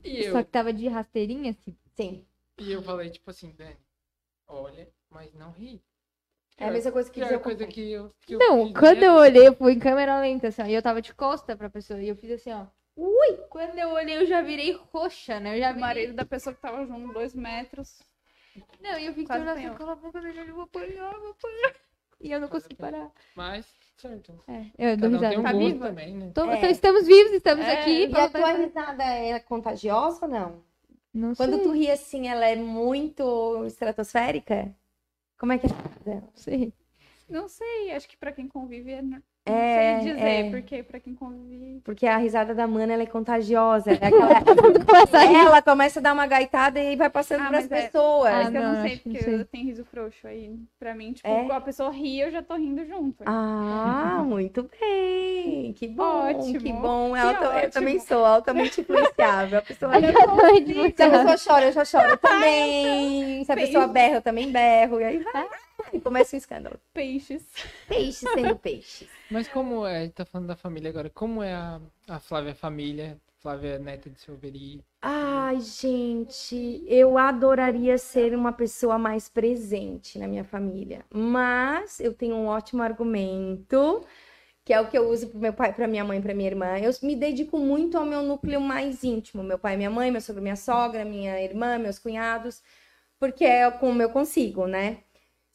E 0.03 0.23
eu, 0.25 0.31
Só 0.31 0.43
que 0.43 0.51
tava 0.51 0.71
de 0.71 0.87
rasteirinha, 0.87 1.51
assim. 1.51 1.75
Sim. 1.95 2.25
e 2.57 2.71
eu 2.71 2.81
falei, 2.81 3.09
tipo 3.09 3.29
assim, 3.29 3.51
Dani, 3.51 3.77
olha, 4.47 4.87
mas 5.09 5.33
não 5.33 5.51
ri. 5.51 5.83
É 6.57 6.67
a 6.67 6.71
mesma 6.71 6.91
coisa 6.91 7.11
que 7.11 7.21
o 7.21 7.39
coisa 7.41 7.67
que 7.67 7.91
eu. 7.91 8.13
Que 8.25 8.35
eu 8.35 8.39
Não, 8.39 8.63
fiz 8.65 8.73
na 8.73 8.79
quando 8.79 9.03
eu 9.03 9.13
olhei, 9.13 9.47
eu 9.47 9.55
fui 9.55 9.73
em 9.73 9.79
câmera 9.79 10.19
lenta, 10.21 10.47
assim, 10.47 10.61
ó, 10.61 10.65
e 10.65 10.73
eu 10.73 10.81
tava 10.81 11.01
de 11.01 11.13
costa 11.13 11.55
pra 11.55 11.69
pessoa, 11.69 12.01
e 12.01 12.07
eu 12.07 12.15
fiz 12.15 12.31
assim, 12.31 12.51
ó. 12.51 12.65
Ui! 12.95 13.37
Quando 13.49 13.77
eu 13.77 13.89
olhei, 13.89 14.17
eu 14.17 14.25
já 14.25 14.41
virei 14.41 14.71
roxa, 14.71 15.39
né? 15.39 15.55
Eu 15.55 15.59
já 15.59 15.71
O 15.71 15.73
virei... 15.73 15.81
marido 15.81 16.13
da 16.13 16.25
pessoa 16.25 16.55
que 16.55 16.61
tava 16.61 16.85
junto, 16.85 17.13
dois 17.13 17.33
metros. 17.35 18.01
Não, 18.79 18.97
e 18.97 19.05
eu 19.07 19.13
fiquei 19.13 19.35
olhando 19.35 19.49
assim, 19.49 19.73
cala 19.73 19.91
a 19.91 19.95
boca, 19.95 20.19
eu 20.19 20.55
vou 20.55 20.63
apanhar, 20.63 21.13
eu 21.13 21.21
vou 21.21 21.31
apanhar. 21.31 21.75
E 22.21 22.31
eu 22.31 22.39
não 22.39 22.47
Quase 22.47 22.69
consegui 22.69 22.75
parar. 22.75 23.11
Mas, 23.35 23.65
certo. 23.97 24.35
É, 24.47 24.65
eu 24.77 24.97
dou 24.97 25.09
risada. 25.09 25.39
um 25.39 25.43
Tá 25.43 25.51
viva? 25.53 25.87
também, 25.87 26.15
né? 26.15 26.31
Tô- 26.33 26.49
É. 26.51 26.57
então 26.57 26.69
estamos 26.69 27.05
vivos, 27.07 27.31
estamos 27.33 27.65
É, 27.65 27.73
aqui. 27.81 28.07
E 28.07 28.17
a 28.17 28.29
tua 28.29 28.51
risada 28.53 29.03
é 29.03 29.39
contagiosa 29.39 30.25
ou 30.25 30.31
não? 30.31 30.63
Não 31.13 31.33
Quando 31.33 31.55
sei, 31.55 31.63
tu 31.63 31.71
ri 31.71 31.89
assim, 31.89 32.27
ela 32.27 32.45
é 32.45 32.55
muito 32.55 33.63
estratosférica? 33.65 34.75
Como 35.37 35.53
é 35.53 35.57
que 35.57 35.67
é? 35.67 35.69
não 36.15 36.31
sei. 36.35 36.73
Não 37.29 37.47
sei, 37.47 37.91
acho 37.91 38.07
que 38.07 38.17
pra 38.17 38.31
quem 38.31 38.47
convive 38.47 38.91
é. 38.91 39.01
Não 39.47 39.53
É, 39.55 39.99
sei 40.01 40.13
dizer, 40.13 40.25
é. 40.25 40.49
porque 40.49 40.81
pra 40.83 40.99
quem 40.99 41.13
convive. 41.13 41.79
Porque 41.83 42.07
a 42.07 42.17
risada 42.17 42.55
da 42.55 42.65
mana 42.65 42.93
ela 42.93 43.03
é 43.03 43.05
contagiosa. 43.05 43.91
É 43.91 43.93
aquela- 44.07 45.45
ela 45.45 45.61
começa 45.61 45.99
a 45.99 46.01
dar 46.01 46.13
uma 46.13 46.25
gaitada 46.25 46.79
e 46.79 46.95
vai 46.95 47.11
passando 47.11 47.41
Ah, 47.43 47.47
para 47.49 47.57
as 47.59 47.69
mas 47.69 47.79
é- 47.79 47.85
pessoas. 47.85 48.31
É 48.31 48.35
Ah, 48.41 48.51
que 48.51 48.57
eu 48.57 48.61
não, 48.63 48.73
não 48.73 48.81
sei, 48.81 48.93
acho 48.93 49.01
que 49.03 49.07
não 49.09 49.13
porque 49.15 49.23
sei. 49.29 49.39
eu 49.41 49.45
tenho 49.45 49.65
riso 49.65 49.85
frouxo 49.85 50.27
aí. 50.27 50.51
Pra 50.79 50.95
mim, 50.95 51.13
tipo, 51.13 51.27
É? 51.27 51.51
a 51.51 51.61
pessoa 51.61 51.91
ri, 51.91 52.19
eu 52.21 52.31
já 52.31 52.41
tô 52.41 52.55
rindo 52.55 52.83
junto. 52.85 53.23
Ah, 53.25 54.23
muito 54.25 54.67
bem. 54.81 55.73
Que 55.73 55.87
bom, 55.89 56.27
Ótimo. 56.27 56.59
que 56.59 56.73
bom. 56.73 57.13
Que 57.13 57.19
Alta- 57.19 57.43
Eu 57.45 57.49
ótimo. 57.51 57.71
também 57.71 57.99
sou 57.99 58.25
altamente 58.25 58.81
influenciável. 58.81 59.59
A 59.59 59.61
pessoa 59.61 59.91
Se 59.93 61.03
a 61.03 61.09
pessoa 61.09 61.37
chora, 61.37 61.65
eu 61.67 61.71
já 61.71 61.85
choro 61.85 62.07
eu 62.09 62.17
também. 62.17 63.43
Se 63.45 63.51
a 63.51 63.55
pessoa 63.55 63.87
berra, 63.87 64.15
eu 64.15 64.21
também 64.23 64.51
berro. 64.51 64.99
E 64.99 65.03
aí 65.03 65.19
vai. 65.19 65.47
E 65.93 65.99
começa 65.99 66.35
o 66.35 66.37
escândalo. 66.37 66.79
Peixes. 66.93 67.43
Peixe 67.87 68.25
sendo 68.33 68.55
peixe. 68.55 69.07
Mas 69.29 69.47
como 69.47 69.85
é, 69.85 70.07
tá 70.09 70.25
falando 70.25 70.47
da 70.47 70.55
família 70.55 70.89
agora, 70.89 71.09
como 71.09 71.41
é 71.41 71.53
a, 71.53 71.81
a 72.07 72.19
Flávia 72.19 72.55
família, 72.55 73.19
Flávia 73.39 73.77
neta 73.79 74.09
de 74.09 74.19
Silveri? 74.19 74.83
Ai, 75.01 75.59
gente, 75.59 76.83
eu 76.87 77.17
adoraria 77.17 77.97
ser 77.97 78.35
uma 78.35 78.51
pessoa 78.51 78.97
mais 78.97 79.29
presente 79.29 80.17
na 80.17 80.27
minha 80.27 80.43
família. 80.43 81.05
Mas 81.13 81.99
eu 81.99 82.13
tenho 82.13 82.35
um 82.35 82.47
ótimo 82.47 82.81
argumento, 82.81 84.03
que 84.65 84.73
é 84.73 84.81
o 84.81 84.87
que 84.89 84.97
eu 84.97 85.07
uso 85.09 85.29
pro 85.29 85.39
meu 85.39 85.53
pai, 85.53 85.73
pra 85.73 85.87
minha 85.87 86.03
mãe, 86.03 86.19
pra 86.21 86.33
minha 86.33 86.49
irmã. 86.49 86.77
Eu 86.79 86.91
me 87.03 87.15
dedico 87.15 87.57
muito 87.59 87.97
ao 87.97 88.05
meu 88.05 88.23
núcleo 88.23 88.59
mais 88.59 89.03
íntimo, 89.03 89.43
meu 89.43 89.59
pai, 89.59 89.77
minha 89.77 89.91
mãe, 89.91 90.09
meu 90.11 90.21
sogro, 90.21 90.41
minha 90.41 90.55
sogra, 90.55 91.05
minha 91.05 91.39
irmã, 91.39 91.77
meus 91.77 91.99
cunhados, 91.99 92.63
porque 93.19 93.45
é 93.45 93.69
como 93.71 94.01
eu 94.01 94.09
consigo, 94.09 94.65
né? 94.67 95.04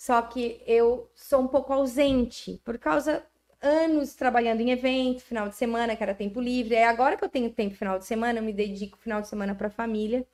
Só 0.01 0.23
que 0.23 0.63
eu 0.67 1.11
sou 1.15 1.43
um 1.43 1.47
pouco 1.47 1.75
ausente 1.75 2.59
por 2.65 2.79
causa 2.79 3.23
anos 3.61 4.15
trabalhando 4.15 4.63
em 4.63 4.71
evento, 4.71 5.21
final 5.21 5.47
de 5.47 5.55
semana, 5.57 5.95
que 5.95 6.03
era 6.03 6.15
tempo 6.15 6.41
livre. 6.41 6.75
É 6.75 6.87
agora 6.87 7.19
que 7.19 7.25
eu 7.25 7.29
tenho 7.29 7.53
tempo 7.53 7.75
final 7.75 7.99
de 7.99 8.07
semana, 8.07 8.39
eu 8.39 8.43
me 8.43 8.51
dedico 8.55 8.97
final 8.97 9.21
de 9.21 9.29
semana 9.29 9.55
para 9.55 9.67
a 9.67 9.71
família. 9.71 10.27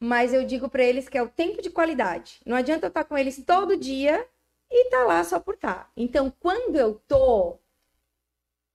Mas 0.00 0.32
eu 0.32 0.44
digo 0.46 0.68
para 0.68 0.82
eles 0.82 1.08
que 1.08 1.18
é 1.18 1.22
o 1.22 1.28
tempo 1.28 1.60
de 1.60 1.68
qualidade. 1.70 2.40
Não 2.46 2.56
adianta 2.56 2.86
eu 2.86 2.88
estar 2.88 3.04
com 3.04 3.18
eles 3.18 3.42
todo 3.44 3.76
dia 3.76 4.26
e 4.70 4.88
tá 4.88 5.04
lá 5.04 5.22
só 5.24 5.38
por 5.38 5.54
estar. 5.54 5.90
Então, 5.96 6.32
quando 6.40 6.76
eu 6.76 6.94
tô, 7.06 7.58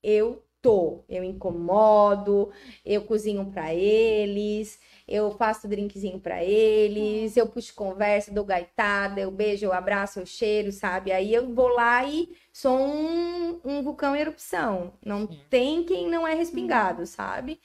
eu 0.03 0.43
tô. 0.61 1.03
Eu 1.07 1.23
incomodo, 1.23 2.51
eu 2.85 3.03
cozinho 3.05 3.45
para 3.51 3.73
eles, 3.73 4.79
eu 5.09 5.31
faço 5.31 5.67
drinkzinho 5.67 6.19
para 6.19 6.43
eles, 6.43 7.35
eu 7.35 7.47
puxo 7.47 7.73
conversa, 7.73 8.31
dou 8.31 8.45
gaitada, 8.45 9.19
eu 9.19 9.31
beijo, 9.31 9.65
eu 9.65 9.73
abraço, 9.73 10.19
eu 10.19 10.25
cheiro, 10.25 10.71
sabe? 10.71 11.11
Aí 11.11 11.33
eu 11.33 11.53
vou 11.53 11.69
lá 11.69 12.05
e 12.05 12.29
sou 12.53 12.77
um, 12.77 13.59
um 13.65 13.81
vulcão 13.83 14.15
em 14.15 14.19
erupção. 14.19 14.93
Não 15.03 15.25
tem 15.49 15.83
quem 15.83 16.07
não 16.09 16.27
é 16.27 16.35
respingado, 16.35 17.05
sabe? 17.07 17.59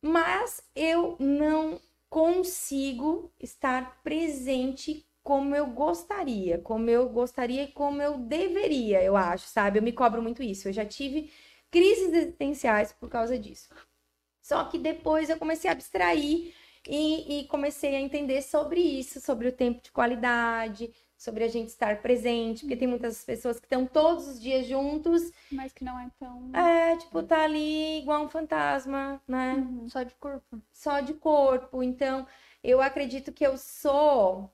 Mas 0.00 0.62
eu 0.74 1.16
não 1.18 1.80
consigo 2.08 3.32
estar 3.40 4.00
presente 4.02 5.06
como 5.22 5.54
eu 5.54 5.66
gostaria, 5.66 6.58
como 6.58 6.90
eu 6.90 7.08
gostaria 7.08 7.64
e 7.64 7.72
como 7.72 8.02
eu 8.02 8.18
deveria, 8.18 9.02
eu 9.02 9.16
acho, 9.16 9.46
sabe? 9.46 9.78
Eu 9.78 9.82
me 9.82 9.92
cobro 9.92 10.22
muito 10.22 10.42
isso. 10.42 10.68
Eu 10.68 10.72
já 10.72 10.84
tive 10.84 11.30
crises 11.70 12.12
existenciais 12.12 12.92
por 12.92 13.08
causa 13.08 13.38
disso. 13.38 13.68
Só 14.42 14.64
que 14.64 14.78
depois 14.78 15.30
eu 15.30 15.38
comecei 15.38 15.70
a 15.70 15.72
abstrair 15.72 16.52
e, 16.86 17.40
e 17.40 17.44
comecei 17.46 17.94
a 17.96 18.00
entender 18.00 18.42
sobre 18.42 18.80
isso, 18.80 19.20
sobre 19.20 19.48
o 19.48 19.52
tempo 19.52 19.80
de 19.82 19.92
qualidade, 19.92 20.92
sobre 21.16 21.44
a 21.44 21.48
gente 21.48 21.68
estar 21.68 22.02
presente, 22.02 22.60
porque 22.62 22.76
tem 22.76 22.88
muitas 22.88 23.24
pessoas 23.24 23.60
que 23.60 23.66
estão 23.66 23.86
todos 23.86 24.26
os 24.26 24.40
dias 24.40 24.66
juntos, 24.66 25.30
Mas 25.50 25.72
que 25.72 25.84
não 25.84 25.98
é 25.98 26.10
tão. 26.18 26.50
é, 26.52 26.96
tipo, 26.96 27.22
tá 27.22 27.44
ali 27.44 27.98
igual 28.00 28.24
um 28.24 28.28
fantasma, 28.28 29.22
né? 29.28 29.54
Uhum. 29.54 29.88
Só 29.88 30.02
de 30.02 30.14
corpo. 30.16 30.60
só 30.72 31.00
de 31.00 31.14
corpo. 31.14 31.82
Então, 31.82 32.26
eu 32.62 32.82
acredito 32.82 33.32
que 33.32 33.46
eu 33.46 33.56
sou 33.56 34.52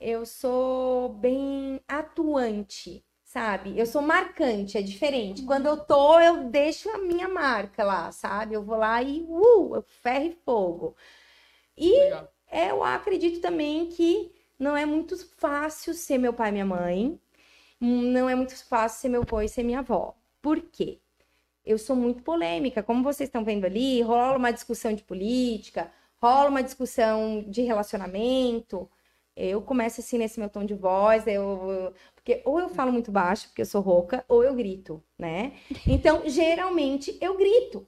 eu 0.00 0.26
sou 0.26 1.10
bem 1.14 1.80
atuante, 1.86 3.04
sabe? 3.32 3.78
Eu 3.78 3.86
sou 3.86 4.02
marcante, 4.02 4.76
é 4.76 4.82
diferente. 4.82 5.42
Quando 5.42 5.66
eu 5.66 5.78
tô, 5.78 6.20
eu 6.20 6.44
deixo 6.50 6.90
a 6.90 6.98
minha 6.98 7.28
marca 7.28 7.82
lá, 7.82 8.12
sabe? 8.12 8.54
Eu 8.54 8.62
vou 8.62 8.76
lá 8.76 9.02
e 9.02 9.22
uh, 9.26 9.76
eu 9.76 9.82
ferro 10.02 10.26
e 10.26 10.32
fogo. 10.44 10.94
E 11.76 11.90
Legal. 11.90 12.30
eu 12.52 12.84
acredito 12.84 13.40
também 13.40 13.86
que 13.88 14.30
não 14.58 14.76
é 14.76 14.84
muito 14.84 15.16
fácil 15.38 15.94
ser 15.94 16.18
meu 16.18 16.34
pai 16.34 16.50
e 16.50 16.52
minha 16.52 16.66
mãe. 16.66 17.18
Não 17.80 18.28
é 18.28 18.34
muito 18.34 18.54
fácil 18.66 19.00
ser 19.00 19.08
meu 19.08 19.22
avô 19.22 19.40
e 19.40 19.48
ser 19.48 19.62
minha 19.62 19.78
avó. 19.78 20.14
Por 20.42 20.60
quê? 20.60 21.00
Eu 21.64 21.78
sou 21.78 21.96
muito 21.96 22.22
polêmica. 22.22 22.82
Como 22.82 23.02
vocês 23.02 23.28
estão 23.28 23.44
vendo 23.44 23.64
ali, 23.64 24.02
rola 24.02 24.36
uma 24.36 24.52
discussão 24.52 24.92
de 24.92 25.02
política, 25.02 25.90
rola 26.20 26.50
uma 26.50 26.62
discussão 26.62 27.44
de 27.48 27.62
relacionamento. 27.62 28.90
Eu 29.34 29.62
começo 29.62 30.00
assim 30.00 30.18
nesse 30.18 30.38
meu 30.38 30.50
tom 30.50 30.64
de 30.64 30.74
voz, 30.74 31.26
eu 31.26 31.94
porque 32.14 32.40
ou 32.44 32.60
eu 32.60 32.68
falo 32.68 32.92
muito 32.92 33.10
baixo, 33.10 33.48
porque 33.48 33.62
eu 33.62 33.66
sou 33.66 33.80
rouca, 33.80 34.24
ou 34.28 34.44
eu 34.44 34.54
grito, 34.54 35.02
né? 35.18 35.52
Então, 35.86 36.22
geralmente 36.28 37.16
eu 37.20 37.36
grito. 37.36 37.86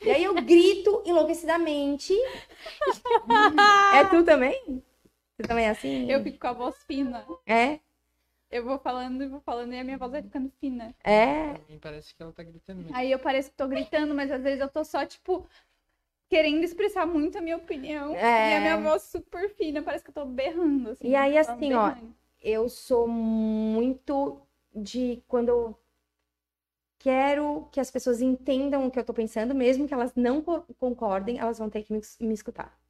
E 0.00 0.10
aí 0.10 0.24
eu 0.24 0.34
grito 0.34 1.02
enlouquecidamente. 1.04 2.14
É 3.94 4.04
tu 4.08 4.24
também? 4.24 4.82
Você 5.36 5.42
também 5.46 5.66
é 5.66 5.70
assim? 5.70 6.10
Eu 6.10 6.22
fico 6.22 6.38
com 6.38 6.46
a 6.46 6.52
voz 6.52 6.76
fina. 6.84 7.26
É? 7.46 7.78
Eu 8.50 8.64
vou 8.64 8.78
falando 8.78 9.22
e 9.22 9.28
vou 9.28 9.40
falando 9.40 9.72
e 9.72 9.78
a 9.78 9.84
minha 9.84 9.96
voz 9.96 10.10
vai 10.12 10.22
ficando 10.22 10.50
fina. 10.60 10.94
É? 11.02 11.54
Pra 11.54 11.60
mim 11.68 11.78
parece 11.80 12.14
que 12.14 12.22
ela 12.22 12.32
tá 12.32 12.42
gritando 12.42 12.82
mesmo. 12.82 12.96
Aí 12.96 13.10
eu 13.10 13.18
pareço 13.18 13.50
que 13.50 13.56
tô 13.56 13.66
gritando, 13.66 14.14
mas 14.14 14.30
às 14.30 14.42
vezes 14.42 14.60
eu 14.60 14.68
tô 14.68 14.84
só, 14.84 15.06
tipo, 15.06 15.46
querendo 16.32 16.64
expressar 16.64 17.04
muito 17.04 17.36
a 17.36 17.42
minha 17.42 17.58
opinião. 17.58 18.14
É. 18.14 18.48
E 18.52 18.54
a 18.54 18.60
minha 18.60 18.76
voz 18.78 19.02
super 19.02 19.50
fina, 19.50 19.82
parece 19.82 20.02
que 20.02 20.08
eu 20.08 20.14
tô 20.14 20.24
berrando, 20.24 20.88
assim. 20.88 21.08
E 21.08 21.14
aí, 21.14 21.36
assim, 21.36 21.74
ó, 21.74 21.90
berrando. 21.90 22.14
eu 22.40 22.70
sou 22.70 23.06
muito 23.06 24.40
de 24.74 25.22
quando 25.28 25.48
eu 25.50 25.78
quero 26.98 27.68
que 27.70 27.78
as 27.78 27.90
pessoas 27.90 28.22
entendam 28.22 28.86
o 28.86 28.90
que 28.90 28.98
eu 28.98 29.04
tô 29.04 29.12
pensando, 29.12 29.54
mesmo 29.54 29.86
que 29.86 29.92
elas 29.92 30.14
não 30.14 30.40
co- 30.40 30.62
concordem, 30.78 31.38
elas 31.38 31.58
vão 31.58 31.68
ter 31.68 31.82
que 31.82 31.92
me, 31.92 32.00
me 32.20 32.32
escutar. 32.32 32.80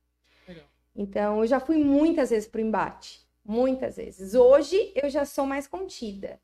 Legal. 0.47 0.67
Então, 0.95 1.41
eu 1.41 1.47
já 1.49 1.59
fui 1.59 1.79
muitas 1.83 2.31
vezes 2.31 2.49
pro 2.49 2.61
embate. 2.61 3.27
Muitas 3.45 3.97
vezes. 3.97 4.35
Hoje, 4.35 4.93
eu 4.95 5.11
já 5.11 5.25
sou 5.25 5.45
mais 5.47 5.67
contida. 5.67 6.41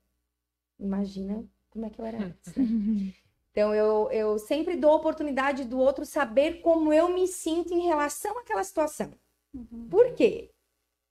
Imagina 0.80 1.44
como 1.70 1.86
é 1.86 1.90
que 1.90 2.00
eu 2.00 2.04
era 2.04 2.18
antes, 2.18 2.52
né? 2.56 2.64
Então, 3.58 3.74
eu, 3.74 4.08
eu 4.12 4.38
sempre 4.38 4.76
dou 4.76 4.92
a 4.92 4.94
oportunidade 4.94 5.64
do 5.64 5.80
outro 5.80 6.06
saber 6.06 6.60
como 6.60 6.92
eu 6.92 7.08
me 7.08 7.26
sinto 7.26 7.74
em 7.74 7.88
relação 7.88 8.38
àquela 8.38 8.62
situação. 8.62 9.12
Uhum. 9.52 9.88
Por 9.90 10.14
quê? 10.14 10.52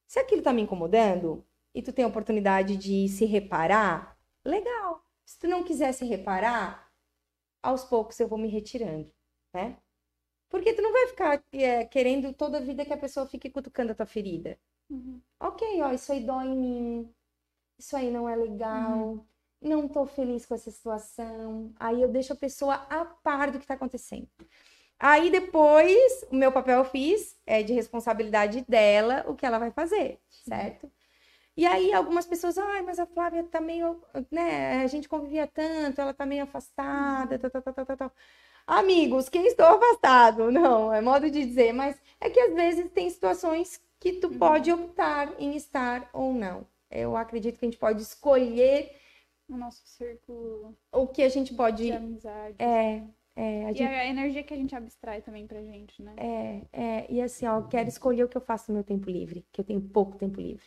Se 0.07 0.18
aquilo 0.18 0.41
tá 0.41 0.53
me 0.53 0.61
incomodando 0.61 1.45
e 1.76 1.82
tu 1.82 1.91
tem 1.91 2.06
a 2.06 2.07
oportunidade 2.07 2.78
de 2.78 3.10
se 3.10 3.26
reparar, 3.26 4.18
legal. 4.45 5.03
Se 5.26 5.38
tu 5.38 5.45
não 5.45 5.61
quiser 5.61 5.91
se 5.91 6.06
reparar, 6.06 6.90
aos 7.61 7.84
poucos 7.84 8.18
eu 8.18 8.30
vou 8.30 8.38
me 8.38 8.48
retirando, 8.48 9.11
né? 9.53 9.76
Porque 10.48 10.72
tu 10.72 10.82
não 10.82 10.94
vai 10.94 11.07
ficar 11.07 11.44
é, 11.52 11.84
querendo 11.84 12.32
toda 12.32 12.60
a 12.60 12.61
vida 12.61 12.86
que 12.86 12.94
a 12.94 12.98
pessoa 12.98 13.28
fique 13.28 13.49
cutucando 13.49 13.91
a 13.91 13.95
tua 13.95 14.06
ferida. 14.06 14.57
Uhum. 14.90 15.19
Ok, 15.38 15.82
ó, 15.82 15.91
isso 15.91 16.14
aí 16.14 16.24
dói 16.24 16.45
em 16.45 16.57
mim. 16.57 17.14
Isso 17.78 17.98
aí 17.98 18.10
não 18.10 18.30
é 18.30 18.38
legal. 18.38 19.28
Não 19.62 19.88
tô 19.88 20.06
feliz 20.06 20.46
com 20.46 20.56
essa 20.56 20.72
situação. 20.72 21.74
Aí 21.80 22.02
eu 22.02 22.08
deixo 22.08 22.34
a 22.34 22.36
pessoa 22.36 22.76
a 22.90 23.06
par 23.06 23.52
do 23.52 23.60
que 23.60 23.68
tá 23.68 23.74
acontecendo. 23.74 24.28
Aí 25.00 25.30
depois, 25.30 26.26
o 26.32 26.36
meu 26.36 26.52
papel 26.52 26.80
eu 26.80 26.86
fiz 26.86 27.36
é 27.46 27.62
de 27.62 27.74
responsabilidade 27.74 28.66
dela 28.68 29.24
o 29.28 29.36
que 29.36 29.46
ela 29.46 29.60
vai 29.60 29.70
fazer, 29.72 30.20
certo? 30.44 30.92
E 31.56 31.66
aí 31.66 31.92
algumas 31.94 32.26
pessoas, 32.26 32.58
ai, 32.58 32.82
mas 32.84 33.00
a 33.00 33.06
Flávia 33.06 33.44
tá 33.44 33.60
meio, 33.60 34.00
né, 34.32 34.84
a 34.84 34.88
gente 34.88 35.10
convivia 35.10 35.48
tanto, 35.48 36.00
ela 36.00 36.14
tá 36.14 36.26
meio 36.26 36.44
afastada, 36.44 37.38
tal, 37.40 37.50
tal, 37.50 37.62
tal, 37.62 37.74
tal, 37.74 37.86
tal, 37.86 37.98
tal. 37.98 38.12
Amigos, 38.68 39.30
quem 39.30 39.48
estou 39.48 39.66
afastado? 39.66 40.52
Não, 40.52 40.94
é 40.94 41.02
modo 41.02 41.32
de 41.32 41.46
dizer, 41.46 41.74
mas 41.74 41.96
é 42.20 42.30
que 42.30 42.40
às 42.40 42.54
vezes 42.54 42.92
tem 42.92 43.10
situações 43.10 43.82
que 44.00 44.14
tu 44.14 44.30
pode 44.30 44.72
optar 44.72 45.34
em 45.40 45.56
estar 45.56 46.10
ou 46.14 46.34
não. 46.34 46.68
Eu 46.92 47.16
acredito 47.18 47.58
que 47.58 47.66
a 47.66 47.70
gente 47.70 47.80
pode 47.80 48.02
escolher 48.02 48.92
O 49.49 49.57
nosso 49.57 49.86
círculo 49.86 50.76
o 50.91 51.07
que 51.07 51.24
a 51.24 51.30
gente 51.30 51.53
de 51.53 51.57
pode. 51.57 51.91
amizade. 51.91 52.57
É, 52.60 53.03
é, 53.36 53.65
a 53.65 53.74
E 53.74 53.74
gente, 53.74 53.84
a 53.84 54.06
energia 54.06 54.44
que 54.44 54.53
a 54.53 54.57
gente 54.57 54.76
abstrai 54.76 55.22
também 55.22 55.48
pra 55.48 55.61
gente, 55.61 56.02
né? 56.02 56.14
é, 56.15 56.61
é, 56.72 57.11
e 57.11 57.22
assim, 57.22 57.45
ó, 57.45 57.57
eu 57.60 57.68
quero 57.68 57.90
escolher 57.90 58.24
o 58.24 58.30
que 58.30 58.38
eu 58.38 58.41
faço 58.41 58.72
no 58.72 58.76
meu 58.76 58.84
tempo 58.84 59.10
livre, 59.10 59.45
que 59.52 59.61
eu 59.61 59.65
tenho 59.65 59.82
pouco 59.82 60.18
tempo 60.18 60.40
livre. 60.41 60.65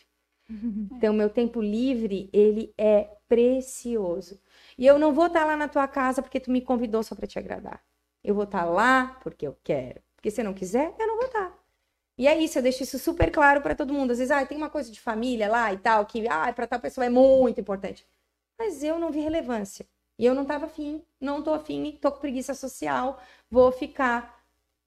Então, 0.97 1.13
meu 1.13 1.29
tempo 1.29 1.61
livre, 1.61 2.29
ele 2.33 2.73
é 2.77 3.09
precioso. 3.27 4.39
E 4.77 4.85
eu 4.85 4.99
não 4.99 5.13
vou 5.13 5.27
estar 5.27 5.45
lá 5.45 5.57
na 5.57 5.67
tua 5.67 5.87
casa 5.87 6.21
porque 6.21 6.39
tu 6.39 6.51
me 6.51 6.61
convidou 6.61 7.03
só 7.03 7.15
para 7.15 7.27
te 7.27 7.39
agradar. 7.39 7.83
Eu 8.23 8.35
vou 8.35 8.43
estar 8.45 8.65
lá 8.65 9.19
porque 9.23 9.47
eu 9.47 9.57
quero. 9.63 10.01
Porque 10.15 10.31
se 10.31 10.41
eu 10.41 10.45
não 10.45 10.53
quiser, 10.53 10.93
eu 10.99 11.07
não 11.07 11.17
vou 11.17 11.25
estar. 11.25 11.57
E 12.17 12.27
é 12.27 12.37
isso, 12.37 12.57
eu 12.59 12.63
deixo 12.63 12.83
isso 12.83 12.99
super 12.99 13.31
claro 13.31 13.61
para 13.61 13.75
todo 13.75 13.93
mundo. 13.93 14.11
Às 14.11 14.19
vezes, 14.19 14.31
ah, 14.31 14.45
tem 14.45 14.57
uma 14.57 14.69
coisa 14.69 14.91
de 14.91 14.99
família 15.01 15.49
lá 15.49 15.73
e 15.73 15.77
tal, 15.77 16.05
que 16.05 16.27
ah, 16.27 16.51
para 16.53 16.67
tal 16.67 16.79
pessoa 16.79 17.05
é 17.05 17.09
muito 17.09 17.59
importante. 17.59 18.05
Mas 18.63 18.83
eu 18.83 18.99
não 18.99 19.11
vi 19.11 19.21
relevância. 19.21 19.87
E 20.19 20.23
eu 20.23 20.35
não 20.35 20.45
tava 20.45 20.67
afim, 20.67 21.03
não 21.19 21.41
tô 21.41 21.51
afim, 21.51 21.97
tô 21.99 22.11
com 22.11 22.19
preguiça 22.19 22.53
social, 22.53 23.19
vou 23.49 23.71
ficar 23.71 24.39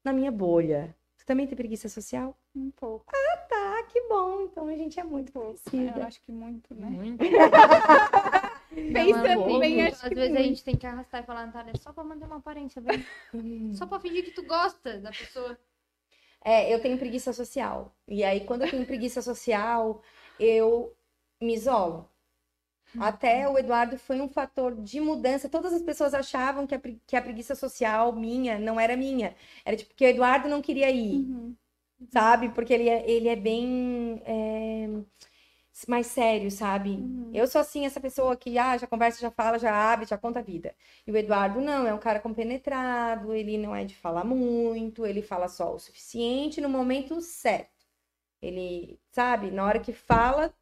na 0.04 0.12
minha 0.12 0.30
bolha. 0.30 0.94
Tu 1.18 1.26
também 1.26 1.44
tem 1.44 1.56
preguiça 1.56 1.88
social? 1.88 2.38
Um 2.54 2.70
pouco. 2.70 3.12
Tá, 3.48 3.82
que 3.92 4.00
bom. 4.02 4.42
Então 4.42 4.68
a 4.68 4.76
gente 4.76 5.00
é 5.00 5.02
muito 5.02 5.32
Eu 5.36 5.42
parecida. 5.42 6.06
acho 6.06 6.22
que 6.22 6.30
muito, 6.30 6.72
né? 6.72 6.88
Muito. 6.88 7.18
Não, 8.70 9.26
é 9.26 9.58
bem, 9.58 9.82
acho 9.82 9.96
Às 10.06 10.08
que 10.08 10.14
vezes 10.14 10.30
a 10.30 10.34
muito. 10.38 10.48
gente 10.48 10.64
tem 10.64 10.76
que 10.76 10.86
arrastar 10.86 11.22
e 11.24 11.26
falar, 11.26 11.46
Natália, 11.46 11.72
só 11.80 11.92
pra 11.92 12.04
manter 12.04 12.26
uma 12.26 12.36
aparência, 12.36 12.80
velho. 12.80 13.04
Só 13.74 13.86
pra 13.88 13.98
fingir 13.98 14.24
que 14.24 14.30
tu 14.30 14.44
gosta 14.46 15.00
da 15.00 15.10
pessoa. 15.10 15.58
É, 16.44 16.72
eu 16.72 16.80
tenho 16.80 16.96
preguiça 16.96 17.32
social. 17.32 17.92
E 18.06 18.22
aí, 18.22 18.44
quando 18.46 18.62
eu 18.62 18.70
tenho 18.70 18.86
preguiça 18.86 19.20
social, 19.20 20.00
eu 20.38 20.94
me 21.40 21.54
isolo. 21.54 22.08
Até 22.98 23.48
o 23.48 23.58
Eduardo 23.58 23.98
foi 23.98 24.20
um 24.20 24.28
fator 24.28 24.74
de 24.80 25.00
mudança. 25.00 25.48
Todas 25.48 25.72
as 25.72 25.82
pessoas 25.82 26.14
achavam 26.14 26.66
que 26.66 26.74
a, 26.74 26.80
que 27.06 27.16
a 27.16 27.22
preguiça 27.22 27.54
social 27.54 28.12
minha 28.12 28.58
não 28.58 28.78
era 28.80 28.96
minha. 28.96 29.34
Era 29.64 29.76
tipo 29.76 29.94
que 29.94 30.04
o 30.04 30.08
Eduardo 30.08 30.48
não 30.48 30.62
queria 30.62 30.90
ir, 30.90 31.16
Uhum. 31.16 31.56
sabe? 32.12 32.50
Porque 32.50 32.72
ele 32.74 32.88
é, 32.88 33.10
ele 33.10 33.28
é 33.28 33.36
bem 33.36 34.22
é, 34.26 34.88
mais 35.88 36.06
sério, 36.06 36.50
sabe? 36.50 36.90
Uhum. 36.90 37.30
Eu 37.34 37.46
sou 37.46 37.60
assim, 37.60 37.84
essa 37.84 38.00
pessoa 38.00 38.36
que 38.36 38.56
ah, 38.58 38.76
já 38.78 38.86
conversa, 38.86 39.20
já 39.20 39.30
fala, 39.30 39.58
já 39.58 39.72
abre, 39.92 40.06
já 40.06 40.16
conta 40.16 40.38
a 40.38 40.42
vida. 40.42 40.74
E 41.06 41.10
o 41.10 41.16
Eduardo 41.16 41.60
não, 41.60 41.86
é 41.86 41.92
um 41.92 41.98
cara 41.98 42.20
compenetrado, 42.20 43.34
ele 43.34 43.58
não 43.58 43.74
é 43.74 43.84
de 43.84 43.94
falar 43.96 44.24
muito, 44.24 45.04
ele 45.06 45.20
fala 45.22 45.48
só 45.48 45.74
o 45.74 45.78
suficiente 45.78 46.60
no 46.60 46.68
momento 46.68 47.20
certo. 47.20 47.70
Ele, 48.42 49.00
sabe, 49.12 49.50
na 49.50 49.64
hora 49.66 49.80
que 49.80 49.92
fala, 49.92 50.54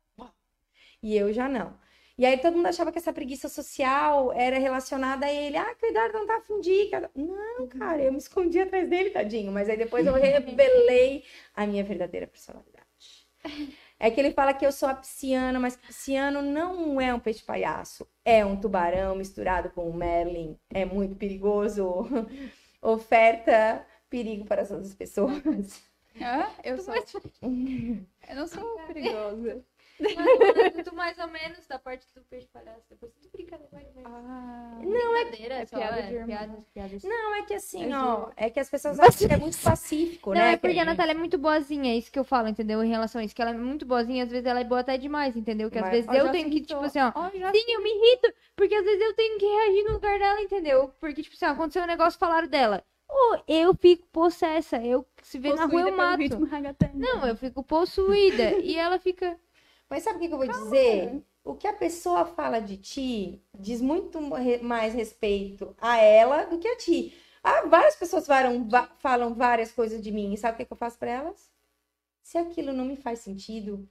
e 1.03 1.17
eu 1.17 1.33
já 1.33 1.49
não. 1.49 1.77
E 2.19 2.27
aí 2.27 2.39
todo 2.39 2.57
mundo 2.57 2.67
achava 2.67 2.93
que 2.93 2.99
essa 2.99 3.13
preguiça 3.13 3.49
social 3.49 4.33
era 4.33 4.59
relacionada 4.59 5.27
a 5.27 5.33
ele. 5.33 5.57
Ah, 5.57 5.75
que 5.75 5.87
o 5.87 5.89
Eduardo 5.89 6.19
não 6.19 6.27
tá 6.27 6.37
afim 6.37 6.61
de 6.61 6.71
ir. 6.71 6.91
que- 6.91 7.19
Não, 7.21 7.67
cara, 7.69 8.03
eu 8.03 8.13
me 8.13 8.19
escondi 8.19 8.61
atrás 8.61 8.89
dele, 8.89 9.11
tadinho. 9.11 9.51
Mas 9.51 9.69
aí 9.69 9.77
depois 9.77 10.07
eu 10.07 10.13
revelei 10.15 11.25
a 11.55 11.67
minha 11.67 11.83
verdadeira 11.83 12.27
personalidade. 12.27 12.83
É 13.99 14.11
que 14.11 14.21
ele 14.21 14.31
fala 14.33 14.53
que 14.55 14.65
eu 14.65 14.71
sou 14.73 14.89
a 14.89 14.95
pisciana, 14.95 15.59
mas 15.59 15.77
pisciano 15.77 16.43
não 16.43 17.01
é 17.01 17.13
um 17.15 17.19
peixe 17.21 17.43
palhaço. 17.43 18.07
É 18.25 18.45
um 18.45 18.57
tubarão 18.61 19.17
misturado 19.17 19.71
com 19.71 19.89
um 19.89 19.93
merlin. 19.95 20.57
É 20.71 20.85
muito 20.85 21.17
perigoso. 21.17 22.07
Oferta 22.83 23.87
perigo 24.11 24.45
para 24.45 24.63
as 24.63 24.71
outras 24.71 24.95
pessoas. 24.95 25.83
Hã? 26.21 26.47
Eu 26.63 26.79
sou. 26.79 26.95
Eu 26.95 28.37
não 28.37 28.47
sou 28.47 28.77
perigosa. 28.87 29.65
Mas, 30.17 30.85
tu 30.85 30.95
mais 30.95 31.19
ou 31.19 31.29
menos 31.29 31.67
da 31.67 31.79
parte 31.79 32.07
do 32.15 32.21
peixe 32.23 32.47
palhaço. 32.49 32.83
Depois 32.91 33.13
tu 33.21 33.29
brinca, 33.33 33.59
vai, 33.71 33.85
vai. 33.95 34.05
Ah, 34.05 34.79
Não, 34.83 35.17
é 35.17 35.25
brincadeira, 35.25 35.55
é 35.57 35.67
só, 35.67 35.77
piada 35.77 35.99
é 36.01 36.03
de 36.07 36.15
irmã. 36.15 36.27
piadas, 36.27 36.65
piadas. 36.75 37.03
Não, 37.05 37.35
é 37.35 37.43
que 37.43 37.55
assim, 37.55 37.93
É 37.93 37.97
ó. 37.97 38.31
É 38.37 38.51
que 38.51 38.61
as 38.61 38.69
pessoas 38.71 38.99
acham 39.01 39.29
que 39.29 39.35
é 39.35 39.37
muito 39.37 39.59
pacífico, 39.59 40.31
Não, 40.31 40.37
né? 40.41 40.53
é 40.53 40.57
porque 40.57 40.79
a 40.79 40.85
Natália 40.85 41.13
é 41.13 41.15
muito 41.15 41.39
boazinha, 41.39 41.93
é 41.93 41.97
isso 41.97 42.11
que 42.11 42.19
eu 42.19 42.25
falo, 42.25 42.49
entendeu? 42.49 42.83
Em 42.83 42.89
relação 42.89 43.21
a 43.21 43.25
isso, 43.25 43.35
que 43.35 43.43
ela 43.43 43.51
é 43.53 43.55
muito 43.55 43.87
boazinha, 43.87 44.25
às 44.25 44.31
vezes 44.31 44.47
ela 44.47 44.61
é 44.61 44.65
boa 44.65 44.81
até 44.81 44.97
demais, 44.99 45.37
entendeu? 45.37 45.71
Que 45.71 45.79
às 45.79 45.83
Mas- 45.85 45.93
vezes 45.93 46.09
Ó, 46.09 46.13
eu 46.15 46.31
tenho 46.33 46.51
que, 46.51 46.61
tipo 46.61 46.81
assim, 46.81 47.01
ó. 47.01 47.13
Ó, 47.15 47.31
já 47.37 47.53
Sim, 47.53 47.65
eu 47.69 47.83
me 47.83 47.91
irrito, 47.91 48.33
porque 48.57 48.75
às 48.75 48.85
vezes 48.85 49.01
eu 49.01 49.15
tenho 49.15 49.39
que 49.39 49.47
reagir 49.47 49.85
no 49.85 49.93
lugar 49.95 50.19
dela, 50.19 50.41
entendeu? 50.41 50.93
Porque, 51.01 51.23
tipo 51.23 51.35
assim, 51.37 51.47
ó, 51.47 51.51
aconteceu 51.51 51.83
um 51.83 51.87
negócio, 51.87 52.19
falaram 52.19 52.49
dela. 52.49 52.83
Ô, 53.15 53.39
eu 53.47 53.75
fico 53.75 54.07
possessa, 54.11 54.79
eu 54.83 55.07
se 55.23 55.39
vê 55.39 55.53
na 55.53 55.67
rua 55.67 55.83
eu 55.83 55.95
mato. 55.97 56.49
Não, 56.95 57.27
eu 57.29 57.37
fico 57.37 57.63
possuída. 57.63 58.53
e 58.65 58.75
ela 58.77 58.99
fica. 58.99 59.39
Mas 59.93 60.05
sabe 60.05 60.17
o 60.17 60.21
que 60.21 60.29
que 60.29 60.33
eu 60.33 60.39
vou 60.39 60.49
dizer? 60.49 61.23
O 61.45 61.55
que 61.55 61.67
a 61.67 61.73
pessoa 61.75 62.25
fala 62.25 62.61
de 62.61 62.79
ti 62.79 63.43
diz 63.53 63.83
muito 63.83 64.19
mais 64.63 64.95
respeito 64.95 65.77
a 65.79 65.99
ela 65.99 66.47
do 66.47 66.59
que 66.59 66.67
a 66.67 66.77
ti. 66.79 67.15
Ah, 67.45 67.67
várias 67.67 67.95
pessoas 67.95 68.27
falam, 68.27 68.67
falam 69.01 69.35
várias 69.35 69.71
coisas 69.71 70.01
de 70.01 70.11
mim. 70.11 70.33
E 70.33 70.39
sabe 70.39 70.55
o 70.55 70.57
que 70.57 70.65
que 70.65 70.73
eu 70.73 70.79
faço 70.79 70.99
pra 70.99 71.11
elas? 71.11 71.53
Se 72.23 72.39
aquilo 72.39 72.73
não 72.73 72.87
me 72.87 72.97
faz 72.97 73.19
sentido, 73.19 73.87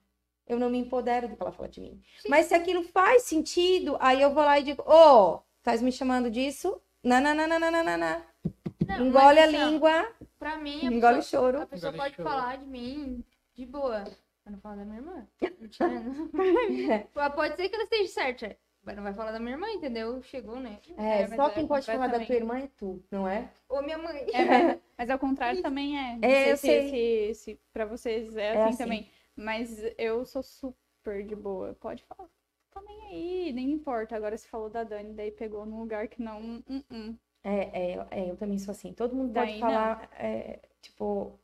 eu 0.47 0.57
não 0.57 0.71
me 0.71 0.79
empodero 0.79 1.27
do 1.27 1.35
que 1.35 1.43
ela 1.43 1.51
fala 1.51 1.69
de 1.69 1.79
mim. 1.79 2.01
Mas 2.27 2.47
se 2.47 2.55
aquilo 2.55 2.81
faz 2.81 3.21
sentido, 3.21 3.95
aí 3.99 4.23
eu 4.23 4.33
vou 4.33 4.43
lá 4.43 4.57
e 4.59 4.63
digo: 4.63 4.81
Ô, 4.87 5.39
estás 5.59 5.83
me 5.83 5.91
chamando 5.91 6.31
disso? 6.31 6.81
Nananana. 7.03 8.25
Não, 8.87 9.05
Engole 9.05 9.37
a 9.39 9.43
assim, 9.43 9.65
língua, 9.65 10.11
Pra 10.39 10.57
mim, 10.57 10.79
a 10.81 10.91
engole 10.91 11.13
o 11.13 11.17
pessoa, 11.17 11.43
choro. 11.43 11.61
a 11.61 11.67
pessoa 11.67 11.89
Engole 11.93 12.03
pode 12.03 12.15
choro. 12.15 12.27
falar 12.27 12.57
de 12.57 12.65
mim 12.65 13.23
de 13.53 13.67
boa. 13.67 14.03
Não 14.51 14.59
fala 14.59 14.77
da 14.77 14.85
minha 14.85 14.97
irmã. 14.97 15.27
Pode 17.35 17.55
ser 17.55 17.69
que 17.69 17.75
ela 17.75 17.83
esteja 17.85 18.11
certa. 18.11 18.57
Mas 18.83 18.95
não 18.95 19.03
vai 19.03 19.13
falar 19.13 19.31
da 19.31 19.39
minha 19.39 19.51
irmã, 19.51 19.69
entendeu? 19.69 20.21
Chegou, 20.23 20.59
né? 20.59 20.79
É, 20.97 21.21
É, 21.21 21.27
só 21.27 21.47
é 21.47 21.53
quem 21.53 21.67
pode 21.67 21.85
falar 21.85 22.07
da 22.07 22.19
tua 22.25 22.35
irmã 22.35 22.57
é 22.59 22.67
tu, 22.77 23.01
não 23.11 23.27
é? 23.27 23.47
Ou 23.69 23.81
minha 23.83 23.97
mãe. 23.97 24.25
É, 24.33 24.45
mas, 24.45 24.79
mas 24.97 25.09
ao 25.09 25.19
contrário 25.19 25.61
também 25.61 25.97
é. 25.97 26.17
Não 26.17 26.27
É, 26.27 26.51
eu 26.51 26.57
sei 26.57 26.81
se, 26.81 26.89
sei. 26.89 27.33
se, 27.33 27.53
se 27.53 27.59
pra 27.71 27.85
vocês 27.85 28.35
é, 28.35 28.47
É 28.47 28.63
assim, 28.63 28.69
assim. 28.69 28.77
também. 28.77 29.09
Mas 29.35 29.79
eu 29.97 30.25
sou 30.25 30.41
super 30.43 31.23
de 31.25 31.35
boa. 31.35 31.75
Pode 31.79 32.03
falar. 32.03 32.29
Nem 32.85 33.01
aí, 33.07 33.53
nem 33.53 33.71
importa. 33.71 34.15
Agora 34.15 34.37
se 34.37 34.47
falou 34.47 34.69
da 34.69 34.83
Dani, 34.83 35.13
daí 35.13 35.31
pegou 35.31 35.65
num 35.65 35.79
lugar 35.79 36.07
que 36.07 36.21
não. 36.21 36.41
hum, 36.41 36.83
hum. 36.89 37.15
É, 37.43 37.93
é, 37.93 38.07
é, 38.11 38.29
eu 38.31 38.37
também 38.37 38.57
sou 38.59 38.71
assim. 38.71 38.93
Todo 38.93 39.15
mundo 39.15 39.33
pode 39.33 39.51
Daí, 39.51 39.59
falar, 39.59 40.09
é, 40.13 40.59
tipo, 40.81 41.39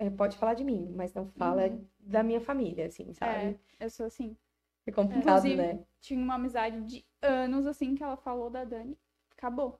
é, 0.00 0.10
pode 0.10 0.36
falar 0.36 0.54
de 0.54 0.64
mim, 0.64 0.92
mas 0.96 1.14
não 1.14 1.26
fala 1.26 1.66
Uhum. 1.68 1.84
da 2.00 2.22
minha 2.22 2.40
família, 2.40 2.86
assim, 2.86 3.12
sabe? 3.12 3.32
É, 3.78 3.84
eu 3.84 3.90
sou 3.90 4.06
assim. 4.06 4.36
É, 4.86 4.90
complicado, 4.90 5.46
Inclusive- 5.46 5.56
né? 5.56 5.78
Tinha 6.00 6.18
uma 6.18 6.34
amizade 6.34 6.80
de 6.82 7.04
anos 7.22 7.66
assim 7.66 7.94
que 7.94 8.02
ela 8.02 8.16
falou 8.16 8.48
da 8.50 8.64
Dani. 8.64 8.96
Acabou. 9.36 9.78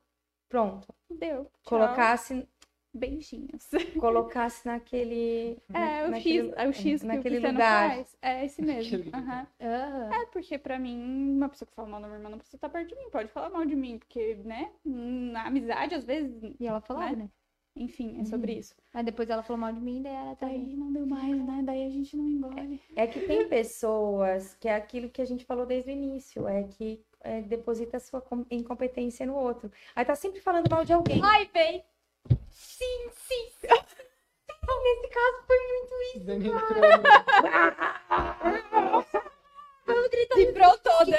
Pronto. 0.49 0.87
Deu. 1.11 1.45
Tchau. 1.45 1.51
Colocasse 1.65 2.47
beijinhos. 2.93 3.69
Colocasse 3.99 4.67
naquele. 4.67 5.57
É, 6.03 6.07
o 6.07 6.11
naquele- 6.11 6.49
X, 6.51 6.55
é 6.59 6.69
o 6.69 6.73
X 6.73 7.01
que 7.01 7.07
naquele 7.07 7.39
o 7.39 7.51
lugar. 7.53 7.91
faz. 7.91 8.17
É 8.21 8.45
esse 8.45 8.61
mesmo. 8.61 9.11
Aham. 9.15 9.47
Aham. 9.61 10.13
É, 10.13 10.27
porque 10.27 10.59
pra 10.59 10.79
mim, 10.79 11.35
uma 11.37 11.49
pessoa 11.49 11.67
que 11.69 11.75
fala 11.75 11.89
mal 11.89 12.01
da 12.01 12.09
minha 12.09 12.19
irmã 12.19 12.29
não 12.31 12.39
precisa 12.39 12.57
estar 12.57 12.69
perto 12.69 12.89
de 12.89 12.97
mim, 12.97 13.09
pode 13.11 13.29
falar 13.31 13.49
mal 13.49 13.65
de 13.65 13.77
mim, 13.77 13.99
porque, 13.99 14.35
né, 14.45 14.73
na 14.85 15.47
amizade, 15.47 15.95
às 15.95 16.05
vezes, 16.05 16.35
E 16.61 16.67
ela 16.67 16.81
falava, 16.81 17.13
Né? 17.17 17.23
né? 17.25 17.31
Enfim, 17.77 18.21
é 18.21 18.25
sobre 18.25 18.53
isso. 18.55 18.75
Aí 18.93 19.03
depois 19.05 19.31
ela 19.31 19.43
falou 19.43 19.61
mal 19.61 19.73
de 19.73 19.81
mim, 19.81 20.03
daí 20.03 20.13
ela 20.15 20.35
tá 20.37 20.47
Daí 20.47 20.77
não 20.77 20.93
deu 20.93 21.07
mais, 21.07 21.37
né? 21.45 21.61
Daí 21.65 21.87
a 21.87 21.91
gente 21.91 22.17
não 22.17 22.29
engole. 22.29 22.81
É 22.97 23.07
que 23.07 23.21
tem 23.21 23.47
pessoas 23.49 24.55
que 24.61 24.69
é 24.69 24.75
aquilo 24.75 25.09
que 25.09 25.23
a 25.23 25.25
gente 25.25 25.45
falou 25.45 25.65
desde 25.67 25.91
o 25.91 25.93
início, 25.93 26.47
é 26.49 26.65
que 26.65 27.03
é, 27.23 27.41
deposita 27.43 27.97
a 27.97 28.01
sua 28.01 28.21
com- 28.21 28.47
incompetência 28.51 29.25
no 29.27 29.35
outro. 29.37 29.71
Aí 29.95 30.05
tá 30.05 30.15
sempre 30.15 30.41
falando 30.41 30.71
mal 30.71 30.85
de 30.85 30.93
alguém. 30.93 31.21
Ai, 31.23 31.49
vem! 31.53 31.85
Sim, 32.51 33.11
sim. 33.13 33.51
Nesse 34.83 35.09
caso 35.09 35.43
foi 35.47 35.57
muito 35.69 35.95
isso. 36.17 36.25
Dani 36.25 36.49
entrou 36.49 36.81
no- 36.81 36.91
Vibrou 40.37 40.79
toda. 40.79 41.17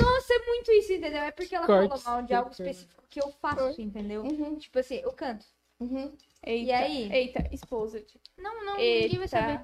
Nossa, 0.00 0.32
é 0.34 0.46
muito 0.46 0.70
isso, 0.72 0.92
entendeu? 0.92 1.22
É 1.22 1.30
porque 1.30 1.54
ela 1.54 1.66
Cortes, 1.66 2.02
falou 2.02 2.18
mal 2.18 2.26
de 2.26 2.34
algo 2.34 2.50
específico 2.50 3.02
que 3.10 3.20
eu 3.20 3.30
faço, 3.32 3.80
entendeu? 3.80 4.22
Uhum, 4.22 4.56
Tipo 4.56 4.78
assim, 4.78 4.96
eu 4.96 5.12
canto. 5.12 5.44
uhum. 5.80 6.12
Eita, 6.44 6.64
E 6.66 6.72
aí? 6.72 7.12
Eita, 7.12 7.48
exposed. 7.52 8.06
Não, 8.36 8.64
não, 8.64 8.78
Eita. 8.78 9.02
ninguém 9.04 9.18
vai 9.18 9.28
saber. 9.28 9.60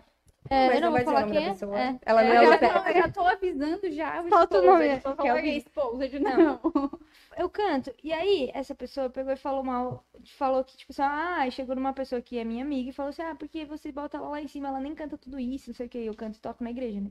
É, 0.51 0.66
Mas 0.66 0.74
eu 0.74 0.81
não 0.82 0.89
não 0.89 0.93
vai 0.93 1.05
vou 1.05 1.14
falar 1.14 1.26
quem 1.31 1.47
é. 1.47 1.51
pessoa. 1.51 1.81
é. 1.81 1.98
Ela 2.05 2.22
não 2.22 2.31
É, 2.32 2.36
é 2.36 2.44
Eu 2.44 2.51
já, 2.51 2.59
tô, 2.59 2.89
eu 2.89 2.94
já 2.94 3.09
tô 3.10 3.20
avisando 3.22 3.90
já 3.93 4.22
Falta 4.24 4.59
o 4.59 4.62
nome, 4.66 4.89
Não 4.89 4.98
vou 5.01 5.12
que 5.12 5.16
falar 5.16 5.31
alguém- 5.36 5.56
exposed, 5.56 6.18
Não. 6.20 6.36
não. 6.36 7.01
Eu 7.39 7.48
canto. 7.48 7.94
E 8.02 8.12
aí, 8.12 8.51
essa 8.52 8.74
pessoa 8.74 9.09
pegou 9.09 9.32
e 9.32 9.36
falou 9.36 9.64
mal. 9.64 10.05
Falou 10.36 10.62
que, 10.62 10.76
tipo 10.76 10.93
assim, 10.93 11.01
ah, 11.02 11.48
chegou 11.51 11.74
numa 11.74 11.94
pessoa 11.94 12.20
que 12.20 12.36
é 12.39 12.44
minha 12.44 12.62
amiga 12.62 12.90
e 12.90 12.93
falou 12.93 13.09
assim: 13.10 13.22
ah, 13.22 13.35
porque 13.35 13.64
você 13.64 13.90
bota 13.90 14.18
ela 14.18 14.28
lá 14.28 14.40
em 14.40 14.47
cima, 14.48 14.68
ela 14.68 14.81
nem 14.81 14.94
canta 14.94 15.16
tudo 15.16 15.40
isso, 15.40 15.70
não 15.70 15.74
sei 15.74 15.86
o 15.86 15.89
que. 15.89 15.98
Eu 15.98 16.14
canto 16.14 16.36
e 16.36 16.40
toco 16.40 16.62
na 16.62 16.70
igreja, 16.70 17.01
né? 17.01 17.10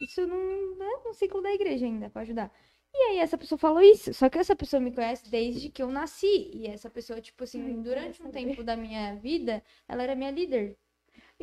Isso 0.00 0.26
não 0.26 0.84
é 0.84 1.04
no 1.04 1.14
ciclo 1.14 1.40
da 1.42 1.52
igreja 1.52 1.86
ainda, 1.86 2.10
pra 2.10 2.22
ajudar. 2.22 2.52
E 2.92 2.96
aí, 3.10 3.18
essa 3.18 3.36
pessoa 3.36 3.58
falou 3.58 3.80
isso. 3.80 4.14
Só 4.14 4.28
que 4.28 4.38
essa 4.38 4.54
pessoa 4.54 4.80
me 4.80 4.92
conhece 4.92 5.28
desde 5.30 5.68
que 5.68 5.82
eu 5.82 5.88
nasci. 5.90 6.50
E 6.54 6.66
essa 6.68 6.88
pessoa, 6.88 7.20
tipo 7.20 7.42
assim, 7.44 7.60
durante 7.82 8.22
um 8.22 8.30
tempo 8.30 8.62
da 8.64 8.76
minha 8.76 9.16
vida, 9.16 9.62
ela 9.88 10.02
era 10.02 10.14
minha 10.14 10.30
líder. 10.30 10.76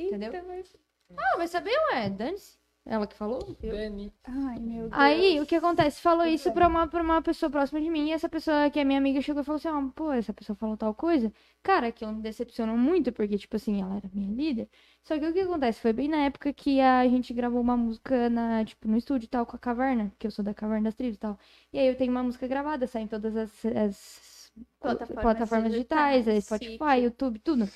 Entendeu? 0.07 0.31
Mas- 0.47 0.75
Ah, 1.17 1.37
vai 1.37 1.47
saber, 1.47 1.73
ué, 1.91 2.09
dane-se. 2.09 2.57
Ela 2.85 3.05
que 3.05 3.15
falou? 3.15 3.39
Eu. 3.61 3.73
Dani. 3.73 4.11
Ai, 4.23 4.59
meu 4.59 4.89
Deus. 4.89 4.93
Aí, 4.93 5.39
o 5.39 5.45
que 5.45 5.55
acontece? 5.55 6.01
Falou 6.01 6.25
isso 6.25 6.51
pra 6.51 6.67
uma, 6.67 6.87
pra 6.87 7.01
uma 7.01 7.21
pessoa 7.21 7.49
próxima 7.49 7.79
de 7.79 7.89
mim, 7.89 8.09
e 8.09 8.11
essa 8.11 8.27
pessoa 8.27 8.69
que 8.71 8.79
é 8.79 8.83
minha 8.83 8.97
amiga 8.97 9.21
chegou 9.21 9.43
e 9.43 9.45
falou 9.45 9.57
assim: 9.57 9.67
ah, 9.67 9.91
pô, 9.95 10.11
essa 10.11 10.33
pessoa 10.33 10.55
falou 10.55 10.75
tal 10.75 10.93
coisa. 10.93 11.31
Cara, 11.61 11.91
que 11.91 12.03
eu 12.03 12.11
me 12.11 12.21
decepcionou 12.21 12.75
muito, 12.75 13.11
porque, 13.11 13.37
tipo 13.37 13.55
assim, 13.55 13.81
ela 13.81 13.97
era 13.97 14.09
minha 14.13 14.31
líder. 14.33 14.67
Só 15.03 15.17
que 15.17 15.25
o 15.25 15.33
que 15.33 15.39
acontece? 15.41 15.79
Foi 15.79 15.93
bem 15.93 16.07
na 16.07 16.23
época 16.23 16.51
que 16.51 16.81
a 16.81 17.07
gente 17.07 17.33
gravou 17.33 17.61
uma 17.61 17.77
música 17.77 18.29
na, 18.29 18.65
tipo, 18.65 18.87
no 18.87 18.97
estúdio 18.97 19.25
e 19.25 19.29
tal, 19.29 19.45
com 19.45 19.55
a 19.55 19.59
Caverna, 19.59 20.11
que 20.17 20.25
eu 20.25 20.31
sou 20.31 20.43
da 20.43 20.53
Caverna 20.53 20.85
das 20.85 20.95
Tribos 20.95 21.17
e 21.17 21.19
tal. 21.19 21.37
E 21.71 21.77
aí 21.79 21.87
eu 21.87 21.95
tenho 21.95 22.11
uma 22.11 22.23
música 22.23 22.47
gravada, 22.47 22.87
sai 22.87 23.03
em 23.03 23.07
todas 23.07 23.35
as, 23.37 23.65
as 23.65 24.51
Plataformas 24.79 25.21
plataformas 25.21 25.71
digitais, 25.71 26.25
digitais, 26.25 26.27
é 26.27 26.41
Spotify. 26.41 27.03
YouTube, 27.03 27.39
tudo. 27.39 27.69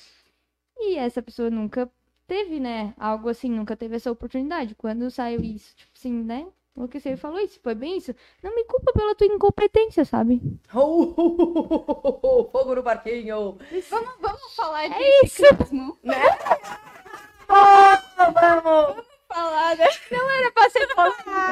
E 0.78 0.96
essa 0.96 1.22
pessoa 1.22 1.48
nunca 1.50 1.90
teve, 2.26 2.60
né, 2.60 2.94
algo 2.98 3.28
assim, 3.28 3.50
nunca 3.50 3.76
teve 3.76 3.96
essa 3.96 4.10
oportunidade. 4.10 4.74
Quando 4.74 5.10
saiu 5.10 5.40
isso, 5.42 5.74
tipo 5.76 5.90
assim, 5.96 6.12
né, 6.12 6.46
enlouqueceu 6.76 7.14
e 7.14 7.16
falou 7.16 7.38
isso, 7.40 7.58
foi 7.62 7.74
bem 7.74 7.96
isso. 7.96 8.14
Não 8.42 8.54
me 8.54 8.64
culpa 8.64 8.92
pela 8.92 9.14
tua 9.14 9.26
incompetência, 9.26 10.04
sabe? 10.04 10.40
Fogo 10.68 12.74
no 12.74 12.82
barquinho. 12.82 13.58
Vamos, 13.90 14.10
vamos 14.20 14.54
falar 14.54 14.88
de 14.88 14.94
É 14.94 15.24
isso. 15.24 15.36
ciclismo. 15.46 15.98
Vamos! 17.48 19.06
Falar, 19.28 19.76
né? 19.76 19.86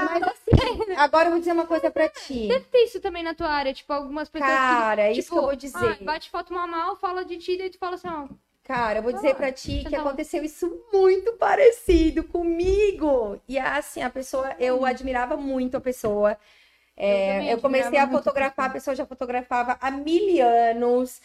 Mas 0.07 0.23
assim, 0.23 0.93
agora 0.97 1.27
eu 1.27 1.31
vou 1.33 1.39
dizer 1.41 1.53
uma 1.53 1.67
coisa 1.67 1.91
pra 1.91 2.09
ti. 2.09 2.49
Tem 2.71 2.85
isso 2.85 3.01
também 3.01 3.23
na 3.23 3.35
tua 3.35 3.49
área, 3.49 3.75
tipo, 3.75 3.93
algumas 3.93 4.29
pessoas 4.29 4.51
Cara, 4.51 5.03
é 5.03 5.13
que, 5.13 5.19
isso 5.21 5.29
tipo, 5.29 5.35
que 5.35 5.39
eu 5.41 5.47
vou 5.47 5.57
dizer. 5.57 5.99
ah, 6.01 6.05
bate 6.05 6.31
foto 6.31 6.53
mal 6.53 6.67
mal, 6.69 6.97
fala 6.97 7.25
de 7.25 7.37
ti, 7.39 7.57
daí 7.59 7.71
tu 7.71 7.79
fala 7.79 7.95
assim, 7.97 8.09
ó, 8.09 8.29
Cara, 8.65 8.99
eu 8.99 9.03
vou 9.03 9.13
dizer 9.13 9.35
pra 9.35 9.53
ti 9.53 9.85
que 9.85 9.91
tá 9.91 10.01
aconteceu 10.01 10.43
isso 10.43 10.83
muito 10.93 11.35
parecido 11.35 12.25
comigo. 12.25 13.39
E 13.47 13.59
assim, 13.59 14.03
a 14.03 14.09
pessoa, 14.09 14.57
eu 14.59 14.85
admirava 14.87 15.37
muito 15.37 15.77
a 15.77 15.81
pessoa. 15.81 16.37
É, 16.97 17.33
também 17.35 17.51
eu, 17.51 17.61
comecei 17.61 17.99
a 17.99 18.09
fotografar, 18.09 18.67
a 18.67 18.73
pessoa 18.73 18.97
já 18.97 19.05
fotografava 19.05 19.77
há 19.81 19.91
mil 19.91 20.43
anos. 20.43 21.21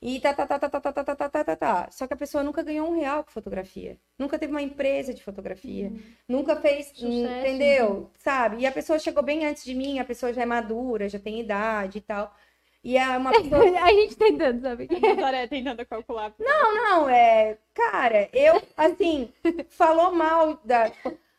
E 0.00 0.20
tá, 0.20 0.34
tá, 0.34 0.46
tá, 0.46 0.58
tá, 0.58 0.68
tá, 0.68 0.80
tá, 0.80 0.92
tá, 0.92 1.04
tá, 1.04 1.14
tá, 1.16 1.28
tá, 1.28 1.44
tá, 1.44 1.56
tá. 1.56 1.88
Só 1.90 2.06
que 2.06 2.12
a 2.14 2.16
pessoa 2.16 2.44
nunca 2.44 2.62
ganhou 2.62 2.88
um 2.88 2.94
real 2.94 3.24
com 3.24 3.30
fotografia. 3.30 3.98
Nunca 4.18 4.38
teve 4.38 4.52
uma 4.52 4.62
empresa 4.62 5.14
de 5.14 5.22
fotografia. 5.22 5.90
Nunca 6.28 6.54
fez, 6.56 6.88
Sucesso, 6.88 7.08
entendeu? 7.10 8.10
Sabe? 8.18 8.58
E 8.58 8.66
a 8.66 8.72
pessoa 8.72 8.98
chegou 8.98 9.22
bem 9.22 9.46
antes 9.46 9.64
de 9.64 9.74
mim, 9.74 9.98
a 9.98 10.04
pessoa 10.04 10.32
já 10.32 10.42
é 10.42 10.46
madura, 10.46 11.08
já 11.08 11.18
tem 11.18 11.40
idade 11.40 11.98
e 11.98 12.00
tal. 12.02 12.36
E 12.84 12.98
é 12.98 13.16
uma 13.16 13.32
pessoa 13.40 13.62
a 13.80 13.92
gente 13.92 14.14
tentando, 14.14 14.60
sabe? 14.60 14.86
A 14.90 15.14
Vitória 15.14 15.48
tentando 15.48 15.86
calcular. 15.86 16.34
Não, 16.38 17.08
é. 17.08 17.56
Cara, 17.72 18.28
eu, 18.32 18.62
assim, 18.76 19.32
falou 19.70 20.12
mal 20.12 20.60
da. 20.62 20.92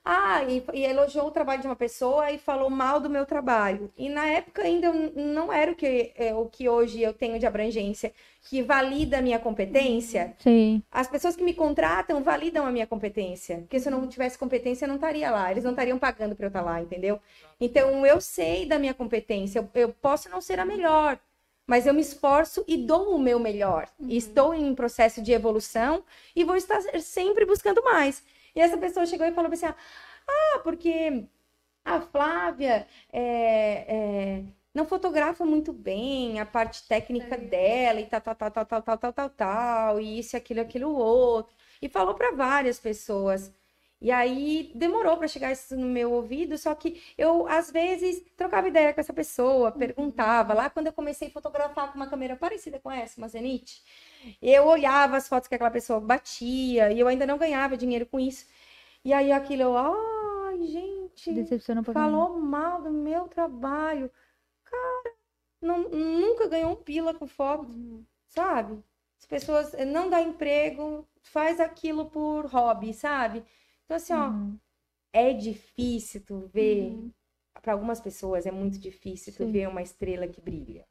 Ah, 0.07 0.43
e, 0.43 0.63
e 0.73 0.85
elogiou 0.85 1.25
o 1.25 1.31
trabalho 1.31 1.61
de 1.61 1.67
uma 1.67 1.75
pessoa 1.75 2.31
e 2.31 2.37
falou 2.37 2.69
mal 2.69 2.99
do 2.99 3.09
meu 3.09 3.25
trabalho. 3.25 3.91
E 3.97 4.07
na 4.07 4.27
época 4.27 4.61
ainda 4.61 4.93
não 4.93 5.51
era 5.51 5.71
o 5.71 5.75
que, 5.75 6.13
é, 6.15 6.33
o 6.35 6.45
que 6.45 6.69
hoje 6.69 7.01
eu 7.01 7.11
tenho 7.11 7.39
de 7.39 7.45
abrangência, 7.47 8.13
que 8.43 8.61
valida 8.61 9.17
a 9.17 9.21
minha 9.21 9.39
competência. 9.39 10.35
Sim. 10.37 10.83
As 10.91 11.07
pessoas 11.07 11.35
que 11.35 11.43
me 11.43 11.55
contratam 11.55 12.21
validam 12.21 12.67
a 12.67 12.71
minha 12.71 12.85
competência. 12.85 13.57
Porque 13.59 13.79
se 13.79 13.87
eu 13.87 13.91
não 13.91 14.07
tivesse 14.07 14.37
competência, 14.37 14.85
eu 14.85 14.89
não 14.89 14.95
estaria 14.95 15.31
lá. 15.31 15.49
Eles 15.49 15.63
não 15.63 15.71
estariam 15.71 15.97
pagando 15.97 16.35
para 16.35 16.45
eu 16.45 16.49
estar 16.49 16.61
lá, 16.61 16.79
entendeu? 16.79 17.19
Então, 17.59 18.05
eu 18.05 18.21
sei 18.21 18.67
da 18.67 18.77
minha 18.77 18.93
competência. 18.93 19.57
Eu, 19.57 19.69
eu 19.73 19.89
posso 19.89 20.29
não 20.29 20.39
ser 20.39 20.59
a 20.59 20.65
melhor, 20.65 21.19
mas 21.67 21.85
eu 21.85 21.93
me 21.93 22.01
esforço 22.01 22.63
e 22.67 22.77
dou 22.77 23.15
o 23.15 23.19
meu 23.19 23.39
melhor. 23.39 23.87
E 23.99 24.17
Estou 24.17 24.53
em 24.53 24.65
um 24.65 24.75
processo 24.75 25.21
de 25.21 25.31
evolução 25.31 26.03
e 26.35 26.43
vou 26.43 26.55
estar 26.55 26.81
sempre 27.01 27.45
buscando 27.45 27.83
mais. 27.83 28.23
E 28.55 28.59
essa 28.59 28.77
pessoa 28.77 29.05
chegou 29.05 29.25
e 29.27 29.31
falou 29.31 29.51
assim: 29.51 29.65
ah, 29.67 30.59
porque 30.63 31.27
a 31.83 32.01
Flávia 32.01 32.87
é, 33.11 33.85
é, 33.87 34.43
não 34.73 34.85
fotografa 34.85 35.45
muito 35.45 35.71
bem 35.71 36.39
a 36.39 36.45
parte 36.45 36.87
técnica 36.87 37.37
dela 37.37 37.99
e 38.01 38.05
tal, 38.05 38.21
tal, 38.21 38.35
tal, 38.35 38.51
tal, 38.51 38.65
tal, 38.65 38.81
tal, 38.81 38.97
tal, 38.97 39.13
tal, 39.13 39.29
tal, 39.29 39.99
e 40.01 40.19
isso, 40.19 40.35
aquilo, 40.35 40.61
aquilo, 40.61 40.91
outro. 40.95 41.55
E 41.81 41.89
falou 41.89 42.15
para 42.15 42.31
várias 42.35 42.79
pessoas. 42.79 43.51
E 44.05 44.11
aí 44.11 44.71
demorou 44.75 45.17
para 45.17 45.27
chegar 45.27 45.51
isso 45.51 45.75
no 45.75 45.87
meu 45.87 46.11
ouvido, 46.11 46.57
só 46.57 46.75
que 46.75 47.01
eu 47.17 47.47
às 47.47 47.71
vezes 47.71 48.23
trocava 48.37 48.67
ideia 48.67 48.93
com 48.93 49.01
essa 49.01 49.13
pessoa, 49.13 49.71
perguntava. 49.71 50.53
Lá 50.53 50.69
quando 50.69 50.87
eu 50.87 50.93
comecei 50.93 51.27
a 51.29 51.31
fotografar 51.31 51.89
com 51.91 51.95
uma 51.97 52.07
câmera 52.07 52.35
parecida 52.35 52.79
com 52.79 52.91
essa, 52.91 53.19
uma 53.19 53.27
Zenith, 53.27 53.81
eu 54.41 54.65
olhava 54.67 55.17
as 55.17 55.27
fotos 55.27 55.47
que 55.47 55.55
aquela 55.55 55.71
pessoa 55.71 55.99
batia 55.99 56.91
e 56.91 56.99
eu 56.99 57.07
ainda 57.07 57.25
não 57.25 57.37
ganhava 57.37 57.77
dinheiro 57.77 58.05
com 58.05 58.19
isso. 58.19 58.45
E 59.03 59.13
aí 59.13 59.31
aquilo, 59.31 59.63
eu, 59.63 59.77
ai, 59.77 60.63
gente, 60.67 61.31
caramba. 61.63 61.83
falou 61.93 62.39
mal 62.39 62.81
do 62.81 62.91
meu 62.91 63.27
trabalho. 63.27 64.11
Cara, 64.65 65.15
não- 65.61 65.89
nunca 65.89 66.47
ganhou 66.47 66.71
um 66.71 66.75
pila 66.75 67.13
com 67.13 67.27
foto, 67.27 67.67
sabe? 68.27 68.83
As 69.19 69.25
pessoas 69.25 69.73
não 69.87 70.09
dá 70.09 70.21
emprego, 70.21 71.07
faz 71.23 71.59
aquilo 71.59 72.09
por 72.09 72.45
hobby, 72.47 72.93
sabe? 72.93 73.43
Então, 73.85 73.97
assim, 73.97 74.13
ó, 74.13 74.27
Uhum. 74.29 74.59
é 75.13 75.33
difícil 75.33 76.23
tu 76.25 76.39
ver. 76.53 76.91
Uhum. 76.91 77.11
Para 77.61 77.73
algumas 77.73 78.01
pessoas 78.01 78.45
é 78.45 78.51
muito 78.51 78.79
difícil 78.79 79.33
tu 79.33 79.39
Sim. 79.39 79.51
ver 79.51 79.67
uma 79.69 79.81
estrela 79.81 80.27
que 80.27 80.41
brilha. 80.41 80.85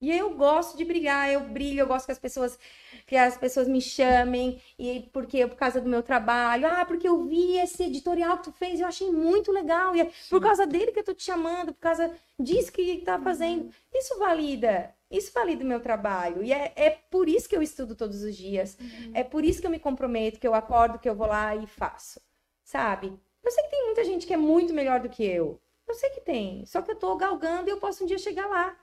E 0.00 0.10
eu 0.10 0.34
gosto 0.36 0.76
de 0.78 0.84
brilhar, 0.84 1.30
eu 1.30 1.40
brilho, 1.50 1.80
eu 1.80 1.86
gosto 1.86 2.06
que 2.06 2.12
as 2.12 2.18
pessoas 2.18 2.58
que 3.06 3.16
as 3.16 3.36
pessoas 3.36 3.68
me 3.68 3.80
chamem 3.82 4.60
e 4.78 5.08
porque 5.12 5.46
por 5.46 5.56
causa 5.56 5.80
do 5.80 5.88
meu 5.90 6.02
trabalho, 6.02 6.66
ah, 6.68 6.84
porque 6.86 7.06
eu 7.08 7.22
vi 7.24 7.58
esse 7.58 7.84
editorial 7.84 8.38
que 8.38 8.44
tu 8.44 8.52
fez, 8.52 8.80
eu 8.80 8.86
achei 8.86 9.10
muito 9.12 9.52
legal 9.52 9.94
e 9.94 10.00
é 10.02 10.10
por 10.28 10.40
causa 10.40 10.66
dele 10.66 10.92
que 10.92 11.00
eu 11.00 11.04
tô 11.04 11.14
te 11.14 11.22
chamando, 11.24 11.74
por 11.74 11.80
causa 11.80 12.14
disso 12.38 12.72
que 12.72 12.98
tá 13.02 13.18
fazendo. 13.18 13.70
Isso 13.94 14.18
valida, 14.18 14.94
isso 15.10 15.32
valida 15.32 15.64
o 15.64 15.66
meu 15.66 15.80
trabalho 15.80 16.42
e 16.42 16.52
é, 16.52 16.72
é 16.76 16.90
por 16.90 17.28
isso 17.28 17.48
que 17.48 17.56
eu 17.56 17.62
estudo 17.62 17.96
todos 17.96 18.22
os 18.22 18.36
dias. 18.36 18.78
É 19.12 19.24
por 19.24 19.44
isso 19.44 19.60
que 19.60 19.66
eu 19.66 19.70
me 19.70 19.80
comprometo, 19.80 20.38
que 20.38 20.46
eu 20.46 20.54
acordo, 20.54 20.98
que 20.98 21.08
eu 21.08 21.14
vou 21.14 21.26
lá 21.26 21.56
e 21.56 21.66
faço. 21.66 22.20
Sabe? 22.62 23.12
Eu 23.42 23.50
sei 23.50 23.64
que 23.64 23.70
tem 23.70 23.86
muita 23.86 24.04
gente 24.04 24.26
que 24.26 24.34
é 24.34 24.36
muito 24.36 24.72
melhor 24.72 25.00
do 25.00 25.08
que 25.08 25.24
eu. 25.24 25.60
Eu 25.88 25.94
sei 25.94 26.10
que 26.10 26.20
tem. 26.20 26.64
Só 26.66 26.80
que 26.82 26.92
eu 26.92 26.96
tô 26.96 27.16
galgando 27.16 27.68
e 27.68 27.72
eu 27.72 27.78
posso 27.78 28.04
um 28.04 28.06
dia 28.06 28.18
chegar 28.18 28.46
lá. 28.46 28.76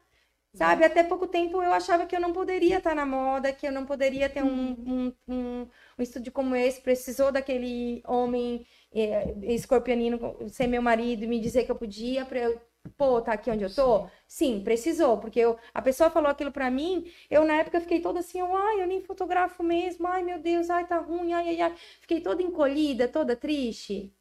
Sabe? 0.54 0.84
Até 0.84 1.04
pouco 1.04 1.28
tempo 1.28 1.62
eu 1.62 1.72
achava 1.72 2.06
que 2.06 2.16
eu 2.16 2.20
não 2.20 2.34
poderia 2.34 2.80
estar 2.80 2.96
na 2.96 3.06
moda, 3.06 3.54
que 3.54 3.68
eu 3.68 3.72
não 3.72 3.86
poderia 3.86 4.28
ter 4.28 4.44
um, 4.44 4.72
um, 4.72 5.14
um, 5.28 5.68
um 5.98 6.02
estúdio 6.02 6.32
como 6.32 6.56
esse. 6.56 6.82
Precisou 6.82 7.32
daquele 7.32 8.02
homem 8.06 8.66
eh, 8.94 9.36
escorpionino 9.44 10.20
ser 10.50 10.68
meu 10.68 10.82
marido 10.82 11.24
e 11.24 11.28
me 11.28 11.40
dizer 11.40 11.64
que 11.66 11.72
eu 11.72 11.76
podia 11.76 12.26
para 12.26 12.40
eu 12.40 12.62
pô, 12.88 13.22
tá 13.22 13.34
aqui 13.34 13.50
onde 13.52 13.64
eu 13.64 13.74
tô? 13.74 14.08
Sim, 14.28 14.64
precisou, 14.64 15.20
porque 15.20 15.40
eu, 15.40 15.58
a 15.74 15.82
pessoa 15.82 16.10
falou 16.10 16.30
aquilo 16.30 16.52
pra 16.52 16.70
mim, 16.72 17.06
eu 17.30 17.46
na 17.46 17.56
época 17.58 17.80
fiquei 17.82 18.02
toda 18.02 18.20
assim, 18.20 18.40
ai, 18.42 18.82
eu 18.82 18.88
nem 18.88 19.02
fotografo 19.02 19.64
mesmo, 19.64 20.08
ai 20.08 20.24
meu 20.24 20.40
Deus, 20.40 20.70
ai 20.70 20.86
tá 20.88 20.98
ruim, 21.00 21.34
ai, 21.34 21.50
ai, 21.50 21.62
ai. 21.62 21.76
Fiquei 22.02 22.22
toda 22.22 22.42
encolhida, 22.44 23.08
toda 23.08 23.36
triste. 23.36 24.14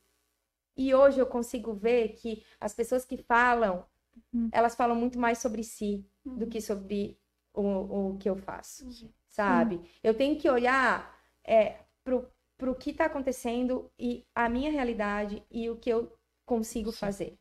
E 0.77 0.95
hoje 0.95 1.19
eu 1.21 1.27
consigo 1.27 1.75
ver 1.75 2.11
que 2.15 2.45
as 2.61 2.75
pessoas 2.75 3.05
que 3.05 3.17
falam, 3.17 3.85
Uhum. 4.33 4.53
elas 4.53 4.75
falam 4.77 4.97
muito 4.97 5.19
mais 5.19 5.39
sobre 5.39 5.65
si 5.65 6.07
do 6.35 6.47
Uhum. 6.47 6.51
que 6.51 6.61
sobre 6.61 7.19
o, 7.55 8.13
o 8.15 8.19
que 8.19 8.29
eu 8.31 8.37
faço, 8.37 8.87
Uhum. 8.87 9.13
sabe? 9.29 9.81
Eu 10.03 10.15
tenho 10.17 10.39
que 10.39 10.49
olhar 10.51 11.19
é, 11.45 11.81
pro, 12.05 12.31
pro 12.59 12.75
que 12.77 12.93
tá 12.93 13.07
acontecendo 13.07 13.91
e 13.99 14.27
a 14.35 14.49
minha 14.49 14.71
realidade 14.71 15.45
e 15.51 15.71
o 15.71 15.77
que 15.79 15.91
eu 15.91 16.13
consigo 16.47 16.93
Sim. 16.93 16.99
fazer. 17.01 17.39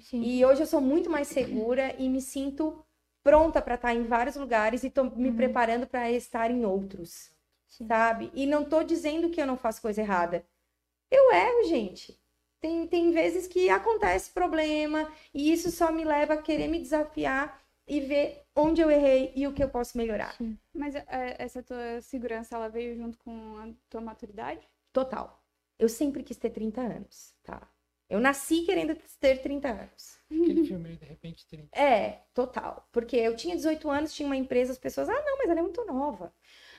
Sim. 0.00 0.22
E 0.22 0.44
hoje 0.44 0.62
eu 0.62 0.66
sou 0.66 0.80
muito 0.80 1.10
mais 1.10 1.28
segura 1.28 1.94
e 1.98 2.08
me 2.08 2.20
sinto 2.20 2.84
pronta 3.22 3.60
para 3.60 3.74
estar 3.74 3.94
em 3.94 4.04
vários 4.04 4.36
lugares 4.36 4.82
e 4.82 4.90
tô 4.90 5.04
me 5.04 5.28
Uhum. 5.28 5.36
preparando 5.36 5.86
para 5.86 6.10
estar 6.10 6.50
em 6.50 6.64
outros, 6.64 7.30
Sim. 7.68 7.86
sabe? 7.86 8.30
E 8.34 8.46
não 8.46 8.64
tô 8.64 8.82
dizendo 8.82 9.30
que 9.30 9.40
eu 9.40 9.46
não 9.46 9.56
faço 9.56 9.80
coisa 9.82 10.00
errada. 10.00 10.44
Eu 11.10 11.32
erro, 11.32 11.64
gente. 11.68 12.18
Tem, 12.60 12.86
tem 12.86 13.10
vezes 13.10 13.46
que 13.46 13.70
acontece 13.70 14.30
problema 14.30 15.10
e 15.32 15.52
isso 15.52 15.70
só 15.70 15.90
me 15.90 16.04
leva 16.04 16.34
a 16.34 16.42
querer 16.42 16.68
me 16.68 16.78
desafiar 16.78 17.62
e 17.86 18.00
ver 18.00 18.42
onde 18.54 18.80
eu 18.80 18.90
errei 18.90 19.32
e 19.34 19.46
o 19.46 19.52
que 19.54 19.62
eu 19.64 19.68
posso 19.70 19.96
melhorar. 19.96 20.36
Mas 20.74 20.94
é, 20.94 21.36
essa 21.38 21.62
tua 21.62 22.00
segurança, 22.02 22.54
ela 22.54 22.68
veio 22.68 22.96
junto 22.96 23.18
com 23.18 23.56
a 23.58 23.68
tua 23.88 24.00
maturidade? 24.00 24.66
Total. 24.92 25.40
Eu 25.78 25.88
sempre 25.88 26.22
quis 26.22 26.36
ter 26.36 26.50
30 26.50 26.80
anos, 26.82 27.34
tá? 27.42 27.66
Eu 28.10 28.20
nasci 28.20 28.62
querendo 28.62 28.96
ter 29.20 29.40
30 29.40 29.68
anos. 29.68 30.18
Aquele 30.30 30.66
filme, 30.66 30.96
de 30.96 31.04
repente, 31.06 31.46
30. 31.46 31.68
É, 31.80 32.22
total. 32.34 32.86
Porque 32.92 33.16
eu 33.16 33.36
tinha 33.36 33.56
18 33.56 33.88
anos, 33.90 34.12
tinha 34.12 34.26
uma 34.26 34.36
empresa, 34.36 34.72
as 34.72 34.78
pessoas, 34.78 35.08
ah, 35.08 35.22
não, 35.24 35.38
mas 35.38 35.48
ela 35.48 35.60
é 35.60 35.62
muito 35.62 35.84
nova. 35.86 36.32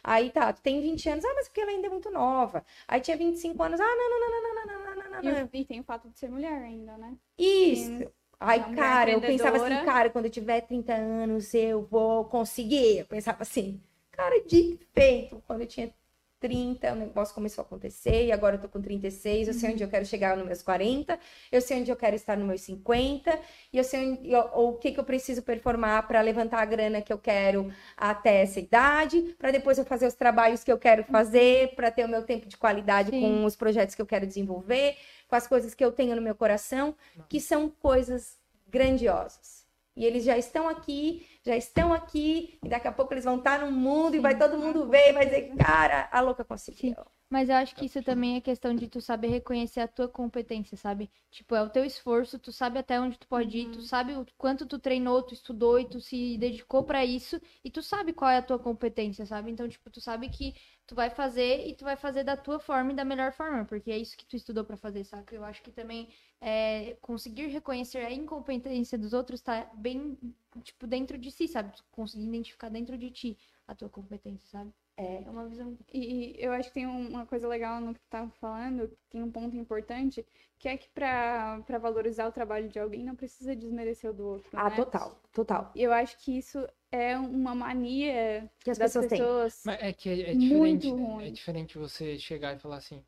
Aí 0.03 0.29
tá, 0.31 0.51
tu 0.51 0.61
tem 0.61 0.81
20 0.81 1.07
anos, 1.09 1.23
ah, 1.23 1.33
mas 1.35 1.47
porque 1.47 1.61
ela 1.61 1.71
ainda 1.71 1.87
é 1.87 1.89
muito 1.89 2.09
nova. 2.11 2.65
Aí 2.87 2.99
tinha 3.01 3.15
25 3.17 3.61
anos, 3.63 3.79
ah, 3.79 3.83
não, 3.83 4.09
não, 4.09 4.19
não, 4.19 4.31
não, 4.31 4.55
não, 4.55 4.65
não, 4.65 4.95
não, 4.95 5.11
não, 5.21 5.23
não, 5.23 5.49
E, 5.53 5.59
e 5.61 5.65
tem 5.65 5.79
o 5.79 5.83
fato 5.83 6.09
de 6.09 6.19
ser 6.19 6.29
mulher 6.29 6.61
ainda, 6.61 6.97
né? 6.97 7.15
Isso. 7.37 7.85
Sim. 7.85 8.07
Ai, 8.39 8.59
É 8.59 8.75
cara, 8.75 9.11
eu 9.11 9.21
pensava 9.21 9.57
assim, 9.57 9.77
cara, 9.85 10.09
quando 10.09 10.25
eu 10.25 10.31
tiver 10.31 10.61
30 10.61 10.93
anos, 10.95 11.53
eu 11.53 11.85
vou 11.85 12.25
conseguir. 12.25 12.99
Eu 12.99 13.05
pensava 13.05 13.43
assim, 13.43 13.81
cara, 14.11 14.41
de 14.45 14.79
feito. 14.93 15.41
Quando 15.45 15.61
eu 15.61 15.67
tinha 15.67 15.93
30, 16.41 16.91
o 16.91 16.95
negócio 16.95 17.33
começou 17.35 17.61
a 17.61 17.65
acontecer, 17.65 18.25
e 18.25 18.31
agora 18.31 18.55
eu 18.55 18.59
tô 18.61 18.67
com 18.67 18.81
36, 18.81 19.47
eu 19.47 19.53
sei 19.53 19.69
Uhum. 19.69 19.75
onde 19.75 19.83
eu 19.83 19.89
quero 19.89 20.05
chegar 20.05 20.35
nos 20.35 20.45
meus 20.45 20.61
40, 20.63 21.17
eu 21.51 21.61
sei 21.61 21.79
onde 21.79 21.91
eu 21.91 21.95
quero 21.95 22.15
estar 22.15 22.35
nos 22.35 22.45
meus 22.47 22.61
50, 22.61 23.39
e 23.71 23.77
eu 23.77 23.83
sei 23.83 23.99
onde, 24.09 24.29
eu- 24.31 24.49
o 24.55 24.73
que 24.73 24.91
que 24.91 24.99
eu 24.99 25.03
preciso 25.03 25.43
performar 25.43 26.07
para 26.07 26.19
levantar 26.19 26.59
a 26.61 26.65
grana 26.65 26.99
que 27.01 27.13
eu 27.13 27.19
quero 27.19 27.71
até 27.95 28.41
essa 28.41 28.59
idade, 28.59 29.21
para 29.37 29.51
depois 29.51 29.77
eu 29.77 29.85
fazer 29.85 30.07
os 30.07 30.15
trabalhos 30.15 30.63
que 30.63 30.71
eu 30.71 30.79
quero 30.79 31.03
fazer, 31.03 31.75
para 31.75 31.91
ter 31.91 32.03
o 32.03 32.09
meu 32.09 32.23
tempo 32.23 32.47
de 32.47 32.57
qualidade 32.57 33.11
Sim. 33.11 33.21
com 33.21 33.45
os 33.45 33.55
projetos 33.55 33.93
que 33.95 34.01
eu 34.01 34.05
quero 34.07 34.25
desenvolver, 34.25 34.97
com 35.27 35.35
as 35.35 35.47
coisas 35.47 35.73
que 35.75 35.85
eu 35.85 35.91
tenho 35.91 36.15
no 36.15 36.21
meu 36.21 36.33
coração, 36.35 36.95
que 37.29 37.39
são 37.39 37.69
coisas 37.69 38.37
grandiosas. 38.67 39.60
E 39.95 40.05
eles 40.05 40.23
já 40.23 40.37
estão 40.37 40.69
aqui, 40.69 41.27
já 41.45 41.55
estão 41.55 41.93
aqui, 41.93 42.57
e 42.63 42.69
daqui 42.69 42.87
a 42.87 42.91
pouco 42.91 43.13
eles 43.13 43.25
vão 43.25 43.37
estar 43.37 43.59
no 43.59 43.71
mundo 43.71 44.15
e 44.15 44.19
vai 44.19 44.37
todo 44.37 44.57
mundo 44.57 44.87
ver 44.89 45.09
e 45.09 45.13
vai 45.13 45.25
dizer, 45.25 45.55
cara, 45.57 46.09
a 46.11 46.21
louca 46.21 46.43
conseguiu. 46.45 46.95
Mas 47.31 47.47
eu 47.47 47.55
acho 47.55 47.73
que 47.77 47.85
isso 47.85 48.03
também 48.03 48.35
é 48.35 48.41
questão 48.41 48.75
de 48.75 48.89
tu 48.89 48.99
saber 48.99 49.29
reconhecer 49.29 49.79
a 49.79 49.87
tua 49.87 50.07
competência, 50.09 50.75
sabe? 50.77 51.09
Tipo, 51.31 51.55
é 51.55 51.61
o 51.63 51.69
teu 51.69 51.85
esforço, 51.85 52.37
tu 52.37 52.51
sabe 52.51 52.77
até 52.77 52.99
onde 52.99 53.17
tu 53.17 53.25
pode 53.25 53.57
ir, 53.57 53.69
tu 53.69 53.81
sabe 53.81 54.11
o 54.13 54.25
quanto 54.37 54.65
tu 54.65 54.77
treinou, 54.77 55.23
tu 55.23 55.33
estudou 55.33 55.79
e 55.79 55.85
tu 55.87 56.01
se 56.01 56.37
dedicou 56.37 56.83
pra 56.83 57.05
isso, 57.05 57.39
e 57.63 57.71
tu 57.71 57.81
sabe 57.81 58.11
qual 58.11 58.29
é 58.29 58.37
a 58.37 58.41
tua 58.41 58.59
competência, 58.59 59.25
sabe? 59.25 59.49
Então, 59.49 59.69
tipo, 59.69 59.89
tu 59.89 60.01
sabe 60.01 60.27
que 60.29 60.53
tu 60.85 60.93
vai 60.93 61.09
fazer 61.09 61.65
e 61.67 61.73
tu 61.73 61.85
vai 61.85 61.95
fazer 61.95 62.25
da 62.25 62.35
tua 62.35 62.59
forma 62.59 62.91
e 62.91 62.95
da 62.95 63.05
melhor 63.05 63.31
forma, 63.31 63.63
porque 63.63 63.91
é 63.91 63.97
isso 63.97 64.17
que 64.17 64.25
tu 64.25 64.35
estudou 64.35 64.65
pra 64.65 64.75
fazer, 64.75 65.05
sabe? 65.05 65.25
Eu 65.31 65.45
acho 65.45 65.61
que 65.63 65.71
também 65.71 66.09
é, 66.41 66.97
conseguir 67.01 67.47
reconhecer 67.47 67.99
a 67.99 68.11
incompetência 68.11 68.97
dos 68.97 69.13
outros 69.13 69.39
tá 69.41 69.71
bem, 69.75 70.17
tipo, 70.63 70.85
dentro 70.85 71.17
de 71.17 71.31
si, 71.31 71.47
sabe? 71.47 71.71
Tu 71.77 71.83
conseguir 71.91 72.25
identificar 72.25 72.67
dentro 72.69 72.97
de 72.97 73.09
ti 73.09 73.37
a 73.65 73.73
tua 73.73 73.87
competência, 73.89 74.49
sabe? 74.49 74.73
É, 74.97 75.23
é 75.23 75.29
uma 75.29 75.47
visão 75.47 75.77
E 75.91 76.35
eu 76.37 76.51
acho 76.51 76.69
que 76.69 76.75
tem 76.75 76.85
um- 76.85 77.09
uma 77.09 77.25
coisa 77.25 77.47
legal 77.47 77.79
no 77.81 77.93
que 77.93 77.99
tu 77.99 78.07
tava 78.09 78.29
falando, 78.39 78.91
tem 79.09 79.23
um 79.23 79.31
ponto 79.31 79.55
importante, 79.55 80.25
que 80.59 80.67
é 80.67 80.77
que 80.77 80.89
pra, 80.89 81.61
pra 81.65 81.77
valorizar 81.79 82.27
o 82.27 82.31
trabalho 82.31 82.69
de 82.69 82.77
alguém 82.79 83.03
não 83.03 83.15
precisa 83.15 83.55
desmerecer 83.55 84.11
o 84.11 84.13
do 84.13 84.25
outro, 84.27 84.49
Ah, 84.57 84.69
né? 84.69 84.75
total, 84.75 85.19
total. 85.33 85.71
E 85.75 85.81
Eu 85.81 85.91
acho 85.93 86.17
que 86.19 86.37
isso 86.37 86.67
é 86.91 87.17
uma 87.17 87.55
mania 87.55 88.49
Que 88.59 88.69
as 88.69 88.77
das 88.77 88.93
pessoas 88.93 89.07
têm. 89.09 89.19
pessoas. 89.19 89.63
Mas 89.65 89.81
é 89.81 89.93
que 89.93 90.09
é, 90.09 90.31
é 90.31 90.33
Muito 90.35 90.81
diferente. 90.81 90.87
ruim. 90.89 91.27
É 91.27 91.31
diferente 91.31 91.77
você 91.77 92.19
chegar 92.19 92.55
e 92.55 92.59
falar 92.59 92.77
assim. 92.77 93.03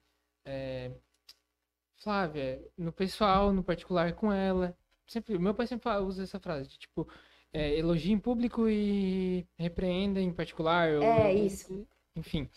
é, 0.45 0.91
Flávia, 1.97 2.61
no 2.77 2.91
pessoal, 2.91 3.53
no 3.53 3.63
particular 3.63 4.13
com 4.13 4.31
ela. 4.31 4.75
Sempre, 5.07 5.37
meu 5.39 5.53
pai 5.53 5.67
sempre 5.67 5.83
fala- 5.83 6.05
usa 6.05 6.23
essa 6.23 6.39
frase 6.39 6.67
de 6.69 6.77
tipo, 6.77 7.07
é, 7.53 7.77
elogie 7.77 8.11
em 8.11 8.19
público 8.19 8.67
e 8.67 9.45
repreenda 9.57 10.19
em 10.19 10.33
particular. 10.33 10.89
ou- 10.95 11.03
É, 11.03 11.33
isso. 11.33 11.87
Enfim. 12.15 12.49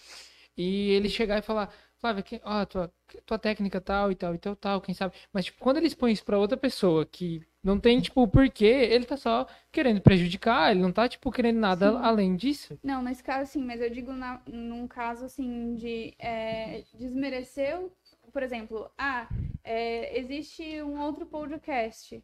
E 0.56 0.90
ele 0.90 1.08
chegar 1.10 1.38
e 1.38 1.42
falar, 1.42 1.70
Flávia, 1.98 2.22
que, 2.22 2.40
ó, 2.42 2.64
tua, 2.64 2.90
tua 3.26 3.38
técnica 3.38 3.78
tal 3.80 4.10
e 4.10 4.14
tal 4.14 4.34
e 4.34 4.38
tal, 4.38 4.56
tal, 4.56 4.80
quem 4.80 4.94
sabe. 4.94 5.14
Mas, 5.32 5.44
tipo, 5.46 5.58
quando 5.58 5.76
ele 5.78 5.86
expõe 5.86 6.12
isso 6.12 6.24
pra 6.24 6.38
outra 6.38 6.56
pessoa 6.56 7.04
que 7.04 7.42
não 7.62 7.78
tem, 7.78 8.00
tipo, 8.00 8.22
o 8.22 8.28
porquê, 8.28 8.64
ele 8.64 9.04
tá 9.04 9.16
só 9.18 9.46
querendo 9.72 10.00
prejudicar, 10.00 10.70
ele 10.70 10.80
não 10.80 10.92
tá, 10.92 11.06
tipo, 11.08 11.30
querendo 11.30 11.58
nada 11.58 11.90
Sim. 11.90 11.98
além 12.02 12.36
disso. 12.36 12.78
Não, 12.82 13.02
nesse 13.02 13.22
caso 13.22 13.50
sim, 13.50 13.62
mas 13.64 13.80
eu 13.82 13.90
digo 13.90 14.12
na, 14.12 14.40
num 14.46 14.86
caso 14.88 15.24
assim 15.26 15.74
de 15.74 16.14
é, 16.18 16.84
desmerecer, 16.94 17.78
o- 17.78 17.90
por 18.32 18.42
exemplo, 18.42 18.90
ah, 18.96 19.28
é, 19.64 20.18
existe 20.18 20.62
um 20.82 21.00
outro 21.00 21.26
podcast. 21.26 22.22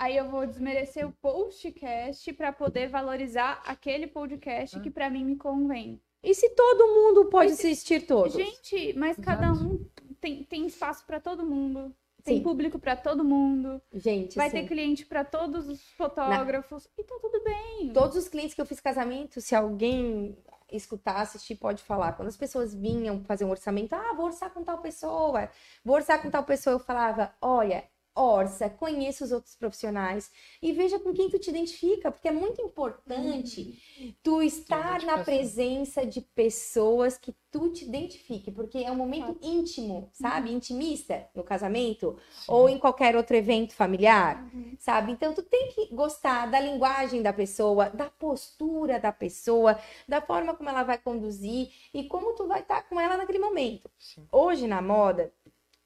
Aí 0.00 0.16
eu 0.16 0.30
vou 0.30 0.46
desmerecer 0.46 1.06
o 1.06 1.12
podcast 1.12 2.32
para 2.32 2.50
poder 2.50 2.88
valorizar 2.88 3.62
aquele 3.66 4.06
podcast 4.06 4.80
que 4.80 4.90
para 4.90 5.10
mim 5.10 5.22
me 5.26 5.36
convém. 5.36 6.00
E 6.22 6.34
se 6.34 6.48
todo 6.54 6.86
mundo 6.86 7.26
pode 7.28 7.52
Esse- 7.52 7.66
assistir 7.66 8.06
todos? 8.06 8.32
Gente, 8.32 8.94
mas 8.96 9.18
cada 9.18 9.52
um 9.52 9.84
tem, 10.18 10.42
tem 10.44 10.64
espaço 10.64 11.04
para 11.06 11.20
todo 11.20 11.44
mundo. 11.44 11.94
Tem 12.24 12.38
Sim. 12.38 12.42
público 12.42 12.78
para 12.78 12.96
todo 12.96 13.22
mundo. 13.22 13.78
Gente, 13.92 14.36
Vai 14.36 14.46
assim, 14.46 14.62
ter 14.62 14.68
cliente 14.68 15.04
para 15.04 15.22
todos 15.22 15.68
os 15.68 15.82
fotógrafos. 15.92 16.88
E 16.96 17.04
tá 17.04 17.18
tudo 17.20 17.44
bem. 17.44 17.92
todos 17.92 18.16
os 18.16 18.26
clientes 18.26 18.54
que 18.54 18.60
eu 18.62 18.66
fiz 18.66 18.80
casamento, 18.80 19.38
se 19.38 19.54
alguém 19.54 20.34
escutar, 20.72 21.20
assistir, 21.20 21.56
pode 21.56 21.82
falar. 21.82 22.14
Quando 22.14 22.28
as 22.28 22.38
pessoas 22.38 22.74
vinham 22.74 23.22
fazer 23.24 23.44
um 23.44 23.50
orçamento, 23.50 23.92
ah, 23.94 24.14
vou 24.14 24.24
orçar 24.26 24.50
com 24.50 24.64
tal 24.64 24.78
pessoa, 24.78 25.50
vou 25.84 25.96
orçar 25.96 26.22
com 26.22 26.30
tal 26.30 26.44
pessoa, 26.44 26.72
eu 26.76 26.80
falava, 26.80 27.34
olha, 27.42 27.84
orça, 28.14 28.68
conheça 28.68 29.24
os 29.24 29.32
outros 29.32 29.54
profissionais 29.54 30.30
e 30.60 30.72
veja 30.72 30.98
com 30.98 31.12
quem 31.12 31.30
tu 31.30 31.38
te 31.38 31.50
identifica, 31.50 32.10
porque 32.10 32.28
é 32.28 32.32
muito 32.32 32.60
importante 32.60 34.14
tu 34.22 34.42
estar 34.42 35.02
na 35.02 35.18
presença 35.24 36.04
de 36.04 36.20
pessoas 36.20 37.16
que 37.16 37.34
tu 37.50 37.70
te 37.70 37.84
identifique, 37.84 38.50
porque 38.50 38.78
é 38.78 38.90
um 38.90 38.96
momento 38.96 39.36
íntimo, 39.42 40.08
sabe? 40.12 40.52
Intimista 40.52 41.28
no 41.34 41.42
casamento 41.42 42.16
ou 42.46 42.68
em 42.68 42.78
qualquer 42.78 43.16
outro 43.16 43.36
evento 43.36 43.74
familiar, 43.74 44.48
sabe? 44.78 45.12
Então 45.12 45.34
tu 45.34 45.42
tem 45.42 45.68
que 45.68 45.94
gostar 45.94 46.46
da 46.46 46.60
linguagem 46.60 47.22
da 47.22 47.32
pessoa, 47.32 47.90
da 47.90 48.08
postura 48.08 49.00
da 49.00 49.12
pessoa, 49.12 49.78
da 50.06 50.20
forma 50.20 50.54
como 50.54 50.68
ela 50.68 50.82
vai 50.82 50.98
conduzir 50.98 51.72
e 51.92 52.04
como 52.04 52.34
tu 52.34 52.46
vai 52.46 52.60
estar 52.60 52.82
com 52.82 53.00
ela 53.00 53.16
naquele 53.16 53.38
momento. 53.38 53.90
Sim. 53.98 54.26
Hoje 54.30 54.66
na 54.66 54.80
moda, 54.80 55.32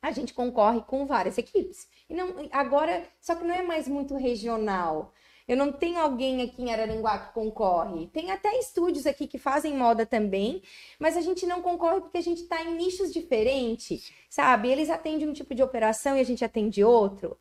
a 0.08 0.12
gente 0.12 0.34
concorre 0.34 0.82
com 0.82 1.06
várias 1.06 1.38
equipes. 1.38 1.88
E 2.08 2.14
não, 2.14 2.48
agora, 2.52 3.08
só 3.20 3.34
que 3.34 3.44
não 3.44 3.54
é 3.54 3.62
mais 3.62 3.88
muito 3.88 4.14
regional. 4.16 5.12
Eu 5.48 5.56
não 5.56 5.72
tenho 5.72 5.98
alguém 5.98 6.42
aqui 6.42 6.62
em 6.62 6.72
Araranguá 6.72 7.18
que 7.18 7.34
concorre. 7.34 8.06
Tem 8.08 8.30
até 8.30 8.58
estúdios 8.58 9.06
aqui 9.06 9.26
que 9.26 9.38
fazem 9.38 9.74
moda 9.76 10.04
também, 10.06 10.62
mas 10.98 11.16
a 11.16 11.20
gente 11.22 11.46
não 11.46 11.62
concorre 11.62 12.00
porque 12.00 12.18
a 12.18 12.22
gente 12.22 12.42
está 12.42 12.62
em 12.62 12.74
nichos 12.76 13.12
diferentes, 13.12 14.12
sabe? 14.28 14.70
Eles 14.70 14.90
atendem 14.90 15.28
um 15.28 15.32
tipo 15.32 15.54
de 15.54 15.62
operação 15.62 16.16
e 16.16 16.20
a 16.20 16.24
gente 16.24 16.44
atende 16.44 16.82
outro. 16.84 17.36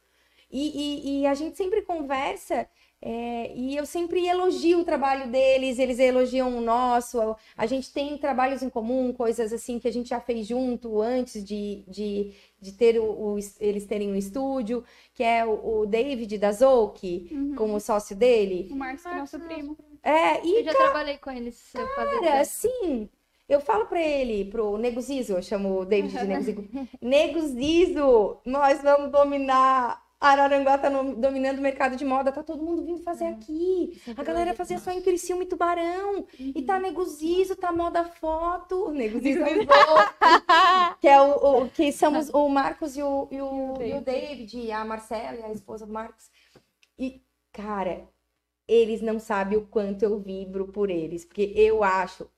E, 0.52 1.20
e- 1.20 1.22
e 1.22 1.28
a 1.28 1.34
gente 1.34 1.58
sempre 1.58 1.82
conversa 1.82 2.68
é, 3.06 3.52
e 3.54 3.76
eu 3.76 3.86
sempre 3.86 4.26
elogio 4.26 4.80
o 4.80 4.86
trabalho 4.86 5.30
deles, 5.30 5.78
eles 5.78 6.00
elogiam 6.00 6.58
o 6.58 6.62
nosso. 6.62 7.36
A 7.58 7.66
gente 7.66 7.92
tem 7.92 8.18
trabalhos 8.18 8.64
em 8.64 8.70
comum, 8.70 9.12
coisas 9.12 9.52
assim 9.52 9.78
que 9.78 9.88
a 9.90 9.92
gente 9.92 10.08
já 10.10 10.22
fez 10.22 10.48
junto 10.48 11.02
antes 11.02 11.44
de, 11.44 11.84
de, 11.88 12.32
de 12.62 12.72
ter 12.72 12.98
o, 13.00 13.04
o- 13.04 13.40
eles 13.60 13.86
terem 13.86 14.10
um 14.10 14.16
estúdio, 14.16 14.86
que 15.14 15.22
é 15.24 15.46
o, 15.46 15.80
o 15.82 15.86
David 15.86 16.38
da 16.38 16.52
Zouk, 16.54 17.28
Uhum. 17.32 17.56
como 17.56 17.80
sócio 17.80 18.16
dele. 18.16 18.70
O 18.72 18.76
Marcos, 18.76 19.04
que 19.04 19.10
é 19.10 19.16
nosso 19.16 19.40
primo. 19.40 19.78
É, 20.02 20.46
e 20.46 20.60
Eu 20.60 20.64
já 20.64 20.74
trabalhei 20.74 21.18
com 21.18 21.30
eles. 21.32 21.72
Cara, 21.74 22.40
assim, 22.40 23.10
eu 23.50 23.60
falo 23.60 23.86
pra 23.86 24.02
ele, 24.02 24.46
pro 24.46 24.78
Nego 24.78 25.02
Zizo, 25.02 25.34
eu 25.34 25.42
chamo 25.44 25.80
o 25.82 25.86
David 25.86 26.18
de 26.18 26.26
Nego 26.26 26.42
Zizo. 26.44 26.70
Nego 27.02 27.40
Zizo, 27.42 28.38
nós 28.46 28.82
vamos 28.82 29.12
dominar 29.12 30.03
Araranguá 30.28 30.78
tá 30.78 30.90
no- 30.90 31.16
dominando 31.16 31.60
o 31.60 31.62
mercado 31.62 31.96
de 31.96 32.06
moda, 32.06 32.32
tá 32.32 32.42
todo 32.44 32.64
mundo 32.64 32.84
vindo 32.84 33.02
fazer 33.04 33.26
aqui. 33.26 34.02
A 34.16 34.24
galera 34.24 34.54
fazia 34.54 34.80
só 34.80 34.92
em 34.92 35.02
Criciúma 35.02 35.44
e 35.44 35.48
Tubarão. 35.48 36.26
E 36.40 36.62
tá 36.62 36.80
Neguzizo, 36.80 37.56
tá 37.56 37.72
Moda 37.72 38.04
Foto. 38.06 38.92
Neguzizo 38.92 39.42
é 39.44 39.54
que 41.02 41.08
é 41.08 41.22
o, 41.22 41.64
o- 41.64 41.70
que 41.70 41.92
somos 41.92 42.30
o 42.30 42.48
Marcos 42.50 42.96
e 42.96 43.04
o, 43.04 43.28
e 43.32 43.42
o, 43.42 43.82
e 43.82 43.94
o 43.94 44.02
David, 44.02 44.58
e 44.58 44.72
a 44.72 44.84
Marcela, 44.86 45.38
e 45.38 45.44
a 45.44 45.52
esposa 45.52 45.86
do 45.86 45.94
Marcos. 45.94 46.30
E, 46.98 47.22
cara, 47.52 48.08
eles 48.68 49.02
não 49.02 49.20
sabem 49.20 49.58
o 49.58 49.68
quanto 49.68 50.04
eu 50.04 50.20
vibro 50.20 50.68
por 50.68 50.90
eles, 50.90 51.26
porque 51.26 51.52
eu 51.56 51.84
acho 51.84 52.30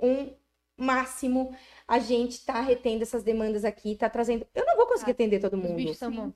um 0.00 0.32
máximo 0.76 1.54
a 1.86 1.98
gente 1.98 2.44
tá 2.44 2.60
retendo 2.60 3.02
essas 3.02 3.22
demandas 3.22 3.64
aqui, 3.64 3.96
tá 3.96 4.08
trazendo. 4.08 4.46
Eu 4.54 4.64
não 4.66 4.76
vou 4.76 4.86
conseguir 4.86 5.12
atender 5.12 5.40
todo 5.40 5.54
Os 5.56 5.62
mundo. 5.62 5.74
bichos 5.76 5.98
são 5.98 6.10
Sim. 6.10 6.16
bons. 6.16 6.34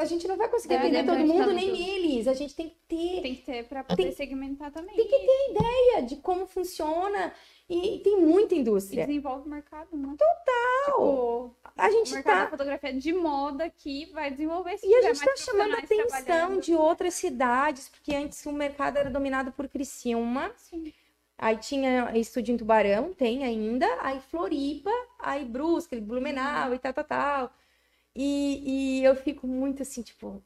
A 0.00 0.04
gente 0.04 0.26
não 0.26 0.36
vai 0.36 0.48
conseguir 0.48 0.74
É, 0.74 0.78
atender 0.78 1.06
todo 1.06 1.18
mundo, 1.18 1.52
nem 1.52 1.70
tudo. 1.70 1.80
eles. 1.80 2.26
A 2.26 2.34
gente 2.34 2.56
tem 2.56 2.68
que 2.68 2.74
ter 2.88 3.22
Tem 3.22 3.34
que 3.36 3.42
ter 3.42 3.64
pra 3.64 3.84
poder 3.84 4.02
Tem- 4.02 4.12
segmentar 4.12 4.72
também. 4.72 4.96
tem 4.96 5.06
que 5.06 5.16
ter 5.18 5.50
ideia 5.50 6.02
de 6.02 6.16
como 6.16 6.44
funciona. 6.46 7.32
E, 7.70 8.00
tem 8.00 8.20
muita 8.20 8.54
E 8.54 8.58
indústria. 8.58 9.06
desenvolve 9.06 9.46
o 9.46 9.50
mercado, 9.50 9.96
né? 9.96 10.14
Total! 10.18 11.54
Tipo, 11.56 11.56
A 11.76 11.88
o 11.88 11.90
gente 11.90 12.12
mercado 12.12 12.34
da 12.36 12.44
tá. 12.44 12.50
fotografia 12.50 12.92
de 12.92 13.12
moda 13.12 13.70
que 13.70 14.06
vai 14.12 14.30
desenvolver 14.30 14.76
se 14.76 14.86
E 14.86 14.94
a 14.94 15.02
gente 15.02 15.20
tá 15.20 15.26
mais 15.26 15.40
chamando 15.40 15.70
profissionais 15.70 16.12
atenção 16.14 16.58
de 16.60 16.74
outras 16.74 17.14
cidades, 17.14 17.88
porque 17.88 18.14
antes 18.14 18.44
o 18.44 18.52
mercado 18.52 18.98
era 18.98 19.08
dominado 19.08 19.50
por 19.52 19.66
Criciúma. 19.68 20.52
Sim. 20.56 20.92
Aí 21.38 21.56
tinha 21.56 22.12
estúdio 22.16 22.54
em 22.54 22.58
Tubarão, 22.58 23.12
tem 23.14 23.44
ainda. 23.44 23.86
Aí 24.00 24.20
Floripa, 24.20 24.90
aí 25.18 25.44
Brusque, 25.44 25.98
Blumenau 26.00 26.74
e 26.74 26.78
tal, 26.78 26.92
tal, 26.92 27.04
tal. 27.04 27.50
E, 28.14 29.00
e 29.00 29.04
eu 29.04 29.16
fico 29.16 29.46
muito 29.46 29.82
assim, 29.82 30.02
tipo, 30.02 30.42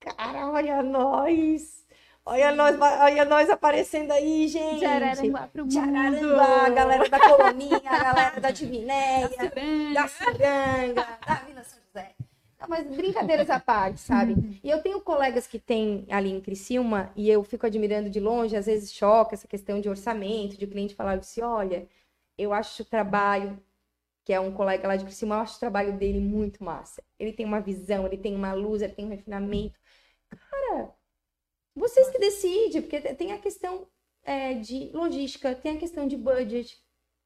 cara, 0.00 0.50
olha 0.50 0.82
nós. 0.82 1.84
Olha 2.28 2.50
nós, 2.52 2.76
olha 2.80 3.24
nós 3.24 3.48
aparecendo 3.48 4.10
aí, 4.10 4.48
gente. 4.48 4.80
De 4.80 4.84
Araranguá 4.84 5.46
pro 5.46 5.62
mundo. 5.62 5.70
De 5.70 5.78
Araranguá, 5.78 6.68
galera 6.70 7.08
da 7.08 7.20
Coloninha, 7.20 7.80
a 7.84 8.02
galera 8.02 8.40
da 8.40 8.50
Divinéia, 8.50 9.28
da 9.94 10.08
Ciranga, 10.08 11.06
da 11.24 11.34
Vila 11.46 11.62
São 11.62 11.78
José. 11.86 12.14
Não, 12.60 12.68
mas 12.68 12.86
brincadeiras 12.86 13.48
à 13.48 13.60
parte, 13.60 14.00
sabe? 14.00 14.60
E 14.64 14.68
eu 14.68 14.82
tenho 14.82 15.00
colegas 15.00 15.46
que 15.46 15.58
têm 15.58 16.04
ali 16.10 16.32
em 16.32 16.40
Criciúma 16.40 17.12
e 17.14 17.30
eu 17.30 17.44
fico 17.44 17.64
admirando 17.64 18.10
de 18.10 18.18
longe, 18.18 18.56
às 18.56 18.66
vezes 18.66 18.92
choca 18.92 19.34
essa 19.34 19.46
questão 19.46 19.80
de 19.80 19.88
orçamento, 19.88 20.58
de 20.58 20.64
o 20.64 20.68
cliente 20.68 20.94
falar 20.96 21.12
assim, 21.18 21.42
olha, 21.42 21.86
eu 22.36 22.52
acho 22.52 22.82
o 22.82 22.86
trabalho, 22.86 23.56
que 24.26 24.32
é 24.32 24.40
um 24.40 24.52
colega 24.52 24.88
lá 24.88 24.96
de 24.96 25.04
Criciúma, 25.04 25.36
eu 25.36 25.40
acho 25.42 25.56
o 25.56 25.60
trabalho 25.60 25.96
dele 25.96 26.18
muito 26.18 26.64
massa. 26.64 27.00
Ele 27.16 27.32
tem 27.32 27.46
uma 27.46 27.60
visão, 27.60 28.04
ele 28.04 28.18
tem 28.18 28.34
uma 28.34 28.52
luz, 28.54 28.82
ele 28.82 28.92
tem 28.92 29.06
um 29.06 29.08
refinamento. 29.08 29.78
Cara, 30.28 30.92
vocês 31.72 32.10
que 32.10 32.18
decidem, 32.18 32.82
porque 32.82 33.00
tem 33.14 33.30
a 33.30 33.38
questão 33.38 33.86
é, 34.24 34.54
de 34.54 34.90
logística, 34.92 35.54
tem 35.54 35.76
a 35.76 35.78
questão 35.78 36.08
de 36.08 36.16
budget, 36.16 36.76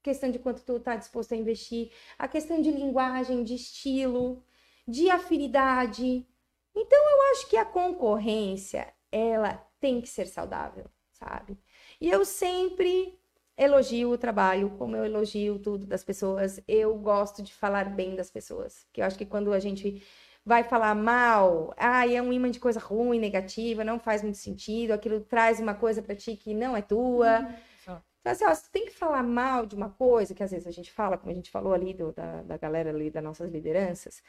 questão 0.02 0.30
de 0.30 0.38
quanto 0.38 0.62
tu 0.62 0.78
tá 0.78 0.94
disposto 0.94 1.32
a 1.32 1.38
investir, 1.38 1.90
a 2.18 2.28
questão 2.28 2.60
de 2.60 2.70
linguagem, 2.70 3.44
de 3.44 3.54
estilo, 3.54 4.44
de 4.86 5.08
afinidade. 5.08 6.26
Então 6.74 7.10
eu 7.10 7.32
acho 7.32 7.48
que 7.48 7.56
a 7.56 7.64
concorrência, 7.64 8.92
ela 9.10 9.54
tem 9.80 10.02
que 10.02 10.08
ser 10.08 10.26
saudável, 10.26 10.84
sabe? 11.12 11.56
E 11.98 12.10
eu 12.10 12.26
sempre 12.26 13.18
elogio 13.60 14.10
o 14.10 14.18
trabalho, 14.18 14.70
como 14.78 14.96
eu 14.96 15.04
elogio 15.04 15.58
tudo 15.58 15.86
das 15.86 16.02
pessoas. 16.02 16.60
Eu 16.66 16.96
gosto 16.96 17.42
de 17.42 17.52
falar 17.52 17.84
bem 17.94 18.16
das 18.16 18.30
pessoas, 18.30 18.84
porque 18.84 19.00
eu 19.02 19.04
acho 19.04 19.18
que 19.18 19.26
quando 19.26 19.52
a 19.52 19.58
gente 19.60 20.02
vai 20.44 20.64
falar 20.64 20.94
mal, 20.94 21.74
ah, 21.76 22.06
é 22.08 22.20
um 22.22 22.32
imã 22.32 22.50
de 22.50 22.58
coisa 22.58 22.80
ruim, 22.80 23.18
negativa, 23.20 23.84
não 23.84 23.98
faz 23.98 24.22
muito 24.22 24.38
sentido, 24.38 24.92
aquilo 24.92 25.20
traz 25.20 25.60
uma 25.60 25.74
coisa 25.74 26.00
pra 26.02 26.14
ti 26.16 26.34
que 26.36 26.54
não 26.54 26.76
é 26.76 26.80
tua. 26.82 27.46
Só. 27.84 28.02
Então, 28.20 28.32
assim, 28.32 28.44
ó, 28.46 28.54
se 28.54 28.64
tu 28.64 28.70
tem 28.70 28.86
que 28.86 28.92
falar 28.92 29.22
mal 29.22 29.66
de 29.66 29.74
uma 29.74 29.90
coisa, 29.90 30.34
que 30.34 30.42
às 30.42 30.50
vezes 30.50 30.66
a 30.66 30.70
gente 30.70 30.90
fala, 30.92 31.16
como 31.18 31.30
a 31.30 31.34
gente 31.34 31.50
falou 31.50 31.72
ali 31.72 31.94
do- 31.94 32.12
da, 32.12 32.42
da 32.42 32.56
galera 32.58 32.90
ali, 32.90 33.10
das 33.10 33.22
nossas 33.24 33.50
lideranças, 33.50 34.22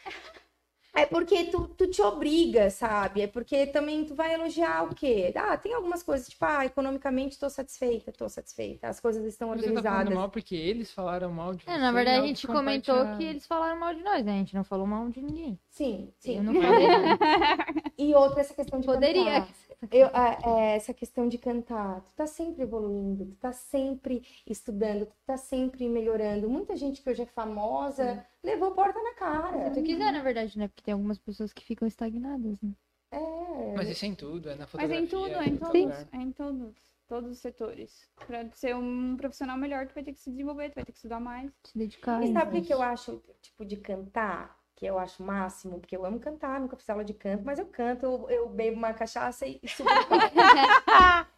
é 0.93 1.05
porque 1.05 1.45
tu, 1.45 1.67
tu 1.69 1.87
te 1.89 2.01
obriga, 2.01 2.69
sabe? 2.69 3.21
É 3.21 3.27
porque 3.27 3.67
também 3.67 4.05
tu 4.05 4.13
vai 4.13 4.33
elogiar 4.33 4.83
o 4.83 4.93
quê? 4.93 5.31
Ah, 5.35 5.57
tem 5.57 5.73
algumas 5.73 6.03
coisas, 6.03 6.27
tipo, 6.27 6.43
ah, 6.45 6.65
economicamente 6.65 7.39
tô 7.39 7.49
satisfeita, 7.49 8.11
tô 8.11 8.27
satisfeita, 8.27 8.87
as 8.89 8.99
coisas 8.99 9.23
estão 9.25 9.49
Você 9.49 9.71
tá 9.71 9.81
falando 9.81 10.07
organizadas. 10.07 10.13
mal 10.13 10.29
porque 10.29 10.55
eles 10.55 10.91
falaram 10.91 11.31
mal 11.31 11.53
de 11.53 11.63
É, 11.69 11.73
você, 11.73 11.77
na 11.79 11.91
verdade, 11.91 12.23
a 12.23 12.27
gente 12.27 12.45
comentou 12.45 13.17
que 13.17 13.23
eles 13.23 13.45
falaram 13.47 13.79
mal 13.79 13.93
de 13.95 14.03
nós, 14.03 14.25
né? 14.25 14.33
A 14.33 14.37
gente 14.37 14.53
não 14.55 14.63
falou 14.63 14.85
mal 14.85 15.07
de 15.09 15.21
ninguém. 15.21 15.59
Sim, 15.71 16.13
sim. 16.19 16.37
Eu 16.37 16.43
não 16.43 16.53
falei 16.61 16.87
nada. 16.87 17.17
E 17.97 18.13
outra, 18.15 18.41
essa 18.41 18.53
questão 18.53 18.79
de 18.79 18.85
Poderia. 18.87 19.41
cantar. 19.41 19.53
Eu, 19.91 20.07
a- 20.13 20.37
é, 20.59 20.75
essa 20.75 20.93
questão 20.93 21.27
de 21.29 21.37
cantar. 21.37 22.01
Tu 22.01 22.13
tá 22.15 22.25
sempre 22.27 22.63
evoluindo, 22.63 23.25
tu 23.27 23.35
tá 23.37 23.53
sempre 23.53 24.21
estudando, 24.45 25.05
tu 25.05 25.15
tá 25.25 25.37
sempre 25.37 25.87
melhorando. 25.87 26.49
Muita 26.49 26.75
gente 26.75 27.01
que 27.01 27.09
hoje 27.09 27.21
é 27.21 27.25
famosa 27.27 28.25
levou 28.43 28.71
porta 28.71 29.01
na 29.01 29.13
cara. 29.13 29.73
Se 29.73 29.79
tu 29.79 29.83
quiser, 29.85 30.11
na 30.11 30.21
verdade, 30.23 30.57
né? 30.57 30.67
Porque 30.67 30.81
tem 30.81 30.93
algumas 30.93 31.19
pessoas 31.19 31.53
que 31.53 31.63
ficam 31.63 31.87
estagnadas, 31.87 32.59
né? 32.61 32.71
É. 33.11 33.73
Mas 33.77 33.87
isso 33.89 34.03
é 34.03 34.07
em 34.07 34.15
tudo, 34.15 34.49
é 34.49 34.53
na 34.55 34.61
Mas 34.61 34.69
fotografia. 34.71 35.03
em 35.05 35.07
tudo, 35.07 35.35
é 35.35 35.45
em 35.47 35.57
todo 35.57 35.71
todos, 35.71 36.07
é 36.11 36.17
em 36.17 36.31
todos, 36.31 36.75
todos 37.07 37.31
os 37.31 37.39
setores. 37.39 38.09
Pra 38.27 38.49
ser 38.51 38.75
um 38.75 39.15
profissional 39.15 39.57
melhor, 39.57 39.87
tu 39.87 39.93
vai 39.93 40.03
ter 40.03 40.13
que 40.13 40.19
se 40.19 40.31
desenvolver, 40.31 40.69
tu 40.71 40.75
vai 40.75 40.83
ter 40.85 40.91
que 40.91 40.97
estudar 40.97 41.19
mais. 41.19 41.51
Se 41.65 41.77
dedicar. 41.77 42.23
E 42.23 42.33
sabe 42.33 42.59
o 42.59 42.61
que 42.63 42.73
eu 42.73 42.81
acho, 42.81 43.21
tipo, 43.41 43.63
de 43.63 43.77
cantar? 43.77 44.59
Que 44.81 44.87
eu 44.87 44.97
acho 44.97 45.21
o 45.21 45.25
máximo, 45.27 45.79
porque 45.79 45.95
eu 45.95 46.03
amo 46.03 46.19
cantar, 46.19 46.59
nunca 46.59 46.75
fiz 46.75 46.89
aula 46.89 47.05
de 47.05 47.13
canto, 47.13 47.43
mas 47.45 47.59
eu 47.59 47.67
canto, 47.67 48.03
eu, 48.03 48.27
eu 48.31 48.49
bebo 48.49 48.77
uma 48.77 48.91
cachaça 48.95 49.45
e, 49.45 49.61
subo 49.67 49.87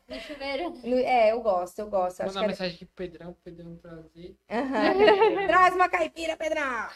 no 0.07 0.15
chuveiro. 0.22 0.74
É, 1.03 1.34
eu 1.34 1.41
gosto, 1.41 1.78
eu 1.80 1.90
gosto. 1.90 2.22
eu 2.22 2.26
Acho 2.28 2.28
Manda 2.28 2.32
que 2.32 2.38
uma 2.38 2.44
era- 2.44 2.48
mensagem 2.48 2.76
aqui 2.76 2.86
pro 2.86 2.95
Pedrão, 2.95 3.36
Pedrão 3.44 3.76
trazer. 3.76 4.38
Aham. 4.49 4.94
Traz 5.48 5.76
uma 5.76 5.90
caipira, 5.90 6.38
Pedrão! 6.38 6.88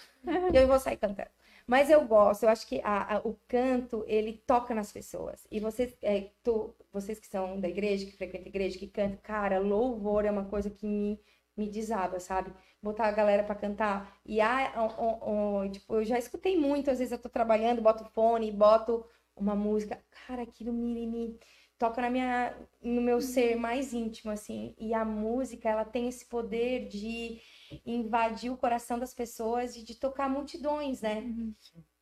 E 0.54 0.56
eu 0.56 0.68
vou 0.68 0.80
sair 0.80 0.96
cantando. 0.96 1.28
Mas 1.68 1.90
eu 1.90 2.06
gosto, 2.08 2.44
eu 2.44 2.50
acho 2.50 2.66
que 2.66 2.80
a- 2.82 3.18
a- 3.18 3.22
o 3.26 3.38
canto, 3.46 4.06
ele 4.08 4.42
toca 4.48 4.74
nas 4.74 4.90
pessoas. 4.90 5.46
E 5.52 5.60
vocês, 5.60 5.98
é, 6.02 6.30
tu- 6.42 6.74
vocês 6.94 7.20
que 7.20 7.28
são 7.28 7.60
da 7.60 7.68
igreja, 7.68 8.06
que 8.06 8.16
frequentam 8.16 8.46
a 8.46 8.50
igreja, 8.50 8.80
que 8.80 8.88
cantam, 8.88 9.20
cara, 9.22 9.60
louvor 9.60 10.24
é 10.24 10.32
uma 10.32 10.46
coisa 10.46 10.70
que 10.70 10.86
me, 10.86 11.20
me 11.58 11.70
desaba, 11.70 12.20
sabe? 12.20 12.54
Botar 12.82 13.08
a 13.08 13.12
galera 13.12 13.44
pra 13.44 13.56
cantar. 13.56 14.20
E 14.26 14.40
ah, 14.40 14.74
ó, 14.76 15.62
ó, 15.64 15.70
tipo, 15.70 15.96
eu 15.96 16.06
já 16.06 16.18
escutei 16.20 16.58
muito, 16.58 16.92
às 16.92 17.00
vezes 17.00 17.12
eu 17.12 17.20
tô 17.22 17.30
trabalhando, 17.30 17.82
boto 17.82 18.06
fone, 18.06 18.52
boto 18.52 19.06
uma 19.36 19.56
música. 19.56 20.02
Cara, 20.28 20.44
aquilo 20.44 20.72
me, 20.72 21.08
me 21.08 21.40
toca 21.78 22.02
na 22.02 22.10
minha, 22.10 22.56
no 22.82 23.02
meu 23.02 23.22
ser 23.22 23.56
mais 23.56 23.94
íntimo, 23.94 24.32
assim. 24.32 24.76
E 24.78 24.94
a 24.94 25.06
música, 25.06 25.70
ela 25.70 25.86
tem 25.86 26.08
esse 26.08 26.26
poder 26.26 26.88
de 26.88 27.40
invadir 27.86 28.52
o 28.52 28.58
coração 28.58 28.98
das 28.98 29.14
pessoas 29.14 29.76
e 29.76 29.84
de 29.84 29.96
tocar 29.96 30.30
multidões, 30.30 31.02
né? 31.02 31.24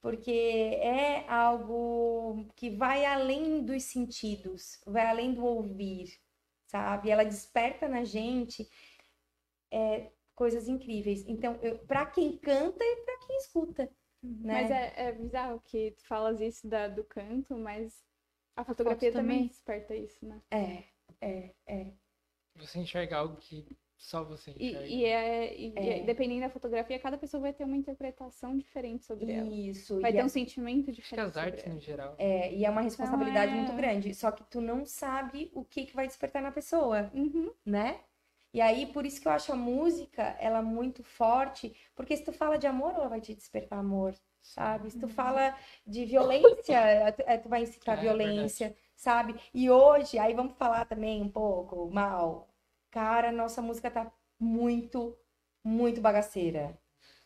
Porque 0.02 0.32
é 0.32 1.27
algo 1.27 2.45
que 2.56 2.69
vai 2.69 3.06
além 3.06 3.64
dos 3.64 3.84
sentidos, 3.84 4.80
vai 4.86 5.07
além 5.07 5.34
do 5.34 5.44
ouvir, 5.44 6.19
sabe? 6.68 7.10
Ela 7.10 7.23
desperta 7.23 7.88
na 7.88 8.03
gente 8.03 8.69
é, 9.76 10.11
coisas 10.34 10.68
incríveis. 10.68 11.23
Então, 11.27 11.60
para 11.88 12.06
quem 12.06 12.38
canta 12.38 12.84
e 12.84 12.95
para 13.06 13.18
quem 13.27 13.38
escuta, 13.38 13.84
né? 14.23 14.53
Mas 14.53 14.72
é, 14.72 14.93
é 14.95 15.11
bizarro 15.11 15.60
que 15.61 15.91
tu 15.91 16.06
falas 16.07 16.39
isso 16.41 16.68
da, 16.68 16.88
do 16.88 17.03
canto, 17.03 17.56
mas 17.57 18.03
a 18.56 18.64
fotografia 18.64 19.10
Foto 19.11 19.22
também 19.22 19.38
também. 19.38 19.47
desperta 19.49 19.95
isso, 19.95 20.26
né? 20.26 20.41
É, 20.49 20.84
é, 21.22 21.53
é. 21.68 21.91
Você 22.56 22.80
enxerga 22.80 23.18
algo 23.18 23.35
que 23.38 23.68
só 23.97 24.23
você 24.23 24.52
E, 24.57 24.68
enxerga. 24.69 24.88
e 24.88 25.06
é, 25.06 25.60
e 25.60 25.73
É. 25.76 25.99
é- 25.99 26.03
dependendo 26.03 26.41
da 26.41 26.49
fotografia, 26.49 26.99
cada 26.99 27.18
pessoa 27.18 27.41
vai 27.41 27.53
ter 27.53 27.64
uma 27.65 27.76
interpretação 27.77 28.57
diferente 28.57 29.06
sobre 29.06 29.31
ela. 29.31 29.49
Isso. 29.53 29.99
Vai 30.02 30.11
e 30.11 30.14
ter 30.14 30.19
é- 30.22 30.26
um 30.26 30.30
sentimento 30.30 30.89
Acho 30.89 31.02
que 31.02 31.02
diferente. 31.02 31.27
as 31.27 31.34
sobre 31.34 31.49
artes 31.49 31.65
ela. 31.65 31.73
no 31.76 31.81
geral. 31.81 32.15
É, 32.18 32.53
e 32.53 32.65
é 32.65 32.69
uma 32.69 32.81
responsabilidade 32.81 33.52
é- 33.52 33.56
muito 33.56 33.73
grande. 33.73 34.14
Só 34.14 34.31
que 34.31 34.43
tu 34.45 34.60
não 34.61 34.85
sabe 34.85 35.52
o 35.53 35.64
que, 35.64 35.85
que 35.85 35.95
vai 35.95 36.07
despertar 36.07 36.41
na 36.41 36.52
pessoa, 36.52 37.11
Uhum. 37.14 37.52
né? 37.65 37.99
E 38.56 38.61
aí, 38.61 38.86
por 38.88 39.06
isso 39.06 39.19
que 39.22 39.27
eu 39.27 39.32
acho 39.34 39.52
a 39.52 39.56
música, 39.56 40.23
ela 40.40 40.61
muito 40.61 41.03
forte, 41.03 41.76
porque 41.95 42.15
se 42.18 42.23
tu 42.23 42.32
fala 42.32 42.57
de 42.57 42.65
amor, 42.68 42.94
ela 42.95 43.10
vai 43.10 43.22
te 43.22 43.36
despertar 43.36 43.80
amor, 43.80 44.15
sabe? 44.41 44.90
Se 44.91 44.98
tu 44.99 45.07
fala 45.10 45.56
de 45.86 46.06
violência, 46.06 46.80
tu, 47.18 47.23
é, 47.27 47.38
tu 47.38 47.49
vai 47.49 47.64
incitar 47.64 47.98
É, 47.98 48.02
violência, 48.02 48.76
sabe? 48.95 49.36
E 49.53 49.69
hoje, 49.69 50.18
aí 50.19 50.34
vamos 50.34 50.56
falar 50.57 50.86
também 50.86 51.22
um 51.22 51.30
pouco 51.30 51.90
mal. 51.91 52.48
Cara, 52.91 53.32
nossa 53.32 53.61
música 53.61 53.91
tá 53.91 54.10
muito, 54.40 55.18
muito 55.64 55.99
bagaceira. 56.02 56.80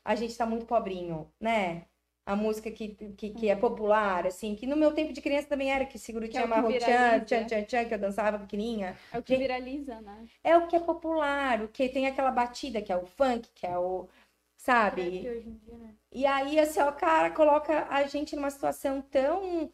A 0.03 0.15
gente 0.15 0.35
tá 0.37 0.45
muito 0.47 0.65
pobrinho, 0.65 1.31
né? 1.39 1.87
A 2.25 2.35
música 2.35 2.69
que, 2.69 2.89
que, 3.17 3.31
que 3.31 3.49
é 3.49 3.55
popular, 3.55 4.27
assim, 4.27 4.55
que 4.55 4.67
no 4.67 4.75
meu 4.75 4.93
tempo 4.93 5.11
de 5.11 5.19
criança 5.21 5.47
também 5.47 5.71
era, 5.71 5.83
que 5.85 5.97
seguro 5.97 6.25
Que 6.25 6.31
tinha 6.31 6.43
é 6.43 6.47
Marro 6.47 6.71
Tchan. 6.71 7.21
Tchan, 7.25 7.45
Tchan, 7.45 7.63
Tchan, 7.65 7.85
que 7.85 7.93
eu 7.95 7.99
dançava 7.99 8.37
pequenininha. 8.37 8.95
É 9.11 9.17
o 9.17 9.23
que 9.23 9.33
Gente- 9.33 9.41
viraliza, 9.41 9.99
né? 10.01 10.27
É 10.43 10.55
o 10.55 10.67
que 10.67 10.75
é 10.75 10.79
popular, 10.79 11.63
o 11.63 11.67
que 11.67 11.89
tem 11.89 12.05
aquela 12.05 12.29
batida, 12.31 12.81
que 12.83 12.91
é 12.91 12.95
o 12.97 13.05
funk, 13.05 13.49
que 13.55 13.65
é 13.65 13.75
o, 13.79 14.07
sabe? 14.55 15.01
É 15.01 15.21
que 15.21 15.29
hoje 15.29 15.49
em 15.49 15.53
dia, 15.55 15.77
né? 15.77 15.95
E 16.11 16.25
aí, 16.25 16.59
assim, 16.59 16.79
ó, 16.81 16.91
cara, 16.91 17.31
coloca 17.31 17.87
a 17.89 18.03
gente 18.03 18.35
numa 18.35 18.51
situação 18.51 19.01
tão. 19.01 19.71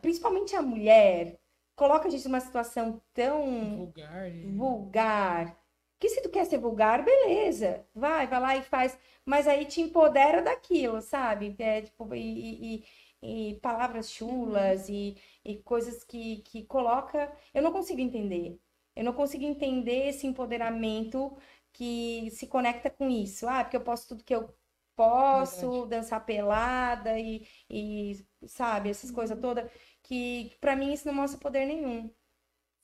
Principalmente 0.00 0.56
a 0.56 0.62
mulher, 0.62 1.38
coloca 1.74 2.08
a 2.08 2.10
gente 2.10 2.24
numa 2.24 2.40
situação 2.40 3.00
tão 3.12 3.76
Vulgar. 3.76 4.28
e- 4.34 4.46
vulgar. 4.56 5.58
Que 5.98 6.08
se 6.10 6.20
tu 6.22 6.28
quer 6.30 6.44
ser 6.46 6.58
vulgar, 6.58 7.04
beleza. 7.04 7.86
Vai, 7.94 8.26
vai 8.26 8.40
lá 8.40 8.56
e 8.56 8.62
faz. 8.62 8.98
Mas 9.24 9.48
aí 9.48 9.64
te 9.64 9.80
empodera 9.80 10.42
daquilo, 10.42 11.00
sabe? 11.00 11.54
É, 11.58 11.82
tipo, 11.82 12.14
e, 12.14 12.80
e- 13.22 13.50
e- 13.52 13.60
palavras 13.60 14.10
chulas 14.10 14.88
e, 14.88 15.16
e 15.44 15.56
coisas 15.62 16.04
que, 16.04 16.38
que 16.42 16.64
coloca. 16.66 17.32
Eu 17.54 17.62
não 17.62 17.72
consigo 17.72 18.00
entender. 18.00 18.60
Eu 18.94 19.04
não 19.04 19.12
consigo 19.14 19.44
entender 19.44 20.08
esse 20.08 20.26
empoderamento 20.26 21.36
que 21.72 22.30
se 22.30 22.46
conecta 22.46 22.90
com 22.90 23.08
isso. 23.10 23.48
Ah, 23.48 23.64
porque 23.64 23.76
eu 23.76 23.80
posso 23.84 24.08
tudo 24.08 24.24
que 24.24 24.34
eu 24.34 24.54
posso, 24.94 25.86
Verdade. 25.86 25.88
dançar 25.88 26.24
pelada 26.24 27.18
e, 27.18 27.46
e 27.70 28.26
sabe, 28.46 28.90
essas 28.90 29.10
coisas 29.10 29.38
todas. 29.40 29.70
Que 30.02 30.56
pra 30.60 30.76
mim 30.76 30.92
isso 30.92 31.06
não 31.06 31.14
mostra 31.14 31.38
poder 31.40 31.66
nenhum 31.66 32.10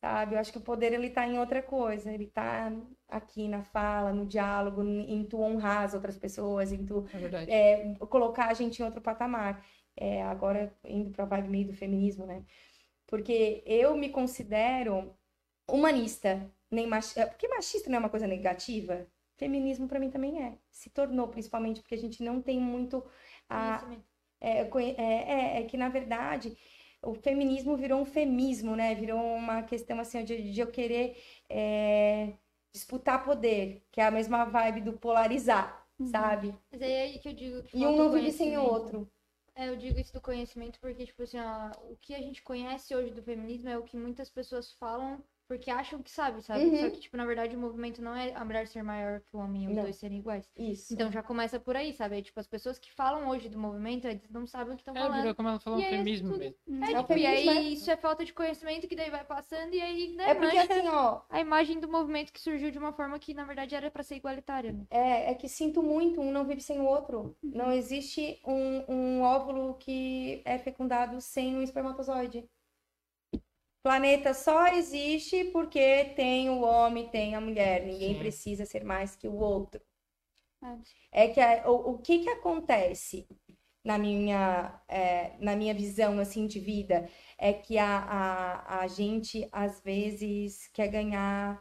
sabe? 0.03 0.35
Eu 0.35 0.41
acho 0.41 0.53
que 0.53 0.59
o 0.59 0.63
poder 0.63 0.93
ele 0.93 1.11
tá 1.11 1.27
em 1.27 1.39
outra 1.39 1.63
coisa, 1.63 2.13
ele 2.13 2.27
tá 2.27 2.73
aqui 3.09 3.49
na 3.49 3.63
fala, 3.65 4.13
no 4.13 4.27
diálogo, 4.27 4.83
em 4.85 5.25
tu 5.25 5.41
honrar 5.41 5.85
as 5.85 5.95
outras 5.95 6.19
pessoas, 6.19 6.73
em 6.73 6.85
tu 6.85 7.07
É 7.49 7.93
é, 7.93 7.95
colocar 8.09 8.49
a 8.49 8.55
gente 8.55 8.81
em 8.81 8.85
outro 8.85 9.01
patamar. 9.01 9.65
É, 9.97 10.23
agora 10.25 10.75
indo 10.85 11.11
pra 11.13 11.25
vibe 11.27 11.49
meio 11.49 11.67
do 11.69 11.75
feminismo, 11.75 12.27
né? 12.27 12.45
Porque 13.07 13.63
eu 13.67 13.97
me 13.97 14.11
considero 14.11 15.15
humanista, 15.71 16.51
nem 16.71 16.87
machista, 16.87 17.27
porque 17.29 17.49
machista 17.49 17.91
não 17.91 17.97
é 17.97 18.01
uma 18.01 18.11
coisa 18.11 18.27
negativa. 18.27 19.07
Feminismo 19.37 19.89
pra 19.89 20.01
mim 20.01 20.11
também 20.11 20.43
é. 20.43 20.59
Se 20.71 20.91
tornou 20.91 21.29
principalmente 21.29 21.81
porque 21.81 21.95
a 21.95 21.99
gente 21.99 22.23
não 22.23 22.41
tem 22.43 22.61
muito 22.61 23.05
a, 23.49 23.85
é, 24.41 24.63
é, 24.63 25.59
é, 25.59 25.61
é 25.61 25.65
que, 25.65 25.77
na 25.77 25.89
verdade, 25.89 26.57
o 27.03 27.15
feminismo 27.15 27.77
virou 27.77 28.01
um 28.01 28.05
femismo, 28.05 28.77
né? 28.77 28.95
Virou 28.95 29.21
uma 29.21 29.63
questão, 29.63 29.99
assim, 30.01 30.25
de, 30.25 30.53
de 30.53 30.61
eu 30.61 30.71
querer 30.71 31.17
é, 31.49 32.33
disputar 32.73 33.25
poder, 33.25 33.83
que 33.91 34.01
é 34.01 34.07
a 34.07 34.11
mesma 34.11 34.45
vibe 34.45 34.81
do 34.83 34.93
polarizar, 34.95 35.87
sabe? 36.05 36.55
Mas 36.71 36.83
aí 36.83 36.93
é 36.93 37.03
aí 37.03 37.19
que 37.19 37.29
eu 37.29 37.33
digo 37.33 37.63
que 37.65 37.77
E 37.77 37.87
um 37.87 37.97
não 37.97 38.11
vive 38.13 38.33
sem 38.33 38.57
o 38.57 38.63
outro. 38.63 39.09
É, 39.55 39.69
eu 39.69 39.77
digo 39.77 39.99
isso 39.99 40.13
do 40.13 40.21
conhecimento 40.21 40.79
porque, 40.81 41.05
tipo 41.07 41.23
assim, 41.23 41.39
ó, 41.39 41.71
o 41.91 41.97
que 41.97 42.15
a 42.15 42.23
gente 42.23 42.43
conhece 42.43 42.95
hoje 42.95 43.11
do 43.11 43.23
feminismo 43.23 43.69
é 43.69 43.77
o 43.77 43.83
que 43.83 43.97
muitas 43.97 44.31
pessoas 44.31 44.73
falam 44.73 45.23
porque 45.53 45.71
acham 45.71 46.03
que 46.03 46.11
sabe, 46.11 46.41
sabe? 46.43 46.65
Uhum. 46.65 46.81
Só 46.81 46.91
que, 46.91 47.01
tipo, 47.01 47.17
na 47.17 47.27
verdade, 47.27 47.55
o 47.55 47.59
movimento 47.59 48.01
não 48.01 48.15
é 48.17 48.33
a 48.35 48.45
mulher 48.45 48.67
ser 48.67 48.83
maior 48.83 49.21
que 49.21 49.37
o 49.37 49.39
homem 49.39 49.65
e 49.65 49.69
os 49.69 49.75
Não. 49.77 49.83
dois 49.83 49.97
serem 49.97 50.19
iguais. 50.19 50.51
Isso. 50.57 50.95
Então 50.95 51.13
já 51.13 51.23
começa 51.23 51.61
por 51.61 51.77
aí, 51.77 51.93
sabe? 51.93 52.23
Tipo, 52.23 52.41
as 52.41 52.47
pessoas 52.47 52.79
que 52.79 52.91
falam 52.91 53.29
hoje 53.29 53.49
do 53.51 53.59
movimento, 53.59 54.07
eles 54.09 54.31
não 54.31 54.47
sabem 54.47 54.73
o 54.73 54.77
que 54.77 54.83
estão 54.83 54.97
É, 54.97 55.01
falando. 55.01 55.19
virou 55.21 55.35
como 55.35 55.49
ela 55.51 55.61
falou, 55.61 55.79
E 55.79 55.83
um 55.83 55.85
aí, 55.85 55.91
feminismo 55.91 56.29
tudo- 56.29 56.39
mesmo. 56.39 56.57
É, 56.85 56.93
É 56.93 56.99
o 56.99 57.03
tipo, 57.03 57.13
e 57.13 57.23
feminismo, 57.23 57.51
aí 57.51 57.55
né? 57.55 57.61
isso 57.71 57.91
é 57.91 57.97
falta 57.97 58.25
de 58.25 58.33
conhecimento 58.33 58.89
que 58.89 58.97
daí 58.97 59.11
vai 59.11 59.25
passando 59.25 59.75
e 59.75 59.81
aí, 59.83 60.15
né, 60.17 60.31
É 60.31 60.35
porque, 60.35 60.57
assim, 60.57 60.89
ó, 60.89 61.21
a 61.29 61.41
imagem 61.41 61.79
do 61.81 61.89
movimento 61.89 62.33
que 62.33 62.41
surgiu 62.41 62.71
de 62.71 62.79
uma 62.79 62.93
forma 62.93 63.19
que, 63.19 63.35
na 63.35 63.45
verdade, 63.45 63.75
era 63.75 63.91
pra 63.91 64.03
ser 64.03 64.17
igualitária, 64.17 64.73
né? 64.73 64.87
é, 64.91 65.31
é 65.31 65.35
que 65.35 65.49
sinto 65.49 65.83
muito, 65.83 66.21
um 66.21 66.33
não 66.33 66.45
vive 66.47 66.61
sem 66.63 66.81
o 66.81 66.85
outro. 66.85 67.37
Não 67.43 67.71
existe 67.73 68.41
um, 68.47 68.85
um 68.93 69.23
óvulo 69.23 69.75
que 69.75 70.41
é 70.45 70.57
fecundado 70.59 71.21
sem 71.21 71.55
um 71.57 71.63
espermatozoide. 71.63 72.49
Planeta 73.83 74.35
só 74.35 74.67
existe 74.69 75.45
porque 75.53 76.07
tem 76.17 76.51
o 76.51 76.63
homem, 76.63 77.09
tem 77.09 77.35
a 77.37 77.41
mulher. 77.41 77.85
Ninguém 77.87 78.15
Sim. 78.15 78.19
precisa 78.19 78.67
ser 78.67 78.83
mais 78.85 79.15
que 79.15 79.29
o 79.29 79.35
outro. 79.37 79.81
É. 80.63 81.03
É 81.11 81.29
que 81.29 81.41
a- 81.41 81.71
o, 81.71 81.93
o 81.95 81.99
que 81.99 82.21
que 82.21 82.29
acontece 82.31 83.27
na 83.85 83.99
minha, 83.99 84.81
é, 84.89 85.37
na 85.41 85.57
minha 85.57 85.75
visão 85.75 86.19
assim 86.19 86.47
de 86.47 86.61
vida 86.61 87.09
é 87.39 87.53
que 87.53 87.79
a, 87.79 87.99
a, 87.99 88.81
a 88.81 88.87
gente 88.87 89.49
às 89.53 89.81
vezes 89.81 90.69
quer 90.73 90.89
ganhar 90.89 91.61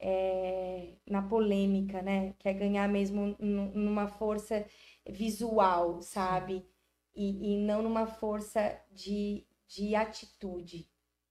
é, 0.00 0.96
na 1.06 1.22
polêmica, 1.22 2.02
né? 2.02 2.34
Quer 2.38 2.54
ganhar 2.54 2.88
mesmo 2.88 3.36
nu- 3.40 3.72
numa 3.74 4.08
força 4.08 4.66
visual, 5.08 6.02
sabe? 6.02 6.66
E, 7.14 7.54
e 7.54 7.58
não 7.58 7.82
numa 7.82 8.06
força 8.06 8.80
de, 8.92 9.46
de 9.68 9.94
atitude. 9.96 10.88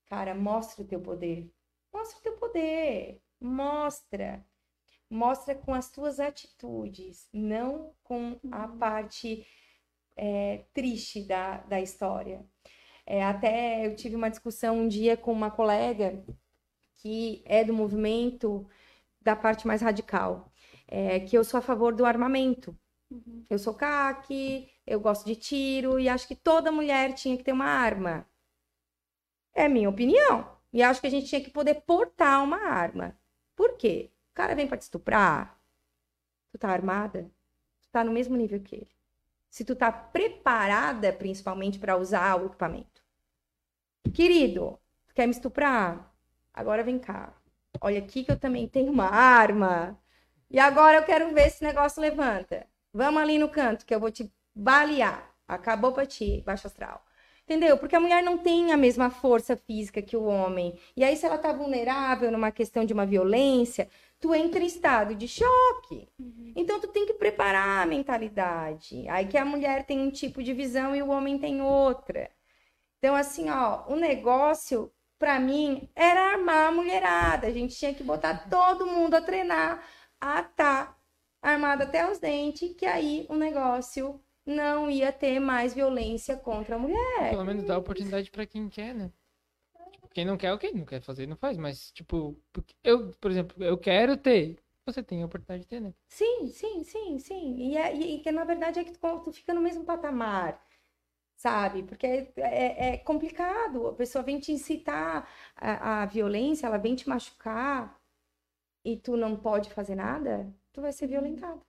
Cara, 0.08 0.34
mostra 0.34 0.82
o 0.82 0.86
teu 0.86 1.00
poder. 1.00 1.50
Mostra 1.92 2.18
o 2.18 2.22
teu 2.22 2.36
poder. 2.36 3.22
Mostra. 3.40 4.44
Mostra 5.10 5.54
com 5.54 5.74
as 5.74 5.90
tuas 5.90 6.20
atitudes, 6.20 7.28
não 7.32 7.94
com 8.04 8.38
a 8.52 8.68
parte 8.68 9.46
é, 10.16 10.64
triste 10.74 11.22
da, 11.26 11.58
da 11.58 11.80
história. 11.80 12.44
É, 13.06 13.24
até 13.24 13.86
eu 13.86 13.96
tive 13.96 14.16
uma 14.16 14.28
discussão 14.28 14.80
um 14.80 14.88
dia 14.88 15.16
com 15.16 15.32
uma 15.32 15.50
colega 15.50 16.22
que 16.96 17.42
é 17.46 17.64
do 17.64 17.72
movimento 17.72 18.68
da 19.22 19.34
parte 19.34 19.66
mais 19.66 19.80
radical, 19.80 20.52
é, 20.86 21.20
que 21.20 21.36
eu 21.36 21.44
sou 21.44 21.58
a 21.58 21.62
favor 21.62 21.94
do 21.94 22.04
armamento. 22.04 22.76
Eu 23.48 23.58
sou 23.58 23.72
CAC, 23.74 24.68
eu 24.86 25.00
gosto 25.00 25.24
de 25.24 25.36
tiro 25.36 25.98
e 25.98 26.08
acho 26.08 26.28
que 26.28 26.36
toda 26.36 26.72
mulher 26.72 27.14
tinha 27.14 27.36
que 27.36 27.44
ter 27.44 27.52
uma 27.52 27.64
arma. 27.64 28.26
É 29.58 29.66
minha 29.66 29.88
opinião. 29.88 30.48
E 30.72 30.84
acho 30.84 31.00
que 31.00 31.08
a 31.08 31.10
gente 31.10 31.26
tinha 31.26 31.42
que 31.42 31.50
poder 31.50 31.80
portar 31.80 32.44
uma 32.44 32.58
arma. 32.68 33.18
Por 33.56 33.76
quê? 33.76 34.08
O 34.30 34.34
cara 34.34 34.54
vem 34.54 34.68
pra 34.68 34.76
te 34.78 34.82
estuprar, 34.82 35.58
tu 36.52 36.58
tá 36.58 36.68
armada, 36.68 37.28
tu 37.82 37.88
tá 37.90 38.04
no 38.04 38.12
mesmo 38.12 38.36
nível 38.36 38.60
que 38.60 38.76
ele. 38.76 38.90
Se 39.50 39.64
tu 39.64 39.74
tá 39.74 39.90
preparada, 39.90 41.12
principalmente, 41.12 41.76
pra 41.76 41.96
usar 41.96 42.40
o 42.40 42.46
equipamento. 42.46 43.02
Querido, 44.14 44.78
tu 45.08 45.14
quer 45.14 45.26
me 45.26 45.32
estuprar? 45.32 46.14
Agora 46.54 46.84
vem 46.84 46.96
cá. 46.96 47.34
Olha 47.80 47.98
aqui 47.98 48.22
que 48.22 48.30
eu 48.30 48.38
também 48.38 48.68
tenho 48.68 48.92
uma 48.92 49.08
arma. 49.08 49.98
E 50.48 50.60
agora 50.60 50.98
eu 50.98 51.04
quero 51.04 51.34
ver 51.34 51.50
se 51.50 51.64
o 51.64 51.66
negócio 51.66 52.00
levanta. 52.00 52.64
Vamos 52.92 53.20
ali 53.20 53.38
no 53.38 53.48
canto 53.48 53.84
que 53.84 53.92
eu 53.92 53.98
vou 53.98 54.12
te 54.12 54.32
balear. 54.54 55.34
Acabou 55.48 55.92
pra 55.92 56.06
ti, 56.06 56.42
baixo 56.46 56.68
astral. 56.68 57.04
Entendeu? 57.48 57.78
Porque 57.78 57.96
a 57.96 58.00
mulher 58.00 58.22
não 58.22 58.36
tem 58.36 58.72
a 58.72 58.76
mesma 58.76 59.08
força 59.08 59.56
física 59.56 60.02
que 60.02 60.14
o 60.14 60.24
homem. 60.24 60.78
E 60.94 61.02
aí, 61.02 61.16
se 61.16 61.24
ela 61.24 61.38
tá 61.38 61.50
vulnerável 61.50 62.30
numa 62.30 62.50
questão 62.50 62.84
de 62.84 62.92
uma 62.92 63.06
violência, 63.06 63.88
tu 64.20 64.34
entra 64.34 64.62
em 64.62 64.66
estado 64.66 65.14
de 65.14 65.26
choque. 65.26 66.06
Então, 66.54 66.78
tu 66.78 66.88
tem 66.88 67.06
que 67.06 67.14
preparar 67.14 67.82
a 67.82 67.86
mentalidade. 67.86 69.08
Aí 69.08 69.24
que 69.26 69.38
a 69.38 69.46
mulher 69.46 69.86
tem 69.86 69.98
um 69.98 70.10
tipo 70.10 70.42
de 70.42 70.52
visão 70.52 70.94
e 70.94 71.02
o 71.02 71.08
homem 71.08 71.38
tem 71.38 71.62
outra. 71.62 72.30
Então, 72.98 73.16
assim, 73.16 73.48
ó, 73.48 73.84
o 73.88 73.96
negócio, 73.96 74.92
pra 75.18 75.40
mim, 75.40 75.88
era 75.96 76.32
armar 76.32 76.68
a 76.68 76.72
mulherada. 76.72 77.46
A 77.46 77.50
gente 77.50 77.74
tinha 77.74 77.94
que 77.94 78.04
botar 78.04 78.50
todo 78.50 78.86
mundo 78.86 79.14
a 79.14 79.22
treinar 79.22 79.82
a 80.20 80.42
tá 80.42 80.94
armada 81.40 81.84
até 81.84 82.10
os 82.10 82.18
dentes, 82.18 82.74
que 82.76 82.84
aí 82.84 83.24
o 83.30 83.36
negócio 83.36 84.20
não 84.48 84.90
ia 84.90 85.12
ter 85.12 85.38
mais 85.38 85.74
violência 85.74 86.36
contra 86.36 86.76
a 86.76 86.78
mulher. 86.78 87.30
Pelo 87.30 87.44
menos 87.44 87.64
dá 87.64 87.76
oportunidade 87.76 88.30
pra 88.30 88.46
quem 88.46 88.68
quer, 88.68 88.94
né? 88.94 89.12
Tipo, 89.92 90.08
quem 90.08 90.24
não 90.24 90.36
quer, 90.36 90.52
ok, 90.52 90.72
não 90.72 90.84
quer 90.84 91.00
fazer, 91.00 91.26
não 91.26 91.36
faz. 91.36 91.56
Mas, 91.56 91.92
tipo, 91.92 92.36
eu, 92.82 93.10
por 93.20 93.30
exemplo, 93.30 93.62
eu 93.62 93.76
quero 93.76 94.16
ter. 94.16 94.56
Você 94.86 95.02
tem 95.02 95.22
a 95.22 95.26
oportunidade 95.26 95.62
de 95.62 95.68
ter, 95.68 95.80
né? 95.80 95.92
Sim, 96.08 96.48
sim, 96.48 96.82
sim, 96.82 97.18
sim. 97.18 97.56
E, 97.58 97.76
é, 97.76 97.94
e, 97.94 98.20
que 98.20 98.32
na 98.32 98.44
verdade 98.44 98.80
é 98.80 98.84
que 98.84 98.92
tu, 98.92 99.20
tu 99.20 99.32
fica 99.32 99.52
no 99.52 99.60
mesmo 99.60 99.84
patamar, 99.84 100.64
sabe? 101.36 101.82
Porque 101.82 102.06
é, 102.06 102.32
é, 102.36 102.94
é 102.94 102.98
complicado. 102.98 103.88
A 103.88 103.94
pessoa 103.94 104.24
vem 104.24 104.40
te 104.40 104.50
incitar 104.50 105.28
a, 105.56 106.02
a 106.02 106.06
violência, 106.06 106.66
ela 106.66 106.78
vem 106.78 106.96
te 106.96 107.08
machucar 107.08 108.00
e 108.84 108.96
tu 108.96 109.16
não 109.16 109.36
pode 109.36 109.70
fazer 109.70 109.94
nada, 109.94 110.50
tu 110.72 110.80
vai 110.80 110.92
ser 110.92 111.06
violentado. 111.06 111.60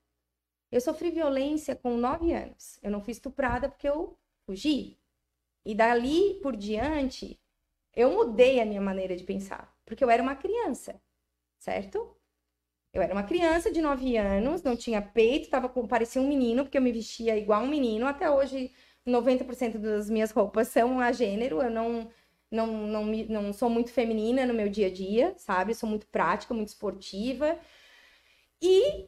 Eu 0.71 0.81
sofri 0.81 1.11
violência 1.11 1.75
com 1.75 1.97
nove 1.97 2.33
anos. 2.33 2.79
Eu 2.83 2.91
não 2.91 3.01
fui 3.01 3.11
estuprada 3.11 3.69
porque 3.69 3.87
eu 3.87 4.17
fugi. 4.45 4.97
E 5.65 5.75
dali 5.75 6.39
por 6.41 6.55
diante, 6.55 7.39
eu 7.95 8.11
mudei 8.11 8.59
a 8.59 8.65
minha 8.65 8.81
maneira 8.81 9.15
de 9.15 9.23
pensar. 9.23 9.75
Porque 9.85 10.03
eu 10.03 10.09
era 10.09 10.21
uma 10.21 10.35
criança, 10.35 11.01
certo? 11.57 12.15
Eu 12.93 13.01
era 13.01 13.13
uma 13.13 13.23
criança 13.23 13.71
de 13.71 13.81
9 13.81 14.17
anos, 14.17 14.63
não 14.63 14.75
tinha 14.75 15.01
peito, 15.01 15.49
tava 15.49 15.69
com, 15.69 15.87
parecia 15.87 16.21
um 16.21 16.27
menino, 16.27 16.63
porque 16.63 16.77
eu 16.77 16.81
me 16.81 16.91
vestia 16.91 17.37
igual 17.37 17.63
um 17.63 17.67
menino. 17.67 18.07
Até 18.07 18.29
hoje, 18.29 18.71
90% 19.05 19.77
das 19.77 20.09
minhas 20.09 20.31
roupas 20.31 20.67
são 20.69 20.99
a 20.99 21.11
gênero. 21.11 21.61
Eu 21.61 21.69
não, 21.69 22.09
não, 22.49 22.67
não, 22.67 23.05
não 23.05 23.53
sou 23.53 23.69
muito 23.69 23.91
feminina 23.91 24.45
no 24.45 24.53
meu 24.53 24.69
dia 24.69 24.87
a 24.87 24.91
dia, 24.91 25.33
sabe? 25.37 25.75
Sou 25.75 25.89
muito 25.89 26.07
prática, 26.07 26.53
muito 26.53 26.69
esportiva. 26.69 27.59
E 28.61 29.07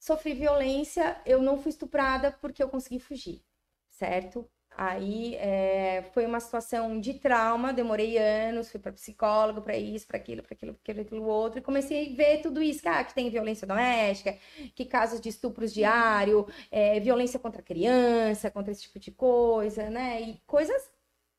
sofri 0.00 0.34
violência, 0.34 1.20
eu 1.26 1.40
não 1.42 1.58
fui 1.58 1.70
estuprada 1.70 2.32
porque 2.40 2.62
eu 2.62 2.68
consegui 2.68 2.98
fugir, 3.00 3.42
certo? 3.90 4.50
Aí 4.76 5.34
é, 5.36 6.02
foi 6.14 6.24
uma 6.26 6.40
situação 6.40 6.98
de 7.00 7.14
trauma, 7.14 7.72
demorei 7.72 8.16
anos, 8.16 8.70
fui 8.70 8.80
para 8.80 8.92
psicólogo, 8.92 9.60
para 9.60 9.76
isso, 9.76 10.06
para 10.06 10.16
aquilo, 10.16 10.42
para 10.42 10.54
aquilo, 10.54 10.74
para 10.74 11.02
aquilo 11.02 11.24
outro, 11.24 11.58
e 11.58 11.62
comecei 11.62 12.12
a 12.12 12.16
ver 12.16 12.40
tudo 12.40 12.62
isso, 12.62 12.88
ah, 12.88 13.04
que 13.04 13.14
tem 13.14 13.28
violência 13.30 13.66
doméstica, 13.66 14.38
que 14.74 14.86
casos 14.86 15.20
de 15.20 15.28
estupros 15.28 15.72
diário, 15.74 16.46
é, 16.70 16.98
violência 17.00 17.38
contra 17.38 17.62
criança, 17.62 18.50
contra 18.50 18.72
esse 18.72 18.82
tipo 18.82 18.98
de 18.98 19.10
coisa, 19.10 19.90
né? 19.90 20.22
E 20.22 20.40
coisas 20.46 20.90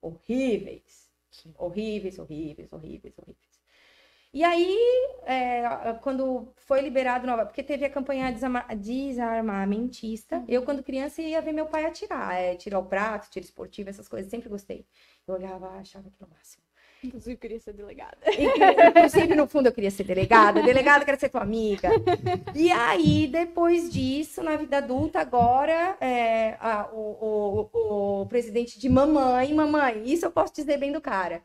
horríveis, 0.01 1.09
horríveis, 1.57 2.19
horríveis, 2.19 2.71
horríveis, 2.73 3.17
horríveis. 3.17 3.50
E 4.33 4.43
aí, 4.45 4.77
é, 5.25 5.63
quando 6.01 6.53
foi 6.55 6.79
liberado 6.79 7.27
nova, 7.27 7.45
porque 7.45 7.61
teve 7.61 7.83
a 7.85 7.89
campanha 7.89 8.31
desarma- 8.31 8.65
desarmamentista, 8.75 10.41
eu, 10.47 10.63
quando 10.63 10.81
criança, 10.83 11.21
ia 11.21 11.41
ver 11.41 11.51
meu 11.51 11.65
pai 11.65 11.85
atirar, 11.85 12.33
é, 12.35 12.55
tirar 12.55 12.79
o 12.79 12.85
prato, 12.85 13.29
tiro 13.29 13.43
esportivo, 13.45 13.89
essas 13.89 14.07
coisas, 14.07 14.31
sempre 14.31 14.47
gostei. 14.47 14.85
Eu 15.27 15.33
olhava, 15.35 15.67
achava 15.71 16.07
aquilo 16.07 16.29
o 16.31 16.33
máximo. 16.33 16.63
Inclusive, 17.03 17.33
eu 17.33 17.37
queria 17.39 17.59
ser 17.59 17.73
delegada. 17.73 18.17
Inclusive, 18.89 19.35
no 19.35 19.47
fundo, 19.47 19.65
eu 19.67 19.73
queria 19.73 19.89
ser 19.91 20.03
delegada. 20.03 20.61
Delegada, 20.61 21.03
quero 21.03 21.19
ser 21.19 21.29
tua 21.29 21.41
amiga. 21.41 21.89
E 22.55 22.71
aí, 22.71 23.27
depois 23.27 23.91
disso, 23.91 24.41
na 24.43 24.55
vida 24.55 24.77
adulta, 24.77 25.19
agora, 25.19 25.97
é, 25.99 26.55
a- 26.59 26.89
o, 26.93 27.69
o- 27.73 28.21
o 28.21 28.25
presidente 28.27 28.79
de 28.79 28.87
mamãe, 28.87 29.51
mamãe, 29.53 30.03
isso 30.05 30.25
eu 30.25 30.31
posso 30.31 30.53
dizer 30.53 30.77
bem 30.77 30.91
do 30.91 31.01
cara. 31.01 31.41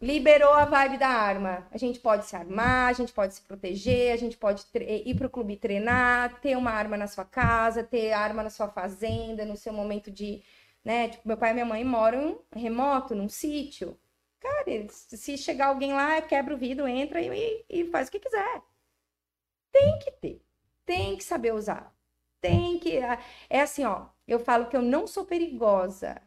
Liberou 0.00 0.52
a 0.52 0.64
vibe 0.64 0.96
da 0.98 1.08
arma. 1.08 1.66
A 1.72 1.78
gente 1.78 1.98
pode 1.98 2.24
se 2.26 2.36
armar, 2.36 2.88
a 2.88 2.92
gente 2.92 3.12
pode 3.12 3.34
se 3.34 3.42
proteger, 3.42 4.12
a 4.12 4.16
gente 4.16 4.36
pode 4.36 4.64
tre- 4.66 5.02
ir 5.04 5.14
pro 5.16 5.28
clube 5.30 5.56
treinar, 5.56 6.40
ter 6.40 6.56
uma 6.56 6.70
arma 6.70 6.96
na 6.96 7.08
sua 7.08 7.24
casa, 7.24 7.82
ter 7.82 8.12
arma 8.12 8.42
na 8.44 8.50
sua 8.50 8.68
fazenda, 8.68 9.44
no 9.44 9.56
seu 9.56 9.72
momento 9.72 10.10
de. 10.10 10.42
Né? 10.84 11.08
Tipo, 11.08 11.26
meu 11.28 11.36
pai 11.36 11.50
e 11.50 11.54
minha 11.54 11.66
mãe 11.66 11.84
moram 11.84 12.40
remoto, 12.54 13.14
num 13.14 13.28
sítio. 13.28 13.98
Cara, 14.40 14.86
se 14.88 15.36
chegar 15.36 15.66
alguém 15.66 15.92
lá, 15.92 16.22
quebra 16.22 16.54
o 16.54 16.58
vidro, 16.58 16.86
entra 16.86 17.20
e, 17.20 17.64
e 17.68 17.84
faz 17.90 18.08
o 18.08 18.10
que 18.12 18.20
quiser. 18.20 18.62
Tem 19.72 19.98
que 19.98 20.10
ter. 20.12 20.42
Tem 20.84 21.16
que 21.16 21.24
saber 21.24 21.52
usar. 21.54 21.94
Tem 22.40 22.78
que. 22.78 22.98
É 23.50 23.60
assim, 23.60 23.84
ó. 23.84 24.08
Eu 24.26 24.38
falo 24.40 24.68
que 24.68 24.76
eu 24.76 24.82
não 24.82 25.06
sou 25.06 25.24
perigosa 25.24 26.20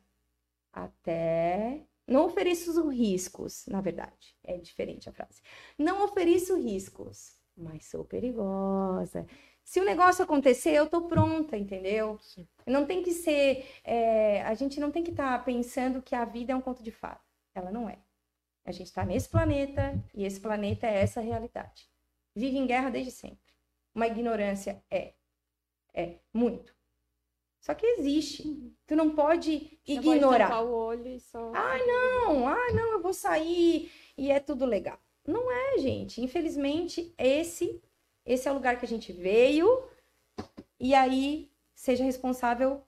até. 0.73 1.85
Não 2.11 2.25
ofereço 2.25 2.89
riscos, 2.89 3.65
na 3.67 3.81
verdade. 3.81 4.35
É 4.43 4.57
diferente 4.57 5.09
a 5.09 5.13
frase. 5.13 5.41
Não 5.77 6.03
ofereço 6.03 6.55
riscos, 6.57 7.39
mas 7.55 7.85
sou 7.85 8.03
perigosa. 8.03 9.25
Se 9.63 9.79
o 9.79 9.85
negócio 9.85 10.23
acontecer, 10.23 10.71
eu 10.71 10.89
tô 10.89 11.03
pronta, 11.03 11.55
entendeu? 11.55 12.19
Sim. 12.19 12.47
Não 12.65 12.85
tem 12.85 13.01
que 13.01 13.13
ser. 13.13 13.65
é, 13.83 14.41
a 14.43 14.53
gente 14.53 14.79
não 14.79 14.91
tem 14.91 15.03
que 15.03 15.11
estar 15.11 15.43
pensando 15.45 16.01
que 16.01 16.15
a 16.15 16.25
vida 16.25 16.51
é 16.53 16.55
um 16.55 16.61
conto 16.61 16.83
de 16.83 16.91
fada. 16.91 17.21
Ela 17.55 17.71
não 17.71 17.89
é. 17.89 17.97
A 18.65 18.71
gente 18.71 18.87
está 18.87 19.05
nesse 19.05 19.29
planeta 19.29 19.97
e 20.13 20.23
esse 20.23 20.39
planeta 20.39 20.87
é 20.87 21.01
essa 21.01 21.21
realidade. 21.21 21.89
Vive 22.35 22.57
em 22.57 22.67
guerra 22.67 22.89
desde 22.89 23.11
sempre. 23.11 23.53
Uma 23.93 24.07
ignorância 24.07 24.83
é. 24.89 25.13
É, 25.93 26.19
muito. 26.33 26.73
Só 27.61 27.73
que 27.75 27.85
existe. 27.85 28.43
Tu 28.87 28.95
não 28.95 29.11
pode 29.11 29.77
Você 29.85 29.95
pode 29.95 30.07
ignorar. 30.17 30.47
tampar 30.49 30.65
o 30.65 30.71
olho 30.73 31.07
e 31.07 31.19
só... 31.19 31.51
Ai, 31.55 31.85
não, 31.85 32.47
ah, 32.47 32.71
não, 32.73 32.91
eu 32.93 33.01
vou 33.01 33.13
sair 33.13 33.89
e 34.17 34.31
é 34.31 34.39
tudo 34.39 34.65
legal. 34.65 34.99
Não 35.25 35.49
é, 35.51 35.77
gente. 35.77 36.19
Infelizmente, 36.21 37.13
esse, 37.17 37.79
esse 38.25 38.47
é 38.47 38.51
o 38.51 38.55
lugar 38.55 38.79
que 38.79 38.85
a 38.85 38.87
gente 38.87 39.13
veio. 39.13 39.83
E 40.79 40.95
aí, 40.95 41.51
seja 41.75 42.03
responsável 42.03 42.81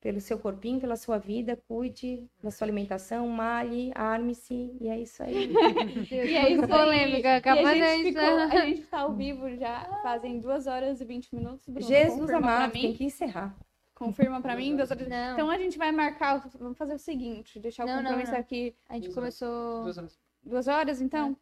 pelo 0.00 0.20
seu 0.20 0.38
corpinho, 0.38 0.80
pela 0.80 0.96
sua 0.96 1.18
vida, 1.18 1.56
cuide 1.68 2.28
da 2.42 2.50
sua 2.50 2.64
alimentação, 2.66 3.26
malhe, 3.28 3.90
arme-se, 3.94 4.76
e 4.80 4.88
é 4.88 4.98
isso 4.98 5.22
aí. 5.22 5.48
E 6.10 6.14
é 6.36 6.50
isso 6.52 6.62
aí. 6.62 6.68
polêmica, 6.68 7.28
E 7.28 7.32
a 7.32 7.36
acabando 7.36 7.74
gente, 7.74 8.02
ficou, 8.08 8.22
a 8.22 8.48
gente 8.66 8.82
tá 8.82 9.00
ao 9.00 9.14
vivo 9.14 9.48
já, 9.56 9.84
fazem 10.02 10.40
2 10.40 10.66
horas 10.66 11.00
e 11.00 11.04
20 11.04 11.34
minutos. 11.34 11.66
Bruno, 11.68 11.86
Jesus 11.86 12.30
amado, 12.30 12.72
tem 12.72 12.94
que 12.94 13.04
encerrar. 13.04 13.56
Confirma 13.98 14.40
pra 14.40 14.54
mim, 14.54 14.76
duas 14.76 14.90
horas. 14.92 15.08
Não. 15.08 15.32
Então 15.32 15.50
a 15.50 15.58
gente 15.58 15.76
vai 15.76 15.90
marcar, 15.90 16.38
vamos 16.56 16.78
fazer 16.78 16.94
o 16.94 16.98
seguinte, 17.00 17.58
deixar 17.58 17.84
o 17.84 17.86
Não, 17.88 17.96
compromisso 18.02 18.30
não. 18.32 18.38
aqui 18.38 18.76
A 18.88 18.94
gente 18.94 19.04
Duas 19.06 19.14
começou. 19.16 19.82
Duas 19.82 19.98
horas. 19.98 20.18
duas 20.42 20.68
horas, 20.68 21.00
então? 21.00 21.36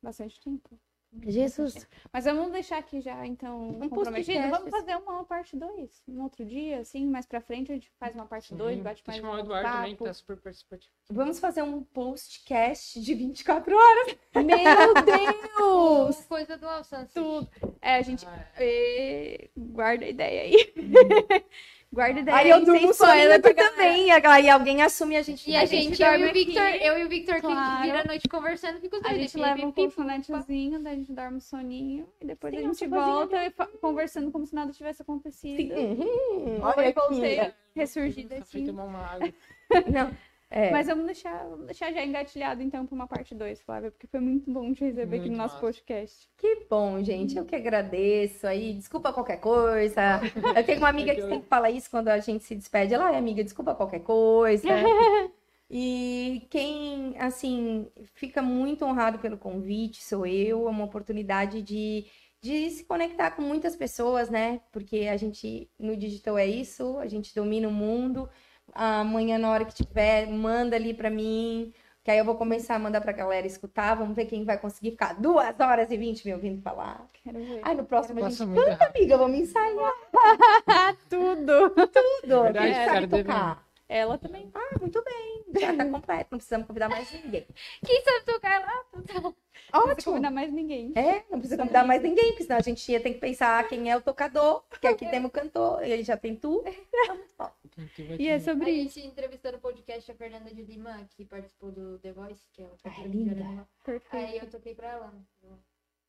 Bastante 0.00 0.40
tempo. 0.40 0.78
Jesus. 1.24 1.86
Mas 2.12 2.24
vamos 2.26 2.52
deixar 2.52 2.78
aqui 2.78 3.00
já, 3.00 3.26
então, 3.26 3.70
Um 3.70 3.88
comprometido. 3.88 4.50
Vamos 4.50 4.70
fazer 4.70 4.96
uma 4.96 5.24
parte 5.24 5.56
2. 5.56 6.02
Um 6.06 6.22
outro 6.22 6.44
dia, 6.44 6.80
assim, 6.80 7.06
mais 7.06 7.24
pra 7.24 7.40
frente, 7.40 7.72
a 7.72 7.74
gente 7.74 7.90
faz 7.98 8.14
uma 8.14 8.26
parte 8.26 8.54
2, 8.54 8.76
Sim. 8.76 8.82
bate 8.82 9.02
mais 9.06 9.22
o 9.22 9.26
um 9.26 9.38
Eduardo 9.38 9.68
também, 9.70 9.92
que 9.92 9.96
papo. 9.98 10.04
tá 10.04 10.12
super 10.12 10.36
participativo. 10.36 10.92
Vamos 11.10 11.38
fazer 11.38 11.62
um 11.62 11.82
postcast 11.82 13.00
de 13.00 13.14
24 13.14 13.74
horas. 13.74 14.16
Meu 14.34 14.94
Deus! 15.56 16.24
Coisa 16.26 16.56
do 16.58 16.68
Alcance. 16.68 17.14
Tudo. 17.14 17.48
É, 17.80 17.94
a 17.96 18.02
gente. 18.02 18.26
Ah, 18.26 18.46
eh, 18.58 19.48
Guarda 19.56 20.04
a 20.04 20.08
ideia 20.08 20.42
aí. 20.42 20.74
Guarda 21.96 22.18
a 22.18 22.22
ideia 22.22 22.36
Aí 22.36 22.50
eu 22.50 22.62
durmo 22.62 22.92
galera. 22.94 23.40
também. 23.54 24.10
Aí 24.12 24.50
alguém 24.50 24.82
assume 24.82 25.16
a 25.16 25.22
gente. 25.22 25.50
E 25.50 25.56
a, 25.56 25.62
A 25.62 25.64
gente 25.64 25.96
gente, 25.96 26.02
eu 26.02 26.26
e 26.28 26.30
Victor, 26.30 26.62
eu 26.62 26.98
e 26.98 27.04
o 27.04 27.08
Victor 27.08 27.40
Claro. 27.40 27.76
que 27.78 27.82
vira 27.86 28.00
a 28.02 28.04
noite 28.04 28.28
conversando, 28.28 28.78
fica 28.80 28.98
os 28.98 29.02
A 29.06 29.08
dois. 29.08 29.20
gente 29.22 29.30
aqui, 29.30 29.40
leva 29.40 29.66
um 29.66 29.72
colchonetezinho, 29.72 30.78
daí 30.80 30.92
a 30.92 30.96
gente 30.96 31.10
dorme 31.10 31.38
um 31.38 31.40
soninho 31.40 32.06
e 32.20 32.26
depois 32.26 32.52
Sim, 32.52 32.58
a 32.58 32.62
gente 32.64 32.86
volta 32.86 33.46
e 33.46 33.50
fa- 33.50 33.66
conversando 33.80 34.30
como 34.30 34.44
se 34.44 34.54
nada 34.54 34.72
tivesse 34.72 35.00
acontecido. 35.00 35.74
Uhum, 35.74 36.56
Oi, 36.56 36.60
olha 36.60 36.92
voltei 36.92 37.40
aqui. 37.40 37.54
ressurgida 37.74 38.36
Tá 38.36 38.42
assim. 38.42 38.66
Não, 39.90 40.10
é. 40.48 40.70
Mas 40.70 40.86
vamos 40.86 41.06
deixar, 41.06 41.44
vamos 41.48 41.66
deixar 41.66 41.92
já 41.92 42.04
engatilhado 42.04 42.62
então 42.62 42.86
pra 42.86 42.94
uma 42.94 43.06
parte 43.08 43.34
2, 43.34 43.60
Flávia, 43.62 43.90
porque 43.90 44.06
foi 44.06 44.20
muito 44.20 44.50
bom 44.50 44.72
te 44.72 44.84
receber 44.84 45.16
aqui 45.16 45.28
no 45.28 45.36
Muito 45.36 45.36
nosso 45.38 45.54
massa. 45.54 45.66
podcast. 45.66 46.28
Que 46.36 46.66
bom, 46.70 47.02
gente. 47.02 47.36
Eu 47.36 47.44
que 47.44 47.56
agradeço 47.56 48.46
aí. 48.46 48.72
Desculpa 48.72 49.12
qualquer 49.12 49.38
coisa. 49.38 50.20
Eu 50.56 50.64
tenho 50.64 50.78
uma 50.78 50.88
amiga 50.88 51.14
que 51.16 51.22
sempre 51.22 51.48
fala 51.48 51.68
isso 51.68 51.90
quando 51.90 52.08
a 52.08 52.18
gente 52.18 52.44
se 52.44 52.54
despede. 52.54 52.94
Ela 52.94 53.12
é 53.12 53.18
amiga, 53.18 53.42
desculpa 53.42 53.74
qualquer 53.74 54.00
coisa. 54.00 54.68
E 55.68 56.46
quem, 56.48 57.18
assim, 57.18 57.88
fica 58.14 58.40
muito 58.40 58.84
honrado 58.84 59.18
pelo 59.18 59.36
convite 59.36 60.02
sou 60.02 60.24
eu. 60.24 60.68
É 60.68 60.70
uma 60.70 60.84
oportunidade 60.84 61.60
de, 61.60 62.06
de 62.40 62.70
se 62.70 62.84
conectar 62.84 63.32
com 63.32 63.42
muitas 63.42 63.74
pessoas, 63.74 64.30
né? 64.30 64.60
Porque 64.70 65.08
a 65.10 65.16
gente, 65.16 65.68
no 65.78 65.96
digital 65.96 66.38
é 66.38 66.46
isso, 66.46 66.96
a 66.98 67.08
gente 67.08 67.34
domina 67.34 67.66
o 67.68 67.72
mundo. 67.72 68.28
Amanhã, 68.76 69.38
na 69.38 69.50
hora 69.50 69.64
que 69.64 69.74
tiver, 69.74 70.26
manda 70.28 70.76
ali 70.76 70.92
pra 70.94 71.10
mim. 71.10 71.72
Que 72.04 72.10
aí 72.12 72.18
eu 72.18 72.24
vou 72.24 72.36
começar 72.36 72.76
a 72.76 72.78
mandar 72.78 73.00
pra 73.00 73.10
galera 73.12 73.46
escutar. 73.46 73.94
Vamos 73.96 74.14
ver 74.14 74.26
quem 74.26 74.44
vai 74.44 74.56
conseguir 74.58 74.92
ficar 74.92 75.14
duas 75.14 75.58
horas 75.58 75.90
e 75.90 75.96
vinte 75.96 76.24
me 76.24 76.32
ouvindo 76.34 76.62
falar. 76.62 77.04
Quero 77.24 77.38
ver. 77.38 77.60
Ai, 77.64 77.74
no 77.74 77.84
próximo 77.84 78.24
a 78.24 78.28
gente 78.30 78.38
canta, 78.38 78.70
rápido. 78.84 78.96
amiga. 78.96 79.18
Vamos 79.18 79.38
ensaiar 79.40 79.92
tudo! 81.10 81.70
tudo. 81.70 82.42
Verdade, 82.44 82.72
Quem 82.74 82.84
sabe 82.84 83.06
tocar. 83.08 83.66
Ela 83.88 84.18
também. 84.18 84.50
Ah, 84.54 84.78
muito 84.80 85.02
bem. 85.02 85.44
Já 85.60 85.74
tá 85.74 85.84
completo. 85.90 86.28
Não 86.30 86.38
precisamos 86.38 86.66
convidar 86.66 86.88
mais 86.88 87.10
ninguém. 87.12 87.46
Quem 87.84 88.02
sabe 88.04 88.24
tocar 88.24 88.60
lá? 88.60 88.84
Tá 89.20 89.32
bom. 89.72 89.78
Não 89.78 89.84
precisa 89.86 89.92
Ótimo. 89.92 90.12
convidar 90.14 90.30
mais 90.30 90.52
ninguém. 90.52 90.92
É, 90.94 91.24
não 91.30 91.38
precisa 91.38 91.56
convidar 91.56 91.84
mais 91.86 92.02
ninguém, 92.02 92.28
porque 92.28 92.44
senão 92.44 92.56
a 92.56 92.62
gente 92.62 92.90
ia 92.92 93.00
ter 93.00 93.14
que 93.14 93.20
pensar 93.20 93.66
quem 93.68 93.90
é 93.90 93.96
o 93.96 94.00
tocador, 94.00 94.62
porque 94.68 94.86
aqui 94.86 95.08
temos 95.08 95.28
o 95.28 95.32
cantor, 95.32 95.86
e 95.86 95.92
aí 95.92 96.02
já 96.04 96.16
tem 96.16 96.34
tu. 96.36 96.62
Vai 96.62 97.50
E 98.18 98.28
é 98.28 98.38
sobre 98.38 98.66
A 98.66 98.70
isso. 98.72 98.94
gente 98.94 99.06
entrevistou 99.08 99.52
no 99.52 99.58
podcast 99.58 100.10
a 100.10 100.14
Fernanda 100.14 100.52
de 100.54 100.62
Lima, 100.62 101.06
que 101.16 101.24
participou 101.24 101.70
do 101.70 101.98
The 101.98 102.12
Voice, 102.12 102.46
que 102.52 102.62
é 102.62 102.66
o 102.66 102.70
Ah, 102.84 102.90
cantor 102.90 103.06
linda. 103.10 103.68
Perfeito. 103.84 104.26
Aí 104.26 104.38
eu 104.38 104.50
toquei 104.50 104.74
pra 104.74 104.88
ela. 104.92 105.12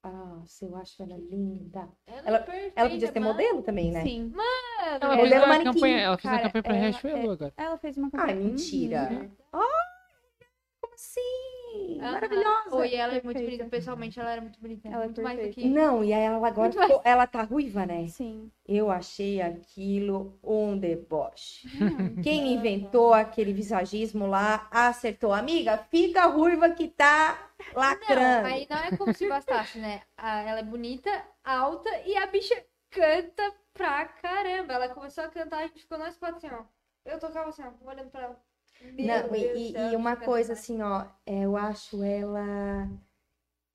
Nossa, 0.03 0.63
eu 0.63 0.75
acho 0.77 1.03
ela 1.03 1.17
linda. 1.17 1.89
Ela, 2.05 2.21
Ela- 2.25 2.37
é 2.37 2.41
perfeita, 2.41 2.79
Ela 2.79 2.89
podia 2.89 3.11
ser 3.11 3.19
mano. 3.19 3.33
modelo 3.33 3.61
também, 3.61 3.91
né? 3.91 4.03
Sim. 4.03 4.31
Ela 5.01 5.15
Modelo 5.17 5.27
fez 5.27 5.41
uma 5.41 5.47
manequim. 5.47 5.73
campanha, 5.73 5.99
ela 5.99 6.17
fez 6.17 6.25
uma 6.33 6.37
Cara, 6.39 6.43
campanha 6.49 6.63
pra 6.63 6.75
ela 6.77 6.85
Riachuelo 6.87 7.17
é- 7.17 7.33
agora. 7.33 7.53
Ela 7.57 7.77
fez 7.77 7.97
uma 7.97 8.07
Ai, 8.07 8.11
campanha. 8.11 8.35
mentira. 8.35 9.09
Uhum. 9.11 9.31
Como 10.79 10.93
assim? 10.93 11.19
Aham. 11.99 12.11
Maravilhosa. 12.11 12.75
Oi, 12.75 12.95
ela 12.95 13.15
é 13.15 13.21
muito 13.21 13.41
bonita. 13.41 13.65
Pessoalmente, 13.65 14.19
ela 14.19 14.31
era 14.31 14.41
muito 14.41 14.59
bonita. 14.59 14.87
Ela 14.87 15.03
é 15.03 15.05
muito 15.05 15.21
mais 15.21 15.39
do 15.39 15.49
que... 15.49 15.65
Não, 15.67 16.03
e 16.03 16.13
aí 16.13 16.21
ela 16.23 16.47
agora 16.47 16.71
ficou- 16.71 17.01
ela 17.03 17.27
tá 17.27 17.41
ruiva, 17.43 17.85
né? 17.85 18.07
Sim. 18.07 18.51
Eu 18.67 18.91
achei 18.91 19.41
aquilo 19.41 20.37
um 20.43 20.77
deboche. 20.77 21.67
Quem 22.23 22.53
inventou 22.53 23.13
aquele 23.13 23.53
visagismo 23.53 24.27
lá 24.27 24.67
acertou. 24.71 25.33
Amiga, 25.33 25.77
fica 25.89 26.25
ruiva 26.27 26.69
que 26.69 26.87
tá 26.87 27.49
Não, 27.73 27.81
lacrando. 27.81 28.47
aí 28.47 28.67
não 28.69 28.77
é 28.77 28.91
como 28.91 29.13
se 29.13 29.27
bastasse, 29.27 29.77
né? 29.79 30.01
Ela 30.17 30.59
é 30.59 30.63
bonita, 30.63 31.09
alta 31.43 31.89
e 32.05 32.15
a 32.15 32.25
bicha 32.27 32.55
canta 32.89 33.53
pra 33.73 34.05
caramba. 34.05 34.73
Ela 34.73 34.89
começou 34.89 35.23
a 35.23 35.29
cantar, 35.29 35.59
a 35.59 35.67
gente 35.67 35.81
ficou 35.81 35.97
nós 35.97 36.17
quatro 36.17 36.37
assim, 36.37 36.49
ó. 36.51 36.63
Eu 37.05 37.19
tocava 37.19 37.49
assim, 37.49 37.63
ó, 37.63 37.71
olhando 37.89 38.09
pra 38.09 38.23
ela. 38.23 38.46
Meu 38.81 39.05
Não, 39.07 39.35
e, 39.35 39.41
Deus 39.41 39.59
e- 39.59 39.91
e 39.91 39.95
uma 39.95 40.15
que 40.15 40.25
coisa 40.25 40.53
assim, 40.53 40.81
ó, 40.81 41.05
é, 41.25 41.45
eu 41.45 41.55
acho 41.57 42.03
ela. 42.03 42.89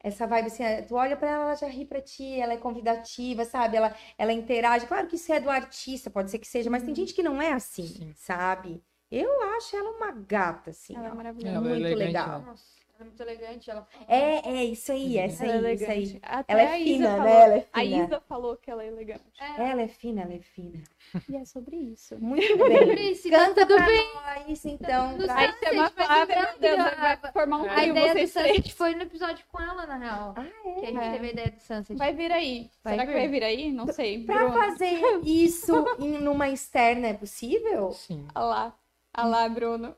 Essa 0.00 0.26
vibe 0.26 0.46
assim, 0.48 0.64
é, 0.64 0.82
tu 0.82 0.96
olha 0.96 1.16
pra 1.16 1.28
ela, 1.30 1.44
ela 1.44 1.54
já 1.56 1.68
ri 1.68 1.84
pra 1.86 2.00
ti, 2.00 2.40
ela 2.40 2.52
é 2.54 2.56
convidativa, 2.56 3.44
sabe? 3.44 3.76
Ela, 3.76 3.94
ela 4.18 4.32
interage. 4.32 4.86
Claro 4.86 5.06
que 5.08 5.16
isso 5.16 5.32
é 5.32 5.40
do 5.40 5.48
artista, 5.50 6.10
pode 6.10 6.30
ser 6.30 6.38
que 6.38 6.46
seja, 6.48 6.68
mas 6.70 6.82
tem 6.82 6.94
gente 6.94 7.14
que 7.14 7.22
não 7.22 7.40
é 7.40 7.52
assim, 7.52 7.86
Sim. 7.86 8.12
sabe? 8.16 8.82
Eu 9.10 9.30
acho 9.56 9.76
ela 9.76 9.90
uma 9.92 10.10
gata, 10.12 10.70
assim. 10.70 10.96
Ela 10.96 11.06
é 11.08 11.10
ó. 11.12 11.14
maravilhosa. 11.14 11.56
Ela 11.56 11.68
é 11.68 11.70
muito 11.70 11.86
elegante, 11.86 12.06
legal. 12.06 12.40
Nossa, 12.42 12.81
é 13.02 13.04
muito 13.04 13.20
elegante. 13.22 13.70
Ela... 13.70 13.86
É, 14.08 14.48
é, 14.48 14.64
isso 14.64 14.90
aí, 14.92 15.18
essa 15.18 15.44
Ela 15.44 15.68
é 15.68 15.70
aí, 15.70 15.74
isso 15.74 15.90
aí. 15.90 16.18
Até 16.22 16.52
Ela 16.52 16.62
a 16.62 16.64
é 16.64 16.82
fina, 16.84 17.08
falou- 17.08 17.24
né? 17.24 17.42
Ela 17.42 17.54
é 17.56 17.66
A 17.72 17.80
fina. 17.80 18.04
Isa 18.04 18.20
falou 18.28 18.56
que 18.56 18.70
ela 18.70 18.82
é 18.82 18.86
elegante. 18.88 19.22
Ela 19.58 19.82
é 19.82 19.88
fina, 19.88 20.22
ela 20.22 20.34
é 20.34 20.38
fina. 20.40 20.82
E 21.28 21.36
é 21.36 21.44
sobre 21.44 21.76
isso. 21.76 22.18
Muito 22.18 22.56
bem. 22.56 23.14
Tá 23.14 23.30
Canta 23.30 23.66
tudo 23.66 23.76
pra 23.76 23.86
bem. 23.86 24.14
nós, 24.14 24.64
então. 24.64 25.16
Pra- 25.18 25.36
Aí 25.36 25.52
chama 25.62 25.84
a 25.86 25.88
vai 25.90 26.06
Flávia, 26.06 27.16
vai 27.20 27.32
formar 27.32 27.56
um 27.58 27.68
A 27.70 27.74
A 27.74 27.84
ideia 27.84 28.14
do 28.14 28.20
Sunset 28.26 28.74
foi 28.74 28.94
no 28.94 29.02
episódio 29.02 29.44
com 29.52 29.60
ela, 29.60 29.84
na 29.86 29.96
real. 29.96 30.34
Ah, 30.36 30.44
é? 30.64 30.72
Que 30.80 30.86
a 30.86 30.90
gente 30.90 30.98
É. 31.04 31.10
teve 31.12 31.26
a 31.26 31.30
ideia 31.30 31.50
do 31.50 31.60
Sunset. 31.60 31.94
Vai 31.98 32.14
vir 32.14 32.32
aí. 32.32 32.70
Vai 32.82 32.94
Será 32.94 33.06
que 33.06 33.12
vir. 33.12 33.18
vai 33.18 33.28
vir 33.28 33.44
aí? 33.44 33.72
Não 33.72 33.86
sei. 33.92 34.24
Pra 34.24 34.36
Bruno. 34.36 34.54
fazer 34.54 35.00
isso 35.24 35.84
em 35.98 36.12
numa 36.18 36.48
externa 36.48 37.08
é 37.08 37.12
possível? 37.14 37.92
Sim. 37.92 38.26
Olha 38.34 38.44
lá. 38.46 38.76
Olha 39.18 39.26
lá, 39.28 39.48
Bruno. 39.48 39.94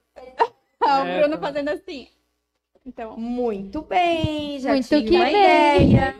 Ah, 0.80 1.02
o 1.02 1.06
É, 1.06 1.18
Bruno 1.20 1.36
tá. 1.36 1.42
fazendo 1.46 1.68
assim. 1.70 2.08
Então, 2.86 3.16
Muito 3.16 3.82
bem, 3.82 4.58
já 4.60 4.70
Muito 4.72 4.86
tive 4.88 5.04
que 5.08 5.16
uma 5.16 5.24
bem. 5.24 5.32
ideia. 5.90 6.14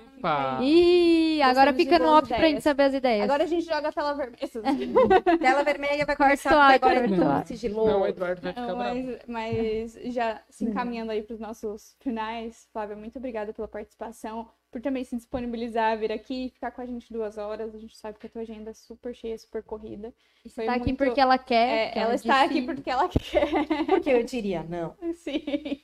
Ih, 0.63 1.43
agora 1.43 1.71
Gostamos 1.71 1.83
fica 1.83 1.99
no 1.99 2.05
boas 2.07 2.19
off 2.23 2.29
pra 2.35 2.49
gente 2.49 2.63
saber 2.63 2.85
as 2.85 2.95
ideias. 2.95 3.25
agora 3.25 3.45
a 3.45 3.47
gente 3.47 3.67
joga 3.67 3.89
a 3.89 3.93
tela 3.93 4.15
vermelha. 4.15 4.39
Tela 5.39 5.63
vermelha 5.63 6.07
vai 6.07 6.17
começar, 6.17 6.57
ar, 6.57 6.75
agora 6.75 6.95
é 7.01 7.09
tudo 7.09 7.47
sigiloso. 7.47 7.91
Não, 7.91 8.01
o 8.01 8.07
Eduardo 8.07 8.41
vai 8.41 8.53
ficar 8.55 8.75
mas, 8.75 9.19
mas 9.29 9.99
já 10.15 10.41
se 10.49 10.65
encaminhando 10.65 11.11
aí 11.13 11.23
para 11.23 11.35
os 11.35 11.41
nossos 11.41 11.95
finais, 12.01 12.67
Flávia, 12.73 12.97
muito 12.97 13.19
obrigada 13.19 13.53
pela 13.53 13.69
participação, 13.69 14.49
por 14.73 14.81
também 14.81 15.05
se 15.05 15.15
disponibilizar 15.15 15.93
a 15.93 15.97
vir 15.97 16.11
aqui 16.11 16.47
e 16.47 16.51
ficar 16.51 16.71
com 16.71 16.81
a 16.81 16.87
gente 16.87 17.13
duas 17.13 17.37
horas. 17.37 17.75
A 17.75 17.79
gente 17.79 17.95
sabe 17.95 18.19
que 18.19 18.27
a 18.27 18.31
tua 18.31 18.41
agenda 18.43 18.71
é 18.71 18.75
super 18.75 19.15
cheia, 19.15 19.37
super 19.37 19.63
corrida. 19.63 20.11
Está 20.43 20.63
foi 20.63 20.69
aqui 20.69 20.79
muito- 20.87 20.97
porque 21.05 21.21
ela 21.21 21.35
É, 21.35 21.39
quer. 21.39 21.93
que 21.93 21.99
ela 21.99 22.15
está 22.15 22.47
disse- 22.47 22.59
aqui 22.59 22.63
porque 22.67 22.89
ela 22.91 23.09
quer. 23.13 23.85
Porque 23.87 24.09
eu 24.09 24.23
diria 24.23 24.63
não. 24.63 24.95
Sim. 25.17 25.81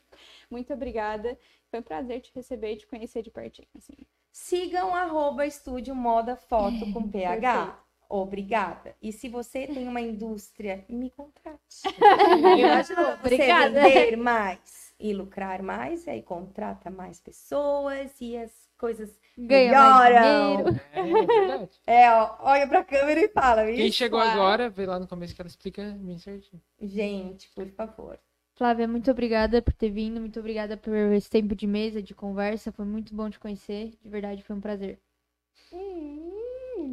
Muito 0.51 0.72
obrigada. 0.72 1.39
Foi 1.70 1.81
um 1.81 1.82
prazer 1.82 2.20
te 2.20 2.32
receber 2.35 2.72
e 2.72 2.77
te 2.77 2.86
conhecer 2.86 3.22
de 3.22 3.31
pertinho. 3.31 3.68
Assim. 3.77 3.94
Sigam 4.32 4.94
arroba 4.94 5.47
estúdio 5.47 5.94
moda 5.94 6.36
foto 6.36 6.93
com 6.93 7.09
PH. 7.09 7.52
perfeito. 7.55 7.90
Obrigada. 8.09 8.97
E 9.01 9.12
se 9.12 9.28
você 9.28 9.68
tem 9.68 9.86
uma 9.86 10.01
indústria, 10.01 10.85
me 10.89 11.10
contrate. 11.10 11.60
Eu 12.59 12.72
ajudo 12.72 13.02
você 13.02 13.35
Obrigada. 13.35 13.82
vender 13.82 14.16
mais 14.16 14.93
e 14.98 15.14
lucrar 15.14 15.62
mais, 15.62 16.09
aí 16.09 16.20
contrata 16.20 16.90
mais 16.90 17.20
pessoas 17.20 18.20
e 18.20 18.36
as 18.36 18.51
coisas 18.77 19.16
Ganha 19.39 19.72
mais 19.72 20.10
melhoram. 20.10 20.56
dinheiro. 20.56 20.81
É, 20.93 20.98
é 20.98 21.27
verdade. 21.27 21.81
É, 21.86 22.10
ó, 22.12 22.36
olha 22.40 22.66
pra 22.66 22.82
câmera 22.82 23.20
e 23.20 23.28
fala. 23.28 23.64
Quem 23.66 23.93
chegou 23.93 24.20
claro. 24.20 24.40
agora, 24.40 24.68
vê 24.68 24.86
lá 24.86 24.98
no 24.98 25.06
começo 25.06 25.32
que 25.32 25.40
ela 25.40 25.48
explica 25.48 25.97
bem 26.01 26.18
certinho. 26.18 26.60
Gente, 26.81 27.48
por 27.55 27.68
favor. 27.70 28.18
Flávia, 28.61 28.87
muito 28.87 29.11
obrigada 29.11 29.62
por 29.62 29.73
ter 29.73 29.89
vindo. 29.89 30.20
Muito 30.20 30.39
obrigada 30.39 30.77
por 30.77 30.95
esse 30.95 31.31
tempo 31.31 31.57
de 31.57 31.66
mesa, 31.66 32.03
de 32.03 32.15
conversa. 32.15 32.70
Foi 32.70 32.85
muito 32.85 33.15
bom 33.15 33.31
te 33.31 33.41
conhecer. 33.41 33.97
De 34.03 34.09
verdade, 34.11 34.43
foi 34.43 34.55
um 34.55 34.61
prazer. 34.61 35.01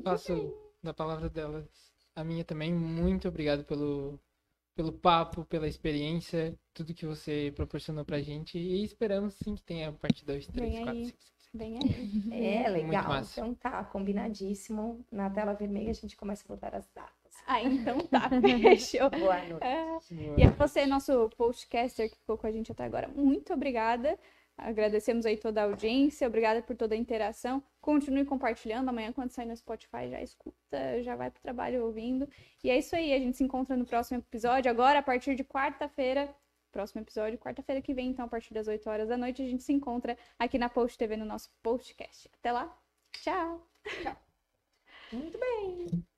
Passo 0.01 0.53
da 0.81 0.93
palavra 0.93 1.29
dela. 1.29 1.67
A 2.15 2.23
minha 2.23 2.45
também, 2.45 2.73
muito 2.73 3.27
obrigado 3.27 3.65
pelo, 3.65 4.17
pelo 4.77 4.93
papo, 4.93 5.43
pela 5.43 5.67
experiência, 5.67 6.57
tudo 6.73 6.93
que 6.93 7.05
você 7.05 7.51
proporcionou 7.53 8.05
pra 8.05 8.21
gente. 8.21 8.57
E 8.57 8.81
esperamos 8.85 9.33
sim 9.33 9.53
que 9.53 9.61
tenha 9.61 9.91
parte 9.91 10.23
2, 10.23 10.47
3, 10.47 10.71
Vem 10.71 10.83
4, 10.83 10.93
aí. 10.93 11.05
5, 11.07 11.17
6. 11.19 11.37
Bem 11.53 11.79
aí. 11.79 12.31
É, 12.63 12.69
legal. 12.69 13.19
Então 13.19 13.53
tá, 13.53 13.83
combinadíssimo. 13.83 15.05
Na 15.11 15.29
tela 15.29 15.53
vermelha 15.53 15.91
a 15.91 15.93
gente 15.93 16.15
começa 16.15 16.45
a 16.45 16.47
botar 16.47 16.73
as 16.73 16.87
datas. 16.95 17.16
Ah, 17.45 17.61
então 17.61 17.99
tá. 18.07 18.29
Fechou. 18.61 19.09
Boa 19.09 19.37
noite. 19.45 19.63
É, 19.63 19.97
E 20.37 20.43
a 20.43 20.49
você, 20.51 20.85
nosso 20.85 21.29
postcaster 21.37 22.09
que 22.09 22.17
ficou 22.17 22.37
com 22.37 22.47
a 22.47 22.51
gente 22.51 22.71
até 22.71 22.83
agora, 22.83 23.07
muito 23.07 23.53
obrigada. 23.53 24.17
Agradecemos 24.57 25.25
aí 25.27 25.37
toda 25.37 25.61
a 25.61 25.65
audiência, 25.65 26.27
obrigada 26.27 26.63
por 26.63 26.75
toda 26.75 26.95
a 26.95 26.97
interação. 26.97 27.61
Continue 27.79 28.25
compartilhando. 28.25 28.89
Amanhã, 28.89 29.13
quando 29.13 29.29
sair 29.29 29.45
no 29.45 29.55
Spotify, 29.55 30.09
já 30.09 30.19
escuta, 30.21 31.03
já 31.03 31.15
vai 31.15 31.29
pro 31.29 31.39
trabalho 31.41 31.85
ouvindo. 31.85 32.27
E 32.63 32.71
é 32.71 32.77
isso 32.77 32.95
aí, 32.95 33.13
a 33.13 33.19
gente 33.19 33.37
se 33.37 33.43
encontra 33.43 33.77
no 33.77 33.85
próximo 33.85 34.17
episódio. 34.19 34.71
Agora, 34.71 34.97
a 34.97 35.03
partir 35.03 35.35
de 35.35 35.43
quarta-feira, 35.43 36.33
próximo 36.71 37.01
episódio, 37.01 37.37
quarta-feira 37.37 37.81
que 37.83 37.93
vem, 37.93 38.09
então, 38.09 38.25
a 38.25 38.27
partir 38.27 38.51
das 38.53 38.67
8 38.67 38.89
horas 38.89 39.07
da 39.07 39.15
noite, 39.15 39.43
a 39.43 39.45
gente 39.45 39.61
se 39.63 39.71
encontra 39.71 40.17
aqui 40.39 40.57
na 40.57 40.69
Post 40.69 40.97
TV 40.97 41.15
no 41.15 41.25
nosso 41.25 41.51
podcast. 41.61 42.27
Até 42.39 42.51
lá, 42.51 42.75
tchau! 43.21 43.61
Muito 45.13 45.37
bem. 45.37 46.16